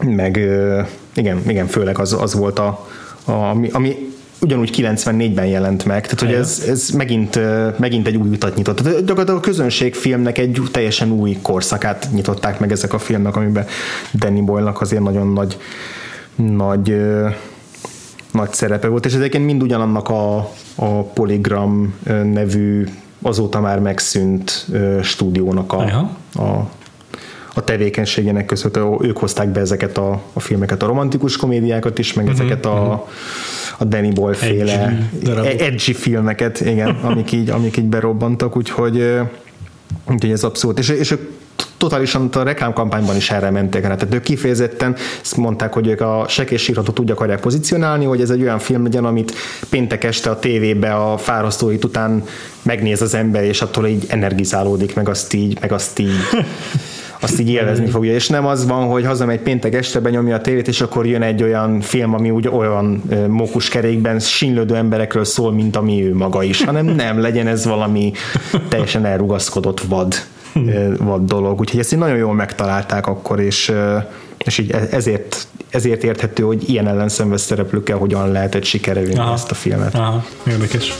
meg 0.00 0.36
igen, 1.14 1.42
igen 1.46 1.66
főleg 1.66 1.98
az, 1.98 2.12
az 2.12 2.34
volt 2.34 2.58
a, 2.58 2.86
a 3.24 3.30
ami, 3.30 3.68
ami 3.72 4.13
ugyanúgy 4.44 4.70
94-ben 4.76 5.46
jelent 5.46 5.84
meg, 5.84 6.02
tehát 6.02 6.20
hogy 6.20 6.32
ez, 6.32 6.64
ez 6.68 6.90
megint, 6.90 7.38
megint 7.78 8.06
egy 8.06 8.16
új 8.16 8.28
utat 8.28 8.56
nyitott. 8.56 8.76
Tehát 8.76 8.98
gyakorlatilag 8.98 9.38
a 9.38 9.42
közönségfilmnek 9.42 10.38
egy 10.38 10.62
teljesen 10.70 11.10
új 11.10 11.38
korszakát 11.42 12.08
nyitották 12.12 12.60
meg 12.60 12.72
ezek 12.72 12.92
a 12.92 12.98
filmek, 12.98 13.36
amiben 13.36 13.66
Danny 14.14 14.44
Boyle-nak 14.44 14.80
azért 14.80 15.02
nagyon 15.02 15.32
nagy 15.32 15.58
nagy, 16.34 16.96
nagy 18.32 18.52
szerepe 18.52 18.88
volt, 18.88 19.06
és 19.06 19.14
ezeket 19.14 19.40
mind 19.40 19.62
ugyanannak 19.62 20.08
a, 20.08 20.36
a 20.74 21.02
Polygram 21.02 21.94
nevű 22.32 22.86
azóta 23.22 23.60
már 23.60 23.78
megszűnt 23.78 24.66
stúdiónak 25.02 25.72
a, 25.72 26.10
a, 26.34 26.70
a 27.54 27.64
tevékenységének 27.64 28.46
köszönhető, 28.46 28.96
ők 29.00 29.18
hozták 29.18 29.48
be 29.48 29.60
ezeket 29.60 29.98
a, 29.98 30.22
a 30.32 30.40
filmeket, 30.40 30.82
a 30.82 30.86
romantikus 30.86 31.36
komédiákat 31.36 31.98
is, 31.98 32.12
meg 32.12 32.24
uh-huh, 32.24 32.40
ezeket 32.40 32.66
a, 32.66 32.72
uh-huh. 32.72 33.08
A 33.78 33.84
Danny 33.84 34.12
Boyle 34.12 34.36
féle 34.36 35.08
edgy, 35.22 35.60
edgy 35.60 35.96
filmeket, 35.96 36.60
igen, 36.60 36.88
amik 37.10 37.32
így, 37.32 37.50
amik 37.50 37.76
így 37.76 37.84
berobbantak, 37.84 38.56
úgyhogy, 38.56 39.20
úgyhogy 40.10 40.30
ez 40.30 40.44
abszolút. 40.44 40.78
És, 40.78 40.88
és 40.88 41.10
ők 41.10 41.20
totálisan 41.76 42.28
a 42.32 42.42
reklámkampányban 42.42 43.16
is 43.16 43.30
erre 43.30 43.50
mentek 43.50 43.86
rá. 43.86 43.94
Tehát 43.94 44.14
ők 44.14 44.22
kifejezetten 44.22 44.96
mondták, 45.36 45.72
hogy 45.72 45.86
ők 45.86 46.00
a 46.00 46.24
sekésírhatót 46.28 46.98
úgy 46.98 47.10
akarják 47.10 47.40
pozícionálni, 47.40 48.04
hogy 48.04 48.20
ez 48.20 48.30
egy 48.30 48.42
olyan 48.42 48.58
film 48.58 48.82
legyen, 48.82 49.04
amit 49.04 49.32
péntek 49.70 50.04
este 50.04 50.30
a 50.30 50.38
tévébe 50.38 50.94
a 50.94 51.16
fárasztóit 51.16 51.84
után 51.84 52.22
megnéz 52.62 53.02
az 53.02 53.14
ember, 53.14 53.44
és 53.44 53.62
attól 53.62 53.86
így 53.86 54.04
energizálódik, 54.08 54.94
meg 54.94 55.08
azt 55.08 55.34
így, 55.34 55.58
meg 55.60 55.72
azt 55.72 55.98
így 55.98 56.20
azt 57.24 57.40
így 57.40 57.50
élvezni 57.50 57.86
fogja, 57.86 58.14
és 58.14 58.28
nem 58.28 58.46
az 58.46 58.66
van, 58.66 58.86
hogy 58.86 59.04
hazamegy 59.04 59.40
péntek 59.40 59.74
este, 59.74 60.00
benyomja 60.00 60.34
a 60.34 60.40
tévét, 60.40 60.68
és 60.68 60.80
akkor 60.80 61.06
jön 61.06 61.22
egy 61.22 61.42
olyan 61.42 61.80
film, 61.80 62.14
ami 62.14 62.30
úgy 62.30 62.48
olyan 62.48 63.02
mókuskerékben 63.28 64.18
sínlődő 64.18 64.74
emberekről 64.74 65.24
szól, 65.24 65.52
mint 65.52 65.76
ami 65.76 66.06
ő 66.06 66.14
maga 66.14 66.42
is, 66.42 66.64
hanem 66.64 66.86
nem, 66.86 67.20
legyen 67.20 67.46
ez 67.46 67.64
valami 67.64 68.12
teljesen 68.68 69.04
elrugaszkodott 69.04 69.80
vad 69.80 70.14
vad 70.98 71.24
dolog, 71.26 71.60
úgyhogy 71.60 71.80
ezt 71.80 71.92
így 71.92 71.98
nagyon 71.98 72.16
jól 72.16 72.34
megtalálták 72.34 73.06
akkor, 73.06 73.40
és, 73.40 73.72
és 74.38 74.58
így 74.58 74.70
e- 74.70 74.88
ezért, 74.90 75.46
ezért 75.70 76.04
érthető, 76.04 76.42
hogy 76.42 76.68
ilyen 76.68 76.88
ellenszenves 76.88 77.40
szereplőkkel 77.40 77.96
hogyan 77.96 78.32
lehetett 78.32 78.64
sikerülni 78.64 79.18
ezt 79.32 79.50
a 79.50 79.54
filmet. 79.54 79.94
Aha, 79.94 80.24
érdekes. 80.46 80.92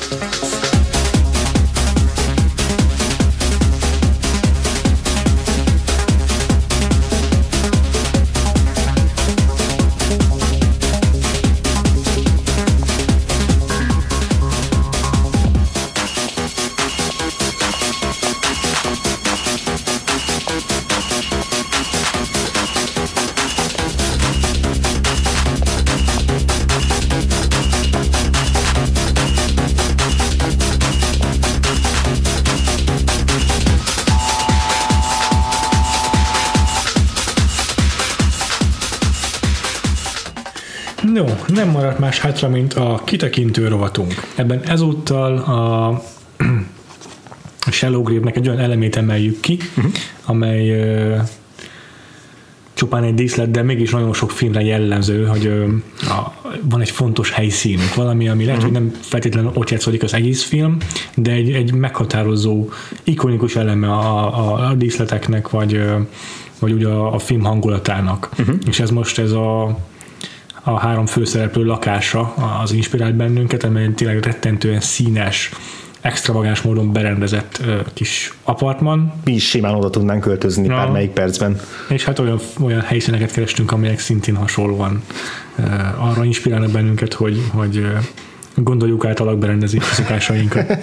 Maradt 41.99 41.99
más 41.99 42.21
hátra, 42.21 42.49
mint 42.49 42.75
a 42.75 43.03
kitekintő 43.05 43.69
rovatunk. 43.69 44.13
Ebben 44.35 44.63
ezúttal 44.63 45.37
a 45.37 46.03
Shallow 47.71 48.03
Grave-nek 48.03 48.37
egy 48.37 48.49
olyan 48.49 48.61
elemét 48.61 48.97
emeljük 48.97 49.41
ki, 49.41 49.59
uh-huh. 49.77 49.93
amely 50.25 50.71
uh, 50.71 51.21
csupán 52.75 53.03
egy 53.03 53.15
díszlet, 53.15 53.51
de 53.51 53.63
mégis 53.63 53.91
nagyon 53.91 54.13
sok 54.13 54.31
filmre 54.31 54.61
jellemző, 54.61 55.27
hogy 55.27 55.47
uh, 55.47 56.11
a, 56.11 56.35
van 56.63 56.81
egy 56.81 56.91
fontos 56.91 57.31
helyszínünk, 57.31 57.95
valami, 57.95 58.29
ami 58.29 58.45
lehet, 58.45 58.63
uh-huh. 58.63 58.77
hogy 58.77 58.83
nem 58.83 59.01
feltétlenül 59.01 59.51
ott 59.55 59.71
játszódik 59.71 60.03
az 60.03 60.15
egész 60.15 60.43
film, 60.43 60.77
de 61.15 61.31
egy, 61.31 61.53
egy 61.53 61.75
meghatározó, 61.75 62.69
ikonikus 63.05 63.57
eleme 63.57 63.93
a, 63.93 64.39
a, 64.39 64.69
a 64.69 64.75
díszleteknek, 64.75 65.51
vagy, 65.51 65.75
uh, 65.75 66.07
vagy 66.59 66.73
ugye 66.73 66.89
a, 66.89 67.15
a 67.15 67.19
film 67.19 67.43
hangulatának. 67.43 68.31
Uh-huh. 68.39 68.57
És 68.69 68.81
ez 68.81 68.91
most 68.91 69.19
ez 69.19 69.33
a 69.33 69.79
a 70.65 70.79
három 70.79 71.07
főszereplő 71.07 71.65
lakása 71.65 72.35
az 72.62 72.73
inspirált 72.73 73.15
bennünket, 73.15 73.65
amely 73.65 73.93
tényleg 73.93 74.25
rettentően 74.25 74.81
színes, 74.81 75.51
extravagáns 76.01 76.62
módon 76.62 76.93
berendezett 76.93 77.62
kis 77.93 78.35
apartman. 78.43 79.12
Mi 79.25 79.33
is 79.33 79.49
simán 79.49 79.75
oda 79.75 79.91
tudnánk 79.91 80.21
költözni 80.21 80.67
ja. 80.67 80.91
melyik 80.93 81.11
percben. 81.11 81.61
És 81.89 82.05
hát 82.05 82.19
olyan, 82.19 82.41
olyan 82.61 82.81
helyszíneket 82.81 83.33
kerestünk, 83.33 83.73
amelyek 83.73 83.99
szintén 83.99 84.37
hasonlóan 84.37 85.03
uh, 85.59 86.09
arra 86.11 86.25
inspirálnak 86.25 86.71
bennünket, 86.71 87.12
hogy, 87.12 87.43
hogy 87.53 87.87
gondoljuk 88.55 89.05
át 89.05 89.21
a 89.21 89.25
lakberendezési 89.25 89.93
szokásainkat. 89.93 90.77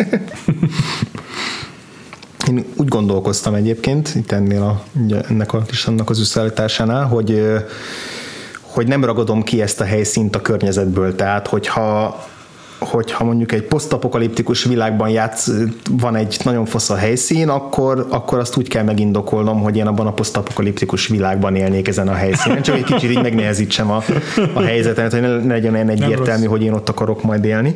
Én 2.50 2.66
úgy 2.76 2.88
gondolkoztam 2.88 3.54
egyébként, 3.54 4.16
itt 4.16 4.32
ennél 4.32 4.62
a, 4.62 4.84
ennek 5.30 5.54
a 5.54 5.66
annak 5.86 6.10
az 6.10 6.20
összeállításánál, 6.20 7.06
hogy 7.06 7.42
hogy 8.72 8.88
nem 8.88 9.06
ragadom 9.06 9.44
ki 9.44 9.62
ezt 9.62 9.82
a 9.82 9.84
helyszínt 9.84 10.36
a 10.36 10.42
környezetből. 10.42 11.16
Tehát, 11.16 11.48
hogyha 11.48 12.20
hogyha 12.90 13.24
mondjuk 13.24 13.52
egy 13.52 13.64
posztapokaliptikus 13.64 14.64
világban 14.64 15.10
játsz, 15.10 15.52
van 15.92 16.16
egy 16.16 16.40
nagyon 16.44 16.66
fosz 16.66 16.90
a 16.90 16.96
helyszín, 16.96 17.50
akkor, 17.50 18.08
akkor 18.10 18.40
azt 18.40 18.58
úgy 18.58 18.68
kell 18.68 18.84
megindokolnom, 18.84 19.62
hogy 19.62 19.78
én 19.78 19.88
abban 19.88 20.08
a 20.08 20.12
posztapokaliptikus 20.14 21.08
világban 21.08 21.56
élnék 21.56 21.88
ezen 21.88 22.08
a 22.08 22.14
helyszínen, 22.14 22.62
csak 22.62 22.76
egy 22.76 22.84
kicsit 22.84 23.10
így 23.10 23.22
megnehezítsem 23.22 23.92
a, 23.92 24.04
a 24.54 24.62
helyzetet, 24.62 25.12
hogy 25.12 25.22
ne 25.22 25.54
legyen 25.54 25.74
olyan 25.74 25.90
egyértelmű, 25.90 26.46
hogy 26.46 26.64
én 26.64 26.74
ott 26.74 26.90
akarok 26.90 27.24
majd 27.24 27.46
élni. 27.46 27.76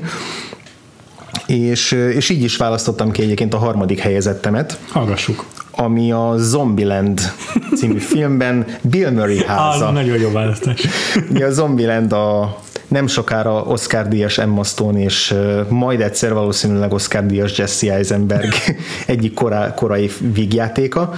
És, 1.46 1.91
és 1.91 2.30
így 2.30 2.43
is 2.43 2.58
választottam 2.58 3.12
ki 3.12 3.22
egyébként 3.22 3.54
a 3.54 3.58
harmadik 3.58 4.00
helyezettemet. 4.00 4.80
Hallgassuk 4.89 5.46
ami 5.76 6.11
a 6.11 6.34
Zombieland 6.38 7.21
című 7.76 7.97
filmben 7.97 8.65
Bill 8.82 9.09
Murray 9.09 9.43
háza. 9.45 9.88
Az 9.88 9.93
nagyon 9.93 10.19
jó 10.19 10.32
választás. 10.32 10.88
a 11.34 11.49
Zombieland 11.49 12.13
a 12.13 12.57
nem 12.88 13.07
sokára 13.07 13.61
Oscar 13.61 14.07
díjas 14.07 14.38
Emma 14.38 14.63
Stone 14.63 14.99
és 14.99 15.36
majd 15.69 16.01
egyszer 16.01 16.34
valószínűleg 16.34 16.93
Oscar 16.93 17.26
díjas 17.26 17.57
Jesse 17.57 17.93
Eisenberg 17.93 18.53
egyik 19.05 19.34
korá, 19.34 19.73
korai 19.73 20.09
vígjátéka. 20.34 21.13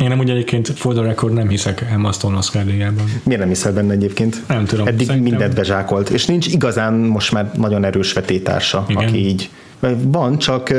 Én 0.00 0.08
nem 0.08 0.18
úgy 0.18 0.30
egyébként 0.30 0.68
for 0.68 0.94
the 0.94 1.02
record 1.02 1.32
nem 1.32 1.48
hiszek 1.48 1.86
Emma 1.92 2.12
Stone 2.12 2.36
Oscar 2.36 2.64
díjában. 2.64 3.04
Miért 3.22 3.40
nem 3.40 3.48
hiszel 3.48 3.72
benne 3.72 3.92
egyébként? 3.92 4.42
Nem 4.48 4.64
tudom. 4.64 4.86
Eddig 4.86 5.06
szerintem... 5.06 5.30
mindent 5.30 5.54
bezsákolt, 5.54 6.10
és 6.10 6.24
nincs 6.26 6.46
igazán 6.46 6.94
most 6.94 7.32
már 7.32 7.50
nagyon 7.56 7.84
erős 7.84 8.12
vetétársa, 8.12 8.84
Igen. 8.88 9.04
aki 9.04 9.26
így 9.26 9.50
van, 10.02 10.38
csak 10.38 10.72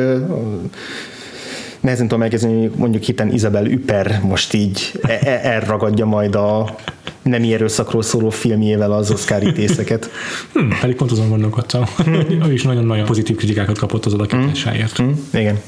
nehezen 1.79 2.07
tudom 2.07 2.23
elkezdeni, 2.23 2.71
mondjuk 2.75 3.03
hiten 3.03 3.33
Isabel 3.33 3.65
Üper 3.65 4.19
most 4.23 4.53
így 4.53 4.91
e- 5.01 5.19
e- 5.23 5.39
elragadja 5.43 6.05
majd 6.05 6.35
a 6.35 6.75
nem 7.21 7.43
erőszakról 7.43 8.01
szóló 8.01 8.29
filmjével 8.29 8.91
az 8.91 9.11
Oscar 9.11 9.43
ítészeket. 9.43 10.09
Hmm, 10.53 10.77
pedig 10.81 10.95
pont 10.95 11.11
azon 11.11 11.29
gondolkodtam, 11.29 11.83
hogy 11.95 12.37
ő 12.47 12.53
is 12.53 12.63
nagyon-nagyon 12.63 13.05
pozitív 13.05 13.35
kritikákat 13.35 13.77
kapott 13.77 14.05
az 14.05 14.13
alakításáért. 14.13 14.97
Hmm, 14.97 15.05
hmm, 15.05 15.39
igen. 15.39 15.59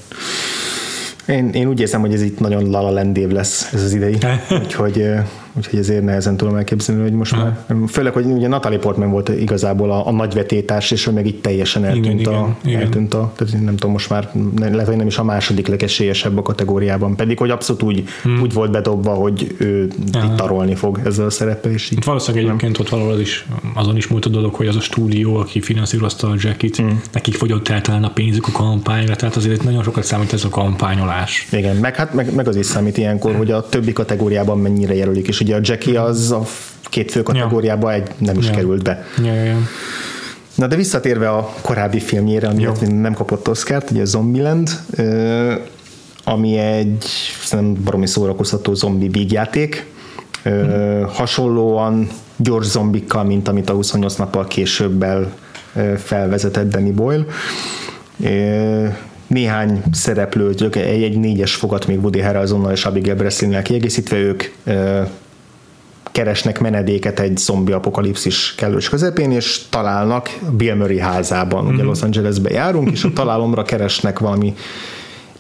Én, 1.28 1.50
én 1.50 1.68
úgy 1.68 1.80
érzem, 1.80 2.02
hogy 2.02 2.14
ez 2.14 2.22
itt 2.22 2.40
nagyon 2.40 2.70
lala 2.70 2.90
lendév 2.90 3.30
lesz 3.30 3.74
ez 3.74 3.84
az 3.84 3.94
idei, 3.94 4.18
úgyhogy 4.64 5.12
úgyhogy 5.54 5.80
ezért 5.80 6.04
nehezen 6.04 6.38
tudom 6.38 6.56
elképzelni, 6.56 7.02
hogy 7.02 7.12
most 7.12 7.36
már, 7.36 7.66
főleg, 7.88 8.14
hogy 8.14 8.26
ugye 8.26 8.48
Natalie 8.48 8.80
Portman 8.80 9.10
volt 9.10 9.30
igazából 9.30 9.92
a, 9.92 10.08
a 10.08 10.12
nagy 10.12 10.34
vetétás, 10.34 10.92
és 10.92 11.06
hogy 11.06 11.14
meg 11.14 11.28
itt 11.28 11.42
teljesen 11.42 11.86
eltűnt, 11.86 12.20
igen, 12.20 12.34
a, 12.34 12.56
igen, 12.66 12.82
eltűnt 12.82 13.14
a, 13.14 13.34
tehát 13.36 13.54
nem 13.64 13.76
tudom, 13.76 13.92
most 13.92 14.10
már 14.10 14.32
lehet, 14.60 14.88
hogy 14.88 14.96
nem 14.96 15.08
is 15.08 15.18
a 15.18 15.24
második 15.24 15.68
legesélyesebb 15.68 16.38
a 16.38 16.42
kategóriában, 16.42 17.16
pedig 17.16 17.38
hogy 17.38 17.50
abszolút 17.50 17.84
úgy, 17.84 18.04
hmm. 18.24 18.42
úgy 18.42 18.54
volt 18.54 18.72
bedobva, 18.72 19.14
hogy 19.14 19.56
ő 19.58 19.88
Aha. 20.12 20.26
itt 20.26 20.36
tarolni 20.36 20.76
fog 20.76 21.02
ezzel 21.06 21.26
a 21.26 21.30
szereppel, 21.30 21.72
és 21.72 21.92
így. 21.92 22.04
Valószínűleg 22.06 22.46
nem. 22.46 22.56
egyébként 22.56 22.80
ott 22.80 22.90
valahol 22.90 23.14
az 23.14 23.20
is, 23.20 23.46
azon 23.74 23.96
is 23.96 24.08
múlt 24.08 24.26
a 24.26 24.30
dolog, 24.30 24.54
hogy 24.54 24.68
az 24.68 24.76
a 24.76 24.82
stúdió, 24.82 25.36
aki 25.36 25.62
finanszírozta 25.62 26.28
a 26.28 26.36
Jackit, 26.38 26.76
hmm. 26.76 27.02
nekik 27.12 27.34
fogyott 27.34 27.68
el 27.68 27.82
talán 27.82 28.04
a 28.04 28.10
pénzük 28.10 28.48
a 28.48 28.52
kampányra, 28.52 29.16
tehát 29.16 29.36
azért 29.36 29.64
nagyon 29.64 29.84
sokat 29.84 30.04
számít 30.04 30.34
ez 30.34 30.44
a 30.44 30.50
kampányolás. 30.50 31.48
Igen, 31.52 31.76
meg, 31.76 31.96
hát, 31.96 32.14
meg, 32.14 32.36
meg 32.36 32.48
az 32.48 32.56
is 32.56 32.66
számít 32.66 32.98
ilyenkor, 32.98 33.36
hogy 33.36 33.52
a 33.52 33.70
többi 33.70 33.94
kategóriában 33.94 34.60
mennyire 34.60 34.96
jelölik, 34.96 35.28
és 35.40 35.46
ugye 35.46 35.56
a 35.56 35.60
Jackie 35.62 36.02
az 36.02 36.32
a 36.32 36.42
két 36.84 37.12
fő 37.12 37.24
kategóriába 37.24 37.94
egy 37.94 38.08
nem 38.18 38.38
is 38.38 38.46
ja. 38.46 38.52
került 38.52 38.84
be. 38.84 39.06
Ja, 39.24 39.34
ja, 39.34 39.44
ja. 39.44 39.58
Na 40.56 40.68
de 40.68 40.76
visszatérve 40.76 41.30
a 41.30 41.54
korábbi 41.62 42.00
filmjére, 42.00 42.48
ami 42.48 42.68
nem 42.88 43.14
kapott 43.14 43.50
Oscárt, 43.50 43.92
ugye 43.92 44.06
Zombieland, 44.06 44.70
ami 46.24 46.58
egy 46.58 47.06
nem 47.52 47.74
baromi 47.84 48.08
szórakoztató 48.08 48.74
zombi 48.74 49.08
vígjáték, 49.08 49.86
hmm. 50.44 51.06
hasonlóan 51.08 52.08
gyors 52.38 52.66
zombikkal, 52.66 53.24
mint 53.24 53.48
amit 53.48 53.70
a 53.70 53.74
28 53.74 54.16
nappal 54.16 54.48
későbbel 54.48 55.34
felvezetett 55.98 56.70
Danny 56.70 56.94
Boyle. 56.94 57.26
Néhány 59.28 59.84
szereplő, 59.92 60.56
egy, 60.72 61.04
egy 61.04 61.18
négyes 61.18 61.56
fogat 61.56 61.88
még 61.88 62.00
Woody 62.00 62.20
Harrelsonnal 62.20 62.72
és 62.72 62.86
Abigail 62.86 63.16
Breslin-nel 63.16 63.62
kiegészítve 63.62 64.18
ők 64.18 64.44
keresnek 66.12 66.60
menedéket 66.60 67.20
egy 67.20 67.38
zombi 67.38 67.72
apokalipszis 67.72 68.56
kellős 68.58 68.90
közepén, 68.90 69.32
és 69.32 69.62
találnak 69.70 70.30
Bill 70.58 70.76
Murray 70.76 71.00
házában. 71.00 71.66
Ugye 71.66 71.76
mhm. 71.76 71.86
Los 71.86 72.02
Angelesbe 72.02 72.50
járunk, 72.50 72.92
és 72.92 73.04
a 73.04 73.14
találomra 73.14 73.64
keresnek 73.64 74.20
valami 74.20 74.54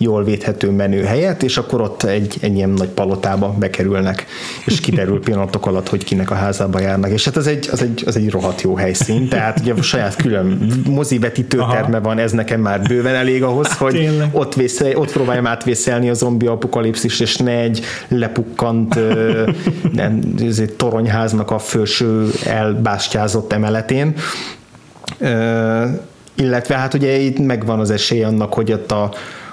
jól 0.01 0.23
védhető 0.23 0.69
menő 0.69 1.03
helyet, 1.03 1.43
és 1.43 1.57
akkor 1.57 1.81
ott 1.81 2.03
egy, 2.03 2.37
egy 2.41 2.55
ilyen 2.55 2.69
nagy 2.69 2.87
palotába 2.87 3.55
bekerülnek, 3.59 4.25
és 4.65 4.79
kiderül 4.79 5.19
pillanatok 5.19 5.65
alatt, 5.65 5.89
hogy 5.89 6.03
kinek 6.03 6.31
a 6.31 6.35
házába 6.35 6.79
járnak. 6.79 7.11
És 7.11 7.25
hát 7.25 7.35
az 7.35 7.47
egy, 7.47 7.69
az 7.71 7.81
egy, 7.81 8.03
az 8.05 8.15
egy 8.15 8.29
rohadt 8.29 8.61
jó 8.61 8.75
helyszín, 8.75 9.27
tehát 9.27 9.59
ugye 9.59 9.73
a 9.73 9.81
saját 9.81 10.15
külön 10.15 10.73
mozi 10.89 11.19
vetítőterme 11.19 11.99
van, 11.99 12.17
ez 12.17 12.31
nekem 12.31 12.61
már 12.61 12.81
bőven 12.81 13.15
elég 13.15 13.43
ahhoz, 13.43 13.77
hogy 13.77 14.09
ott, 14.31 14.53
vésze, 14.53 14.97
ott 14.97 15.11
próbáljam 15.11 15.47
átvészelni 15.47 16.09
a 16.09 16.13
zombi 16.13 16.45
apokalipszis, 16.45 17.19
és 17.19 17.37
ne 17.37 17.57
egy 17.59 17.81
lepukkant 18.07 18.99
nem, 19.91 20.21
toronyháznak 20.77 21.51
a 21.51 21.59
felső 21.59 22.29
elbástyázott 22.45 23.53
emeletén, 23.53 24.13
illetve 26.35 26.75
hát 26.75 26.93
ugye 26.93 27.17
itt 27.17 27.39
megvan 27.39 27.79
az 27.79 27.91
esély 27.91 28.23
annak, 28.23 28.53
hogy 28.53 28.71
ott 28.71 28.91
a, 28.91 29.11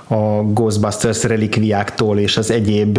a 0.08 0.42
Ghostbusters 0.42 1.22
relikviáktól 1.22 2.18
és 2.18 2.36
az 2.36 2.50
egyéb, 2.50 2.98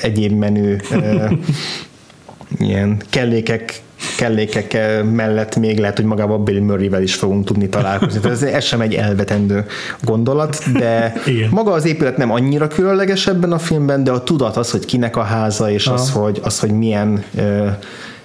egyéb 0.00 0.32
menü 0.38 0.76
ilyen 2.58 3.02
kellékek 3.10 3.84
kellékek 4.16 4.78
mellett 5.12 5.56
még 5.56 5.78
lehet, 5.78 5.96
hogy 5.96 6.04
magában 6.04 6.44
Bill 6.44 6.60
Murray-vel 6.60 7.02
is 7.02 7.14
fogunk 7.14 7.44
tudni 7.44 7.68
találkozni. 7.68 8.20
Tehát 8.20 8.42
ez, 8.42 8.42
ez 8.42 8.64
sem 8.64 8.80
egy 8.80 8.94
elvetendő 8.94 9.64
gondolat, 10.02 10.72
de 10.72 11.12
Igen. 11.26 11.48
maga 11.50 11.72
az 11.72 11.84
épület 11.84 12.16
nem 12.16 12.30
annyira 12.30 12.68
különleges 12.68 13.26
ebben 13.26 13.52
a 13.52 13.58
filmben, 13.58 14.04
de 14.04 14.10
a 14.10 14.22
tudat 14.22 14.56
az, 14.56 14.70
hogy 14.70 14.84
kinek 14.84 15.16
a 15.16 15.22
háza, 15.22 15.70
és 15.70 15.86
az, 15.86 16.10
hogy, 16.10 16.40
az, 16.42 16.58
hogy 16.58 16.70
milyen 16.70 17.24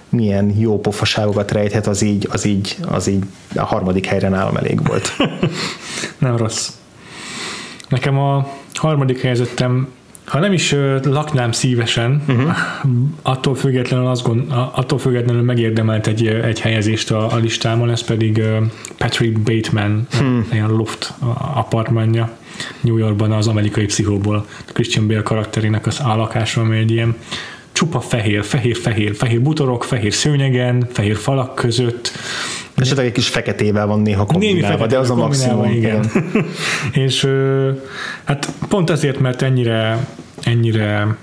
milyen 0.10 0.54
jó 0.58 0.80
pofaságokat 0.80 1.52
rejthet, 1.52 1.88
az 1.88 2.02
így, 2.02 2.28
az 2.32 2.46
így, 2.46 2.78
az 2.90 3.08
így 3.08 3.24
a 3.56 3.64
harmadik 3.64 4.06
helyre 4.06 4.30
nálam 4.30 4.56
elég 4.56 4.88
volt. 4.88 5.12
nem 6.18 6.38
rossz. 6.38 6.70
Nekem 7.92 8.20
a 8.20 8.48
harmadik 8.74 9.22
helyzetem, 9.22 9.88
ha 10.26 10.40
nem 10.40 10.54
is 10.54 10.76
laknám 11.04 11.52
szívesen, 11.52 12.24
uh-huh. 12.28 12.52
attól, 13.22 13.56
függetlenül 13.56 14.08
azt 14.08 14.24
gond, 14.24 14.52
attól 14.76 15.00
függetlenül 15.00 15.42
megérdemelt 15.42 16.08
egy, 16.08 16.28
egy 16.28 16.60
helyezést 16.60 17.12
a, 17.12 17.34
a 17.34 17.36
listámon, 17.36 17.90
ez 17.90 18.04
pedig 18.04 18.42
Patrick 18.98 19.40
Bateman, 19.40 20.08
hmm. 20.12 20.48
ilyen 20.52 20.70
loft 20.70 21.14
apartmanja 21.56 22.38
New 22.82 22.98
Yorkban 22.98 23.32
az 23.32 23.48
amerikai 23.48 23.86
pszichóból 23.86 24.46
Christian 24.66 25.08
Bale 25.08 25.24
karakterének 25.24 25.86
az 25.86 26.02
állakása, 26.04 26.62
ami 26.62 26.78
egy 26.78 26.92
ilyen 26.92 27.16
csupa 27.72 28.00
fehér, 28.00 28.44
fehér, 28.44 28.78
fehér, 28.78 29.16
fehér 29.16 29.42
butorok, 29.42 29.84
fehér 29.84 30.14
szőnyegen, 30.14 30.88
fehér 30.92 31.16
falak 31.16 31.56
között, 31.56 32.12
Esetleg 32.82 33.06
egy 33.06 33.12
kis 33.12 33.28
feketével 33.28 33.88
van 33.88 34.02
néha 34.02 34.26
kombinálva, 34.26 34.88
de 34.88 34.98
az 34.98 35.10
a 35.10 35.16
maximum. 35.16 35.72
Igen. 35.72 36.06
és 37.06 37.28
hát 38.24 38.54
pont 38.68 38.90
ezért, 38.90 39.20
mert 39.20 39.42
ennyire, 39.42 40.08
ennyire 40.42 41.18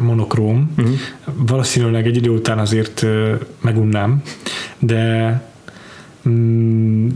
monokróm, 0.00 0.72
uh-huh. 0.78 0.94
valószínűleg 1.24 2.06
egy 2.06 2.16
idő 2.16 2.30
után 2.30 2.58
azért 2.58 3.06
megunnám, 3.60 4.22
de 4.78 5.42
mm, 6.28 7.08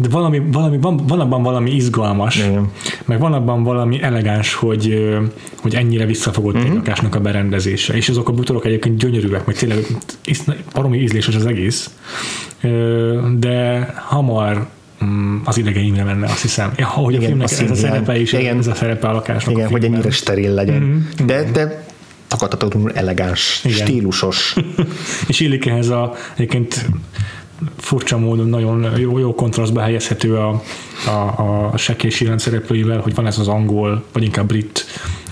de 0.00 0.08
valami, 0.08 0.42
valami 0.52 0.78
van, 0.80 0.96
van 0.96 1.20
abban 1.20 1.42
valami 1.42 1.70
izgalmas, 1.70 2.36
Igen. 2.36 2.70
meg 3.04 3.18
van 3.18 3.32
abban 3.32 3.62
valami 3.62 4.02
elegáns, 4.02 4.54
hogy, 4.54 5.08
hogy 5.60 5.74
ennyire 5.74 6.06
visszafogott 6.06 6.54
uh-huh. 6.54 6.68
egy 6.68 6.76
mhm. 6.76 6.86
lakásnak 6.86 7.14
a 7.14 7.20
berendezése, 7.20 7.94
és 7.94 8.08
azok 8.08 8.28
a 8.28 8.32
bútorok 8.32 8.64
egyébként 8.64 8.98
gyönyörűek, 8.98 9.46
meg 9.46 9.56
tényleg 9.56 9.86
baromi 10.72 10.98
ízléses 10.98 11.34
az 11.34 11.46
egész, 11.46 11.90
de 13.38 13.88
hamar 14.06 14.66
mm, 15.04 15.36
az 15.44 15.58
idegeimre 15.58 16.04
menne, 16.04 16.26
azt 16.26 16.42
hiszem. 16.42 16.72
Ja, 16.76 16.86
hogy 16.86 17.14
igen, 17.14 17.24
a 17.24 17.26
filmnek 17.26 17.50
ez 17.50 17.70
a 17.70 17.74
szerepe 17.74 18.18
is, 18.18 18.32
igen. 18.32 18.58
ez 18.58 18.66
a 18.66 18.74
szerepe 18.74 19.08
a 19.08 19.12
lakásnak 19.12 19.54
Igen, 19.54 19.66
a 19.66 19.70
hogy 19.70 19.84
ennyire 19.84 20.10
steril 20.10 20.52
legyen. 20.52 20.82
Mm-hmm. 20.82 21.26
De, 21.26 21.50
de 21.50 21.84
takatatatlanul 22.26 22.92
elegáns, 22.92 23.60
Igen. 23.64 23.76
stílusos. 23.76 24.56
és 25.28 25.40
illik 25.40 25.66
ehhez 25.66 25.88
a 25.88 26.14
egyébként 26.34 26.86
furcsa 27.76 28.18
módon 28.18 28.48
nagyon 28.48 28.98
jó, 28.98 29.18
jó 29.18 29.34
kontrasztba 29.34 29.80
helyezhető 29.80 30.36
a, 30.36 30.62
a, 31.06 31.70
a 31.72 31.76
Seké 31.76 32.08
szereplőivel, 32.36 33.00
hogy 33.00 33.14
van 33.14 33.26
ez 33.26 33.38
az 33.38 33.48
angol, 33.48 34.04
vagy 34.12 34.22
inkább 34.22 34.46
brit 34.46 34.84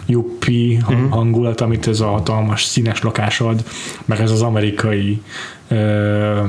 juppi 0.06 0.78
uh-huh. 0.80 1.10
hangulat, 1.10 1.60
amit 1.60 1.86
ez 1.86 2.00
a 2.00 2.06
hatalmas 2.06 2.64
színes 2.64 3.02
lakás 3.02 3.40
ad, 3.40 3.64
meg 4.04 4.20
ez 4.20 4.30
az 4.30 4.42
amerikai 4.42 5.22
uh, 5.70 6.48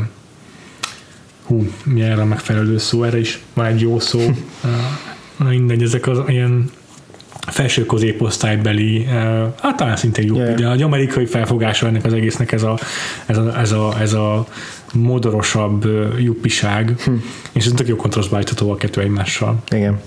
hú, 1.46 1.68
mi 1.84 2.02
erre 2.02 2.22
a 2.22 2.26
megfelelő 2.26 2.78
szó, 2.78 3.04
erre 3.04 3.20
is 3.20 3.42
van 3.54 3.66
egy 3.66 3.82
jó 3.82 4.00
szó, 4.00 4.20
uh, 5.40 5.50
mindegy, 5.50 5.84
ezek 5.84 6.08
az 6.08 6.20
ilyen 6.28 6.72
felső 7.48 7.86
középosztálybeli, 7.86 9.04
hát 9.62 9.76
talán 9.78 9.96
szintén 9.96 10.26
jó, 10.26 10.36
yeah. 10.36 10.56
de 10.56 10.68
az 10.68 10.82
amerikai 10.82 11.26
felfogása 11.26 11.88
ennek 11.88 12.06
az 12.06 12.14
egésznek 12.14 12.52
ez 12.52 12.64
a, 12.64 12.78
ez 13.26 13.38
a, 13.38 13.60
ez 13.60 13.72
a, 13.72 13.96
ez 14.00 14.14
a 14.14 14.48
modorosabb 14.94 15.86
juppiság, 16.20 16.94
hm. 17.06 17.14
és 17.52 17.66
ez 17.66 17.72
tök 17.76 17.88
jó 17.88 17.96
kontrasztba 17.96 18.44
a 18.60 18.76
kettő 18.76 19.02
egymással. 19.02 19.64
Igen. 19.70 20.00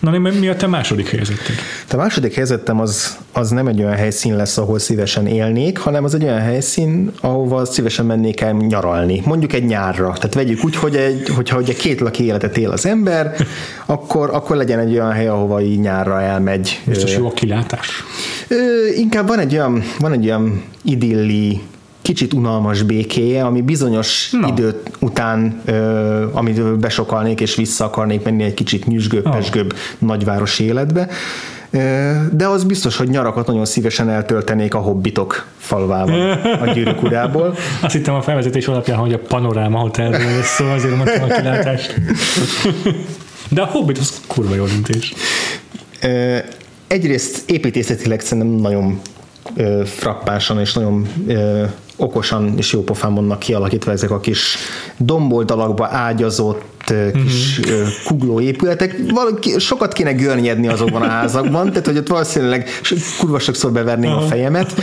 Na, 0.00 0.18
mi 0.18 0.48
a 0.48 0.56
te 0.56 0.66
második 0.66 1.08
helyzeted? 1.08 1.54
A 1.90 1.96
második 1.96 2.34
helyzetem 2.34 2.80
az, 2.80 3.18
az 3.32 3.50
nem 3.50 3.66
egy 3.66 3.80
olyan 3.80 3.94
helyszín 3.94 4.36
lesz, 4.36 4.58
ahol 4.58 4.78
szívesen 4.78 5.26
élnék, 5.26 5.78
hanem 5.78 6.04
az 6.04 6.14
egy 6.14 6.22
olyan 6.22 6.40
helyszín, 6.40 7.12
ahova 7.20 7.64
szívesen 7.64 8.06
mennék 8.06 8.40
el 8.40 8.52
nyaralni. 8.52 9.22
Mondjuk 9.24 9.52
egy 9.52 9.64
nyárra. 9.64 10.12
Tehát 10.12 10.34
vegyük 10.34 10.64
úgy, 10.64 10.76
hogy 10.76 10.96
egy, 10.96 11.28
hogyha 11.28 11.58
ugye 11.58 11.74
két 11.74 12.00
laki 12.00 12.24
életet 12.24 12.56
él 12.56 12.70
az 12.70 12.86
ember, 12.86 13.34
akkor, 13.86 14.30
akkor 14.32 14.56
legyen 14.56 14.78
egy 14.78 14.92
olyan 14.92 15.12
hely, 15.12 15.28
ahova 15.28 15.60
így 15.60 15.80
nyárra 15.80 16.20
elmegy. 16.20 16.80
Biztos 16.84 17.16
jó 17.16 17.26
a 17.26 17.32
kilátás? 17.32 18.04
Ö, 18.48 18.86
inkább 18.96 19.28
van 19.28 19.38
egy 19.38 19.52
olyan, 19.52 19.82
van 19.98 20.12
egy 20.12 20.24
olyan 20.24 20.62
idilli 20.82 21.60
kicsit 22.02 22.32
unalmas 22.32 22.82
békéje, 22.82 23.44
ami 23.44 23.62
bizonyos 23.62 24.30
no. 24.30 24.48
idő 24.48 24.82
után, 24.98 25.60
ö, 25.64 26.26
amit 26.32 26.78
besokalnék 26.78 27.40
és 27.40 27.54
vissza 27.54 27.84
akarnék 27.84 28.24
menni 28.24 28.42
egy 28.42 28.54
kicsit 28.54 28.86
nyüzsgőbb, 28.86 29.26
oh. 29.26 29.32
pesgőbb 29.32 29.74
nagyvárosi 29.98 30.64
életbe. 30.64 31.08
De 32.32 32.46
az 32.46 32.64
biztos, 32.64 32.96
hogy 32.96 33.08
nyarakat 33.08 33.46
nagyon 33.46 33.64
szívesen 33.64 34.08
eltöltenék 34.08 34.74
a 34.74 34.78
hobbitok 34.78 35.46
falvában, 35.56 36.30
a 36.60 36.72
gyűrűk 36.72 37.02
urából. 37.02 37.54
Azt 37.82 37.94
hittem 37.94 38.14
a 38.14 38.22
felvezetés 38.22 38.66
alapján, 38.68 38.98
hogy 38.98 39.12
a 39.12 39.18
panoráma 39.18 39.78
hotelről 39.78 40.36
lesz 40.36 40.54
szó, 40.54 40.66
azért 40.66 40.96
mondtam 40.96 41.22
a 41.22 41.34
kilátást. 41.34 41.94
De 43.48 43.62
a 43.62 43.66
hobbit 43.66 43.98
az 43.98 44.20
kurva 44.26 44.54
jó 44.54 44.64
döntés. 44.64 45.14
Egyrészt 46.86 47.50
építészetileg 47.50 48.20
szerintem 48.20 48.60
nagyon 48.60 49.00
frappásan 49.84 50.60
és 50.60 50.72
nagyon 50.72 51.08
okosan 52.00 52.56
és 52.56 52.72
jópofán 52.72 53.12
kialakítva 53.38 53.90
ezek 53.90 54.10
a 54.10 54.20
kis 54.20 54.56
domboldalakba 54.96 55.86
ágyazott 55.86 56.62
kis 57.12 57.60
mm-hmm. 57.60 57.84
kugló 58.06 58.40
épületek. 58.40 58.96
Valaki, 59.08 59.58
sokat 59.58 59.92
kéne 59.92 60.12
görnyedni 60.12 60.68
azokban 60.68 61.02
a 61.02 61.08
házakban, 61.08 61.68
tehát 61.68 61.86
hogy 61.86 61.96
ott 61.96 62.08
valószínűleg 62.08 62.68
kurva 63.18 63.38
sokszor 63.38 63.72
beverném 63.72 64.12
a 64.12 64.20
fejemet, 64.20 64.74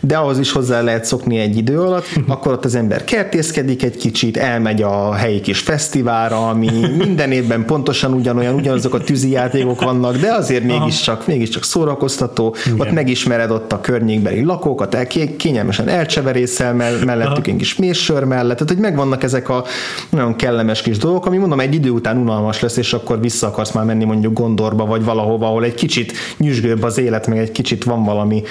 de 0.00 0.16
ahhoz 0.16 0.38
is 0.38 0.52
hozzá 0.52 0.80
lehet 0.80 1.04
szokni 1.04 1.38
egy 1.38 1.56
idő 1.56 1.80
alatt, 1.80 2.06
akkor 2.28 2.52
ott 2.52 2.64
az 2.64 2.74
ember 2.74 3.04
kertészkedik 3.04 3.82
egy 3.82 3.96
kicsit, 3.96 4.36
elmegy 4.36 4.82
a 4.82 5.14
helyi 5.14 5.40
kis 5.40 5.58
fesztiválra, 5.58 6.48
ami 6.48 6.70
minden 6.98 7.32
évben 7.32 7.64
pontosan 7.64 8.12
ugyanolyan, 8.12 8.54
ugyanazok 8.54 8.94
a 8.94 9.00
tűzijátékok 9.00 9.82
vannak, 9.82 10.16
de 10.16 10.32
azért 10.32 10.64
mégiscsak, 10.64 11.26
mégiscsak 11.26 11.64
szórakoztató, 11.64 12.54
Igen. 12.66 12.80
ott 12.80 12.92
megismered 12.92 13.50
ott 13.50 13.72
a 13.72 13.80
környékbeli 13.80 14.42
lakókat, 14.42 14.94
el, 14.94 15.06
kényelmesen 15.36 15.88
elcseverészel 15.88 16.74
mellettük 17.04 17.46
egy 17.46 17.56
kis 17.56 17.76
mérsör 17.76 18.24
mellett, 18.24 18.56
tehát 18.56 18.72
hogy 18.72 18.82
megvannak 18.82 19.22
ezek 19.22 19.48
a 19.48 19.64
nagyon 20.10 20.36
kellemes 20.36 20.82
kis 20.82 20.98
dolgok, 20.98 21.26
ami 21.26 21.36
mondom, 21.36 21.55
mondom, 21.56 21.74
egy 21.74 21.84
idő 21.84 21.90
után 21.90 22.16
unalmas 22.16 22.60
lesz, 22.60 22.76
és 22.76 22.92
akkor 22.92 23.20
vissza 23.20 23.46
akarsz 23.46 23.72
már 23.72 23.84
menni 23.84 24.04
mondjuk 24.04 24.32
Gondorba, 24.32 24.86
vagy 24.86 25.04
valahova, 25.04 25.46
ahol 25.46 25.64
egy 25.64 25.74
kicsit 25.74 26.12
nyüzsgőbb 26.36 26.82
az 26.82 26.98
élet, 26.98 27.26
meg 27.26 27.38
egy 27.38 27.52
kicsit 27.52 27.84
van 27.84 28.04
valami, 28.04 28.42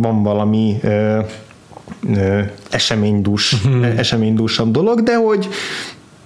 van 0.00 0.22
valami 0.22 0.78
ö, 0.82 1.18
ö, 2.14 2.40
eseménydús, 2.70 3.54
hmm. 3.62 3.82
eseménydúsabb 3.82 4.70
dolog, 4.70 5.02
de 5.02 5.16
hogy 5.16 5.48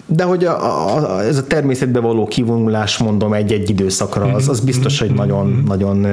de 0.07 0.25
hogy 0.25 0.45
a, 0.45 0.65
a, 0.65 1.17
a, 1.17 1.25
ez 1.25 1.37
a 1.37 1.47
természetbe 1.47 2.01
való 2.01 2.27
kivonulás, 2.27 2.99
mondom, 2.99 3.33
egy-egy 3.33 3.71
időszakra, 3.71 4.33
az, 4.33 4.49
az 4.49 4.61
biztos, 4.61 4.99
hogy 4.99 5.13
nagyon, 5.13 5.45
hmm. 5.45 5.63
nagyon 5.67 6.07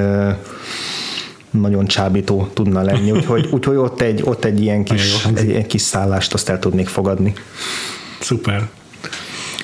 nagyon 1.50 1.86
csábító 1.86 2.48
tudna 2.52 2.82
lenni, 2.82 3.10
úgyhogy, 3.16 3.48
úgyhogy 3.50 3.76
ott, 3.76 4.00
egy, 4.00 4.22
ott 4.24 4.44
egy 4.44 4.60
ilyen 4.60 4.84
kis, 4.84 5.26
egy, 5.34 5.50
egy 5.50 5.66
kis 5.66 5.82
szállást 5.82 6.34
azt 6.34 6.48
el 6.48 6.58
tudnék 6.58 6.88
fogadni. 6.88 7.32
Szuper. 8.20 8.68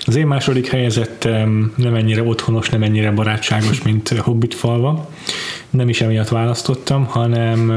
Az 0.07 0.17
én 0.17 0.27
második 0.27 0.69
helyezettem 0.69 1.73
nem 1.77 1.95
ennyire 1.95 2.23
otthonos, 2.23 2.69
nem 2.69 2.83
ennyire 2.83 3.11
barátságos, 3.11 3.83
mint 3.83 4.09
Hobbit 4.09 4.55
falva. 4.55 5.11
Nem 5.71 5.89
is 5.89 6.01
emiatt 6.01 6.29
választottam, 6.29 7.05
hanem 7.05 7.73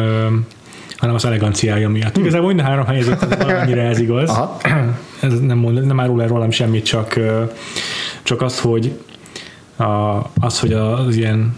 hanem 1.00 1.16
az 1.16 1.26
eleganciája 1.26 1.90
miatt. 1.90 2.14
Hmm. 2.14 2.22
Igazából 2.22 2.48
minden 2.48 2.66
három 2.66 2.86
helyzet 2.86 3.36
valamennyire 3.36 3.82
ez 3.82 4.00
igaz. 4.00 4.30
Aha. 4.30 4.58
Ez 5.20 5.40
nem, 5.40 5.58
mond, 5.58 5.86
nem 5.86 6.00
árul 6.00 6.22
el 6.22 6.28
rólam 6.28 6.52
semmit, 6.52 6.86
csak, 6.86 7.20
csak 8.24 8.42
az, 8.42 8.60
hogy 8.60 9.00
a, 9.76 9.84
az, 10.40 10.60
hogy 10.60 10.74
az 10.74 11.16
ilyen 11.16 11.58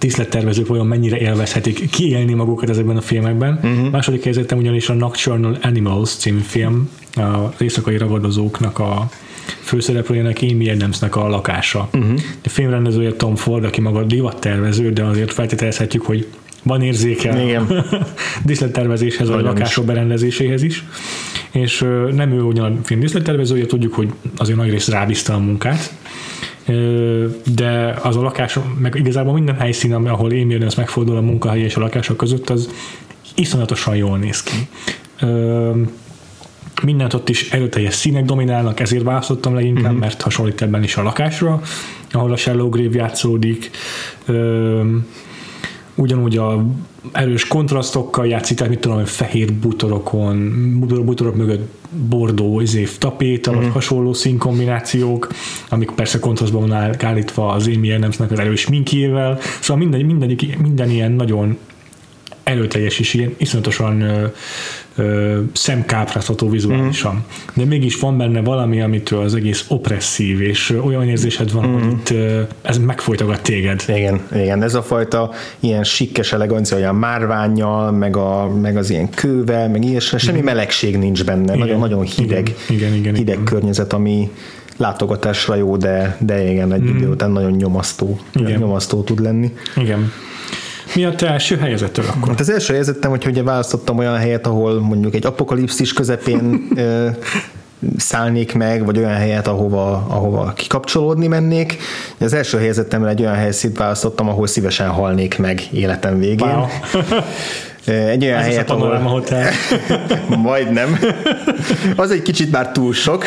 díszlettervezők 0.00 0.66
vajon 0.66 0.86
mennyire 0.86 1.18
élvezhetik 1.18 1.90
kiélni 1.90 2.34
magukat 2.34 2.68
ezekben 2.68 2.96
a 2.96 3.00
filmekben. 3.00 3.60
Uh-huh. 3.62 3.90
Második 3.90 4.22
helyzetem 4.22 4.58
ugyanis 4.58 4.88
a 4.88 4.94
Nocturnal 4.94 5.58
Animals 5.62 6.10
című 6.10 6.40
film, 6.40 6.90
az 7.14 7.60
éjszakai 7.60 7.96
ragadozóknak 7.96 8.78
a 8.78 9.08
főszereplőjének 9.60 10.38
Amy 10.42 10.70
Adamsnek 10.70 11.16
a 11.16 11.28
lakása. 11.28 11.88
Uh-huh. 11.92 12.20
A 12.44 12.48
filmrendezője 12.48 13.12
Tom 13.12 13.36
Ford, 13.36 13.64
aki 13.64 13.80
maga 13.80 14.02
divattervező, 14.02 14.92
de 14.92 15.04
azért 15.04 15.32
feltételezhetjük, 15.32 16.02
hogy 16.02 16.26
van 16.62 16.82
érzéke 16.82 17.42
Igen. 17.42 17.84
díszlettervezéshez, 18.44 19.28
vagy 19.28 19.42
lakások 19.42 19.84
berendezéséhez 19.84 20.62
is. 20.62 20.84
És 21.50 21.84
nem 22.12 22.32
ő 22.32 22.42
ugyan 22.42 22.78
a 22.82 22.84
film 22.84 23.00
díszlettervezője, 23.00 23.66
tudjuk, 23.66 23.94
hogy 23.94 24.12
azért 24.36 24.58
nagy 24.58 24.70
rész 24.70 24.88
rábízta 24.88 25.34
a 25.34 25.38
munkát, 25.38 25.92
de 27.54 27.98
az 28.02 28.16
a 28.16 28.22
lakás, 28.22 28.58
meg 28.78 28.94
igazából 28.94 29.32
minden 29.32 29.56
helyszín, 29.56 29.92
ahol 29.92 30.30
Amy 30.30 30.54
Adams 30.54 30.74
megfordul 30.74 31.16
a 31.16 31.20
munkahely 31.20 31.60
és 31.60 31.76
a 31.76 31.80
lakások 31.80 32.16
között, 32.16 32.50
az 32.50 32.70
iszonyatosan 33.34 33.96
jól 33.96 34.18
néz 34.18 34.42
ki 34.42 34.68
mindent 36.82 37.14
ott 37.14 37.28
is 37.28 37.50
erőteljes 37.50 37.94
színek 37.94 38.24
dominálnak, 38.24 38.80
ezért 38.80 39.04
választottam 39.04 39.54
leginkább, 39.54 39.84
uh-huh. 39.84 39.98
mert 39.98 40.22
hasonlít 40.22 40.62
ebben 40.62 40.82
is 40.82 40.96
a 40.96 41.02
lakásra, 41.02 41.60
ahol 42.10 42.32
a 42.32 42.36
Shallow 42.36 42.68
Grave 42.68 42.96
játszódik. 42.96 43.70
Ugyanúgy 45.94 46.36
a 46.36 46.64
erős 47.12 47.46
kontrasztokkal 47.46 48.26
játszik, 48.26 48.56
tehát 48.56 48.72
mit 48.72 48.80
tudom, 48.80 49.04
fehér 49.04 49.52
butorokon, 49.52 50.78
butorok 51.04 51.36
mögött 51.36 51.78
bordó 52.08 52.60
izév 52.60 52.98
tapéta, 52.98 53.50
uh-huh. 53.50 53.72
hasonló 53.72 54.12
színkombinációk, 54.12 55.28
amik 55.68 55.90
persze 55.90 56.18
kontrasztban 56.18 56.68
van 56.68 57.04
állítva 57.04 57.48
az 57.52 57.66
Amy 57.66 57.92
Adamsnek 57.92 58.30
az 58.30 58.38
erős 58.38 58.68
minkjével, 58.68 59.38
szóval 59.60 59.82
minden, 59.82 60.00
minden, 60.00 60.38
minden 60.62 60.90
ilyen 60.90 61.12
nagyon 61.12 61.58
erőteljes 62.42 62.98
és 62.98 63.14
ilyen 63.14 63.34
iszonyatosan 63.36 64.04
ö, 65.00 65.40
szemkápráztató 65.52 66.48
vizuálisan. 66.48 67.14
Mm. 67.14 67.18
De 67.54 67.64
mégis 67.64 68.00
van 68.00 68.18
benne 68.18 68.40
valami, 68.40 68.80
amitől 68.80 69.20
az 69.20 69.34
egész 69.34 69.64
opresszív, 69.68 70.40
és 70.40 70.76
olyan 70.84 71.08
érzésed 71.08 71.52
van, 71.52 71.68
mm. 71.68 71.72
hogy 71.72 71.92
itt 71.92 72.10
ö, 72.10 72.40
ez 72.62 72.78
megfolytogat 72.78 73.42
téged. 73.42 73.84
Igen, 73.88 74.20
igen, 74.34 74.62
ez 74.62 74.74
a 74.74 74.82
fajta 74.82 75.30
ilyen 75.60 75.84
sikkes 75.84 76.32
elegancia, 76.32 76.76
olyan 76.76 76.94
márványjal, 76.94 77.92
meg, 77.92 78.16
a, 78.16 78.48
meg 78.60 78.76
az 78.76 78.90
ilyen 78.90 79.10
kővel, 79.10 79.68
meg 79.68 79.84
ilyesmi, 79.84 80.18
semmi 80.18 80.40
melegség 80.40 80.96
nincs 80.96 81.24
benne, 81.24 81.54
nagyon-nagyon 81.54 82.02
hideg, 82.02 82.54
igen, 82.68 82.78
igen, 82.78 82.94
igen, 82.94 83.14
hideg 83.14 83.34
igen. 83.34 83.44
környezet, 83.44 83.92
ami 83.92 84.30
látogatásra 84.76 85.54
jó, 85.54 85.76
de, 85.76 86.16
de 86.20 86.50
igen, 86.50 86.72
egy 86.72 86.82
mm. 86.82 86.96
idő 86.96 87.08
után 87.08 87.30
nagyon 87.30 87.50
nyomasztó, 87.50 88.18
igen. 88.34 88.58
nyomasztó 88.58 89.02
tud 89.02 89.20
lenni. 89.20 89.52
Igen. 89.76 90.12
Mi 90.94 91.04
a 91.04 91.14
te 91.14 91.26
első 91.26 91.56
helyezettel 91.56 92.04
akkor? 92.08 92.28
Hát 92.28 92.40
az 92.40 92.50
első 92.50 92.72
helyezettem, 92.72 93.10
hogy 93.10 93.26
ugye 93.26 93.42
választottam 93.42 93.98
olyan 93.98 94.16
helyet, 94.16 94.46
ahol 94.46 94.80
mondjuk 94.80 95.14
egy 95.14 95.26
apokalipszis 95.26 95.92
közepén 95.92 96.68
szállnék 97.96 98.54
meg, 98.54 98.84
vagy 98.84 98.98
olyan 98.98 99.14
helyet, 99.14 99.46
ahova, 99.46 100.06
ahova 100.08 100.52
kikapcsolódni 100.52 101.26
mennék. 101.26 101.76
Az 102.18 102.32
első 102.32 102.58
helyezettemre 102.58 103.08
egy 103.08 103.20
olyan 103.20 103.34
helyszínt 103.34 103.78
választottam, 103.78 104.28
ahol 104.28 104.46
szívesen 104.46 104.88
halnék 104.88 105.38
meg 105.38 105.62
életem 105.72 106.18
végén. 106.18 106.48
Wow. 106.48 106.66
Egy 107.84 108.24
olyan 108.24 108.38
Ez 108.38 108.44
helyet, 108.44 108.70
ahol... 108.70 108.96
Hotel. 108.96 109.50
Majdnem. 110.42 110.98
Az 111.96 112.10
egy 112.10 112.22
kicsit 112.22 112.50
már 112.50 112.72
túl 112.72 112.92
sok. 112.92 113.24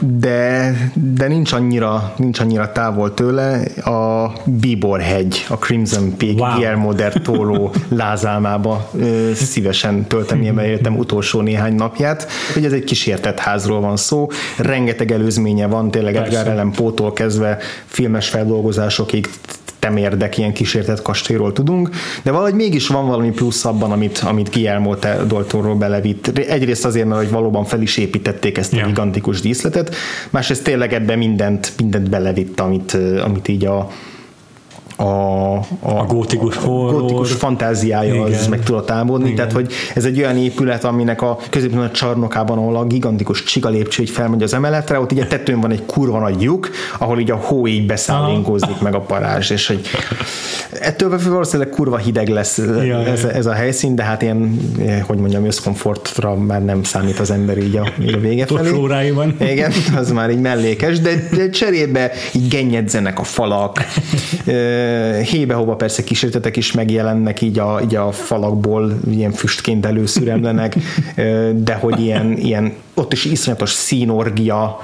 De, 0.00 0.72
de 0.94 1.26
nincs, 1.26 1.52
annyira, 1.52 2.14
nincs 2.16 2.40
annyira 2.40 2.72
távol 2.72 3.14
tőle 3.14 3.60
a 3.84 4.32
Bíbor 4.44 5.00
hegy, 5.00 5.44
a 5.48 5.56
Crimson 5.58 6.16
Peak, 6.16 6.38
wow. 6.38 6.50
Guillermo 6.50 6.92
del 6.92 7.12
Toro 7.12 7.70
lázálmába 7.88 8.90
szívesen 9.34 10.06
töltem 10.06 10.42
ilyen 10.42 10.58
életem 10.58 10.98
utolsó 10.98 11.40
néhány 11.40 11.74
napját. 11.74 12.28
Ugye 12.56 12.66
ez 12.66 12.72
egy 12.72 12.84
kísértett 12.84 13.38
házról 13.38 13.80
van 13.80 13.96
szó, 13.96 14.28
rengeteg 14.58 15.12
előzménye 15.12 15.66
van, 15.66 15.90
tényleg 15.90 16.16
Edgar 16.16 16.48
Allan 16.48 16.72
Poe-tól 16.72 17.12
kezdve 17.12 17.58
filmes 17.86 18.28
feldolgozásokig 18.28 19.28
temérdek, 19.86 20.38
ilyen 20.38 20.52
kísértett 20.52 21.02
kastélyról 21.02 21.52
tudunk, 21.52 21.90
de 22.22 22.30
valahogy 22.30 22.54
mégis 22.54 22.86
van 22.86 23.06
valami 23.06 23.30
plusz 23.30 23.64
abban, 23.64 23.92
amit, 23.92 24.18
amit 24.18 24.50
Guillermo 24.50 24.94
Doltorról 25.26 25.74
belevitt. 25.74 26.38
Egyrészt 26.38 26.84
azért, 26.84 27.06
mert 27.06 27.20
hogy 27.20 27.30
valóban 27.30 27.64
fel 27.64 27.82
is 27.82 27.96
építették 27.96 28.58
ezt 28.58 28.72
a 28.72 28.76
yeah. 28.76 28.88
gigantikus 28.88 29.40
díszletet, 29.40 29.94
másrészt 30.30 30.64
tényleg 30.64 30.92
ebben 30.92 31.18
mindent, 31.18 31.72
mindent 31.78 32.10
belevitt, 32.10 32.60
amit, 32.60 32.96
amit 33.24 33.48
így 33.48 33.64
a, 33.64 33.90
a, 34.96 35.02
a, 35.02 35.64
a 35.80 36.04
gótikus 36.06 36.56
horror. 36.56 36.94
A 36.94 36.98
gótikus 36.98 37.32
fantáziája 37.32 38.14
Igen. 38.14 38.38
az 38.38 38.46
meg 38.46 38.62
tudott 38.62 38.90
Igen. 38.90 39.34
tehát 39.34 39.52
hogy 39.52 39.72
ez 39.94 40.04
egy 40.04 40.18
olyan 40.18 40.36
épület, 40.36 40.84
aminek 40.84 41.22
a 41.22 41.38
középen 41.50 41.78
a 41.78 41.90
csarnokában, 41.90 42.58
ahol 42.58 42.76
a 42.76 42.84
gigantikus 42.84 43.42
csiga 43.42 43.68
lépcső 43.68 44.02
így 44.02 44.10
felmegy 44.10 44.42
az 44.42 44.54
emeletre, 44.54 45.00
ott 45.00 45.12
így 45.12 45.18
a 45.18 45.26
tetőn 45.26 45.60
van 45.60 45.70
egy 45.70 45.82
kurva 45.86 46.18
nagy 46.18 46.42
lyuk, 46.42 46.70
ahol 46.98 47.20
így 47.20 47.30
a 47.30 47.36
hó 47.36 47.66
így 47.66 47.86
beszállingózik 47.86 48.80
meg 48.80 48.94
a 48.94 49.00
parázs, 49.00 49.50
és 49.50 49.66
hogy 49.66 49.80
ettől 50.80 51.18
valószínűleg 51.28 51.72
kurva 51.72 51.96
hideg 51.96 52.28
lesz 52.28 52.58
ja, 52.84 53.04
ez, 53.04 53.24
ez, 53.24 53.46
a 53.46 53.52
helyszín, 53.52 53.94
de 53.94 54.02
hát 54.02 54.22
ilyen, 54.22 54.60
hogy 55.06 55.18
mondjam, 55.18 55.46
összkomfortra 55.46 56.34
már 56.34 56.64
nem 56.64 56.82
számít 56.82 57.18
az 57.18 57.30
ember 57.30 57.58
így 57.58 57.76
a, 57.76 57.88
így 58.02 58.12
a 58.12 58.18
vége 58.18 58.46
felé. 58.46 59.10
van. 59.10 59.36
Igen, 59.40 59.72
az 59.96 60.12
már 60.12 60.30
így 60.30 60.40
mellékes, 60.40 61.00
de, 61.00 61.28
de 61.36 61.50
cserébe 61.50 62.10
így 62.32 62.48
gennyedzenek 62.48 63.18
a 63.18 63.22
falak, 63.24 63.78
hébe-hóba 65.30 65.76
persze 65.76 66.04
kísértetek 66.04 66.56
is 66.56 66.72
megjelennek 66.72 67.40
így 67.40 67.58
a, 67.58 67.80
így 67.84 67.94
a 67.94 68.12
falakból, 68.12 68.98
ilyen 69.10 69.32
füstként 69.32 69.86
előszüremlenek, 69.86 70.76
de 71.54 71.74
hogy 71.74 72.00
ilyen, 72.00 72.36
ilyen 72.36 72.72
ott 72.98 73.12
is 73.12 73.24
iszonyatos 73.24 73.70
színorgia 73.70 74.80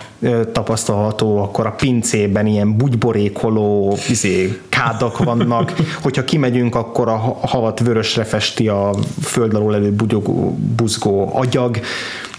tapasztalható, 0.52 1.42
akkor 1.42 1.66
a 1.66 1.70
pincében 1.70 2.46
ilyen 2.46 2.76
bugyborékoló 2.76 3.98
izé, 4.08 4.60
kádak 4.68 5.18
vannak, 5.18 5.72
hogyha 6.02 6.24
kimegyünk, 6.24 6.74
akkor 6.74 7.08
a 7.08 7.16
havat 7.40 7.80
vörösre 7.80 8.24
festi 8.24 8.68
a 8.68 8.94
föld 9.22 9.54
alól 9.54 9.74
elő 9.74 9.90
bugyogó, 9.90 10.58
buzgó 10.76 11.30
agyag, 11.34 11.80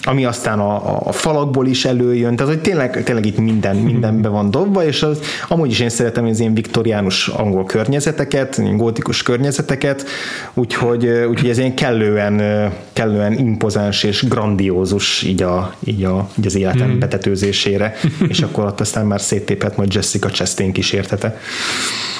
ami 0.05 0.25
aztán 0.25 0.59
a, 0.59 0.99
a 1.07 1.11
falakból 1.11 1.67
is 1.67 1.85
előjön, 1.85 2.35
tehát 2.35 2.53
hogy 2.53 2.61
tényleg, 2.61 3.03
tényleg 3.03 3.25
itt 3.25 3.37
minden, 3.37 3.75
mindenbe 3.75 4.27
van 4.27 4.51
dobva, 4.51 4.85
és 4.85 5.03
az, 5.03 5.19
amúgy 5.47 5.71
is 5.71 5.79
én 5.79 5.89
szeretem 5.89 6.25
az 6.25 6.39
ilyen 6.39 6.53
viktoriánus 6.53 7.27
angol 7.27 7.65
környezeteket, 7.65 8.77
gótikus 8.77 9.23
környezeteket, 9.23 10.05
úgyhogy, 10.53 11.07
úgyhogy 11.07 11.49
ez 11.49 11.57
ilyen 11.57 11.75
kellően, 11.75 12.71
kellően 12.93 13.37
impozáns 13.37 14.03
és 14.03 14.27
grandiózus 14.27 15.23
így, 15.23 15.41
a, 15.41 15.62
így, 15.84 16.03
a, 16.03 16.30
így 16.40 16.45
az 16.45 16.56
életem 16.56 16.90
hmm. 16.90 16.99
betetőzésére, 16.99 17.95
és 18.27 18.41
akkor 18.41 18.65
ott 18.65 18.80
aztán 18.80 19.06
már 19.06 19.22
széttépett 19.22 19.77
majd 19.77 19.94
Jessica 19.94 20.30
Chastain 20.30 20.72
kísértete. 20.72 21.40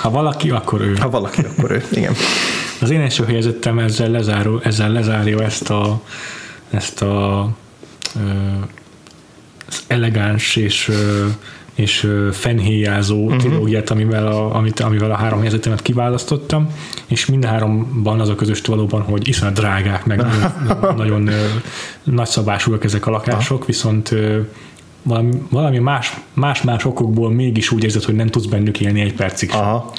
Ha 0.02 0.10
valaki, 0.10 0.50
akkor 0.50 0.82
ő. 0.82 0.96
Ha 0.96 1.10
valaki, 1.10 1.42
akkor 1.42 1.72
ő, 1.72 1.84
igen. 1.92 2.14
Az 2.82 2.90
én 2.90 3.02
első 3.02 3.26
helyezettem 3.26 3.80
ezzel, 3.80 4.10
lezáró, 4.10 4.60
ezzel 4.64 4.92
lezárja 4.92 5.44
ezt 5.44 5.70
a, 5.70 6.02
ezt 6.70 7.02
a 7.02 7.50
az 9.68 9.84
elegáns 9.88 10.56
és 10.56 10.92
és 11.76 12.08
fenhéjázó 12.32 13.24
uh-huh. 13.24 13.40
trilógiát, 13.40 13.90
amivel 13.90 14.28
a, 14.28 14.56
amit, 14.56 14.80
amivel 14.80 15.12
a 15.12 15.16
három 15.16 15.42
helyzetemet 15.42 15.82
kiválasztottam, 15.82 16.68
és 17.08 17.26
mind 17.26 17.46
háromban 17.46 18.20
az 18.20 18.30
a 18.30 18.36
közös 18.36 18.62
valóban, 18.62 19.02
hogy 19.02 19.28
iszonyat 19.28 19.54
drágák, 19.54 20.06
meg 20.06 20.18
nagyon, 20.68 20.96
nagyon 20.96 21.30
nagyszabásúak 22.04 22.84
ezek 22.84 23.08
a 23.08 23.12
lakások, 23.12 23.66
viszont 23.66 24.16
valami, 25.04 25.32
valami 25.50 25.78
más, 25.78 26.18
más-más 26.34 26.86
okokból 26.86 27.32
mégis 27.32 27.72
úgy 27.72 27.84
érzed, 27.84 28.04
hogy 28.04 28.16
nem 28.16 28.28
tudsz 28.28 28.46
bennük 28.46 28.80
élni 28.80 29.02
egy 29.02 29.14
percig. 29.14 29.50
Aha. 29.54 29.92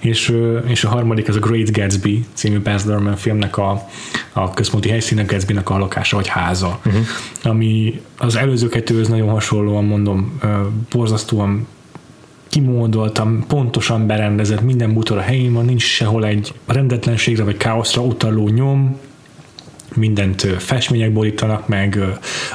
És, 0.00 0.36
és 0.66 0.84
a 0.84 0.88
harmadik 0.88 1.28
az 1.28 1.36
a 1.36 1.38
Great 1.38 1.72
Gatsby 1.72 2.24
című 2.32 2.60
Baz 2.60 2.84
Luhrmann 2.84 3.14
filmnek 3.14 3.56
a, 3.56 3.88
a 4.32 4.54
központi 4.54 4.88
helyszínen 4.88 5.26
Gatsby-nek 5.26 5.70
a 5.70 5.78
lakása 5.78 6.16
vagy 6.16 6.26
háza, 6.26 6.80
uh-huh. 6.86 7.02
ami 7.42 8.00
az 8.18 8.36
előző 8.36 8.68
kettőhöz 8.68 9.08
nagyon 9.08 9.28
hasonlóan 9.28 9.84
mondom, 9.84 10.40
borzasztóan 10.90 11.66
kimódoltam, 12.48 13.44
pontosan 13.46 14.06
berendezett, 14.06 14.60
minden 14.60 14.92
bútor 14.92 15.18
a 15.18 15.20
helyén 15.20 15.52
van, 15.52 15.64
nincs 15.64 15.82
sehol 15.82 16.26
egy 16.26 16.52
rendetlenségre 16.66 17.44
vagy 17.44 17.56
káoszra 17.56 18.02
utaló 18.02 18.48
nyom, 18.48 18.98
mindent 19.94 20.40
festmények 20.58 21.12
borítanak 21.12 21.68
meg, 21.68 21.98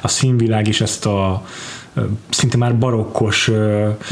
a 0.01 0.07
színvilág 0.07 0.67
is 0.67 0.81
ezt 0.81 1.05
a 1.05 1.45
szinte 2.29 2.57
már 2.57 2.77
barokkos, 2.77 3.51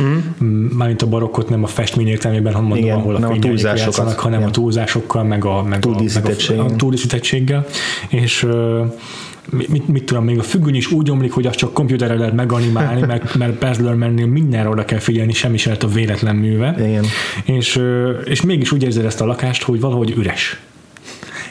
mm. 0.01 0.47
mármint 0.77 1.01
a 1.01 1.07
barokkot 1.07 1.49
nem 1.49 1.63
a 1.63 1.67
festmény 1.67 2.07
értelmében, 2.07 2.53
hanem 2.53 2.67
mondom, 2.67 2.85
Igen, 2.85 2.97
ahol 2.97 3.15
a, 3.15 3.31
a 3.31 3.39
túlzásokat, 3.39 4.13
hanem 4.13 4.39
Igen. 4.39 4.49
a 4.49 4.51
túlzásokkal, 4.51 5.23
meg 5.23 5.45
a, 5.45 5.63
meg 5.63 5.85
a, 5.85 5.89
meg 6.13 6.59
a, 6.59 6.63
a 6.63 6.75
túldíszítettséggel, 6.75 7.65
és 8.09 8.47
mit, 9.49 9.87
mit 9.87 10.03
tudom, 10.03 10.23
még 10.23 10.39
a 10.39 10.43
függöny 10.43 10.75
is 10.75 10.91
úgy 10.91 11.11
omlik, 11.11 11.31
hogy 11.31 11.45
azt 11.45 11.57
csak 11.57 11.73
kompjúterrel 11.73 12.17
lehet 12.17 12.33
meganimálni, 12.33 13.01
mert, 13.35 13.35
mert 13.35 13.77
Luhrmannnél 13.77 14.25
mindenre 14.25 14.69
oda 14.69 14.85
kell 14.85 14.99
figyelni, 14.99 15.33
semmi 15.33 15.57
sem 15.57 15.75
a 15.79 15.87
véletlen 15.87 16.35
műve. 16.35 16.75
Igen. 16.77 17.05
És, 17.43 17.81
és 18.25 18.41
mégis 18.41 18.71
úgy 18.71 18.83
érzed 18.83 19.05
ezt 19.05 19.21
a 19.21 19.25
lakást, 19.25 19.63
hogy 19.63 19.79
valahogy 19.79 20.13
üres. 20.17 20.59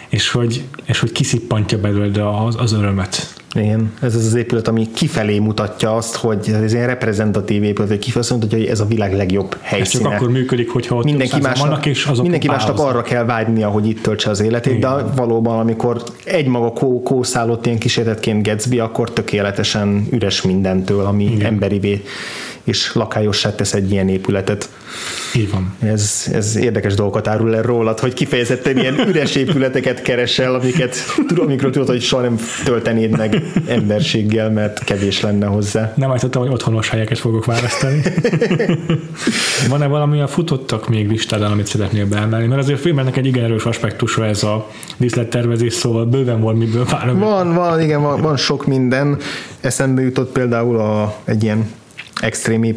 És 0.09 0.31
hogy, 0.31 0.63
és 0.85 0.99
hogy 0.99 1.13
kiszippantja 1.13 1.81
belőle 1.81 2.45
az, 2.45 2.57
az 2.59 2.73
örömet. 2.73 3.34
Igen, 3.55 3.93
ez 4.01 4.15
az 4.15 4.25
az 4.25 4.35
épület, 4.35 4.69
ami 4.69 4.89
kifelé 4.95 5.39
mutatja 5.39 5.97
azt, 5.97 6.15
hogy 6.17 6.51
ez 6.63 6.73
egy 6.73 6.85
reprezentatív 6.85 7.63
épület, 7.63 7.89
hogy 7.89 7.99
kifelé 7.99 8.21
azt 8.21 8.31
mutatja, 8.31 8.59
hogy 8.59 8.67
ez 8.67 8.81
a 8.81 8.87
világ 8.87 9.15
legjobb 9.15 9.57
helyszíne. 9.61 10.05
Ez 10.05 10.11
csak 10.11 10.21
akkor 10.21 10.35
működik, 10.35 10.71
hogyha 10.71 10.97
ott 10.97 11.05
mindenki 11.05 11.41
másnak, 11.41 11.69
vannak, 11.69 11.87
és 11.87 12.05
azok 12.05 12.23
mindenki 12.23 12.47
másnak 12.47 12.79
arra 12.79 13.03
kell 13.03 13.25
vágynia, 13.25 13.69
hogy 13.69 13.89
itt 13.89 14.03
töltse 14.03 14.31
az 14.31 14.41
életét, 14.41 14.77
Igen. 14.77 14.97
de 14.97 15.03
valóban, 15.17 15.59
amikor 15.59 16.03
egymaga 16.25 16.73
kó, 16.73 17.03
kószálott 17.03 17.67
ilyen 17.67 17.79
kísérletként 17.79 18.47
Gatsby, 18.47 18.79
akkor 18.79 19.13
tökéletesen 19.13 20.07
üres 20.11 20.43
mindentől, 20.43 21.05
ami 21.05 21.25
Igen. 21.25 21.47
emberivé 21.47 22.03
és 22.65 22.93
lakályossá 22.93 23.55
tesz 23.55 23.73
egy 23.73 23.91
ilyen 23.91 24.09
épületet. 24.09 24.69
Így 25.37 25.51
van. 25.51 25.75
Ez, 25.83 26.27
ez 26.33 26.57
érdekes 26.57 26.95
dolgokat 26.95 27.29
árul 27.29 27.57
el 27.57 27.63
rólad, 27.63 27.99
hogy 27.99 28.13
kifejezetten 28.13 28.79
ilyen 28.79 29.09
üres 29.09 29.35
épületeket 29.35 30.03
keresel, 30.03 30.55
amiket 30.55 30.97
amikről 31.37 31.71
tudod, 31.71 31.89
hogy 31.89 32.03
soha 32.03 32.23
nem 32.23 32.39
töltenéd 32.65 33.17
meg 33.17 33.43
emberséggel, 33.67 34.51
mert 34.51 34.85
kevés 34.85 35.21
lenne 35.21 35.47
hozzá. 35.47 35.93
Nem 35.97 36.11
állítottam, 36.11 36.43
hogy 36.43 36.53
otthonos 36.53 36.89
helyeket 36.89 37.19
fogok 37.19 37.45
választani. 37.45 38.03
Van-e 39.69 39.87
valami 39.87 40.21
a 40.21 40.27
futottak 40.27 40.89
még 40.89 41.09
listádon, 41.09 41.51
amit 41.51 41.67
szeretnél 41.67 42.07
beemelni? 42.07 42.47
Mert 42.47 42.61
azért 42.61 42.79
a 42.79 42.83
filmnek 42.83 43.17
egy 43.17 43.27
igen 43.27 43.45
erős 43.45 43.65
aspektusa 43.65 44.27
ez 44.27 44.43
a 44.43 44.71
díszlettervezés, 44.97 45.73
szóval 45.73 46.05
bőven 46.05 46.41
van 46.41 46.57
miből 46.57 46.85
várom. 46.85 47.19
Van, 47.19 47.55
van, 47.55 47.81
igen, 47.81 48.03
van, 48.03 48.21
van 48.21 48.37
sok 48.37 48.67
minden. 48.67 49.19
Eszembe 49.61 50.03
jutott 50.03 50.33
például 50.33 50.79
a, 50.79 51.17
egy 51.25 51.43
ilyen 51.43 51.67
extrém 52.21 52.77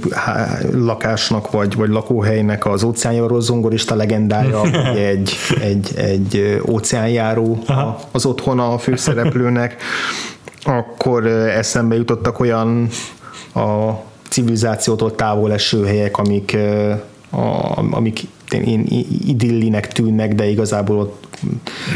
lakásnak 0.71 1.51
vagy, 1.51 1.75
vagy 1.75 1.89
lakóhelynek 1.89 2.65
az 2.65 2.83
óceánjáró 2.83 3.39
zongorista 3.39 3.95
legendája, 3.95 4.61
vagy 4.71 4.97
egy, 4.97 5.31
egy, 5.61 5.91
egy 5.95 6.61
óceánjáró 6.69 7.63
Aha. 7.65 7.99
az 8.11 8.25
otthona 8.25 8.73
a 8.73 8.77
főszereplőnek, 8.77 9.75
akkor 10.63 11.25
eszembe 11.27 11.95
jutottak 11.95 12.39
olyan 12.39 12.87
a 13.53 13.91
civilizációtól 14.29 15.15
távol 15.15 15.53
eső 15.53 15.85
helyek, 15.85 16.17
amik, 16.17 16.57
a, 17.29 17.77
amik 17.91 18.21
én 18.49 18.85
idillinek 19.27 19.87
tűnnek, 19.87 20.35
de 20.35 20.49
igazából 20.49 20.99
ott 20.99 21.27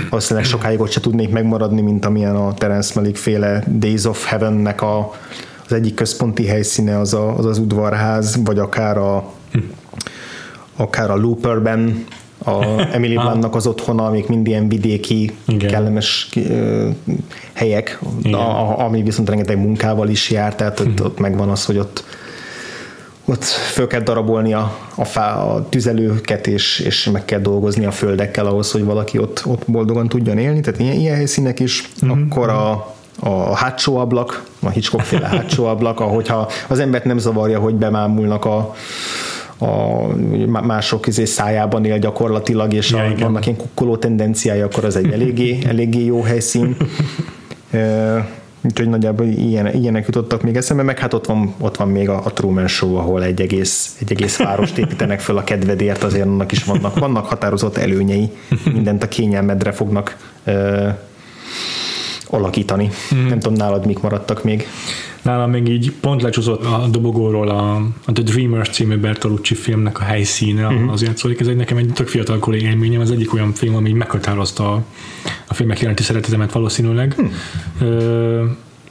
valószínűleg 0.09 0.47
sokáig 0.49 0.79
ott 0.79 0.91
se 0.91 0.99
tudnék 0.99 1.29
megmaradni, 1.29 1.81
mint 1.81 2.05
amilyen 2.05 2.35
a 2.35 2.53
Terence 2.53 2.91
Malick 2.95 3.17
féle 3.17 3.63
Days 3.67 4.05
of 4.05 4.25
Heaven-nek 4.25 4.81
a 4.81 5.11
az 5.71 5.77
egyik 5.77 5.93
központi 5.93 6.45
helyszíne 6.45 6.99
az 6.99 7.13
a, 7.13 7.37
az, 7.37 7.45
az 7.45 7.57
udvarház, 7.57 8.39
vagy 8.43 8.59
akár 8.59 8.97
a, 8.97 9.31
akár 10.75 11.11
a 11.11 11.15
Looperben 11.15 12.05
a 12.45 12.65
Emily 12.95 13.15
Bluntnak 13.15 13.55
az 13.55 13.67
otthona, 13.67 14.05
amik 14.05 14.27
mind 14.27 14.47
ilyen 14.47 14.69
vidéki, 14.69 15.31
Igen. 15.47 15.71
kellemes 15.71 16.29
uh, 16.35 16.87
helyek, 17.53 17.99
a, 18.31 18.79
ami 18.79 19.03
viszont 19.03 19.29
rengeteg 19.29 19.57
munkával 19.57 20.09
is 20.09 20.29
jár, 20.29 20.55
tehát 20.55 20.79
ott, 20.79 20.87
mhm. 20.87 21.05
ott 21.05 21.19
megvan 21.19 21.49
az, 21.49 21.65
hogy 21.65 21.77
ott 21.77 22.03
ott 23.25 23.43
föl 23.43 23.87
kell 23.87 24.01
darabolni 24.01 24.53
a, 24.53 24.77
a, 24.95 25.05
fá, 25.05 25.35
a 25.35 25.69
tüzelőket, 25.69 26.47
és, 26.47 26.79
és 26.79 27.09
meg 27.11 27.25
kell 27.25 27.39
dolgozni 27.39 27.85
a 27.85 27.91
földekkel 27.91 28.45
ahhoz, 28.45 28.71
hogy 28.71 28.83
valaki 28.83 29.17
ott, 29.17 29.41
ott 29.45 29.63
boldogan 29.67 30.07
tudjon 30.07 30.37
élni, 30.37 30.59
tehát 30.59 30.79
ilyen, 30.79 30.95
ilyen 30.95 31.15
helyszínek 31.15 31.59
is, 31.59 31.89
mm-hmm. 32.05 32.21
akkor 32.21 32.49
a, 32.49 32.95
a 33.23 33.55
hátsó 33.55 33.97
ablak, 33.97 34.43
a 34.59 34.69
Hitchcock 34.69 35.03
féle 35.03 35.27
hátsó 35.37 35.65
ablak, 35.65 35.99
ahogyha 35.99 36.49
az 36.67 36.79
embert 36.79 37.05
nem 37.05 37.17
zavarja, 37.17 37.59
hogy 37.59 37.75
bemámulnak 37.75 38.45
a, 38.45 38.75
a 39.65 40.61
mások 40.61 41.07
izé 41.07 41.25
szájában 41.25 41.85
él 41.85 41.99
gyakorlatilag, 41.99 42.73
és 42.73 42.91
ja, 42.91 43.03
a, 43.03 43.15
vannak 43.19 43.45
ilyen 43.45 43.57
kukkoló 43.57 43.97
tendenciája, 43.97 44.65
akkor 44.65 44.85
az 44.85 44.95
egy 44.95 45.11
eléggé, 45.11 45.59
eléggé 45.67 46.05
jó 46.05 46.21
helyszín. 46.21 46.75
Úgyhogy 48.63 48.89
nagyjából 48.89 49.25
ilyen, 49.25 49.73
ilyenek 49.73 50.05
jutottak 50.05 50.41
még 50.41 50.55
eszembe, 50.55 50.83
meg 50.83 50.99
hát 50.99 51.13
ott 51.13 51.25
van, 51.25 51.53
ott 51.59 51.77
van 51.77 51.89
még 51.89 52.09
a, 52.09 52.21
a 52.25 52.33
Truman 52.33 52.67
Show, 52.67 52.95
ahol 52.95 53.23
egy 53.23 53.41
egész, 53.41 53.95
egy 53.99 54.11
egész 54.11 54.37
várost 54.37 54.77
építenek 54.77 55.19
föl 55.19 55.37
a 55.37 55.43
kedvedért, 55.43 56.03
azért 56.03 56.25
annak 56.25 56.51
is 56.51 56.63
vannak, 56.63 56.99
vannak 56.99 57.25
határozott 57.25 57.77
előnyei, 57.77 58.29
mindent 58.73 59.03
a 59.03 59.07
kényelmedre 59.07 59.71
fognak 59.71 60.17
ö, 60.43 60.87
alakítani. 62.33 62.89
Mm. 63.15 63.27
Nem 63.27 63.39
tudom, 63.39 63.57
nálad 63.57 63.85
mik 63.85 63.99
maradtak 63.99 64.43
még. 64.43 64.67
Nálam 65.21 65.49
még 65.49 65.67
így 65.67 65.91
pont 65.91 66.21
lecsúszott 66.21 66.63
a 66.65 66.87
dobogóról 66.91 67.49
a, 67.49 67.75
a 68.05 68.11
The 68.11 68.23
Dreamers 68.23 68.69
című 68.69 68.97
Bertolucci 68.97 69.55
filmnek 69.55 69.99
a 69.99 70.03
helyszíne, 70.03 70.67
uh-huh. 70.67 70.91
azért 70.91 71.17
szólik. 71.17 71.39
Ez 71.39 71.47
egy 71.47 71.55
nekem 71.55 71.77
egy 71.77 71.91
tök 71.93 72.07
fiatalkori 72.07 72.61
élményem, 72.61 73.01
az 73.01 73.11
egyik 73.11 73.33
olyan 73.33 73.53
film, 73.53 73.75
ami 73.75 73.91
meghatározta 73.91 74.73
a, 74.73 74.83
a 75.47 75.53
filmek 75.53 75.79
jelenti 75.79 76.03
szeretetemet 76.03 76.51
valószínűleg. 76.51 77.13
Hmm. 77.13 77.31
Ö, 77.79 78.45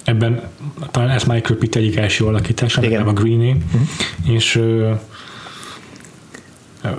ebben 0.04 0.42
talán 0.90 1.08
ez 1.08 1.24
Michael 1.24 1.58
Pitt 1.58 1.74
egyik 1.74 1.96
első 1.96 2.24
alakítása, 2.24 2.84
Igen. 2.84 3.06
a 3.06 3.12
Greenie, 3.12 3.54
uh-huh. 3.54 4.34
és 4.34 4.56
ö, 4.56 4.90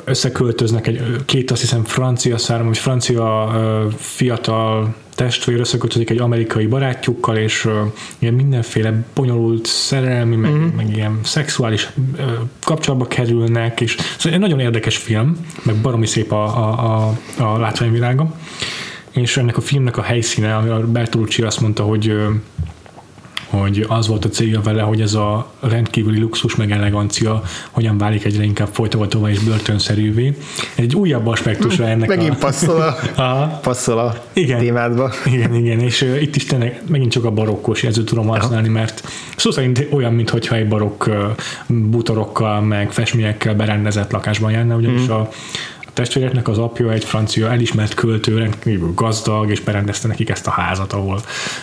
összeköltöznek 0.03 0.87
egy 0.87 1.01
két 1.25 1.51
azt 1.51 1.61
hiszem 1.61 1.83
francia 1.83 2.37
szárom, 2.37 2.67
vagy 2.67 2.77
francia 2.77 3.51
fiatal 3.97 4.95
testvér 5.15 5.59
összeköltözik 5.59 6.09
egy 6.09 6.17
amerikai 6.17 6.65
barátjukkal, 6.65 7.37
és 7.37 7.65
uh, 7.65 7.73
ilyen 8.19 8.33
mindenféle 8.33 9.03
bonyolult 9.15 9.65
szerelmi, 9.65 10.35
meg, 10.35 10.51
uh-huh. 10.51 10.73
meg 10.73 10.95
ilyen 10.95 11.19
szexuális 11.23 11.89
uh, 12.17 12.31
kapcsolatba 12.63 13.07
kerülnek, 13.07 13.81
és 13.81 13.95
szóval 14.17 14.33
egy 14.33 14.39
nagyon 14.39 14.59
érdekes 14.59 14.97
film, 14.97 15.37
meg 15.63 15.75
baromi 15.75 16.05
szép 16.05 16.31
a, 16.31 16.43
a, 16.43 17.09
a, 17.37 17.43
a 17.43 17.57
látványvilága, 17.57 18.35
és 19.11 19.37
ennek 19.37 19.57
a 19.57 19.61
filmnek 19.61 19.97
a 19.97 20.01
helyszíne, 20.01 20.55
ami 20.55 20.69
a 20.69 20.87
Bertolucci 20.87 21.41
azt 21.41 21.61
mondta, 21.61 21.83
hogy 21.83 22.09
uh, 22.09 22.23
hogy 23.51 23.85
az 23.87 24.07
volt 24.07 24.25
a 24.25 24.29
célja 24.29 24.61
vele, 24.61 24.81
hogy 24.81 25.01
ez 25.01 25.13
a 25.13 25.51
rendkívüli 25.59 26.19
luxus 26.19 26.55
meg 26.55 26.71
elegancia 26.71 27.43
hogyan 27.71 27.97
válik 27.97 28.23
egyre 28.25 28.43
inkább 28.43 28.67
folytogatóvá 28.71 29.29
és 29.29 29.39
börtönszerűvé. 29.39 30.37
Egy 30.75 30.95
újabb 30.95 31.27
aspektusra 31.27 31.87
ennek 31.87 32.07
Megint 32.07 32.33
a... 32.33 32.37
passzol 32.37 32.81
a, 32.81 33.21
a, 33.21 33.59
passzol 33.61 33.97
a 33.97 34.23
igen, 34.33 34.59
témádba. 34.59 35.11
Igen, 35.25 35.55
igen, 35.55 35.79
és 35.79 36.01
uh, 36.01 36.21
itt 36.21 36.35
is 36.35 36.45
tényleg 36.45 36.81
megint 36.87 37.11
csak 37.11 37.25
a 37.25 37.31
barokkos 37.31 37.83
jelzőt 37.83 38.05
tudom 38.05 38.27
használni, 38.27 38.67
Aha. 38.67 38.77
mert 38.77 39.07
szó 39.35 39.51
szerint 39.51 39.87
olyan, 39.91 40.13
mintha 40.13 40.55
egy 40.55 40.67
barokk 40.67 41.07
uh, 41.07 41.15
bútorokkal 41.67 42.61
meg 42.61 42.91
festményekkel 42.91 43.55
berendezett 43.55 44.11
lakásban 44.11 44.51
járna, 44.51 44.75
ugyanis 44.75 45.07
mm. 45.07 45.11
a 45.11 45.29
a 45.91 45.93
testvéreknek 45.93 46.47
az 46.47 46.57
apja 46.57 46.91
egy 46.91 47.03
francia 47.03 47.49
elismert 47.49 47.93
költő, 47.93 48.37
rendkívül 48.37 48.93
gazdag, 48.93 49.49
és 49.49 49.59
berendezte 49.59 50.07
nekik 50.07 50.29
ezt 50.29 50.47
a 50.47 50.51
házat, 50.51 50.93
ahol 50.93 51.21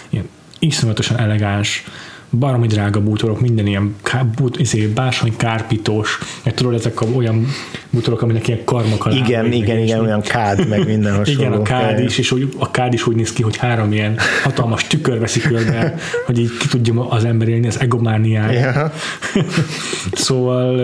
ilyen 0.09 0.28
iszonyatosan 0.59 1.19
elegáns, 1.19 1.85
baromi 2.31 2.67
drága 2.67 3.01
bútorok, 3.01 3.41
minden 3.41 3.67
ilyen 3.67 3.95
ká, 4.03 4.23
bút, 4.37 4.59
izé, 4.59 4.87
bársony 4.87 5.37
kárpitós, 5.37 6.19
meg 6.45 6.55
tudod, 6.55 6.75
ezek 6.75 7.01
a, 7.01 7.07
olyan 7.17 7.47
bútorok, 7.91 8.23
aminek 8.23 8.49
ilyen 8.49 8.65
karmak 8.65 9.07
alá. 9.07 9.17
Igen, 9.17 9.45
meg, 9.45 9.55
igen, 9.55 9.79
igen, 9.79 10.01
olyan 10.01 10.21
kád, 10.21 10.69
meg 10.69 10.87
minden 10.87 11.17
hasonló. 11.17 11.41
Igen, 11.41 11.53
a 11.53 11.63
kád 11.63 12.01
is, 12.01 12.19
és 12.19 12.33
úgy, 12.33 12.55
a 12.59 12.71
kád 12.71 12.93
is 12.93 13.07
úgy 13.07 13.17
néz 13.17 13.33
ki, 13.33 13.43
hogy 13.43 13.57
három 13.57 13.93
ilyen 13.93 14.17
hatalmas 14.43 14.87
tükör 14.87 15.19
veszik 15.19 15.43
körbe, 15.43 15.95
hogy 16.27 16.39
így 16.39 16.57
ki 16.57 16.69
tudja 16.69 17.09
az 17.09 17.25
ember 17.25 17.49
élni 17.49 17.67
az 17.67 17.81
egomániáját. 17.81 18.75
Yeah. 18.75 18.93
szóval 20.13 20.81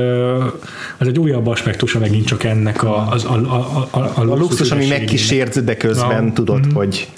ez 0.99 1.07
egy 1.07 1.19
újabb 1.19 1.47
aspektusa 1.47 1.99
megint 1.99 2.27
csak 2.27 2.45
ennek 2.45 2.83
a, 2.83 3.09
az, 3.11 3.25
a, 3.25 3.35
a, 3.35 3.89
a, 3.91 3.99
a, 3.99 4.13
a, 4.15 4.35
luxus, 4.35 4.71
ami 4.71 4.87
megkísért, 4.87 5.65
de 5.65 5.77
közben 5.77 6.25
no. 6.25 6.33
tudod, 6.33 6.59
mm-hmm. 6.59 6.75
hogy 6.75 7.09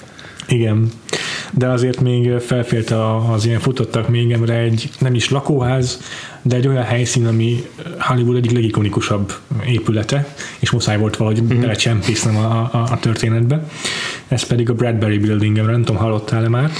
igen 0.47 0.91
de 1.51 1.67
azért 1.67 2.01
még 2.01 2.39
felfért 2.39 2.93
az 3.31 3.45
ilyen 3.45 3.59
futottak 3.59 4.09
még 4.09 4.31
emre 4.31 4.53
egy 4.53 4.89
nem 4.99 5.15
is 5.15 5.29
lakóház, 5.29 6.01
de 6.41 6.55
egy 6.55 6.67
olyan 6.67 6.83
helyszín, 6.83 7.27
ami 7.27 7.63
Hollywood 7.99 8.35
egyik 8.35 8.51
legikonikusabb 8.51 9.33
épülete, 9.65 10.35
és 10.59 10.71
muszáj 10.71 10.97
volt 10.97 11.17
valahogy 11.17 11.43
mm-hmm. 11.43 11.59
belecsempésznem 11.59 12.37
a, 12.37 12.69
a, 12.71 12.87
a 12.91 12.99
történetbe. 12.99 13.69
Ez 14.27 14.43
pedig 14.43 14.69
a 14.69 14.73
Bradbury 14.73 15.17
Building, 15.17 15.55
nem 15.55 15.83
tudom, 15.83 16.01
hallottál-e 16.01 16.49
már? 16.49 16.71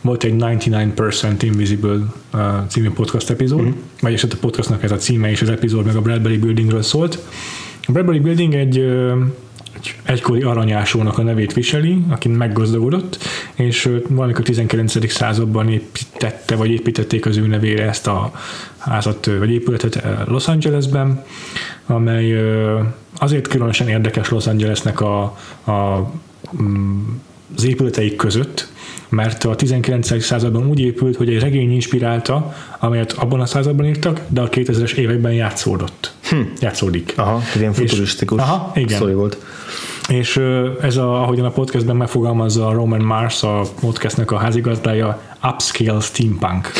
Volt 0.00 0.24
egy 0.24 0.34
99% 0.38 1.34
Invisible 1.40 1.98
uh, 2.32 2.40
című 2.68 2.90
podcast 2.90 3.30
epizód, 3.30 3.62
mm-hmm. 3.62 3.72
vagyis 4.00 4.22
hát 4.22 4.32
a 4.32 4.36
podcastnak 4.40 4.82
ez 4.82 4.90
a 4.90 4.96
címe, 4.96 5.30
és 5.30 5.42
az 5.42 5.48
epizód 5.48 5.86
meg 5.86 5.96
a 5.96 6.00
Bradbury 6.00 6.38
Buildingről 6.38 6.82
szólt. 6.82 7.18
A 7.86 7.92
Bradbury 7.92 8.18
Building 8.18 8.54
egy 8.54 8.78
egy 9.78 9.94
egykori 10.02 10.42
aranyásónak 10.42 11.18
a 11.18 11.22
nevét 11.22 11.52
viseli, 11.52 12.04
aki 12.08 12.28
meggazdagodott, 12.28 13.18
és 13.54 13.90
valamikor 14.08 14.44
19. 14.44 15.12
században 15.12 15.68
építette, 15.68 16.56
vagy 16.56 16.70
építették 16.70 17.26
az 17.26 17.36
ő 17.36 17.46
nevére 17.46 17.88
ezt 17.88 18.06
a 18.06 18.32
házat, 18.78 19.26
vagy 19.38 19.50
épületet 19.50 20.02
Los 20.26 20.48
Angelesben, 20.48 21.24
amely 21.86 22.36
azért 23.18 23.48
különösen 23.48 23.88
érdekes 23.88 24.28
Los 24.28 24.46
Angelesnek 24.46 25.00
a, 25.00 25.22
a 25.64 26.10
mm, 26.62 27.00
az 27.56 27.64
épületeik 27.64 28.16
között, 28.16 28.68
mert 29.08 29.44
a 29.44 29.54
19. 29.54 30.22
században 30.22 30.66
úgy 30.66 30.80
épült, 30.80 31.16
hogy 31.16 31.28
egy 31.28 31.40
regény 31.40 31.72
inspirálta, 31.72 32.54
amelyet 32.78 33.12
abban 33.12 33.40
a 33.40 33.46
században 33.46 33.86
írtak, 33.86 34.20
de 34.28 34.40
a 34.40 34.48
2000-es 34.48 34.92
években 34.92 35.32
játszódott. 35.32 36.17
Hm. 36.28 36.40
Játszódik. 36.60 37.12
Aha, 37.16 37.42
ilyen 37.56 37.72
futurisztikus 37.72 38.40
aha, 38.40 38.72
igen. 38.74 39.14
volt. 39.14 39.38
És 40.08 40.40
ez, 40.80 40.96
a, 40.96 41.22
ahogyan 41.22 41.44
a 41.44 41.50
podcastben 41.50 41.96
megfogalmazza 41.96 42.66
a 42.66 42.72
Roman 42.72 43.00
Mars, 43.00 43.42
a 43.42 43.62
podcastnek 43.80 44.30
a 44.30 44.36
házigazdája, 44.36 45.20
upscale 45.42 46.00
steampunk. 46.00 46.70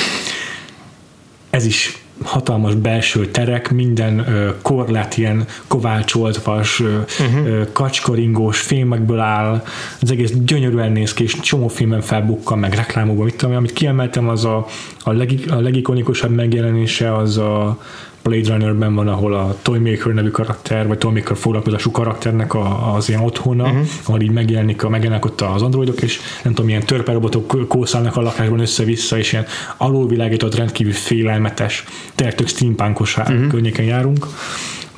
Ez 1.51 1.65
is 1.65 2.03
hatalmas 2.23 2.75
belső 2.75 3.27
terek, 3.27 3.70
minden 3.70 4.20
uh, 4.20 4.49
korlát 4.62 5.16
ilyen 5.16 5.47
kovácsolt 5.66 6.43
vas, 6.43 6.81
uh, 6.81 6.89
uh-huh. 7.20 7.73
kacskaringós 7.73 8.61
filmekből 8.61 9.19
áll, 9.19 9.65
az 10.01 10.11
egész 10.11 10.33
gyönyörűen 10.45 10.93
néz 10.93 11.15
ki, 11.15 11.23
és 11.23 11.41
csomó 11.41 11.69
filmen 11.69 12.01
felbukkan, 12.01 12.59
meg 12.59 12.75
reklámokban, 12.75 13.25
mit 13.25 13.37
tudom, 13.37 13.57
amit 13.57 13.73
kiemeltem, 13.73 14.29
az 14.29 14.45
a, 14.45 14.66
a, 15.05 15.12
leg, 15.12 15.31
a 15.51 15.55
legikonikusabb 15.55 16.31
megjelenése 16.31 17.16
az 17.16 17.37
a 17.37 17.79
Blade 18.28 18.48
Runnerben 18.48 18.94
van, 18.94 19.09
ahol 19.09 19.34
a 19.34 19.56
Toymaker 19.62 20.12
nevű 20.12 20.28
karakter, 20.28 20.86
vagy 20.86 20.98
Toymaker 20.98 21.36
foglalkozású 21.36 21.90
karakternek 21.90 22.55
a, 22.55 22.94
az 22.94 23.09
ilyen 23.09 23.20
otthona, 23.20 23.64
uh-huh. 23.64 23.86
ahol 24.05 24.20
így 24.20 24.30
megjelenik, 24.30 24.84
a, 24.84 24.88
megjelenik 24.88 25.24
ott 25.24 25.40
az 25.40 25.62
androidok, 25.62 26.02
és 26.02 26.20
nem 26.42 26.55
tudom, 26.55 26.68
ilyen 26.68 26.82
törperobotok 26.84 27.68
kószálnak 27.68 28.16
a 28.16 28.20
lakásban 28.20 28.60
össze-vissza, 28.60 29.18
és 29.18 29.32
ilyen 29.32 29.46
alulvilágított, 29.76 30.55
rendkívül 30.55 30.92
félelmetes, 30.92 31.84
tényleg 32.14 32.34
tök 32.34 32.48
steampunkos 32.48 33.16
uh-huh. 33.16 33.46
környéken 33.46 33.84
járunk 33.84 34.26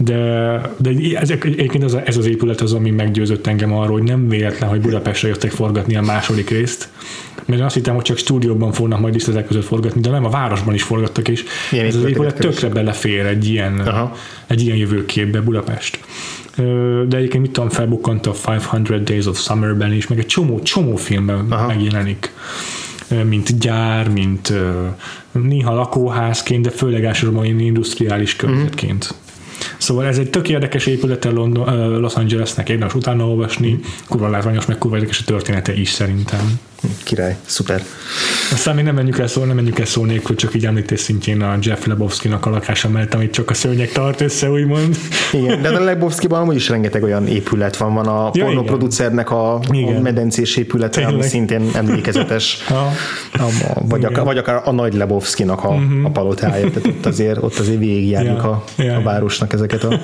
de, 0.04 0.60
de 0.76 0.90
ezek, 1.14 1.44
egyébként 1.44 1.84
ez, 1.84 1.92
ez 2.04 2.16
az 2.16 2.26
épület 2.26 2.60
az, 2.60 2.72
ami 2.72 2.90
meggyőzött 2.90 3.46
engem 3.46 3.72
arról, 3.72 3.98
hogy 3.98 4.08
nem 4.08 4.28
véletlen, 4.28 4.68
hogy 4.68 4.80
Budapestre 4.80 5.28
jöttek 5.28 5.50
forgatni 5.50 5.96
a 5.96 6.02
második 6.02 6.50
részt, 6.50 6.88
mert 7.50 7.62
azt 7.62 7.74
hittem, 7.74 7.94
hogy 7.94 8.04
csak 8.04 8.16
stúdióban 8.16 8.72
fognak 8.72 9.00
majd 9.00 9.14
ezek 9.28 9.46
között 9.46 9.64
forgatni, 9.64 10.00
de 10.00 10.10
nem, 10.10 10.24
a 10.24 10.30
városban 10.30 10.74
is 10.74 10.82
forgattak, 10.82 11.28
és 11.28 11.44
Ilyen 11.70 11.86
ez 11.86 11.94
az 11.94 12.04
épület 12.04 12.34
tökre 12.34 12.68
belefér 12.68 13.26
egy 13.26 13.48
ilyen, 13.48 13.78
Aha. 13.78 14.16
egy 14.46 14.62
ilyen 14.62 14.76
jövőképbe 14.76 15.40
Budapest. 15.40 15.98
De 17.08 17.16
egyébként 17.16 17.42
mit 17.42 17.52
tudom, 17.52 17.68
felbukkant 17.68 18.26
a 18.26 18.34
500 18.72 19.00
Days 19.04 19.26
of 19.26 19.40
Summer-ben 19.40 19.92
is, 19.92 20.06
meg 20.06 20.18
egy 20.18 20.26
csomó, 20.26 20.60
csomó 20.60 20.96
filmben 20.96 21.46
Aha. 21.50 21.66
megjelenik 21.66 22.32
mint 23.24 23.58
gyár, 23.58 24.08
mint 24.08 24.52
néha 25.32 25.74
lakóházként, 25.74 26.64
de 26.64 26.70
főleg 26.70 27.04
elsősorban 27.04 27.44
industriális 27.44 28.36
környezetként. 28.36 29.14
Mm. 29.14 29.28
Szóval 29.78 30.06
ez 30.06 30.18
egy 30.18 30.30
tök 30.30 30.48
érdekes 30.48 30.86
épülete 30.86 31.30
London, 31.30 31.98
Los 32.00 32.14
Angelesnek, 32.14 32.68
érdemes 32.68 32.94
utána 32.94 33.28
olvasni, 33.28 33.80
kurva 34.08 34.28
látványos, 34.28 34.66
meg 34.66 34.78
kurva 34.78 34.96
érdekes 34.96 35.20
a 35.20 35.24
története 35.24 35.74
is 35.74 35.88
szerintem. 35.88 36.60
Király, 37.02 37.36
szuper. 37.46 37.82
Aztán 38.52 38.74
még 38.74 38.84
nem 38.84 38.94
menjünk 38.94 39.18
el 39.18 39.26
szó, 39.26 39.44
nem 39.44 39.56
menjünk 39.56 39.78
el 39.78 39.84
szó 39.84 40.04
nélkül, 40.04 40.36
csak 40.36 40.54
így 40.54 40.66
említés 40.66 41.00
szintjén 41.00 41.42
a 41.42 41.58
Jeff 41.60 41.84
Lebowski-nak 41.84 42.46
a 42.46 42.50
lakása 42.50 42.88
mellett, 42.88 43.14
amit 43.14 43.32
csak 43.32 43.50
a 43.50 43.54
szőnyeg 43.54 43.92
tart 43.92 44.20
össze, 44.20 44.50
úgymond. 44.50 44.96
Igen, 45.32 45.62
de 45.62 45.68
a 45.68 45.80
Lebowski-ban 45.80 46.40
amúgy 46.40 46.54
is 46.54 46.68
rengeteg 46.68 47.02
olyan 47.02 47.26
épület 47.26 47.76
van. 47.76 47.94
Van 47.94 48.06
a 48.06 48.30
ja, 48.32 48.44
pornoproducernek 48.44 49.30
a, 49.30 49.54
a 49.54 50.00
medencés 50.02 50.56
épülete, 50.56 51.00
Tényleg. 51.00 51.14
ami 51.14 51.22
szintén 51.22 51.70
emlékezetes. 51.74 52.58
ha, 52.68 52.90
a, 53.32 53.50
vagy, 53.74 54.04
akár, 54.04 54.24
vagy 54.24 54.38
akár 54.38 54.62
a 54.64 54.72
nagy 54.72 54.94
Lebowski-nak 54.94 55.64
a, 55.64 55.68
uh-huh. 55.68 56.04
a 56.04 56.10
palotája. 56.10 56.70
Tehát 56.70 56.86
ott 56.86 57.06
azért, 57.06 57.42
ott 57.42 57.58
azért 57.58 57.78
végigjárjuk 57.78 58.42
ja, 58.42 58.50
a, 58.50 58.64
ja, 58.76 58.96
a 58.96 59.02
városnak 59.02 59.52
ezeket 59.52 59.84
a 59.84 60.00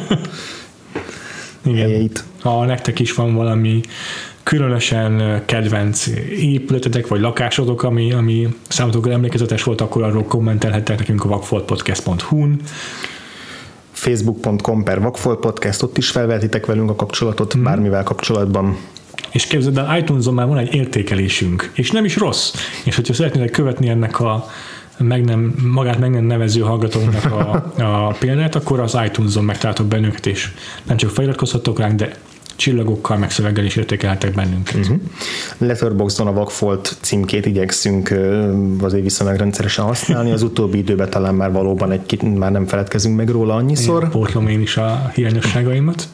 Igen. 1.67 1.81
helyeit. 1.81 2.25
Ha 2.41 2.65
nektek 2.65 2.99
is 2.99 3.15
van 3.15 3.35
valami 3.35 3.81
különösen 4.47 5.43
kedvenc 5.45 6.07
épületetek 6.31 7.09
vagy 7.09 7.21
lakásotok, 7.21 7.83
ami, 7.83 8.13
ami 8.13 8.49
számotokra 8.69 9.13
emlékezetes 9.13 9.63
volt, 9.63 9.81
akkor 9.81 10.03
arról 10.03 10.25
kommentelhettek 10.25 10.99
nekünk 10.99 11.25
a 11.25 11.29
vakfoltpodcast.hu-n 11.29 12.61
facebook.com 13.93 14.85
per 14.85 15.01
Vakfolt 15.01 15.39
Podcast, 15.39 15.83
ott 15.83 15.99
is 15.99 16.11
felvetitek 16.11 16.67
velünk 16.67 16.91
a 16.91 16.95
kapcsolatot, 16.95 17.57
mm. 17.57 17.63
bármivel 17.63 18.03
kapcsolatban. 18.03 18.77
És 19.33 19.47
képzeld 19.47 19.79
el, 19.79 19.99
iTunes-on 19.99 20.35
már 20.35 20.47
van 20.47 20.59
egy 20.59 20.75
értékelésünk, 20.75 21.71
és 21.75 21.91
nem 21.91 22.05
is 22.05 22.17
rossz. 22.17 22.55
És 22.85 22.97
hogyha 22.97 23.15
szeretnétek 23.15 23.51
követni 23.51 23.89
ennek 23.89 24.21
a 24.21 24.47
meg 24.99 25.25
nem, 25.25 25.55
magát 25.73 25.99
meg 25.99 26.11
nem 26.11 26.25
nevező 26.25 26.61
hallgatónak 26.61 27.25
a, 27.25 27.73
a 28.09 28.17
példát, 28.19 28.55
akkor 28.55 28.81
az 28.81 28.99
iTunes-on 29.05 29.45
megtaláltok 29.45 29.87
bennünket, 29.87 30.27
és 30.27 30.53
nem 30.83 30.97
csak 30.97 31.11
feliratkozhatok 31.11 31.79
ránk, 31.79 31.95
de 31.95 32.17
csillagokkal, 32.57 33.17
meg 33.17 33.31
szöveggel 33.31 33.65
is 33.65 33.77
értékeltek 33.77 34.35
bennünket. 34.35 34.77
Uh-huh. 34.77 35.01
Letterboxdon 35.59 36.27
a 36.27 36.33
Vagfolt 36.33 36.97
címkét 37.01 37.47
igyekszünk 37.47 38.15
azért 38.81 39.03
viszonylag 39.03 39.37
rendszeresen 39.37 39.85
használni, 39.85 40.31
az 40.31 40.43
utóbbi 40.43 40.79
időben 40.79 41.11
talán 41.11 41.35
már 41.35 41.53
valóban 41.53 41.93
egy 41.93 42.23
már 42.23 42.53
nem 42.53 42.67
feledkezünk 42.67 43.17
meg 43.17 43.29
róla 43.29 43.55
annyiszor. 43.55 44.03
Én 44.03 44.11
pótlom 44.11 44.49
én 44.49 44.61
is 44.61 44.77
a 44.77 45.11
hiányosságaimat. 45.15 46.09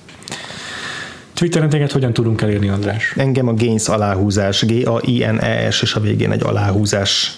Twitteren 1.34 1.68
téged 1.68 1.90
hogyan 1.90 2.12
tudunk 2.12 2.42
elérni, 2.42 2.68
András? 2.68 3.14
Engem 3.16 3.48
a 3.48 3.54
Gains 3.54 3.88
aláhúzás, 3.88 4.64
G-A-I-N-E-S, 4.66 5.82
és 5.82 5.94
a 5.94 6.00
végén 6.00 6.30
egy 6.30 6.42
aláhúzás 6.42 7.36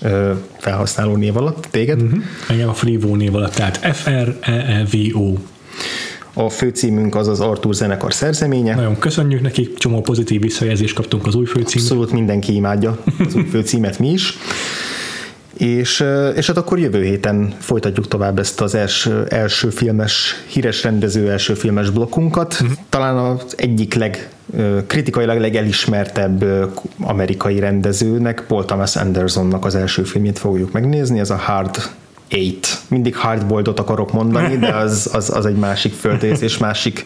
felhasználó 0.58 1.16
név 1.16 1.36
alatt. 1.36 1.68
Téged? 1.70 2.02
Uh-huh. 2.02 2.22
Engem 2.48 2.68
a 2.68 2.72
Freevo 2.74 3.16
név 3.16 3.34
alatt, 3.34 3.54
tehát 3.54 3.96
F-R-E-E-V-O. 3.96 5.34
A 6.36 6.48
főcímünk 6.48 7.14
az 7.14 7.28
az 7.28 7.40
Artur 7.40 7.74
zenekar 7.74 8.14
szerzeménye. 8.14 8.74
Nagyon 8.74 8.98
köszönjük 8.98 9.40
nekik, 9.40 9.78
csomó 9.78 10.00
pozitív 10.00 10.40
visszajelzést 10.40 10.94
kaptunk 10.94 11.26
az 11.26 11.34
új 11.34 11.44
főcímre. 11.44 11.80
Abszolút 11.80 12.12
mindenki 12.12 12.54
imádja 12.54 12.98
az 13.18 13.34
új 13.34 13.44
főcímet, 13.44 13.98
mi 13.98 14.10
is. 14.10 14.38
És, 15.56 16.04
és 16.36 16.46
hát 16.46 16.56
akkor 16.56 16.78
jövő 16.78 17.02
héten 17.02 17.54
folytatjuk 17.58 18.08
tovább 18.08 18.38
ezt 18.38 18.60
az 18.60 18.74
első, 18.74 19.26
első 19.28 19.70
filmes, 19.70 20.34
híres 20.46 20.82
rendező 20.82 21.30
első 21.30 21.54
filmes 21.54 21.90
blokkunkat. 21.90 22.52
Uh-huh. 22.52 22.76
Talán 22.88 23.16
az 23.16 23.54
egyik 23.56 23.94
leg 23.94 24.28
kritikailag 24.86 25.38
legelismertebb 25.38 26.44
amerikai 27.00 27.58
rendezőnek, 27.58 28.44
Paul 28.48 28.64
Thomas 28.64 28.96
Andersonnak 28.96 29.64
az 29.64 29.74
első 29.74 30.02
filmjét 30.02 30.38
fogjuk 30.38 30.72
megnézni, 30.72 31.18
ez 31.18 31.30
a 31.30 31.36
Hard 31.36 31.76
Eight. 32.28 32.78
Mindig 32.88 33.16
hardboldot 33.16 33.80
akarok 33.80 34.12
mondani, 34.12 34.56
de 34.56 34.74
az, 34.74 35.10
az, 35.12 35.30
az 35.30 35.46
egy 35.46 35.56
másik 35.56 35.92
földrész 35.92 36.40
és 36.40 36.58
másik 36.58 37.04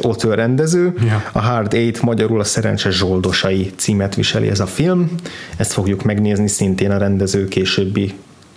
author 0.00 0.34
rendező. 0.34 0.94
Ja. 1.06 1.22
A 1.32 1.40
Hard 1.40 1.74
Eight 1.74 2.02
magyarul 2.02 2.40
a 2.40 2.44
Szerencse 2.44 2.90
Zsoldosai 2.90 3.72
címet 3.76 4.14
viseli 4.14 4.48
ez 4.48 4.60
a 4.60 4.66
film. 4.66 5.10
Ezt 5.56 5.72
fogjuk 5.72 6.02
megnézni 6.02 6.48
szintén 6.48 6.90
a 6.90 6.98
rendező 6.98 7.48
későbbi 7.48 8.14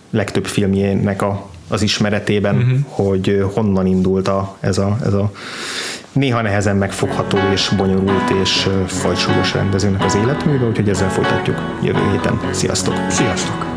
legtöbb 0.10 0.46
filmjének 0.46 1.22
a, 1.22 1.50
az 1.68 1.82
ismeretében, 1.82 2.56
uh-huh. 2.56 2.78
hogy 2.88 3.46
honnan 3.54 3.86
indult 3.86 4.28
a, 4.28 4.58
ez, 4.60 4.78
a, 4.78 4.98
ez 5.06 5.14
a 5.14 5.32
néha 6.12 6.42
nehezen 6.42 6.76
megfogható 6.76 7.38
és 7.54 7.72
bonyolult 7.78 8.30
és 8.42 8.70
fajsúlyos 8.88 9.54
rendezőnek 9.54 10.04
az 10.04 10.16
életműve, 10.16 10.66
úgyhogy 10.66 10.90
ezzel 10.90 11.10
folytatjuk 11.10 11.58
jövő 11.84 12.12
héten. 12.12 12.40
Sziasztok! 12.52 12.96
Sziasztok! 13.10 13.77